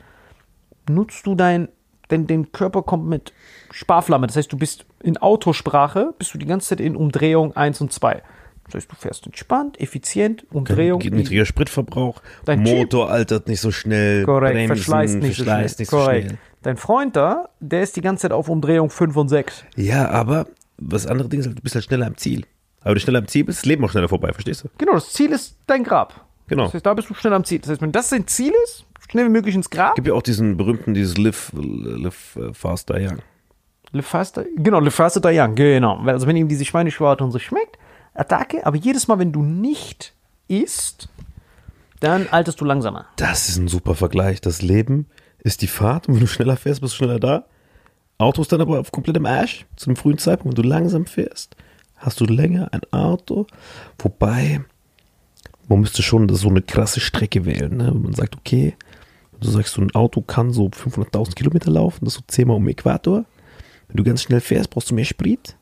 nutzt 0.88 1.26
du 1.26 1.34
dein, 1.34 1.68
denn 2.10 2.26
den 2.26 2.52
Körper 2.52 2.82
kommt 2.82 3.06
mit 3.06 3.32
Sparflamme. 3.70 4.26
Das 4.26 4.36
heißt, 4.36 4.52
du 4.52 4.58
bist 4.58 4.84
in 5.02 5.16
Autosprache, 5.18 6.14
bist 6.18 6.34
du 6.34 6.38
die 6.38 6.46
ganze 6.46 6.68
Zeit 6.68 6.80
in 6.80 6.96
Umdrehung 6.96 7.56
1 7.56 7.80
und 7.80 7.92
2. 7.92 8.22
Das 8.66 8.74
heißt, 8.74 8.90
du 8.90 8.96
fährst 8.96 9.26
entspannt, 9.26 9.78
effizient, 9.80 10.46
Umdrehung. 10.50 10.98
Geht 10.98 11.12
niedriger 11.12 11.44
Spritverbrauch, 11.44 12.22
Dein 12.46 12.60
Motor 12.62 13.10
altert 13.10 13.46
nicht 13.46 13.60
so 13.60 13.70
schnell, 13.70 14.24
Korrekt, 14.24 14.54
Bremsen, 14.54 14.76
verschleißt 14.76 15.14
nicht, 15.16 15.36
verschleißt 15.36 15.76
so 15.76 15.82
nicht 15.82 15.88
schnell. 15.90 16.00
so 16.00 16.06
Korrekt. 16.06 16.26
schnell. 16.26 16.38
Dein 16.62 16.76
Freund 16.78 17.14
da, 17.14 17.50
der 17.60 17.82
ist 17.82 17.94
die 17.96 18.00
ganze 18.00 18.22
Zeit 18.22 18.32
auf 18.32 18.48
Umdrehung 18.48 18.88
5 18.88 19.16
und 19.16 19.28
6. 19.28 19.64
Ja, 19.76 20.08
aber 20.08 20.46
was 20.78 21.06
andere 21.06 21.28
Dinge 21.28 21.42
ist, 21.44 21.50
du 21.58 21.62
bist 21.62 21.74
halt 21.74 21.84
schneller 21.84 22.06
am 22.06 22.16
Ziel. 22.16 22.46
Aber 22.80 22.90
wenn 22.90 22.94
du 22.94 23.00
schneller 23.00 23.18
am 23.18 23.28
Ziel 23.28 23.44
bist, 23.44 23.58
ist 23.58 23.62
das 23.64 23.68
Leben 23.68 23.84
auch 23.84 23.90
schneller 23.90 24.08
vorbei, 24.08 24.32
verstehst 24.32 24.64
du? 24.64 24.68
Genau, 24.78 24.92
das 24.94 25.12
Ziel 25.12 25.30
ist 25.32 25.58
dein 25.66 25.84
Grab. 25.84 26.24
Genau. 26.46 26.64
Das 26.64 26.74
heißt, 26.74 26.86
da 26.86 26.94
bist 26.94 27.10
du 27.10 27.14
schnell 27.14 27.32
am 27.32 27.44
Ziel. 27.44 27.60
Das 27.60 27.70
heißt, 27.70 27.82
wenn 27.82 27.92
das 27.92 28.10
dein 28.10 28.26
Ziel 28.26 28.52
ist, 28.64 28.84
schnell 29.08 29.26
wie 29.26 29.30
möglich 29.30 29.54
ins 29.54 29.70
Grab. 29.70 29.94
Gibt 29.94 30.08
ja 30.08 30.14
auch 30.14 30.22
diesen 30.22 30.56
berühmten, 30.56 30.94
dieses 30.94 31.16
Live, 31.16 31.52
live 31.54 32.36
äh, 32.36 32.52
Faster 32.52 32.96
Young. 32.98 33.18
Le 33.92 34.02
Faster, 34.02 34.44
genau, 34.56 34.80
Le 34.80 34.90
Faster 34.90 35.20
die 35.20 35.38
Young, 35.38 35.54
genau. 35.54 35.98
Also 36.06 36.26
wenn 36.26 36.36
ihm 36.36 36.48
diese 36.48 36.64
Schweineschwarte 36.64 37.22
und 37.22 37.30
so 37.30 37.38
schmeckt, 37.38 37.78
Attacke, 38.12 38.66
aber 38.66 38.76
jedes 38.76 39.06
Mal, 39.06 39.18
wenn 39.20 39.30
du 39.30 39.42
nicht 39.42 40.14
isst, 40.48 41.08
dann 42.00 42.26
alterst 42.28 42.60
du 42.60 42.64
langsamer. 42.64 43.06
Das 43.16 43.48
ist 43.48 43.56
ein 43.56 43.68
super 43.68 43.94
Vergleich. 43.94 44.40
Das 44.40 44.62
Leben 44.62 45.06
ist 45.38 45.62
die 45.62 45.68
Fahrt 45.68 46.08
und 46.08 46.14
wenn 46.14 46.20
du 46.20 46.26
schneller 46.26 46.56
fährst, 46.56 46.80
bist 46.80 46.94
du 46.94 46.96
schneller 46.98 47.20
da. 47.20 47.44
Auto 48.18 48.42
ist 48.42 48.52
dann 48.52 48.60
aber 48.60 48.80
auf 48.80 48.92
komplettem 48.92 49.26
Arsch 49.26 49.66
zu 49.76 49.86
einem 49.86 49.96
frühen 49.96 50.18
Zeitpunkt. 50.18 50.56
Wenn 50.56 50.62
du 50.62 50.68
langsam 50.68 51.06
fährst, 51.06 51.56
hast 51.96 52.20
du 52.20 52.24
länger 52.24 52.68
ein 52.72 52.82
Auto. 52.92 53.46
Wobei, 53.98 54.64
man 55.68 55.80
müsste 55.80 56.02
schon 56.02 56.28
so 56.34 56.48
eine 56.48 56.62
krasse 56.62 57.00
Strecke 57.00 57.44
wählen. 57.44 57.76
Ne? 57.76 57.92
Man 57.92 58.12
sagt, 58.12 58.36
okay, 58.36 58.74
du 59.40 59.48
sagst, 59.48 59.74
so 59.74 59.82
ein 59.82 59.94
Auto 59.94 60.20
kann 60.20 60.52
so 60.52 60.66
500.000 60.66 61.34
Kilometer 61.34 61.70
laufen, 61.70 62.04
das 62.04 62.14
ist 62.14 62.20
so 62.20 62.24
zehnmal 62.26 62.56
um 62.56 62.68
Äquator. 62.68 63.24
Wenn 63.88 63.96
du 63.96 64.04
ganz 64.04 64.22
schnell 64.22 64.40
fährst, 64.40 64.70
brauchst 64.70 64.90
du 64.90 64.94
mehr 64.94 65.04
Sprit, 65.04 65.56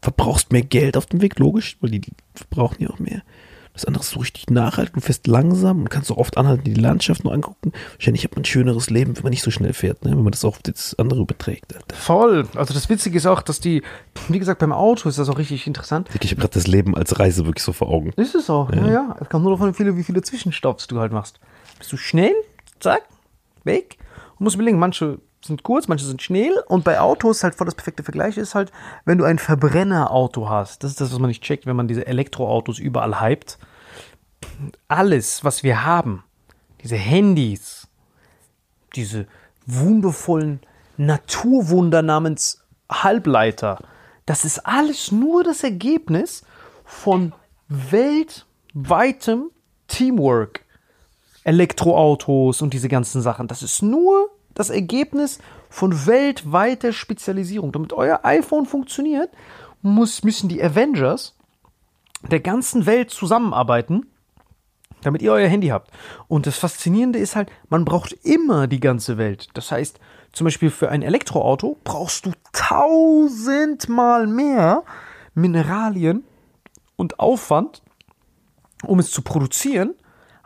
verbrauchst 0.00 0.52
mehr 0.52 0.62
Geld 0.62 0.96
auf 0.96 1.06
dem 1.06 1.22
Weg, 1.22 1.38
logisch, 1.38 1.76
weil 1.80 1.90
die 1.90 2.02
verbrauchen 2.34 2.82
ja 2.82 2.90
auch 2.90 2.98
mehr. 2.98 3.22
Das 3.74 3.86
andere 3.86 4.02
ist 4.02 4.10
so 4.10 4.20
richtig 4.20 4.50
nachhaltig, 4.50 4.94
du 4.94 5.00
fährst 5.00 5.26
langsam 5.26 5.80
und 5.80 5.88
kannst 5.88 6.08
so 6.08 6.18
oft 6.18 6.36
anhalten, 6.36 6.64
die 6.64 6.74
Landschaft 6.74 7.24
nur 7.24 7.32
angucken. 7.32 7.72
Wahrscheinlich 7.94 8.22
hat 8.24 8.32
man 8.32 8.42
ein 8.42 8.44
schöneres 8.44 8.90
Leben, 8.90 9.16
wenn 9.16 9.22
man 9.22 9.30
nicht 9.30 9.42
so 9.42 9.50
schnell 9.50 9.72
fährt, 9.72 10.04
ne? 10.04 10.10
wenn 10.10 10.22
man 10.22 10.32
das 10.32 10.44
auf 10.44 10.58
das 10.58 10.94
andere 10.98 11.20
überträgt. 11.20 11.74
Alter. 11.74 11.96
Voll. 11.96 12.46
Also 12.54 12.74
das 12.74 12.90
Witzige 12.90 13.16
ist 13.16 13.26
auch, 13.26 13.40
dass 13.40 13.60
die, 13.60 13.82
wie 14.28 14.38
gesagt, 14.38 14.58
beim 14.58 14.72
Auto 14.72 15.08
ist 15.08 15.18
das 15.18 15.28
auch 15.30 15.38
richtig 15.38 15.66
interessant. 15.66 16.08
Ich 16.20 16.30
habe 16.30 16.40
gerade 16.40 16.54
das 16.54 16.66
Leben 16.66 16.94
als 16.94 17.18
Reise 17.18 17.46
wirklich 17.46 17.64
so 17.64 17.72
vor 17.72 17.88
Augen. 17.88 18.12
Ist 18.16 18.34
es 18.34 18.50
auch, 18.50 18.70
ja, 18.72 18.90
ja. 18.90 19.16
Es 19.20 19.28
kommt 19.30 19.44
nur 19.44 19.54
davon, 19.54 19.70
wie 19.70 19.76
viele, 19.76 19.96
wie 19.96 20.04
viele 20.04 20.20
Zwischenstopps 20.20 20.86
du 20.86 21.00
halt 21.00 21.12
machst. 21.12 21.40
Bist 21.78 21.92
du 21.92 21.96
schnell, 21.96 22.34
zack, 22.78 23.02
weg. 23.64 23.96
Und 24.38 24.44
musst 24.44 24.56
überlegen, 24.56 24.78
manche 24.78 25.18
sind 25.44 25.62
kurz, 25.62 25.88
manche 25.88 26.04
sind 26.04 26.22
schnell. 26.22 26.52
Und 26.68 26.84
bei 26.84 27.00
Autos 27.00 27.42
halt 27.42 27.54
voll 27.54 27.66
das 27.66 27.74
perfekte 27.74 28.02
Vergleich 28.02 28.36
ist 28.36 28.54
halt, 28.54 28.72
wenn 29.04 29.18
du 29.18 29.24
ein 29.24 29.38
Verbrennerauto 29.38 30.48
hast. 30.48 30.82
Das 30.82 30.92
ist 30.92 31.00
das, 31.00 31.12
was 31.12 31.18
man 31.18 31.28
nicht 31.28 31.42
checkt, 31.42 31.66
wenn 31.66 31.76
man 31.76 31.88
diese 31.88 32.06
Elektroautos 32.06 32.78
überall 32.78 33.20
hypt. 33.20 33.58
Alles, 34.88 35.44
was 35.44 35.62
wir 35.62 35.84
haben, 35.84 36.24
diese 36.82 36.96
Handys, 36.96 37.88
diese 38.94 39.26
wundervollen 39.66 40.60
Naturwunder 40.96 42.02
namens 42.02 42.64
Halbleiter, 42.90 43.78
das 44.26 44.44
ist 44.44 44.66
alles 44.66 45.10
nur 45.10 45.42
das 45.44 45.64
Ergebnis 45.64 46.44
von 46.84 47.32
weltweitem 47.68 49.50
Teamwork. 49.88 50.64
Elektroautos 51.44 52.62
und 52.62 52.72
diese 52.72 52.88
ganzen 52.88 53.20
Sachen. 53.20 53.48
Das 53.48 53.62
ist 53.62 53.82
nur 53.82 54.30
das 54.54 54.70
Ergebnis 54.70 55.38
von 55.70 56.06
weltweiter 56.06 56.92
Spezialisierung. 56.92 57.72
Damit 57.72 57.92
euer 57.92 58.20
iPhone 58.24 58.66
funktioniert, 58.66 59.30
muss, 59.82 60.22
müssen 60.22 60.48
die 60.48 60.62
Avengers 60.62 61.34
der 62.30 62.40
ganzen 62.40 62.86
Welt 62.86 63.10
zusammenarbeiten, 63.10 64.06
damit 65.02 65.22
ihr 65.22 65.32
euer 65.32 65.48
Handy 65.48 65.68
habt. 65.68 65.90
Und 66.28 66.46
das 66.46 66.58
Faszinierende 66.58 67.18
ist 67.18 67.34
halt, 67.34 67.50
man 67.68 67.84
braucht 67.84 68.12
immer 68.24 68.66
die 68.66 68.80
ganze 68.80 69.18
Welt. 69.18 69.48
Das 69.54 69.72
heißt, 69.72 69.98
zum 70.32 70.46
Beispiel 70.46 70.70
für 70.70 70.88
ein 70.88 71.02
Elektroauto 71.02 71.78
brauchst 71.84 72.26
du 72.26 72.32
tausendmal 72.52 74.26
mehr 74.26 74.84
Mineralien 75.34 76.24
und 76.96 77.18
Aufwand, 77.18 77.82
um 78.84 78.98
es 78.98 79.10
zu 79.10 79.22
produzieren, 79.22 79.94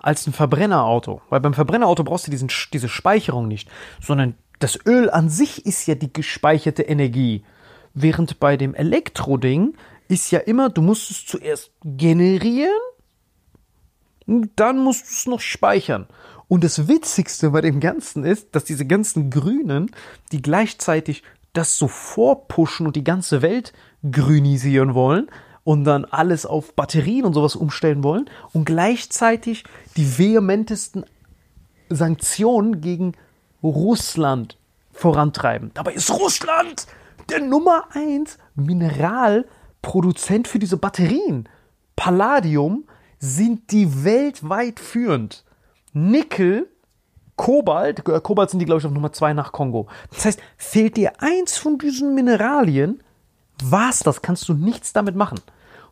als 0.06 0.26
ein 0.26 0.32
Verbrennerauto. 0.32 1.20
Weil 1.28 1.40
beim 1.40 1.54
Verbrennerauto 1.54 2.04
brauchst 2.04 2.26
du 2.26 2.30
diesen, 2.30 2.48
diese 2.72 2.88
Speicherung 2.88 3.48
nicht, 3.48 3.68
sondern 4.00 4.34
das 4.58 4.78
Öl 4.86 5.10
an 5.10 5.28
sich 5.28 5.66
ist 5.66 5.86
ja 5.86 5.94
die 5.94 6.12
gespeicherte 6.12 6.82
Energie. 6.82 7.44
Während 7.92 8.40
bei 8.40 8.56
dem 8.56 8.74
Elektroding 8.74 9.74
ist 10.08 10.30
ja 10.30 10.38
immer, 10.38 10.70
du 10.70 10.82
musst 10.82 11.10
es 11.10 11.26
zuerst 11.26 11.72
generieren 11.84 12.70
dann 14.56 14.78
musst 14.78 15.02
du 15.02 15.10
es 15.12 15.26
noch 15.26 15.40
speichern. 15.40 16.06
Und 16.48 16.64
das 16.64 16.88
Witzigste 16.88 17.50
bei 17.50 17.60
dem 17.60 17.80
Ganzen 17.80 18.24
ist, 18.24 18.54
dass 18.54 18.64
diese 18.64 18.86
ganzen 18.86 19.30
Grünen, 19.30 19.90
die 20.32 20.42
gleichzeitig 20.42 21.22
das 21.52 21.78
so 21.78 21.88
vorpushen 21.88 22.86
und 22.86 22.96
die 22.96 23.04
ganze 23.04 23.40
Welt 23.40 23.72
grünisieren 24.10 24.94
wollen 24.94 25.28
und 25.66 25.82
dann 25.82 26.04
alles 26.04 26.46
auf 26.46 26.74
Batterien 26.74 27.24
und 27.24 27.34
sowas 27.34 27.56
umstellen 27.56 28.04
wollen 28.04 28.30
und 28.52 28.66
gleichzeitig 28.66 29.64
die 29.96 30.16
vehementesten 30.16 31.04
Sanktionen 31.90 32.80
gegen 32.80 33.14
Russland 33.64 34.58
vorantreiben. 34.92 35.72
Dabei 35.74 35.94
ist 35.94 36.12
Russland 36.12 36.86
der 37.30 37.40
Nummer 37.40 37.88
eins 37.90 38.38
Mineralproduzent 38.54 40.46
für 40.46 40.60
diese 40.60 40.76
Batterien. 40.76 41.48
Palladium 41.96 42.84
sind 43.18 43.72
die 43.72 44.04
weltweit 44.04 44.78
führend. 44.78 45.44
Nickel, 45.92 46.68
Kobalt, 47.34 48.08
äh, 48.08 48.20
Kobalt 48.20 48.50
sind 48.50 48.60
die, 48.60 48.66
glaube 48.66 48.78
ich, 48.78 48.86
auf 48.86 48.92
Nummer 48.92 49.12
zwei 49.12 49.32
nach 49.32 49.50
Kongo. 49.50 49.88
Das 50.14 50.26
heißt, 50.26 50.40
fehlt 50.56 50.96
dir 50.96 51.20
eins 51.20 51.58
von 51.58 51.76
diesen 51.76 52.14
Mineralien, 52.14 53.02
war's 53.64 53.98
das, 54.00 54.22
kannst 54.22 54.48
du 54.48 54.54
nichts 54.54 54.92
damit 54.92 55.16
machen. 55.16 55.40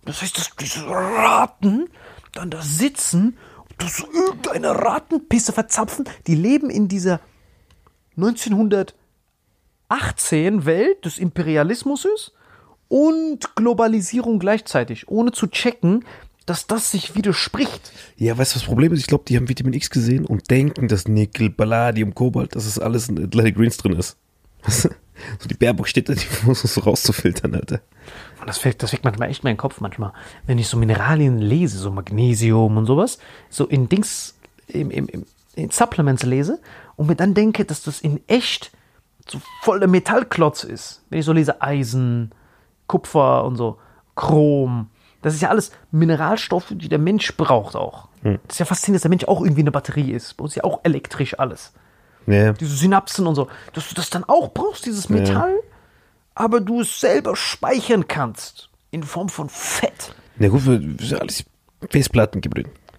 Das 0.04 0.22
heißt, 0.22 0.38
dass 0.38 0.54
diese 0.56 0.86
Raten 0.86 1.88
dann 2.32 2.50
da 2.50 2.62
sitzen 2.62 3.36
und 3.58 3.74
das 3.78 4.00
irgendeine 4.00 4.70
Ratenpisse 4.70 5.52
verzapfen, 5.52 6.04
die 6.26 6.34
leben 6.34 6.70
in 6.70 6.88
dieser 6.88 7.20
1918 8.16 10.66
Welt 10.66 11.04
des 11.04 11.18
Imperialismus 11.18 12.04
ist 12.04 12.32
und 12.88 13.54
Globalisierung 13.56 14.38
gleichzeitig, 14.38 15.08
ohne 15.08 15.32
zu 15.32 15.48
checken, 15.48 16.04
dass 16.46 16.66
das 16.66 16.90
sich 16.90 17.14
widerspricht. 17.14 17.92
Ja, 18.16 18.36
weißt 18.36 18.52
du, 18.52 18.56
was 18.56 18.62
das 18.62 18.64
Problem 18.64 18.92
ist? 18.92 19.00
Ich 19.00 19.06
glaube, 19.06 19.24
die 19.26 19.36
haben 19.36 19.48
Vitamin 19.48 19.72
X 19.72 19.90
gesehen 19.90 20.26
und 20.26 20.50
denken, 20.50 20.88
dass 20.88 21.08
Nickel, 21.08 21.50
Palladium, 21.50 22.14
Kobalt, 22.14 22.54
dass 22.54 22.66
es 22.66 22.78
alles 22.78 23.08
in 23.08 23.22
Atlantic 23.22 23.56
Greens 23.56 23.78
drin 23.78 23.94
ist. 23.94 24.18
So 25.38 25.48
die 25.48 25.54
Baerbock 25.54 25.88
steht 25.88 26.08
da, 26.08 26.14
die 26.14 26.26
muss 26.44 26.64
es 26.64 26.74
so 26.74 26.80
rauszufiltern, 26.82 27.54
Alter. 27.54 27.80
Und 28.40 28.48
das 28.48 28.58
fällt, 28.58 28.82
das 28.82 28.92
weckt 28.92 29.04
manchmal 29.04 29.30
echt 29.30 29.44
meinen 29.44 29.56
Kopf 29.56 29.80
manchmal. 29.80 30.12
Wenn 30.46 30.58
ich 30.58 30.68
so 30.68 30.76
Mineralien 30.76 31.38
lese, 31.38 31.78
so 31.78 31.90
Magnesium 31.90 32.76
und 32.76 32.86
sowas, 32.86 33.18
so 33.48 33.66
in 33.66 33.88
Dings, 33.88 34.34
im, 34.66 34.90
im, 34.90 35.06
im, 35.08 35.26
in 35.54 35.70
Supplements 35.70 36.24
lese 36.24 36.60
und 36.96 37.06
mir 37.08 37.16
dann 37.16 37.34
denke, 37.34 37.64
dass 37.64 37.82
das 37.82 38.00
in 38.00 38.20
echt 38.26 38.72
so 39.28 39.40
voll 39.62 39.78
der 39.78 39.88
Metallklotz 39.88 40.64
ist. 40.64 41.02
Wenn 41.08 41.20
ich 41.20 41.24
so 41.24 41.32
lese 41.32 41.62
Eisen, 41.62 42.32
Kupfer 42.86 43.44
und 43.44 43.56
so, 43.56 43.78
Chrom. 44.14 44.90
Das 45.22 45.34
ist 45.34 45.40
ja 45.40 45.48
alles 45.48 45.72
Mineralstoffe, 45.90 46.72
die 46.74 46.88
der 46.88 46.98
Mensch 46.98 47.34
braucht 47.36 47.76
auch. 47.76 48.08
Das 48.46 48.56
ist 48.56 48.58
ja 48.58 48.66
faszinierend, 48.66 48.96
dass 48.96 49.02
der 49.02 49.08
Mensch 49.08 49.24
auch 49.24 49.40
irgendwie 49.40 49.62
eine 49.62 49.70
Batterie 49.70 50.12
ist. 50.12 50.36
Bei 50.36 50.44
uns 50.44 50.52
ist 50.52 50.56
ja 50.56 50.64
auch 50.64 50.80
elektrisch 50.82 51.38
alles. 51.38 51.72
Ja, 52.26 52.52
Diese 52.52 52.74
Synapsen 52.76 53.26
und 53.26 53.34
so. 53.34 53.48
Dass 53.72 53.88
du 53.88 53.94
das 53.94 54.10
dann 54.10 54.24
auch 54.24 54.52
brauchst, 54.52 54.86
dieses 54.86 55.08
Metall. 55.08 55.54
aber 56.34 56.60
du 56.60 56.80
es 56.80 56.98
selber 57.00 57.36
speichern 57.36 58.08
kannst. 58.08 58.68
In 58.90 59.02
Form 59.02 59.28
von 59.28 59.48
Fett. 59.48 60.14
Na 60.38 60.48
gut, 60.48 60.64
wir- 60.66 60.80
wir 60.98 61.06
sind 61.06 61.20
alles 61.20 61.44
Festplatten. 61.90 62.40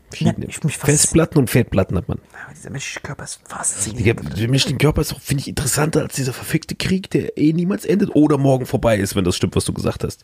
Verschiedene. 0.09 0.47
Ja, 0.47 0.69
Festplatten 0.69 1.37
und 1.39 1.49
Fettplatten 1.49 1.97
hat 1.97 2.07
man. 2.07 2.19
Aber 2.45 2.53
dieser 2.53 2.69
menschliche 2.69 2.99
Körper 3.01 3.23
ist 3.23 3.39
faszinierend. 3.47 4.37
der 4.37 4.47
menschliche 4.49 4.77
Körper 4.77 5.01
ist 5.01 5.13
auch, 5.13 5.19
finde 5.19 5.41
ich, 5.41 5.47
interessanter 5.47 6.01
als 6.01 6.15
dieser 6.15 6.31
verfickte 6.33 6.75
Krieg, 6.75 7.09
der 7.09 7.37
eh 7.37 7.51
niemals 7.53 7.83
endet 7.85 8.13
oder 8.15 8.37
morgen 8.37 8.65
vorbei 8.65 8.97
ist, 8.97 9.15
wenn 9.15 9.23
das 9.25 9.35
stimmt, 9.35 9.55
was 9.55 9.65
du 9.65 9.73
gesagt 9.73 10.03
hast. 10.03 10.21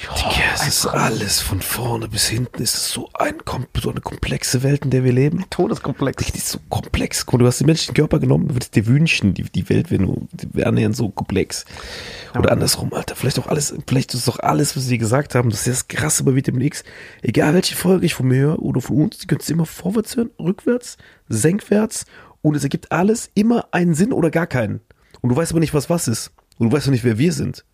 Digga, 0.00 0.54
es 0.54 0.66
ist 0.66 0.86
alles 0.86 1.40
von 1.40 1.60
vorne 1.60 2.08
bis 2.08 2.28
hinten. 2.28 2.62
Es 2.62 2.74
ist 2.74 2.88
so, 2.90 3.10
ein, 3.14 3.34
so 3.80 3.90
eine 3.90 4.00
komplexe 4.00 4.62
Welt, 4.62 4.84
in 4.84 4.90
der 4.90 5.02
wir 5.02 5.12
leben. 5.12 5.44
Todeskomplex. 5.50 6.32
Die 6.32 6.38
ist 6.38 6.50
so 6.50 6.58
komplex. 6.68 7.26
Guck, 7.26 7.40
Du 7.40 7.46
hast 7.46 7.58
den 7.58 7.66
menschlichen 7.66 7.94
Körper 7.94 8.20
genommen, 8.20 8.48
du 8.48 8.54
würdest 8.54 8.76
dir 8.76 8.86
wünschen, 8.86 9.34
die, 9.34 9.42
die 9.42 9.68
Welt 9.68 9.90
wäre 9.90 10.02
nur 10.02 10.22
wäre 10.52 10.68
annähernd 10.68 10.94
so 10.94 11.08
komplex. 11.08 11.64
Oder 12.38 12.52
andersrum, 12.52 12.92
Alter. 12.92 13.16
Vielleicht 13.16 13.38
auch 13.40 13.48
alles, 13.48 13.74
vielleicht 13.86 14.14
ist 14.14 14.28
doch 14.28 14.38
alles, 14.38 14.76
was 14.76 14.86
sie 14.86 14.98
gesagt 14.98 15.34
haben, 15.34 15.50
das 15.50 15.66
ist 15.66 15.88
das 15.88 15.88
krasse 15.88 16.22
bei 16.22 16.34
Vitamin 16.34 16.62
X. 16.62 16.84
Egal 17.22 17.54
welche 17.54 17.74
Folge 17.74 18.06
ich 18.06 18.14
von 18.14 18.28
mir 18.28 18.38
höre 18.38 18.62
oder 18.62 18.80
von 18.80 19.02
uns, 19.02 19.18
die 19.18 19.26
könntest 19.26 19.50
du 19.50 19.54
immer 19.54 19.66
vorwärts 19.66 20.16
hören, 20.16 20.30
rückwärts, 20.38 20.96
senkwärts 21.28 22.06
und 22.42 22.54
es 22.54 22.62
ergibt 22.62 22.92
alles 22.92 23.30
immer 23.34 23.68
einen 23.72 23.94
Sinn 23.94 24.12
oder 24.12 24.30
gar 24.30 24.46
keinen. 24.46 24.80
Und 25.20 25.30
du 25.30 25.36
weißt 25.36 25.52
aber 25.52 25.60
nicht, 25.60 25.74
was 25.74 25.90
was 25.90 26.06
ist. 26.06 26.32
Und 26.58 26.70
du 26.70 26.76
weißt 26.76 26.86
auch 26.86 26.92
nicht, 26.92 27.04
wer 27.04 27.18
wir 27.18 27.32
sind. 27.32 27.64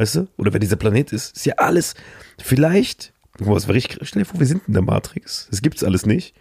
Weißt 0.00 0.14
du? 0.14 0.28
Oder 0.38 0.54
wer 0.54 0.60
dieser 0.60 0.76
Planet 0.76 1.12
ist. 1.12 1.36
Ist 1.36 1.44
ja 1.44 1.56
alles. 1.58 1.94
Vielleicht, 2.38 3.12
was 3.38 3.68
wäre 3.68 3.76
ich, 3.76 3.98
stell 4.00 4.22
dir 4.22 4.24
vor, 4.26 4.40
wir 4.40 4.46
sind 4.46 4.62
in 4.66 4.72
der 4.72 4.80
Matrix. 4.82 5.46
Das 5.50 5.60
gibt's 5.60 5.84
alles 5.84 6.06
nicht. 6.06 6.34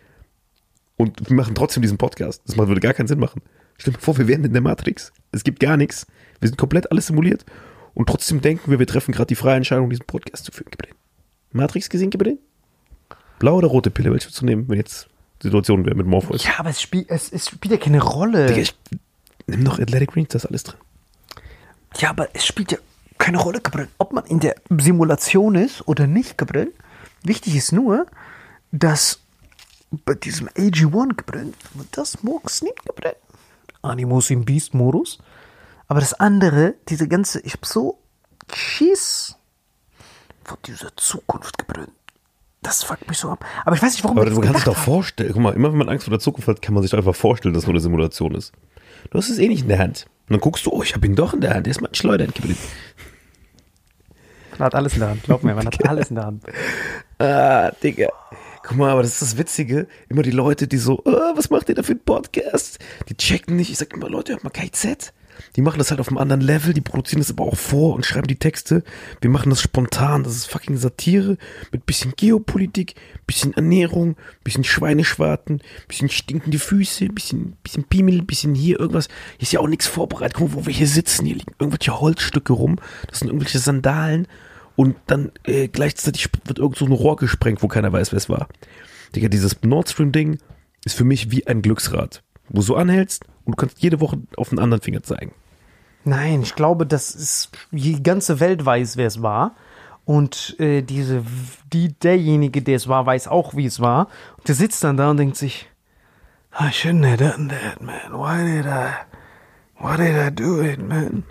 Und 0.96 1.30
wir 1.30 1.36
machen 1.36 1.56
trotzdem 1.56 1.82
diesen 1.82 1.98
Podcast. 1.98 2.42
Das 2.46 2.56
macht- 2.56 2.70
würde 2.70 2.80
gar 2.80 2.94
keinen 2.94 3.08
Sinn 3.08 3.20
machen. 3.20 3.42
Stell 3.78 3.92
dir 3.92 4.00
vor, 4.00 4.18
wir 4.18 4.30
wären 4.30 4.46
in 4.46 4.54
der 4.54 4.62
Matrix. 4.62 5.12
Es 5.34 5.44
gibt 5.44 5.60
gar 5.60 5.76
nichts. 5.76 6.08
Wir 6.40 6.48
sind 6.48 6.58
komplett 6.58 6.90
alles 6.90 7.08
simuliert. 7.08 7.44
Und 7.94 8.08
trotzdem 8.08 8.40
denken 8.40 8.72
wir, 8.72 8.80
wir 8.80 8.88
treffen 8.88 9.12
gerade 9.12 9.28
die 9.28 9.36
freie 9.36 9.58
Entscheidung, 9.58 9.90
diesen 9.90 10.06
Podcast 10.06 10.46
zu 10.46 10.54
führen. 10.54 10.72
Gabriel. 10.72 10.96
Matrix 11.52 11.90
gesehen, 11.90 12.12
Gabriel? 12.12 12.38
Blaue 13.40 13.58
oder 13.58 13.68
rote 13.68 13.92
Pille? 13.92 14.10
Welche 14.14 14.30
du 14.32 14.46
nehmen, 14.46 14.70
wenn 14.70 14.78
jetzt 14.78 15.10
Situation 15.44 15.84
wäre 15.86 15.96
mit 15.98 16.08
Morpheus? 16.08 16.46
Ja, 16.46 16.60
aber 16.60 16.70
es 16.70 16.82
spielt, 16.82 17.10
es, 17.10 17.30
es 17.34 17.48
spielt 17.50 17.74
ja 17.74 17.78
keine 17.78 18.02
Rolle. 18.02 18.46
Digga, 18.46 18.62
ich, 18.62 18.74
nimm 19.48 19.66
doch 19.66 19.80
Athletic 19.80 20.12
Greens, 20.14 20.30
da 20.30 20.38
ist 20.38 20.46
alles 20.46 20.64
drin. 20.64 20.80
Ja, 21.98 22.12
aber 22.12 22.30
es 22.34 22.46
spielt 22.46 22.72
ja 22.72 22.78
keine 23.20 23.38
Rolle, 23.38 23.62
Gabriel, 23.62 23.90
ob 24.00 24.14
man 24.14 24.26
in 24.26 24.40
der 24.40 24.56
Simulation 24.70 25.56
ist 25.56 25.88
oder 25.88 26.08
nicht, 26.08 26.38
Gabriel. 26.38 26.74
Wichtig 27.24 27.56
ist 27.56 27.72
nur, 27.72 28.08
dass 28.72 29.20
bei 29.92 30.16
diesem 30.16 30.48
AG1, 30.50 31.16
Gabriel, 31.16 31.54
das 31.92 32.24
magst 32.24 32.64
nicht, 32.64 32.84
Gabriel. 32.86 33.16
Animus 33.82 34.30
im 34.30 34.46
Beast-Modus. 34.46 35.20
Aber 35.88 36.00
das 36.00 36.14
andere, 36.14 36.76
diese 36.88 37.08
ganze, 37.08 37.40
ich 37.42 37.54
hab 37.54 37.66
so 37.66 38.00
Schiss 38.54 39.36
von 40.44 40.58
dieser 40.66 40.96
Zukunft, 40.96 41.58
Gabriel. 41.58 41.88
Das 42.62 42.84
fuckt 42.84 43.08
mich 43.08 43.18
so 43.18 43.30
ab. 43.30 43.46
Aber 43.64 43.76
ich 43.76 43.82
weiß 43.82 43.94
nicht, 43.94 44.04
warum 44.04 44.18
Aber 44.18 44.30
du 44.30 44.42
kannst 44.42 44.60
es 44.60 44.66
doch 44.66 44.78
vorstellen. 44.78 45.32
Guck 45.34 45.42
mal, 45.42 45.54
immer 45.54 45.72
wenn 45.72 45.78
man 45.78 45.90
Angst 45.90 46.06
vor 46.06 46.12
der 46.12 46.20
Zukunft 46.20 46.48
hat, 46.48 46.62
kann 46.62 46.74
man 46.74 46.84
sich 46.84 46.92
doch 46.92 46.98
einfach 46.98 47.16
vorstellen, 47.16 47.54
dass 47.54 47.64
es 47.64 47.68
nur 47.68 47.74
eine 47.74 47.82
Simulation 47.82 48.36
ist. 48.36 48.52
Du 49.12 49.18
hast 49.18 49.30
es 49.30 49.40
eh 49.40 49.48
nicht 49.48 49.62
in 49.62 49.70
der 49.70 49.80
Hand. 49.80 50.08
Und 50.28 50.34
dann 50.34 50.42
guckst 50.42 50.66
du, 50.66 50.72
oh, 50.72 50.84
ich 50.84 50.94
habe 50.94 51.06
ihn 51.06 51.16
doch 51.16 51.34
in 51.34 51.42
der 51.42 51.54
Hand. 51.54 51.66
Der 51.66 51.72
ist 51.72 51.82
mal 51.82 51.88
ein 51.88 51.96
Schleuder. 51.96 52.28
Man 54.60 54.66
hat 54.66 54.76
alles 54.76 54.94
in 54.94 55.00
der 55.00 55.10
Hand, 55.10 55.24
glaub 55.24 55.44
mir, 55.44 55.56
man 55.56 55.66
hat 55.66 55.86
alles 55.88 56.10
in 56.10 56.16
der 56.16 56.26
Hand. 56.26 56.44
Ah, 57.18 57.72
Digga. 57.82 58.10
Guck 58.62 58.78
mal, 58.78 58.92
aber 58.92 59.02
das 59.02 59.14
ist 59.14 59.22
das 59.22 59.38
Witzige. 59.38 59.88
Immer 60.10 60.22
die 60.22 60.32
Leute, 60.32 60.68
die 60.68 60.78
so, 60.78 61.02
ah, 61.06 61.32
was 61.36 61.50
macht 61.50 61.70
ihr 61.70 61.76
da 61.76 61.82
für 61.82 61.94
ein 61.94 62.04
Podcast? 62.04 62.78
Die 63.08 63.16
checken 63.16 63.56
nicht. 63.56 63.72
Ich 63.72 63.78
sag 63.78 63.94
immer, 63.94 64.10
Leute, 64.10 64.34
hört 64.34 64.44
mal 64.44 64.50
KZ. 64.50 65.14
Die 65.56 65.62
machen 65.62 65.78
das 65.78 65.90
halt 65.90 66.02
auf 66.02 66.10
einem 66.10 66.18
anderen 66.18 66.42
Level, 66.42 66.74
die 66.74 66.82
produzieren 66.82 67.22
das 67.22 67.32
aber 67.32 67.46
auch 67.46 67.56
vor 67.56 67.96
und 67.96 68.06
schreiben 68.06 68.28
die 68.28 68.38
Texte. 68.38 68.84
Wir 69.22 69.30
machen 69.30 69.50
das 69.50 69.62
spontan, 69.62 70.24
das 70.24 70.36
ist 70.36 70.48
fucking 70.48 70.76
Satire 70.76 71.38
mit 71.72 71.86
bisschen 71.86 72.14
Geopolitik, 72.18 72.96
bisschen 73.26 73.54
Ernährung, 73.54 74.18
bisschen 74.44 74.66
Schweineschwarten, 74.66 75.62
bisschen 75.88 76.10
stinkende 76.10 76.60
Füße, 76.60 77.08
bisschen, 77.08 77.56
bisschen 77.64 77.86
Piemel, 77.86 78.22
bisschen 78.22 78.54
hier 78.54 78.80
irgendwas. 78.80 79.08
Hier 79.38 79.44
ist 79.44 79.54
ja 79.54 79.62
auch 79.62 79.68
nichts 79.68 79.88
vorbereitet. 79.88 80.36
Guck 80.38 80.50
mal, 80.50 80.56
wo 80.56 80.66
wir 80.66 80.74
hier 80.74 80.88
sitzen. 80.88 81.26
Hier 81.26 81.36
liegen 81.36 81.54
irgendwelche 81.60 82.00
Holzstücke 82.00 82.54
rum. 82.54 82.78
Das 83.08 83.20
sind 83.20 83.30
irgendwelche 83.30 83.60
Sandalen. 83.60 84.28
Und 84.80 84.96
dann 85.08 85.34
äh, 85.44 85.68
gleichzeitig 85.68 86.30
wird 86.46 86.58
irgend 86.58 86.78
so 86.78 86.86
ein 86.86 86.94
Rohr 86.94 87.18
gesprengt, 87.18 87.62
wo 87.62 87.68
keiner 87.68 87.92
weiß, 87.92 88.14
wer 88.14 88.18
es 88.18 88.30
war. 88.30 88.48
Digga, 89.14 89.28
dieses 89.28 89.62
Nord 89.62 89.90
Stream-Ding 89.90 90.38
ist 90.86 90.96
für 90.96 91.04
mich 91.04 91.32
wie 91.32 91.46
ein 91.48 91.62
Glücksrad, 91.62 92.24
wo 92.48 92.60
du 92.60 92.62
so 92.62 92.78
anhältst 92.78 93.26
und 93.44 93.52
du 93.52 93.56
kannst 93.58 93.80
jede 93.80 94.00
Woche 94.00 94.20
auf 94.38 94.54
einen 94.54 94.60
anderen 94.60 94.82
Finger 94.82 95.04
zeigen. 95.04 95.34
Nein, 96.06 96.44
ich 96.44 96.56
glaube, 96.56 96.86
das 96.86 97.14
ist 97.14 97.50
die 97.72 98.02
ganze 98.02 98.40
Welt 98.40 98.66
weiß, 98.66 98.96
wer 98.96 99.08
es 99.08 99.22
war. 99.22 99.58
Und 100.06 100.58
äh, 100.62 100.82
diese, 100.82 101.26
die, 101.74 101.92
derjenige, 102.00 102.62
der 102.62 102.78
es 102.78 102.88
war, 102.88 103.06
weiß 103.06 103.28
auch, 103.28 103.58
wie 103.58 103.66
es 103.66 103.82
war. 103.82 104.08
Und 104.38 104.48
der 104.48 104.56
sitzt 104.56 104.82
dann 104.86 104.96
da 104.96 105.10
und 105.10 105.18
denkt 105.18 105.36
sich, 105.36 105.68
I 106.58 106.72
shouldn't 106.72 107.06
have 107.06 107.18
done 107.18 107.50
that, 107.50 107.82
man. 107.82 108.14
Why 108.14 108.46
did 108.46 108.66
I, 108.66 108.94
why 109.78 109.98
did 109.98 110.16
I 110.16 110.34
do 110.34 110.64
it, 110.64 110.80
man? 110.80 111.24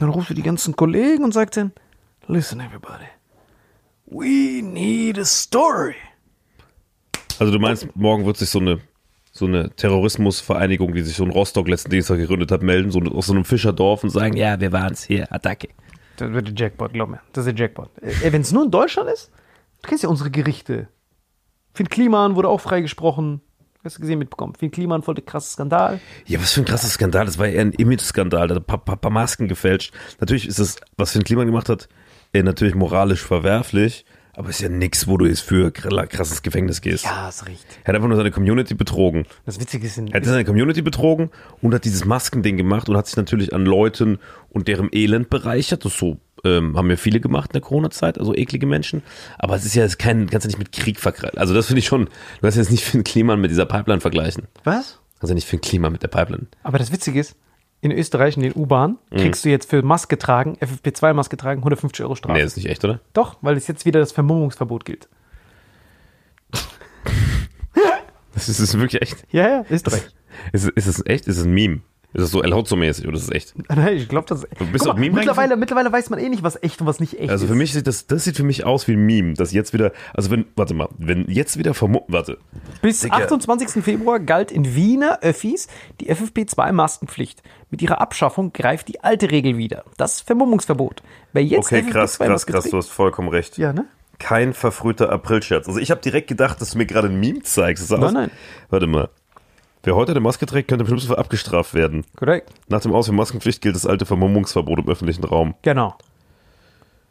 Dann 0.00 0.08
rufst 0.08 0.30
du 0.30 0.34
die 0.34 0.42
ganzen 0.42 0.74
Kollegen 0.74 1.22
und 1.22 1.34
sagt 1.34 1.58
dann, 1.58 1.72
listen 2.28 2.60
everybody, 2.60 3.08
we 4.06 4.62
need 4.62 5.18
a 5.18 5.24
story. 5.24 5.96
Also 7.38 7.52
du 7.52 7.58
meinst, 7.58 7.88
morgen 7.94 8.24
wird 8.26 8.36
sich 8.36 8.50
so 8.50 8.58
eine 8.58 8.80
so 9.30 9.46
eine 9.46 9.70
Terrorismusvereinigung, 9.70 10.94
die 10.94 11.02
sich 11.02 11.16
so 11.16 11.24
in 11.24 11.30
Rostock 11.30 11.68
letzten 11.68 11.90
Dienstag 11.90 12.16
gegründet 12.16 12.50
hat, 12.50 12.62
melden, 12.62 12.90
so 12.90 13.00
aus 13.00 13.26
so 13.26 13.32
einem 13.32 13.44
Fischerdorf 13.44 14.02
und 14.02 14.10
sagen, 14.10 14.36
ja, 14.36 14.58
wir 14.58 14.72
waren's 14.72 15.04
hier, 15.04 15.32
Attacke. 15.32 15.68
Das 16.16 16.32
wird 16.32 16.48
der 16.48 16.54
Jackpot, 16.54 16.92
glaub 16.92 17.08
mir. 17.08 17.20
Das 17.32 17.46
ist 17.46 17.56
der 17.56 17.66
Jackpot. 17.66 17.88
Äh, 18.02 18.32
Wenn 18.32 18.42
es 18.42 18.50
nur 18.50 18.64
in 18.64 18.72
Deutschland 18.72 19.08
ist, 19.08 19.30
du 19.82 19.88
kennst 19.88 20.02
ja 20.02 20.10
unsere 20.10 20.32
Gerichte. 20.32 20.88
Finn 21.72 21.88
Kliman 21.88 22.34
wurde 22.34 22.48
auch 22.48 22.60
freigesprochen. 22.60 23.40
Hast 23.84 23.98
du 23.98 24.00
gesehen, 24.00 24.18
mitbekommen. 24.18 24.54
Finn 24.56 24.72
Kliman 24.72 25.02
voll 25.02 25.14
der 25.14 25.24
krasse 25.24 25.52
Skandal. 25.52 26.00
Ja, 26.26 26.40
was 26.40 26.52
für 26.52 26.62
ein 26.62 26.64
krasser 26.64 26.88
Skandal. 26.88 27.24
Das 27.24 27.38
war 27.38 27.46
eher 27.46 27.60
ein 27.60 27.72
Image-Skandal. 27.72 28.48
Da 28.48 28.56
hat 28.56 28.62
ein 28.62 28.66
paar, 28.66 28.84
paar, 28.84 28.96
paar 28.96 29.12
Masken 29.12 29.46
gefälscht. 29.46 29.94
Natürlich 30.18 30.48
ist 30.48 30.58
es, 30.58 30.80
was 30.96 31.12
Finn 31.12 31.22
Kliman 31.22 31.46
gemacht 31.46 31.68
hat, 31.68 31.88
äh, 32.32 32.42
natürlich 32.42 32.74
moralisch 32.74 33.22
verwerflich, 33.22 34.04
aber 34.34 34.50
ist 34.50 34.60
ja 34.60 34.68
nix, 34.68 35.08
wo 35.08 35.16
du 35.16 35.26
jetzt 35.26 35.40
für 35.40 35.68
kr- 35.70 36.06
krasses 36.06 36.42
Gefängnis 36.42 36.80
gehst. 36.80 37.04
Ja, 37.04 37.28
ist 37.28 37.46
recht. 37.46 37.64
Er 37.82 37.88
hat 37.88 37.94
einfach 37.96 38.08
nur 38.08 38.16
seine 38.16 38.30
Community 38.30 38.74
betrogen. 38.74 39.26
Das 39.46 39.58
Witzige 39.60 39.86
ist, 39.86 39.98
Er 39.98 40.12
hat 40.14 40.24
seine 40.24 40.44
Community 40.44 40.80
betrogen 40.82 41.30
und 41.60 41.74
hat 41.74 41.84
dieses 41.84 42.04
Maskending 42.04 42.56
gemacht 42.56 42.88
und 42.88 42.96
hat 42.96 43.06
sich 43.06 43.16
natürlich 43.16 43.52
an 43.52 43.64
Leuten 43.64 44.18
und 44.50 44.68
deren 44.68 44.90
Elend 44.92 45.28
bereichert. 45.28 45.84
Das 45.84 45.98
so 45.98 46.18
ähm, 46.44 46.76
haben 46.76 46.88
ja 46.88 46.96
viele 46.96 47.18
gemacht 47.18 47.50
in 47.50 47.54
der 47.54 47.62
Corona-Zeit, 47.62 48.16
also 48.20 48.32
eklige 48.32 48.66
Menschen. 48.66 49.02
Aber 49.40 49.56
es 49.56 49.64
ist 49.64 49.74
ja 49.74 49.88
kein, 49.88 50.30
kannst 50.30 50.44
du 50.44 50.48
nicht 50.48 50.58
mit 50.58 50.70
Krieg 50.70 51.00
vergleichen. 51.00 51.36
Also 51.38 51.52
das 51.52 51.66
finde 51.66 51.80
ich 51.80 51.86
schon, 51.86 52.04
du 52.04 52.10
kannst 52.42 52.58
jetzt 52.58 52.70
nicht 52.70 52.84
Finn 52.84 53.02
Kliman 53.02 53.40
mit 53.40 53.50
dieser 53.50 53.66
Pipeline 53.66 54.00
vergleichen. 54.00 54.44
was? 54.62 55.00
Kannst 55.18 55.30
ja 55.30 55.34
nicht 55.34 55.48
Finn 55.48 55.60
Kliman 55.60 55.90
mit 55.90 56.04
der 56.04 56.08
Pipeline. 56.08 56.46
Aber 56.62 56.78
das 56.78 56.92
Witzige 56.92 57.18
ist, 57.18 57.34
in 57.80 57.92
Österreich, 57.92 58.36
in 58.36 58.42
den 58.42 58.52
U-Bahn, 58.54 58.98
kriegst 59.10 59.44
du 59.44 59.48
jetzt 59.50 59.70
für 59.70 59.82
Maske 59.82 60.18
tragen, 60.18 60.56
FFP2-Maske 60.60 61.36
tragen, 61.36 61.60
150 61.60 62.04
Euro 62.04 62.14
Strafe. 62.16 62.34
Nee, 62.36 62.42
das 62.42 62.52
ist 62.52 62.56
nicht 62.56 62.68
echt, 62.68 62.84
oder? 62.84 63.00
Doch, 63.12 63.36
weil 63.40 63.56
es 63.56 63.66
jetzt 63.68 63.84
wieder 63.86 64.00
das 64.00 64.12
Vermummungsverbot 64.12 64.84
gilt. 64.84 65.08
Das 68.34 68.48
ist, 68.48 68.60
das 68.60 68.68
ist 68.74 68.78
wirklich 68.80 69.02
echt. 69.02 69.26
Ja, 69.32 69.48
ja, 69.48 69.64
Österreich. 69.68 70.02
Ist, 70.52 70.64
es- 70.64 70.70
ist 70.70 70.86
es 70.86 71.06
echt? 71.06 71.26
Ist 71.26 71.38
es 71.38 71.44
ein 71.44 71.52
Meme? 71.52 71.80
Ist 72.14 72.22
es 72.24 72.30
so 72.30 72.42
El 72.42 72.52
Hotzo-mäßig 72.54 73.06
oder 73.06 73.16
ist 73.18 73.24
es 73.24 73.30
echt? 73.30 73.54
Nein, 73.68 73.96
ich 73.98 74.08
glaube, 74.08 74.26
das 74.28 74.46
Du 74.58 74.66
bist 74.72 74.86
mal, 74.86 74.94
Meme 74.94 75.16
mittlerweile, 75.16 75.56
mittlerweile 75.56 75.92
weiß 75.92 76.08
man 76.08 76.18
eh 76.18 76.28
nicht, 76.30 76.42
was 76.42 76.60
echt 76.62 76.80
und 76.80 76.86
was 76.86 77.00
nicht 77.00 77.18
echt 77.20 77.28
Also 77.30 77.44
ist. 77.44 77.50
für 77.50 77.56
mich 77.56 77.72
sieht 77.74 77.86
das, 77.86 78.06
das 78.06 78.24
sieht 78.24 78.36
für 78.36 78.44
mich 78.44 78.64
aus 78.64 78.88
wie 78.88 78.92
ein 78.94 79.04
Meme, 79.04 79.34
dass 79.34 79.52
jetzt 79.52 79.74
wieder, 79.74 79.92
also 80.14 80.30
wenn, 80.30 80.46
warte 80.56 80.72
mal, 80.72 80.88
wenn 80.96 81.26
jetzt 81.28 81.58
wieder 81.58 81.74
vermu, 81.74 82.00
warte, 82.08 82.38
Bis 82.80 83.00
Digga. 83.00 83.16
28. 83.16 83.84
Februar 83.84 84.20
galt 84.20 84.50
in 84.50 84.74
Wiener 84.74 85.18
Öffis 85.22 85.68
die 86.00 86.10
FFP2-Maskenpflicht. 86.10 87.42
Mit 87.70 87.82
ihrer 87.82 88.00
Abschaffung 88.00 88.52
greift 88.54 88.88
die 88.88 89.04
alte 89.04 89.30
Regel 89.30 89.58
wieder. 89.58 89.84
Das 89.98 90.20
Vermummungsverbot. 90.22 91.02
Wer 91.34 91.44
jetzt 91.44 91.66
Okay, 91.66 91.82
krass, 91.82 92.18
krass, 92.18 92.44
FFP2-Maske 92.46 92.52
krass, 92.52 92.62
trägt- 92.64 92.72
du 92.72 92.76
hast 92.78 92.88
vollkommen 92.88 93.28
recht. 93.28 93.58
Ja, 93.58 93.72
ne? 93.74 93.84
Kein 94.18 94.52
verfrühter 94.54 95.10
Aprilscherz. 95.12 95.68
Also 95.68 95.78
ich 95.78 95.90
habe 95.90 96.00
direkt 96.00 96.26
gedacht, 96.28 96.60
dass 96.60 96.70
du 96.70 96.78
mir 96.78 96.86
gerade 96.86 97.08
ein 97.08 97.20
Meme 97.20 97.42
zeigst. 97.42 97.90
Das 97.90 98.00
Nein, 98.00 98.14
nein. 98.14 98.30
Warte 98.70 98.86
mal. 98.86 99.10
Wer 99.82 99.94
heute 99.94 100.12
eine 100.12 100.20
Maske 100.20 100.46
trägt, 100.46 100.68
könnte 100.68 100.82
im 100.82 100.86
schlimmsten 100.86 101.08
Fall 101.08 101.18
abgestraft 101.18 101.74
werden. 101.74 102.04
Korrekt. 102.16 102.50
Nach 102.68 102.80
dem 102.80 102.92
Aus 102.92 103.06
für 103.06 103.12
Maskenpflicht 103.12 103.62
gilt 103.62 103.76
das 103.76 103.86
alte 103.86 104.06
Vermummungsverbot 104.06 104.80
im 104.80 104.88
öffentlichen 104.88 105.24
Raum. 105.24 105.54
Genau. 105.62 105.96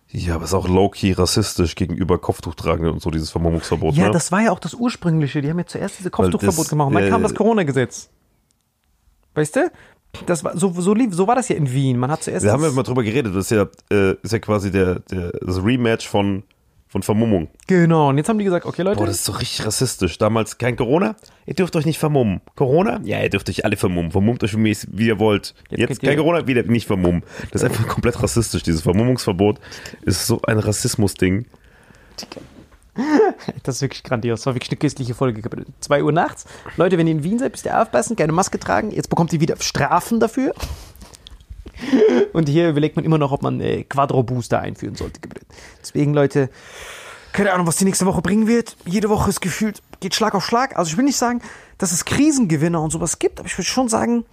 Ja, 0.10 0.36
aber 0.36 0.46
ist 0.46 0.54
auch 0.54 0.68
low-key 0.68 1.14
rassistisch 1.14 1.76
gegenüber 1.76 2.18
Kopftuchtragenden 2.18 2.94
und 2.94 3.02
so, 3.02 3.12
dieses 3.12 3.30
Vermummungsverbot. 3.30 3.96
Ja, 3.96 4.06
ne? 4.06 4.12
das 4.12 4.32
war 4.32 4.42
ja 4.42 4.52
auch 4.52 4.60
das 4.60 4.74
ursprüngliche. 4.74 5.42
Die 5.42 5.50
haben 5.50 5.60
ja 5.60 5.66
zuerst 5.66 6.00
diese 6.00 6.10
Kopftuchverbot 6.10 6.60
das, 6.60 6.70
gemacht 6.70 6.88
und 6.88 6.94
dann 6.96 7.04
äh, 7.04 7.10
kam 7.10 7.24
das 7.24 7.36
Corona-Gesetz. 7.36 8.10
Weißt 9.36 9.56
du? 9.58 9.72
Das 10.26 10.44
war, 10.44 10.58
so, 10.58 10.74
so, 10.74 10.94
lief, 10.94 11.14
so 11.14 11.28
war 11.28 11.36
das 11.36 11.50
ja 11.50 11.58
in 11.58 11.72
Wien. 11.72 11.98
Man 11.98 12.10
hat 12.10 12.24
zuerst. 12.24 12.44
Wir 12.44 12.52
haben 12.52 12.64
ja 12.64 12.72
mal 12.72 12.84
drüber 12.84 13.04
geredet. 13.04 13.36
Das 13.36 13.52
ist 13.52 13.52
ja, 13.52 13.68
äh, 13.92 14.16
ist 14.24 14.32
ja 14.32 14.40
quasi 14.40 14.72
der, 14.72 15.00
der, 15.00 15.32
das 15.42 15.64
Rematch 15.64 16.08
von 16.08 16.44
von 16.88 17.04
Vermummung. 17.04 17.50
Genau, 17.68 18.10
und 18.10 18.18
jetzt 18.18 18.30
haben 18.30 18.40
die 18.40 18.46
gesagt, 18.46 18.66
okay 18.66 18.82
Leute, 18.82 18.98
Boah, 18.98 19.08
das 19.08 19.18
ist 19.18 19.28
doch 19.28 19.42
richtig 19.42 19.66
rassistisch. 19.66 20.18
Damals 20.18 20.58
kein 20.58 20.76
Corona, 20.76 21.16
ihr 21.46 21.54
dürft 21.54 21.76
euch 21.76 21.86
nicht 21.86 22.00
vermummen. 22.00 22.42
Corona? 22.56 23.00
Ja, 23.04 23.22
ihr 23.22 23.30
dürft 23.30 23.50
euch 23.50 23.66
alle 23.66 23.76
vermummen. 23.76 24.12
Vermummt 24.12 24.44
euch 24.44 24.56
wie 24.56 25.08
ihr 25.08 25.20
wollt. 25.20 25.54
Jetzt, 25.70 25.88
könnt 25.88 26.02
kein 26.02 26.12
ihr- 26.12 26.18
Corona, 26.18 26.48
wieder 26.48 26.64
nicht 26.64 26.88
vermummen. 26.88 27.24
Das 27.52 27.62
ist 27.62 27.70
einfach 27.70 27.88
komplett 27.88 28.22
rassistisch. 28.24 28.64
Dieses 28.64 28.82
Vermummungsverbot 28.82 29.60
ist 30.04 30.28
so 30.28 30.42
ein 30.44 30.60
Rassismus-Ding. 30.60 31.46
das 33.64 33.76
ist 33.76 33.82
wirklich 33.82 34.04
grandios. 34.04 34.40
Das 34.40 34.46
war 34.48 34.56
wirklich 34.56 34.72
eine 34.72 34.78
köstliche 34.78 35.14
Folge. 35.14 35.42
2 35.80 36.04
Uhr 36.04 36.12
nachts. 36.12 36.46
Leute, 36.78 36.98
wenn 36.98 37.08
ihr 37.08 37.14
in 37.14 37.24
Wien 37.24 37.40
seid, 37.40 37.52
müsst 37.52 37.66
ihr 37.66 37.80
aufpassen, 37.80 38.16
keine 38.16 38.32
Maske 38.32 38.60
tragen. 38.60 38.92
Jetzt 38.92 39.10
bekommt 39.10 39.34
ihr 39.34 39.40
wieder 39.42 39.56
Strafen 39.60 40.20
dafür. 40.20 40.54
Und 42.34 42.50
hier 42.50 42.70
überlegt 42.70 42.96
man 42.96 43.06
immer 43.06 43.18
noch, 43.18 43.32
ob 43.32 43.42
man 43.44 43.60
äh, 43.62 43.84
Quadro-Booster 43.84 44.60
einführen 44.60 44.96
sollte. 44.96 45.20
Deswegen, 45.82 46.14
Leute, 46.14 46.50
keine 47.34 47.54
Ahnung, 47.54 47.68
was 47.68 47.76
die 47.76 47.86
nächste 47.86 48.06
Woche 48.06 48.22
bringen 48.22 48.48
wird. 48.48 48.76
Jede 48.86 49.10
Woche 49.10 49.30
ist 49.30 49.42
gefühlt, 49.42 49.82
geht 50.00 50.16
Schlag 50.16 50.34
auf 50.34 50.46
Schlag. 50.46 50.78
Also 50.78 50.92
ich 50.92 50.98
will 50.98 51.06
nicht 51.06 51.18
sagen, 51.18 51.42
dass 51.78 51.92
es 51.92 52.06
Krisengewinner 52.06 52.82
und 52.82 52.92
sowas 52.92 53.20
gibt, 53.20 53.40
aber 53.40 53.48
ich 53.48 53.58
würde 53.58 53.68
schon 53.68 53.90
sagen, 53.90 54.26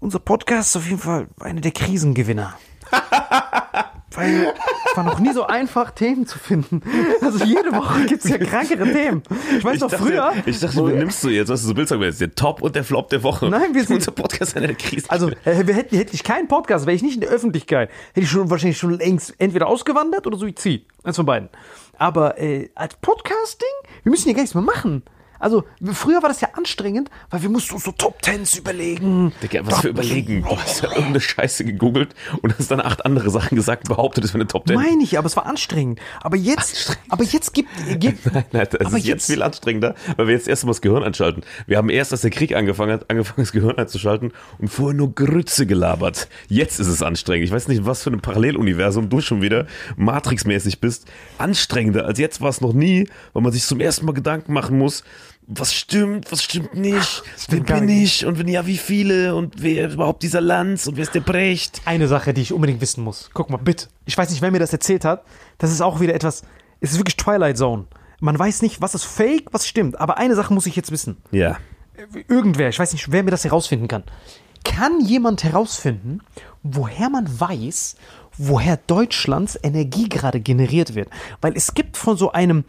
unser 0.00 0.18
Podcast 0.18 0.70
ist 0.70 0.76
auf 0.76 0.86
jeden 0.86 1.00
Fall 1.00 1.28
einer 1.40 1.60
der 1.60 1.72
Krisengewinner. 1.72 2.54
Weil 4.18 4.52
es 4.90 4.96
war 4.96 5.04
noch 5.04 5.18
nie 5.20 5.32
so 5.32 5.46
einfach, 5.46 5.92
Themen 5.92 6.26
zu 6.26 6.38
finden. 6.38 6.82
Also 7.22 7.44
jede 7.44 7.72
Woche 7.72 8.04
gibt 8.06 8.24
es 8.24 8.30
ja 8.30 8.38
krankere 8.38 8.84
Themen. 8.92 9.22
Ich 9.56 9.64
weiß 9.64 9.76
Ich 9.76 9.80
noch 9.80 9.90
dachte, 9.90 10.04
früher. 10.04 10.32
ich 10.44 10.58
dachte, 10.60 10.76
du 10.76 10.88
nimmst 10.88 11.22
du 11.22 11.28
jetzt, 11.28 11.48
was 11.48 11.62
du 11.62 11.68
so 11.68 11.76
willst, 11.76 11.90
sagen 11.90 12.02
jetzt, 12.02 12.20
der 12.20 12.34
Top 12.34 12.62
und 12.62 12.74
der 12.74 12.84
Flop 12.84 13.08
der 13.10 13.22
Woche. 13.22 13.48
Nein, 13.48 13.74
wir 13.74 13.84
sind- 13.84 13.96
Unser 13.96 14.12
Podcast 14.12 14.56
einer 14.56 14.66
der 14.66 14.76
Krisen. 14.76 15.08
Also, 15.08 15.28
äh, 15.44 15.66
wir 15.66 15.74
hätten, 15.74 15.96
hätte 15.96 16.14
ich 16.14 16.24
keinen 16.24 16.48
Podcast, 16.48 16.86
wäre 16.86 16.96
ich 16.96 17.02
nicht 17.02 17.14
in 17.14 17.20
der 17.20 17.30
Öffentlichkeit, 17.30 17.90
hätte 18.14 18.24
ich 18.24 18.30
schon 18.30 18.50
wahrscheinlich 18.50 18.78
schon 18.78 18.98
längst 18.98 19.34
entweder 19.38 19.66
ausgewandert 19.68 20.26
oder 20.26 20.36
Suizid. 20.36 20.86
Eins 21.04 21.16
von 21.16 21.26
beiden. 21.26 21.48
Aber 21.96 22.38
äh, 22.40 22.68
als 22.74 22.96
Podcasting, 22.96 23.68
wir 24.02 24.10
müssen 24.10 24.24
hier 24.24 24.34
gar 24.34 24.42
nichts 24.42 24.54
mehr 24.54 24.62
machen. 24.64 25.02
Also, 25.38 25.64
früher 25.92 26.22
war 26.22 26.28
das 26.28 26.40
ja 26.40 26.48
anstrengend, 26.54 27.10
weil 27.30 27.42
wir 27.42 27.48
mussten 27.48 27.74
uns 27.74 27.84
so 27.84 27.92
Top 27.92 28.20
Tens 28.22 28.56
überlegen. 28.56 29.32
Digga, 29.42 29.64
was 29.64 29.82
wir 29.82 29.90
überlegen. 29.90 30.42
Du 30.42 30.56
hast 30.56 30.82
ja 30.82 30.88
irgendeine 30.90 31.20
Scheiße 31.20 31.64
gegoogelt 31.64 32.14
und 32.42 32.58
hast 32.58 32.70
dann 32.70 32.80
acht 32.80 33.04
andere 33.04 33.30
Sachen 33.30 33.56
gesagt, 33.56 33.88
behauptet, 33.88 34.24
es 34.24 34.30
wäre 34.30 34.40
eine 34.40 34.48
Top 34.48 34.66
Ten. 34.66 34.76
Meine 34.76 35.02
ich, 35.02 35.18
aber 35.18 35.26
es 35.26 35.36
war 35.36 35.46
anstrengend. 35.46 36.00
Aber 36.20 36.36
jetzt, 36.36 36.98
aber 37.08 37.24
jetzt 37.24 37.54
gibt, 37.54 37.70
gibt 37.98 38.26
Nein, 38.32 38.44
nein, 38.52 38.66
das 38.70 38.86
aber 38.86 38.98
ist 38.98 39.06
jetzt 39.06 39.26
viel 39.26 39.42
anstrengender, 39.42 39.94
weil 40.16 40.26
wir 40.26 40.34
jetzt 40.34 40.48
erstmal 40.48 40.72
das 40.72 40.80
Gehirn 40.80 41.02
anschalten. 41.02 41.42
Wir 41.66 41.76
haben 41.76 41.90
erst, 41.90 42.12
als 42.12 42.22
der 42.22 42.30
Krieg 42.30 42.54
angefangen 42.54 42.92
hat, 42.92 43.10
angefangen, 43.10 43.42
das 43.42 43.52
Gehirn 43.52 43.78
einzuschalten 43.78 44.32
und 44.58 44.68
vorher 44.68 44.96
nur 44.96 45.14
Grütze 45.14 45.66
gelabert. 45.66 46.28
Jetzt 46.48 46.80
ist 46.80 46.88
es 46.88 47.02
anstrengend. 47.02 47.46
Ich 47.46 47.52
weiß 47.52 47.68
nicht, 47.68 47.86
was 47.86 48.02
für 48.02 48.10
ein 48.10 48.20
Paralleluniversum 48.20 49.08
du 49.08 49.20
schon 49.20 49.42
wieder 49.42 49.66
Matrix-mäßig 49.96 50.80
bist. 50.80 51.06
Anstrengender 51.38 52.06
als 52.06 52.18
jetzt 52.18 52.40
war 52.40 52.50
es 52.50 52.60
noch 52.60 52.72
nie, 52.72 53.08
weil 53.32 53.42
man 53.42 53.52
sich 53.52 53.64
zum 53.64 53.80
ersten 53.80 54.06
Mal 54.06 54.12
Gedanken 54.12 54.52
machen 54.52 54.78
muss, 54.78 55.04
was 55.50 55.74
stimmt, 55.74 56.30
was 56.30 56.42
stimmt 56.42 56.74
nicht, 56.74 57.22
wer 57.24 57.38
stimmt 57.38 57.66
gar 57.66 57.78
bin 57.78 57.86
nicht. 57.86 58.20
ich 58.20 58.26
und 58.26 58.38
wenn 58.38 58.48
ja, 58.48 58.66
wie 58.66 58.76
viele 58.76 59.34
und 59.34 59.62
wer 59.62 59.88
ist 59.88 59.94
überhaupt 59.94 60.22
dieser 60.22 60.42
Lanz 60.42 60.86
und 60.86 60.96
wer 60.96 61.04
ist 61.04 61.14
der 61.14 61.20
Brecht? 61.20 61.80
eine 61.86 62.06
Sache, 62.06 62.34
die 62.34 62.42
ich 62.42 62.52
unbedingt 62.52 62.82
wissen 62.82 63.02
muss. 63.02 63.30
Guck 63.32 63.48
mal, 63.48 63.56
bitte. 63.56 63.88
Ich 64.04 64.16
weiß 64.16 64.30
nicht, 64.30 64.42
wer 64.42 64.50
mir 64.50 64.58
das 64.58 64.74
erzählt 64.74 65.06
hat. 65.06 65.24
Das 65.56 65.72
ist 65.72 65.80
auch 65.80 66.00
wieder 66.00 66.14
etwas. 66.14 66.42
Es 66.80 66.92
ist 66.92 66.98
wirklich 66.98 67.16
Twilight 67.16 67.56
Zone. 67.56 67.86
Man 68.20 68.38
weiß 68.38 68.60
nicht, 68.60 68.82
was 68.82 68.94
ist 68.94 69.04
fake, 69.04 69.46
was 69.52 69.66
stimmt. 69.66 69.98
Aber 69.98 70.18
eine 70.18 70.34
Sache 70.34 70.52
muss 70.52 70.66
ich 70.66 70.76
jetzt 70.76 70.90
wissen. 70.90 71.16
Ja. 71.30 71.56
Irgendwer, 72.28 72.68
ich 72.68 72.78
weiß 72.78 72.92
nicht, 72.92 73.10
wer 73.10 73.22
mir 73.22 73.30
das 73.30 73.44
herausfinden 73.44 73.88
kann. 73.88 74.04
Kann 74.64 75.00
jemand 75.00 75.44
herausfinden, 75.44 76.20
woher 76.62 77.08
man 77.08 77.40
weiß, 77.40 77.96
woher 78.36 78.76
Deutschlands 78.76 79.58
Energie 79.62 80.10
gerade 80.10 80.40
generiert 80.40 80.94
wird? 80.94 81.08
Weil 81.40 81.56
es 81.56 81.72
gibt 81.72 81.96
von 81.96 82.18
so 82.18 82.32
einem, 82.32 82.64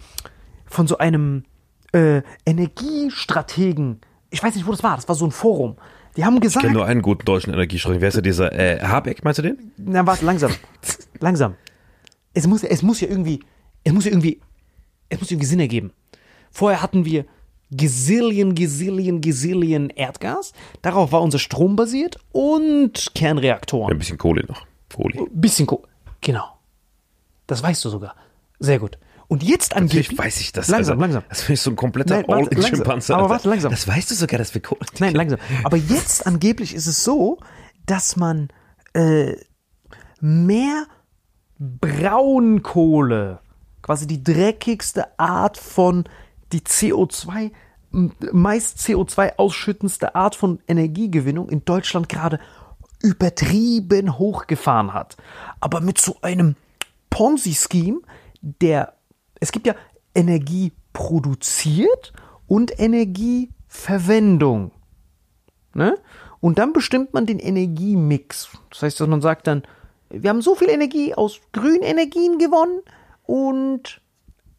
von 0.65 0.87
so 0.87 0.97
einem 0.97 1.43
äh, 1.91 2.21
Energiestrategen, 2.45 4.01
ich 4.29 4.43
weiß 4.43 4.55
nicht, 4.55 4.67
wo 4.67 4.71
das 4.71 4.83
war, 4.83 4.95
das 4.95 5.07
war 5.07 5.15
so 5.15 5.25
ein 5.25 5.31
Forum. 5.31 5.77
Die 6.17 6.25
haben 6.25 6.35
Ich 6.35 6.41
gesagt, 6.41 6.65
kenne 6.65 6.77
nur 6.77 6.85
einen 6.85 7.01
guten 7.01 7.25
deutschen 7.25 7.53
Energieschrank. 7.53 8.01
Wer 8.01 8.09
ist 8.09 8.15
ja 8.15 8.21
dieser 8.21 8.51
äh, 8.53 8.79
Habeck, 8.81 9.23
meinst 9.23 9.39
du 9.39 9.43
den? 9.43 9.71
na 9.77 10.05
warte, 10.05 10.25
langsam, 10.25 10.51
langsam. 11.19 11.55
Es 12.33 12.47
muss, 12.47 12.63
es 12.63 12.81
muss 12.81 12.99
ja 13.01 13.07
irgendwie, 13.07 13.41
es 13.83 13.93
muss 13.93 14.05
ja 14.05 14.11
irgendwie, 14.11 14.39
es 15.09 15.19
muss 15.19 15.31
irgendwie 15.31 15.47
Sinn 15.47 15.59
ergeben. 15.59 15.91
Vorher 16.51 16.81
hatten 16.81 17.05
wir 17.05 17.25
Gazillion, 17.75 18.55
Gazillion, 18.55 19.21
Gazillion 19.21 19.89
Erdgas. 19.91 20.53
Darauf 20.81 21.11
war 21.11 21.21
unser 21.21 21.39
Strom 21.39 21.75
basiert 21.75 22.17
und 22.31 23.11
Kernreaktoren. 23.13 23.93
Ein 23.93 23.99
bisschen 23.99 24.17
Kohle 24.17 24.43
noch. 24.47 24.65
Kohle. 24.99 25.27
Bisschen 25.31 25.65
Ko 25.65 25.83
Genau. 26.21 26.59
Das 27.47 27.63
weißt 27.63 27.85
du 27.85 27.89
sogar. 27.89 28.15
Sehr 28.59 28.79
gut. 28.79 28.97
Und 29.29 29.43
jetzt 29.43 29.75
angeblich. 29.75 30.07
Natürlich 30.09 30.17
weiß 30.25 30.41
ich 30.41 30.51
das. 30.51 30.67
Langsam, 30.67 30.93
Alter. 30.93 31.01
langsam. 31.01 31.23
Das 31.29 31.41
finde 31.41 31.53
ich 31.53 31.61
so 31.61 31.69
ein 31.69 31.75
kompletter 31.77 32.15
warte, 32.15 32.31
langsam. 32.31 32.49
All-in-Schimpanse. 32.57 33.15
Aber 33.15 33.29
warte, 33.29 33.47
langsam. 33.47 33.71
Das 33.71 33.87
weißt 33.87 34.11
du 34.11 34.15
sogar, 34.15 34.37
dass 34.39 34.53
wir 34.53 34.61
Kohle. 34.61 34.81
Nein, 34.99 35.13
langsam. 35.15 35.39
Aber 35.63 35.77
jetzt 35.77 36.25
angeblich 36.27 36.73
ist 36.75 36.87
es 36.87 37.03
so, 37.03 37.37
dass 37.85 38.15
man 38.17 38.49
äh, 38.93 39.35
mehr 40.19 40.85
Braunkohle, 41.59 43.39
quasi 43.81 44.07
die 44.07 44.23
dreckigste 44.23 45.19
Art 45.19 45.57
von 45.57 46.05
die 46.51 46.61
CO2, 46.61 47.51
m- 47.93 48.11
meist 48.31 48.79
CO2 48.79 49.35
ausschüttendste 49.37 50.15
Art 50.15 50.35
von 50.35 50.59
Energiegewinnung 50.67 51.49
in 51.49 51.63
Deutschland 51.65 52.09
gerade 52.09 52.39
übertrieben 53.01 54.17
hochgefahren 54.17 54.93
hat. 54.93 55.17
Aber 55.59 55.81
mit 55.81 55.99
so 55.99 56.17
einem 56.21 56.55
Ponzi-Scheme, 57.09 57.99
der, 58.41 58.93
es 59.39 59.51
gibt 59.51 59.67
ja 59.67 59.75
Energie 60.15 60.71
produziert 60.93 62.13
und 62.47 62.79
Energieverwendung. 62.79 64.71
Ne? 65.73 65.95
Und 66.39 66.57
dann 66.57 66.73
bestimmt 66.73 67.13
man 67.13 67.25
den 67.25 67.39
Energiemix. 67.39 68.49
Das 68.69 68.81
heißt, 68.81 68.99
dass 68.99 69.07
man 69.07 69.21
sagt 69.21 69.47
dann, 69.47 69.63
wir 70.09 70.29
haben 70.29 70.41
so 70.41 70.55
viel 70.55 70.69
Energie 70.69 71.13
aus 71.13 71.39
grünen 71.51 71.83
Energien 71.83 72.39
gewonnen 72.39 72.81
und 73.25 74.01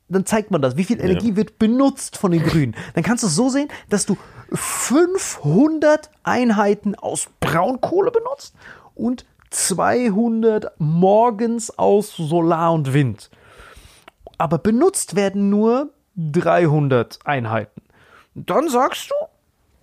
dann 0.09 0.27
zeigt 0.27 0.51
man 0.51 0.61
das, 0.61 0.77
wie 0.77 0.85
viel 0.85 1.01
Energie 1.01 1.37
wird 1.37 1.59
benutzt 1.59 2.17
von 2.17 2.33
den 2.33 2.43
Grünen. 2.43 2.75
Dann 2.95 3.05
kannst 3.05 3.23
du 3.23 3.29
es 3.29 3.37
so 3.37 3.49
sehen, 3.49 3.69
dass 3.89 4.07
du 4.07 4.17
500 4.53 6.11
Einheiten 6.25 6.97
aus 6.97 7.29
Braunkohle 7.39 8.11
benutzt 8.11 8.55
und 8.95 9.25
200 9.51 10.73
morgens 10.79 11.77
aus 11.79 12.17
Solar 12.17 12.73
und 12.73 12.93
Wind. 12.93 13.31
Aber 14.41 14.57
benutzt 14.57 15.17
werden 15.17 15.51
nur 15.51 15.91
300 16.17 17.19
Einheiten. 17.25 17.83
Dann 18.35 18.71
sagst 18.71 19.11
du 19.11 19.15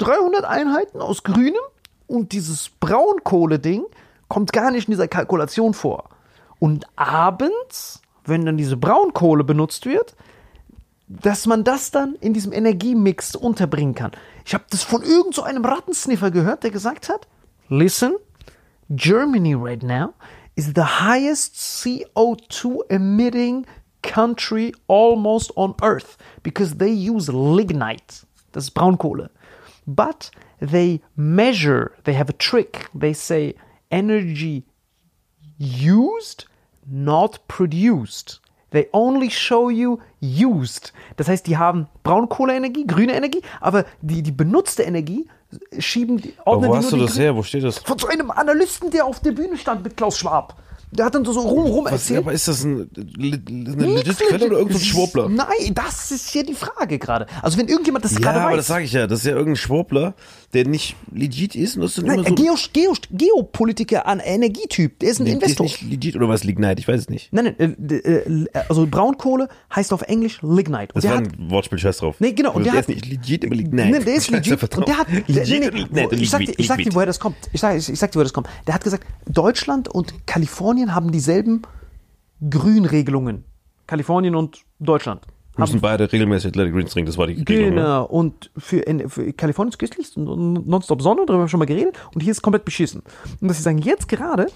300 0.03 0.45
Einheiten 0.45 0.99
aus 0.99 1.21
Grünem 1.21 1.61
und 2.07 2.31
dieses 2.31 2.69
Braunkohle-Ding 2.79 3.85
kommt 4.27 4.53
gar 4.53 4.71
nicht 4.71 4.87
in 4.87 4.93
dieser 4.93 5.07
Kalkulation 5.07 5.75
vor. 5.75 6.09
Und 6.57 6.87
abends, 6.95 8.01
wenn 8.25 8.47
dann 8.47 8.57
diese 8.57 8.77
Braunkohle 8.77 9.43
benutzt 9.43 9.85
wird, 9.85 10.15
dass 11.07 11.45
man 11.45 11.63
das 11.63 11.91
dann 11.91 12.15
in 12.15 12.33
diesem 12.33 12.51
Energiemix 12.51 13.35
unterbringen 13.35 13.93
kann. 13.93 14.13
Ich 14.43 14.55
habe 14.55 14.65
das 14.71 14.81
von 14.81 15.03
irgend 15.03 15.35
so 15.35 15.43
einem 15.43 15.65
Rattensniffer 15.65 16.31
gehört, 16.31 16.63
der 16.63 16.71
gesagt 16.71 17.09
hat, 17.09 17.27
listen, 17.69 18.15
Germany 18.89 19.53
right 19.53 19.83
now 19.83 20.15
is 20.55 20.71
the 20.73 20.81
highest 20.81 21.57
CO2 21.57 22.89
emitting 22.89 23.67
country 24.07 24.73
almost 24.87 25.51
on 25.55 25.75
earth 25.81 26.17
because 26.41 26.77
they 26.77 26.91
use 26.91 27.31
lignite. 27.31 28.25
Das 28.53 28.65
ist 28.65 28.71
Braunkohle. 28.71 29.29
But 29.85 30.31
they 30.59 31.01
measure, 31.15 31.91
they 32.03 32.13
have 32.13 32.29
a 32.29 32.33
trick. 32.33 32.89
They 32.93 33.13
say 33.13 33.55
energy 33.91 34.63
used, 35.59 36.45
not 36.85 37.39
produced. 37.47 38.39
They 38.71 38.87
only 38.91 39.29
show 39.29 39.69
you 39.69 39.99
used. 40.19 40.91
Das 41.15 41.27
heißt, 41.27 41.47
die 41.47 41.57
haben 41.57 41.87
Braunkohleenergie, 42.03 42.85
grüne 42.85 43.13
Energie, 43.13 43.41
aber 43.61 43.85
die, 44.01 44.21
die 44.21 44.31
benutzte 44.31 44.83
Energie 44.83 45.27
schieben 45.79 46.17
die. 46.17 46.33
Aber 46.45 46.67
wo 46.67 46.71
die 46.71 46.77
hast 46.77 46.91
du 46.91 46.97
das 46.97 47.17
her? 47.17 47.35
Wo 47.35 47.43
steht 47.43 47.63
das? 47.63 47.79
Von 47.79 47.97
so 47.97 48.07
einem 48.07 48.31
Analysten, 48.31 48.91
der 48.91 49.05
auf 49.05 49.21
der 49.21 49.31
Bühne 49.31 49.57
stand 49.57 49.83
mit 49.83 49.95
Klaus 49.95 50.17
Schwab. 50.17 50.61
Der 50.89 51.05
hat 51.05 51.15
dann 51.15 51.25
so, 51.25 51.33
so 51.33 51.41
rum, 51.41 51.65
rum 51.65 51.85
Was, 51.85 51.91
erzählt. 51.93 52.19
aber 52.19 52.31
ist 52.31 52.47
das 52.47 52.63
ein, 52.63 52.89
eine 52.95 53.85
legit 53.85 54.17
Quelle 54.19 54.45
oder 54.45 54.57
irgendein. 54.57 54.79
Schwurbler? 54.81 55.27
Nein, 55.27 55.73
das 55.73 56.11
ist 56.11 56.29
hier 56.29 56.43
die 56.45 56.53
Frage 56.53 56.97
gerade. 56.97 57.27
Also 57.41 57.57
wenn 57.57 57.67
irgendjemand 57.67 58.05
das 58.05 58.13
Ja, 58.13 58.19
gerade 58.19 58.39
aber 58.41 58.49
weiß. 58.51 58.57
das 58.57 58.67
sage 58.67 58.85
ich 58.85 58.93
ja. 58.93 59.05
Das 59.05 59.19
ist 59.19 59.25
ja 59.25 59.31
irgendein 59.33 59.57
Schwurbler, 59.57 60.13
der 60.53 60.65
nicht 60.65 60.95
legit 61.13 61.55
ist. 61.55 61.75
Und 61.75 61.81
das 61.81 61.91
ist 61.91 61.97
dann 61.97 62.05
Nein, 62.05 62.19
immer 62.19 62.29
so, 62.29 62.35
Geo, 62.35 62.55
Geo, 62.71 62.93
Geopolitiker 63.11 64.05
an 64.07 64.19
Energietyp. 64.19 64.97
Der 64.99 65.09
ist 65.09 65.19
ein 65.19 65.25
der 65.25 65.33
Investor. 65.35 65.65
ist 65.65 65.81
nicht 65.81 65.91
legit 65.91 66.15
oder 66.15 66.29
was 66.29 66.43
Lignite, 66.45 66.79
ich 66.79 66.87
weiß 66.87 67.01
es 67.01 67.09
nicht. 67.09 67.33
Nein, 67.33 67.53
nein, 67.57 67.75
äh, 67.89 67.95
äh, 67.95 68.45
also 68.69 68.87
Braunkohle 68.87 69.49
heißt 69.75 69.91
auf 69.91 70.03
Englisch 70.03 70.39
Lignite. 70.41 70.93
Und 70.93 70.95
Das 70.95 71.01
der 71.03 71.11
war 71.11 71.17
hat, 71.19 71.37
ein 71.37 71.51
Wortspiel, 71.51 71.77
scheiß 71.79 71.97
drauf. 71.97 72.15
Nee, 72.19 72.31
genau, 72.31 72.51
und 72.53 72.65
Also 72.67 72.71
der 72.71 72.71
der, 72.71 72.81
hat- 72.81 72.89
ist 72.89 72.95
nicht 72.95 73.05
legit, 73.07 73.45
aber 73.45 73.55
Lignite. 73.55 73.89
Nee, 73.89 73.99
der 74.05 74.15
ist 74.15 74.29
legit. 74.31 74.77
Und 74.77 74.87
der 74.87 74.97
hat. 74.97 75.07
Der, 75.09 75.45
nee, 75.45 75.71
nee, 75.91 76.07
ich, 76.11 76.29
sag 76.29 76.45
dir, 76.45 76.53
ich 76.57 76.67
sag 76.67 76.77
dir, 76.81 76.93
woher 76.93 77.05
das 77.05 77.19
kommt. 77.19 77.35
Ich 77.51 77.59
sag, 77.59 77.75
ich, 77.77 77.89
ich 77.89 77.99
sag 77.99 78.11
dir, 78.11 78.15
woher 78.15 78.23
das 78.25 78.33
kommt. 78.33 78.47
Der 78.65 78.73
hat 78.73 78.83
gesagt, 78.83 79.05
Deutschland 79.25 79.89
und 79.89 80.25
Kalifornien 80.27 80.95
haben 80.95 81.11
dieselben 81.11 81.61
Grünregelungen. 82.49 83.43
Kalifornien 83.87 84.35
und 84.35 84.63
Deutschland. 84.79 85.21
Müssen 85.57 85.81
beide 85.81 86.11
regelmäßig 86.11 86.49
Athletic 86.49 86.73
Greens 86.73 86.91
trinken, 86.91 87.07
das 87.07 87.17
war 87.17 87.27
die 87.27 87.33
Regelung. 87.33 87.75
Ne? 87.75 87.81
Genau, 87.81 88.05
und 88.05 88.51
für, 88.57 88.83
für 89.07 89.33
Kalifornien 89.33 89.71
ist 89.71 89.79
köstlich, 89.79 90.15
und 90.15 90.67
nonstop 90.67 91.01
Sonne, 91.01 91.21
darüber 91.25 91.33
haben 91.33 91.45
wir 91.45 91.49
schon 91.49 91.59
mal 91.59 91.65
geredet, 91.65 91.97
und 92.13 92.21
hier 92.21 92.31
ist 92.31 92.41
komplett 92.41 92.65
beschissen. 92.65 93.01
Und 93.41 93.47
dass 93.47 93.57
sie 93.57 93.63
sagen, 93.63 93.79
jetzt 93.79 94.07
gerade, 94.07 94.47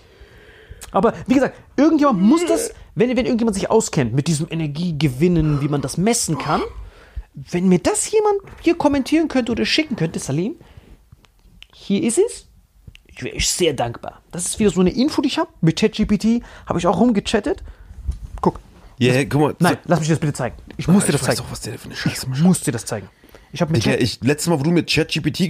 aber 0.92 1.14
wie 1.28 1.36
gesagt, 1.36 1.58
irgendjemand 1.78 2.22
muss 2.22 2.46
das, 2.46 2.74
wenn, 2.96 3.10
wenn 3.10 3.26
irgendjemand 3.26 3.56
sich 3.56 3.70
auskennt 3.70 4.14
mit 4.14 4.28
diesem 4.28 4.48
Energiegewinnen, 4.50 5.62
wie 5.62 5.68
man 5.68 5.82
das 5.82 5.98
messen 5.98 6.38
kann, 6.38 6.62
wenn 7.34 7.68
mir 7.70 7.80
das 7.80 8.12
jemand 8.12 8.40
hier 8.62 8.76
kommentieren 8.76 9.28
könnte 9.28 9.54
oder 9.54 9.66
schicken 9.66 9.96
könnte, 9.96 10.20
Salim, 10.20 10.56
hier 11.74 12.04
ist 12.04 12.18
es, 12.18 12.48
ich 13.08 13.24
wäre 13.24 13.40
sehr 13.40 13.74
dankbar. 13.74 14.22
Das 14.32 14.46
ist 14.46 14.60
wieder 14.60 14.70
so 14.70 14.82
eine 14.82 14.92
Info, 14.92 15.22
die 15.22 15.28
ich 15.28 15.38
habe. 15.38 15.50
Mit 15.62 15.80
ChatGPT 15.80 16.42
habe 16.66 16.80
ich 16.80 16.88
auch 16.88 17.00
rumgechattet. 17.00 17.64
Guck, 18.42 18.60
yeah, 19.02 19.26
guck 19.26 19.42
mal. 19.42 19.56
nein, 19.60 19.78
lass 19.86 20.00
mich 20.00 20.10
das 20.10 20.20
bitte 20.20 20.34
zeigen. 20.34 20.56
Ich 20.78 20.88
muss 20.88 21.06
dir 21.06 21.12
das 21.12 21.22
ich 21.22 21.28
zeigen. 21.28 21.40
doch, 21.40 21.52
was 21.52 21.62
der 21.62 21.78
für 21.78 21.86
eine 21.86 21.96
Scheiße 21.96 22.28
Ich 22.34 22.42
muss 22.42 22.62
dir 22.62 22.72
das 22.72 22.86
zeigen. 22.86 23.10
Ich 23.54 23.62
habe 23.62 23.74
mit 23.74 23.84
Chat 23.84 24.02
ich, 24.02 24.20
letztes 24.22 24.48
Mal, 24.48 24.60
wo 24.60 24.64
du 24.64 24.72
mir 24.72 24.84
ChatGPT 24.84 25.50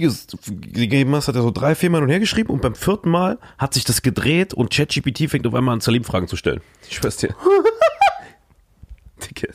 gegeben 0.72 1.14
hast, 1.14 1.28
hat 1.28 1.36
er 1.36 1.42
so 1.42 1.50
drei, 1.50 1.74
vier 1.74 1.90
Mal 1.90 1.98
hin 1.98 2.04
und 2.04 2.10
her 2.10 2.20
geschrieben 2.20 2.50
und 2.50 2.60
beim 2.60 2.74
vierten 2.74 3.10
Mal 3.10 3.38
hat 3.58 3.74
sich 3.74 3.84
das 3.84 4.02
gedreht 4.02 4.54
und 4.54 4.70
ChatGPT 4.70 5.30
fängt 5.30 5.46
auf 5.46 5.54
einmal 5.54 5.74
an, 5.74 5.80
Salim 5.80 6.02
Fragen 6.02 6.26
zu 6.26 6.36
stellen. 6.36 6.60
Ich 6.88 6.96
schwör's 6.96 7.16
dir. 7.16 7.34
Digga, 9.28 9.48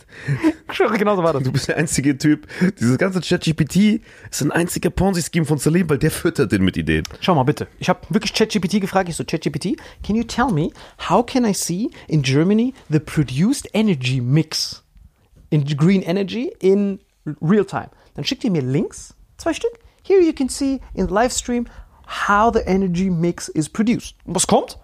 Ich 0.70 0.76
schwöre, 0.76 0.98
genau 0.98 1.16
so 1.16 1.24
war 1.24 1.34
das. 1.34 1.44
du 1.44 1.52
bist 1.52 1.68
der 1.68 1.78
einzige 1.78 2.18
Typ. 2.18 2.48
Dieses 2.80 2.98
ganze 2.98 3.22
ChatGPT 3.22 4.02
ist 4.32 4.42
ein 4.42 4.52
einziger 4.52 4.90
Ponzi-Scheme 4.90 5.46
von 5.46 5.58
Salim, 5.58 5.90
weil 5.90 5.98
der 5.98 6.12
füttert 6.12 6.52
den 6.52 6.64
mit 6.64 6.78
Ideen. 6.78 7.04
Schau 7.20 7.36
mal 7.36 7.44
bitte. 7.44 7.68
Ich 7.80 7.90
habe 7.90 8.02
wirklich 8.10 8.34
ChatGPT 8.34 8.82
gefragt. 8.82 9.10
Ich 9.10 9.16
so, 9.16 9.24
ChatGPT, 9.24 9.78
can 10.04 10.16
you 10.16 10.24
tell 10.24 10.52
me 10.52 10.70
how 11.10 11.26
can 11.26 11.46
I 11.46 11.54
see 11.54 11.90
in 12.08 12.22
Germany 12.24 12.74
the 12.90 13.00
produced 13.00 13.68
energy 13.74 14.22
mix 14.22 14.84
in 15.50 15.66
green 15.66 16.02
energy 16.02 16.52
in 16.60 17.00
real 17.42 17.66
time? 17.66 17.90
Dann 18.16 18.26
schickt 18.26 18.44
ihr 18.44 18.52
mir 18.52 18.62
Links, 18.62 19.14
zwei 19.38 19.54
Stück. 19.54 19.72
Here 20.04 20.22
you 20.22 20.34
can 20.34 20.50
see 20.50 20.80
in 20.94 21.08
the 21.08 21.14
live 21.14 21.32
stream 21.34 21.66
how 22.28 22.52
the 22.54 22.62
energy 22.66 23.10
mix 23.10 23.50
is 23.50 23.68
produced. 23.70 24.16
Und 24.26 24.36
was 24.36 24.48
kommt? 24.48 24.78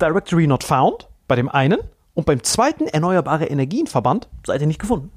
Directory 0.00 0.46
not 0.46 0.64
found 0.64 1.08
bei 1.28 1.36
dem 1.36 1.48
einen 1.48 1.78
und 2.14 2.26
beim 2.26 2.42
zweiten 2.42 2.86
Erneuerbare 2.86 3.46
Energienverband 3.46 4.28
Seite 4.46 4.66
nicht 4.66 4.80
gefunden. 4.80 5.10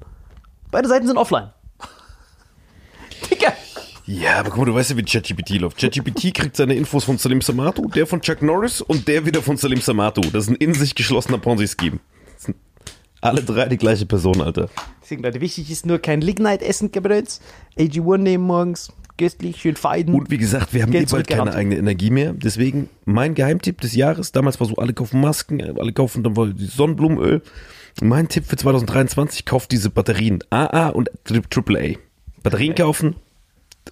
Beide 0.70 0.88
Seiten 0.88 1.06
sind 1.06 1.16
offline. 1.16 1.50
Digga. 3.30 3.52
Ja, 4.06 4.38
aber 4.38 4.50
guck 4.50 4.58
mal, 4.58 4.64
du 4.66 4.74
weißt 4.74 4.90
ja, 4.90 4.96
wie 4.96 5.02
ChatGPT 5.02 5.58
läuft. 5.58 5.78
ChatGPT 5.78 6.32
kriegt 6.32 6.56
seine 6.56 6.74
Infos 6.74 7.04
von 7.04 7.18
Salim 7.18 7.40
Samato, 7.40 7.86
der 7.88 8.06
von 8.06 8.20
Chuck 8.20 8.40
Norris 8.40 8.80
und 8.80 9.08
der 9.08 9.26
wieder 9.26 9.42
von 9.42 9.56
Salim 9.56 9.80
Samato. 9.80 10.20
Das 10.20 10.44
ist 10.44 10.50
ein 10.50 10.56
in 10.56 10.74
sich 10.74 10.94
geschlossener 10.94 11.38
Ponzi-Scheme. 11.38 11.98
Alle 13.20 13.42
drei 13.42 13.66
die 13.66 13.78
gleiche 13.78 14.06
Person, 14.06 14.40
Alter. 14.40 14.68
Deswegen, 15.02 15.22
Leute, 15.22 15.40
wichtig 15.40 15.70
ist 15.70 15.86
nur 15.86 15.98
kein 15.98 16.20
Lignite 16.20 16.64
essen, 16.64 16.92
Gebrenz. 16.92 17.40
AG1 17.76 18.18
nehmen 18.18 18.44
morgens, 18.44 18.92
köstlich, 19.16 19.56
schön 19.56 19.76
feiden. 19.76 20.14
Und 20.14 20.30
wie 20.30 20.38
gesagt, 20.38 20.74
wir 20.74 20.82
haben 20.82 20.92
Geld 20.92 21.08
eh 21.08 21.12
bald 21.12 21.28
keine 21.28 21.54
eigene 21.54 21.76
Energie 21.76 22.10
mehr. 22.10 22.32
Deswegen 22.32 22.88
mein 23.04 23.34
Geheimtipp 23.34 23.80
des 23.80 23.94
Jahres. 23.94 24.32
Damals 24.32 24.60
war 24.60 24.66
so, 24.66 24.76
alle 24.76 24.92
kaufen 24.92 25.20
Masken, 25.20 25.62
alle 25.62 25.92
kaufen 25.92 26.22
dann 26.22 26.36
wohl 26.36 26.54
Sonnenblumenöl. 26.56 27.42
Mein 28.02 28.28
Tipp 28.28 28.44
für 28.44 28.56
2023, 28.56 29.44
kauft 29.44 29.72
diese 29.72 29.88
Batterien 29.88 30.40
AA 30.50 30.90
und 30.90 31.10
AAA. 31.30 31.96
Batterien 32.42 32.74
kaufen 32.74 33.16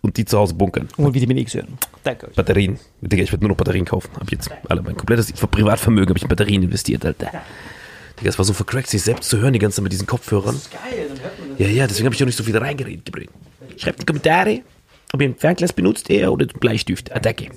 und 0.02 0.16
die 0.16 0.24
zu 0.24 0.38
Hause 0.38 0.54
bunkern. 0.54 0.88
Und 0.96 1.14
Vitamin 1.14 1.38
X 1.38 1.54
hören. 1.54 1.78
Danke 2.02 2.28
euch. 2.28 2.34
Batterien. 2.34 2.78
Digga, 3.00 3.22
ich 3.22 3.32
werde 3.32 3.44
nur 3.44 3.50
noch 3.50 3.56
Batterien 3.56 3.84
kaufen. 3.86 4.10
Ab 4.20 4.30
jetzt. 4.30 4.50
Alle 4.68 4.82
mein 4.82 4.96
komplettes 4.96 5.32
Privatvermögen 5.32 6.10
habe 6.10 6.18
ich 6.18 6.22
in 6.22 6.28
Batterien 6.28 6.62
investiert, 6.62 7.04
Alter. 7.04 7.30
Digga, 8.20 8.28
es 8.28 8.38
war 8.38 8.44
so 8.44 8.52
vercrackt, 8.52 8.88
sich 8.88 9.02
selbst 9.02 9.30
zu 9.30 9.38
hören 9.38 9.54
die 9.54 9.58
ganze 9.58 9.76
Zeit 9.76 9.84
mit 9.84 9.92
diesen 9.92 10.06
Kopfhörern. 10.06 10.60
Geil, 10.70 11.06
dann 11.08 11.20
hört 11.20 11.38
man 11.38 11.48
das. 11.50 11.58
Ja, 11.58 11.68
ja, 11.68 11.86
deswegen 11.86 12.06
habe 12.06 12.14
ich 12.14 12.22
auch 12.22 12.26
nicht 12.26 12.36
so 12.36 12.44
viel 12.44 12.56
reingeredet. 12.56 13.10
Schreibt 13.76 13.98
in 13.98 14.00
die 14.00 14.06
Kommentare, 14.06 14.60
ob 15.14 15.22
ihr 15.22 15.28
ein 15.28 15.36
Fernglas 15.36 15.72
benutzt, 15.72 16.10
eher 16.10 16.32
oder 16.32 16.46
Bleistift. 16.46 17.14
Attacke. 17.14 17.50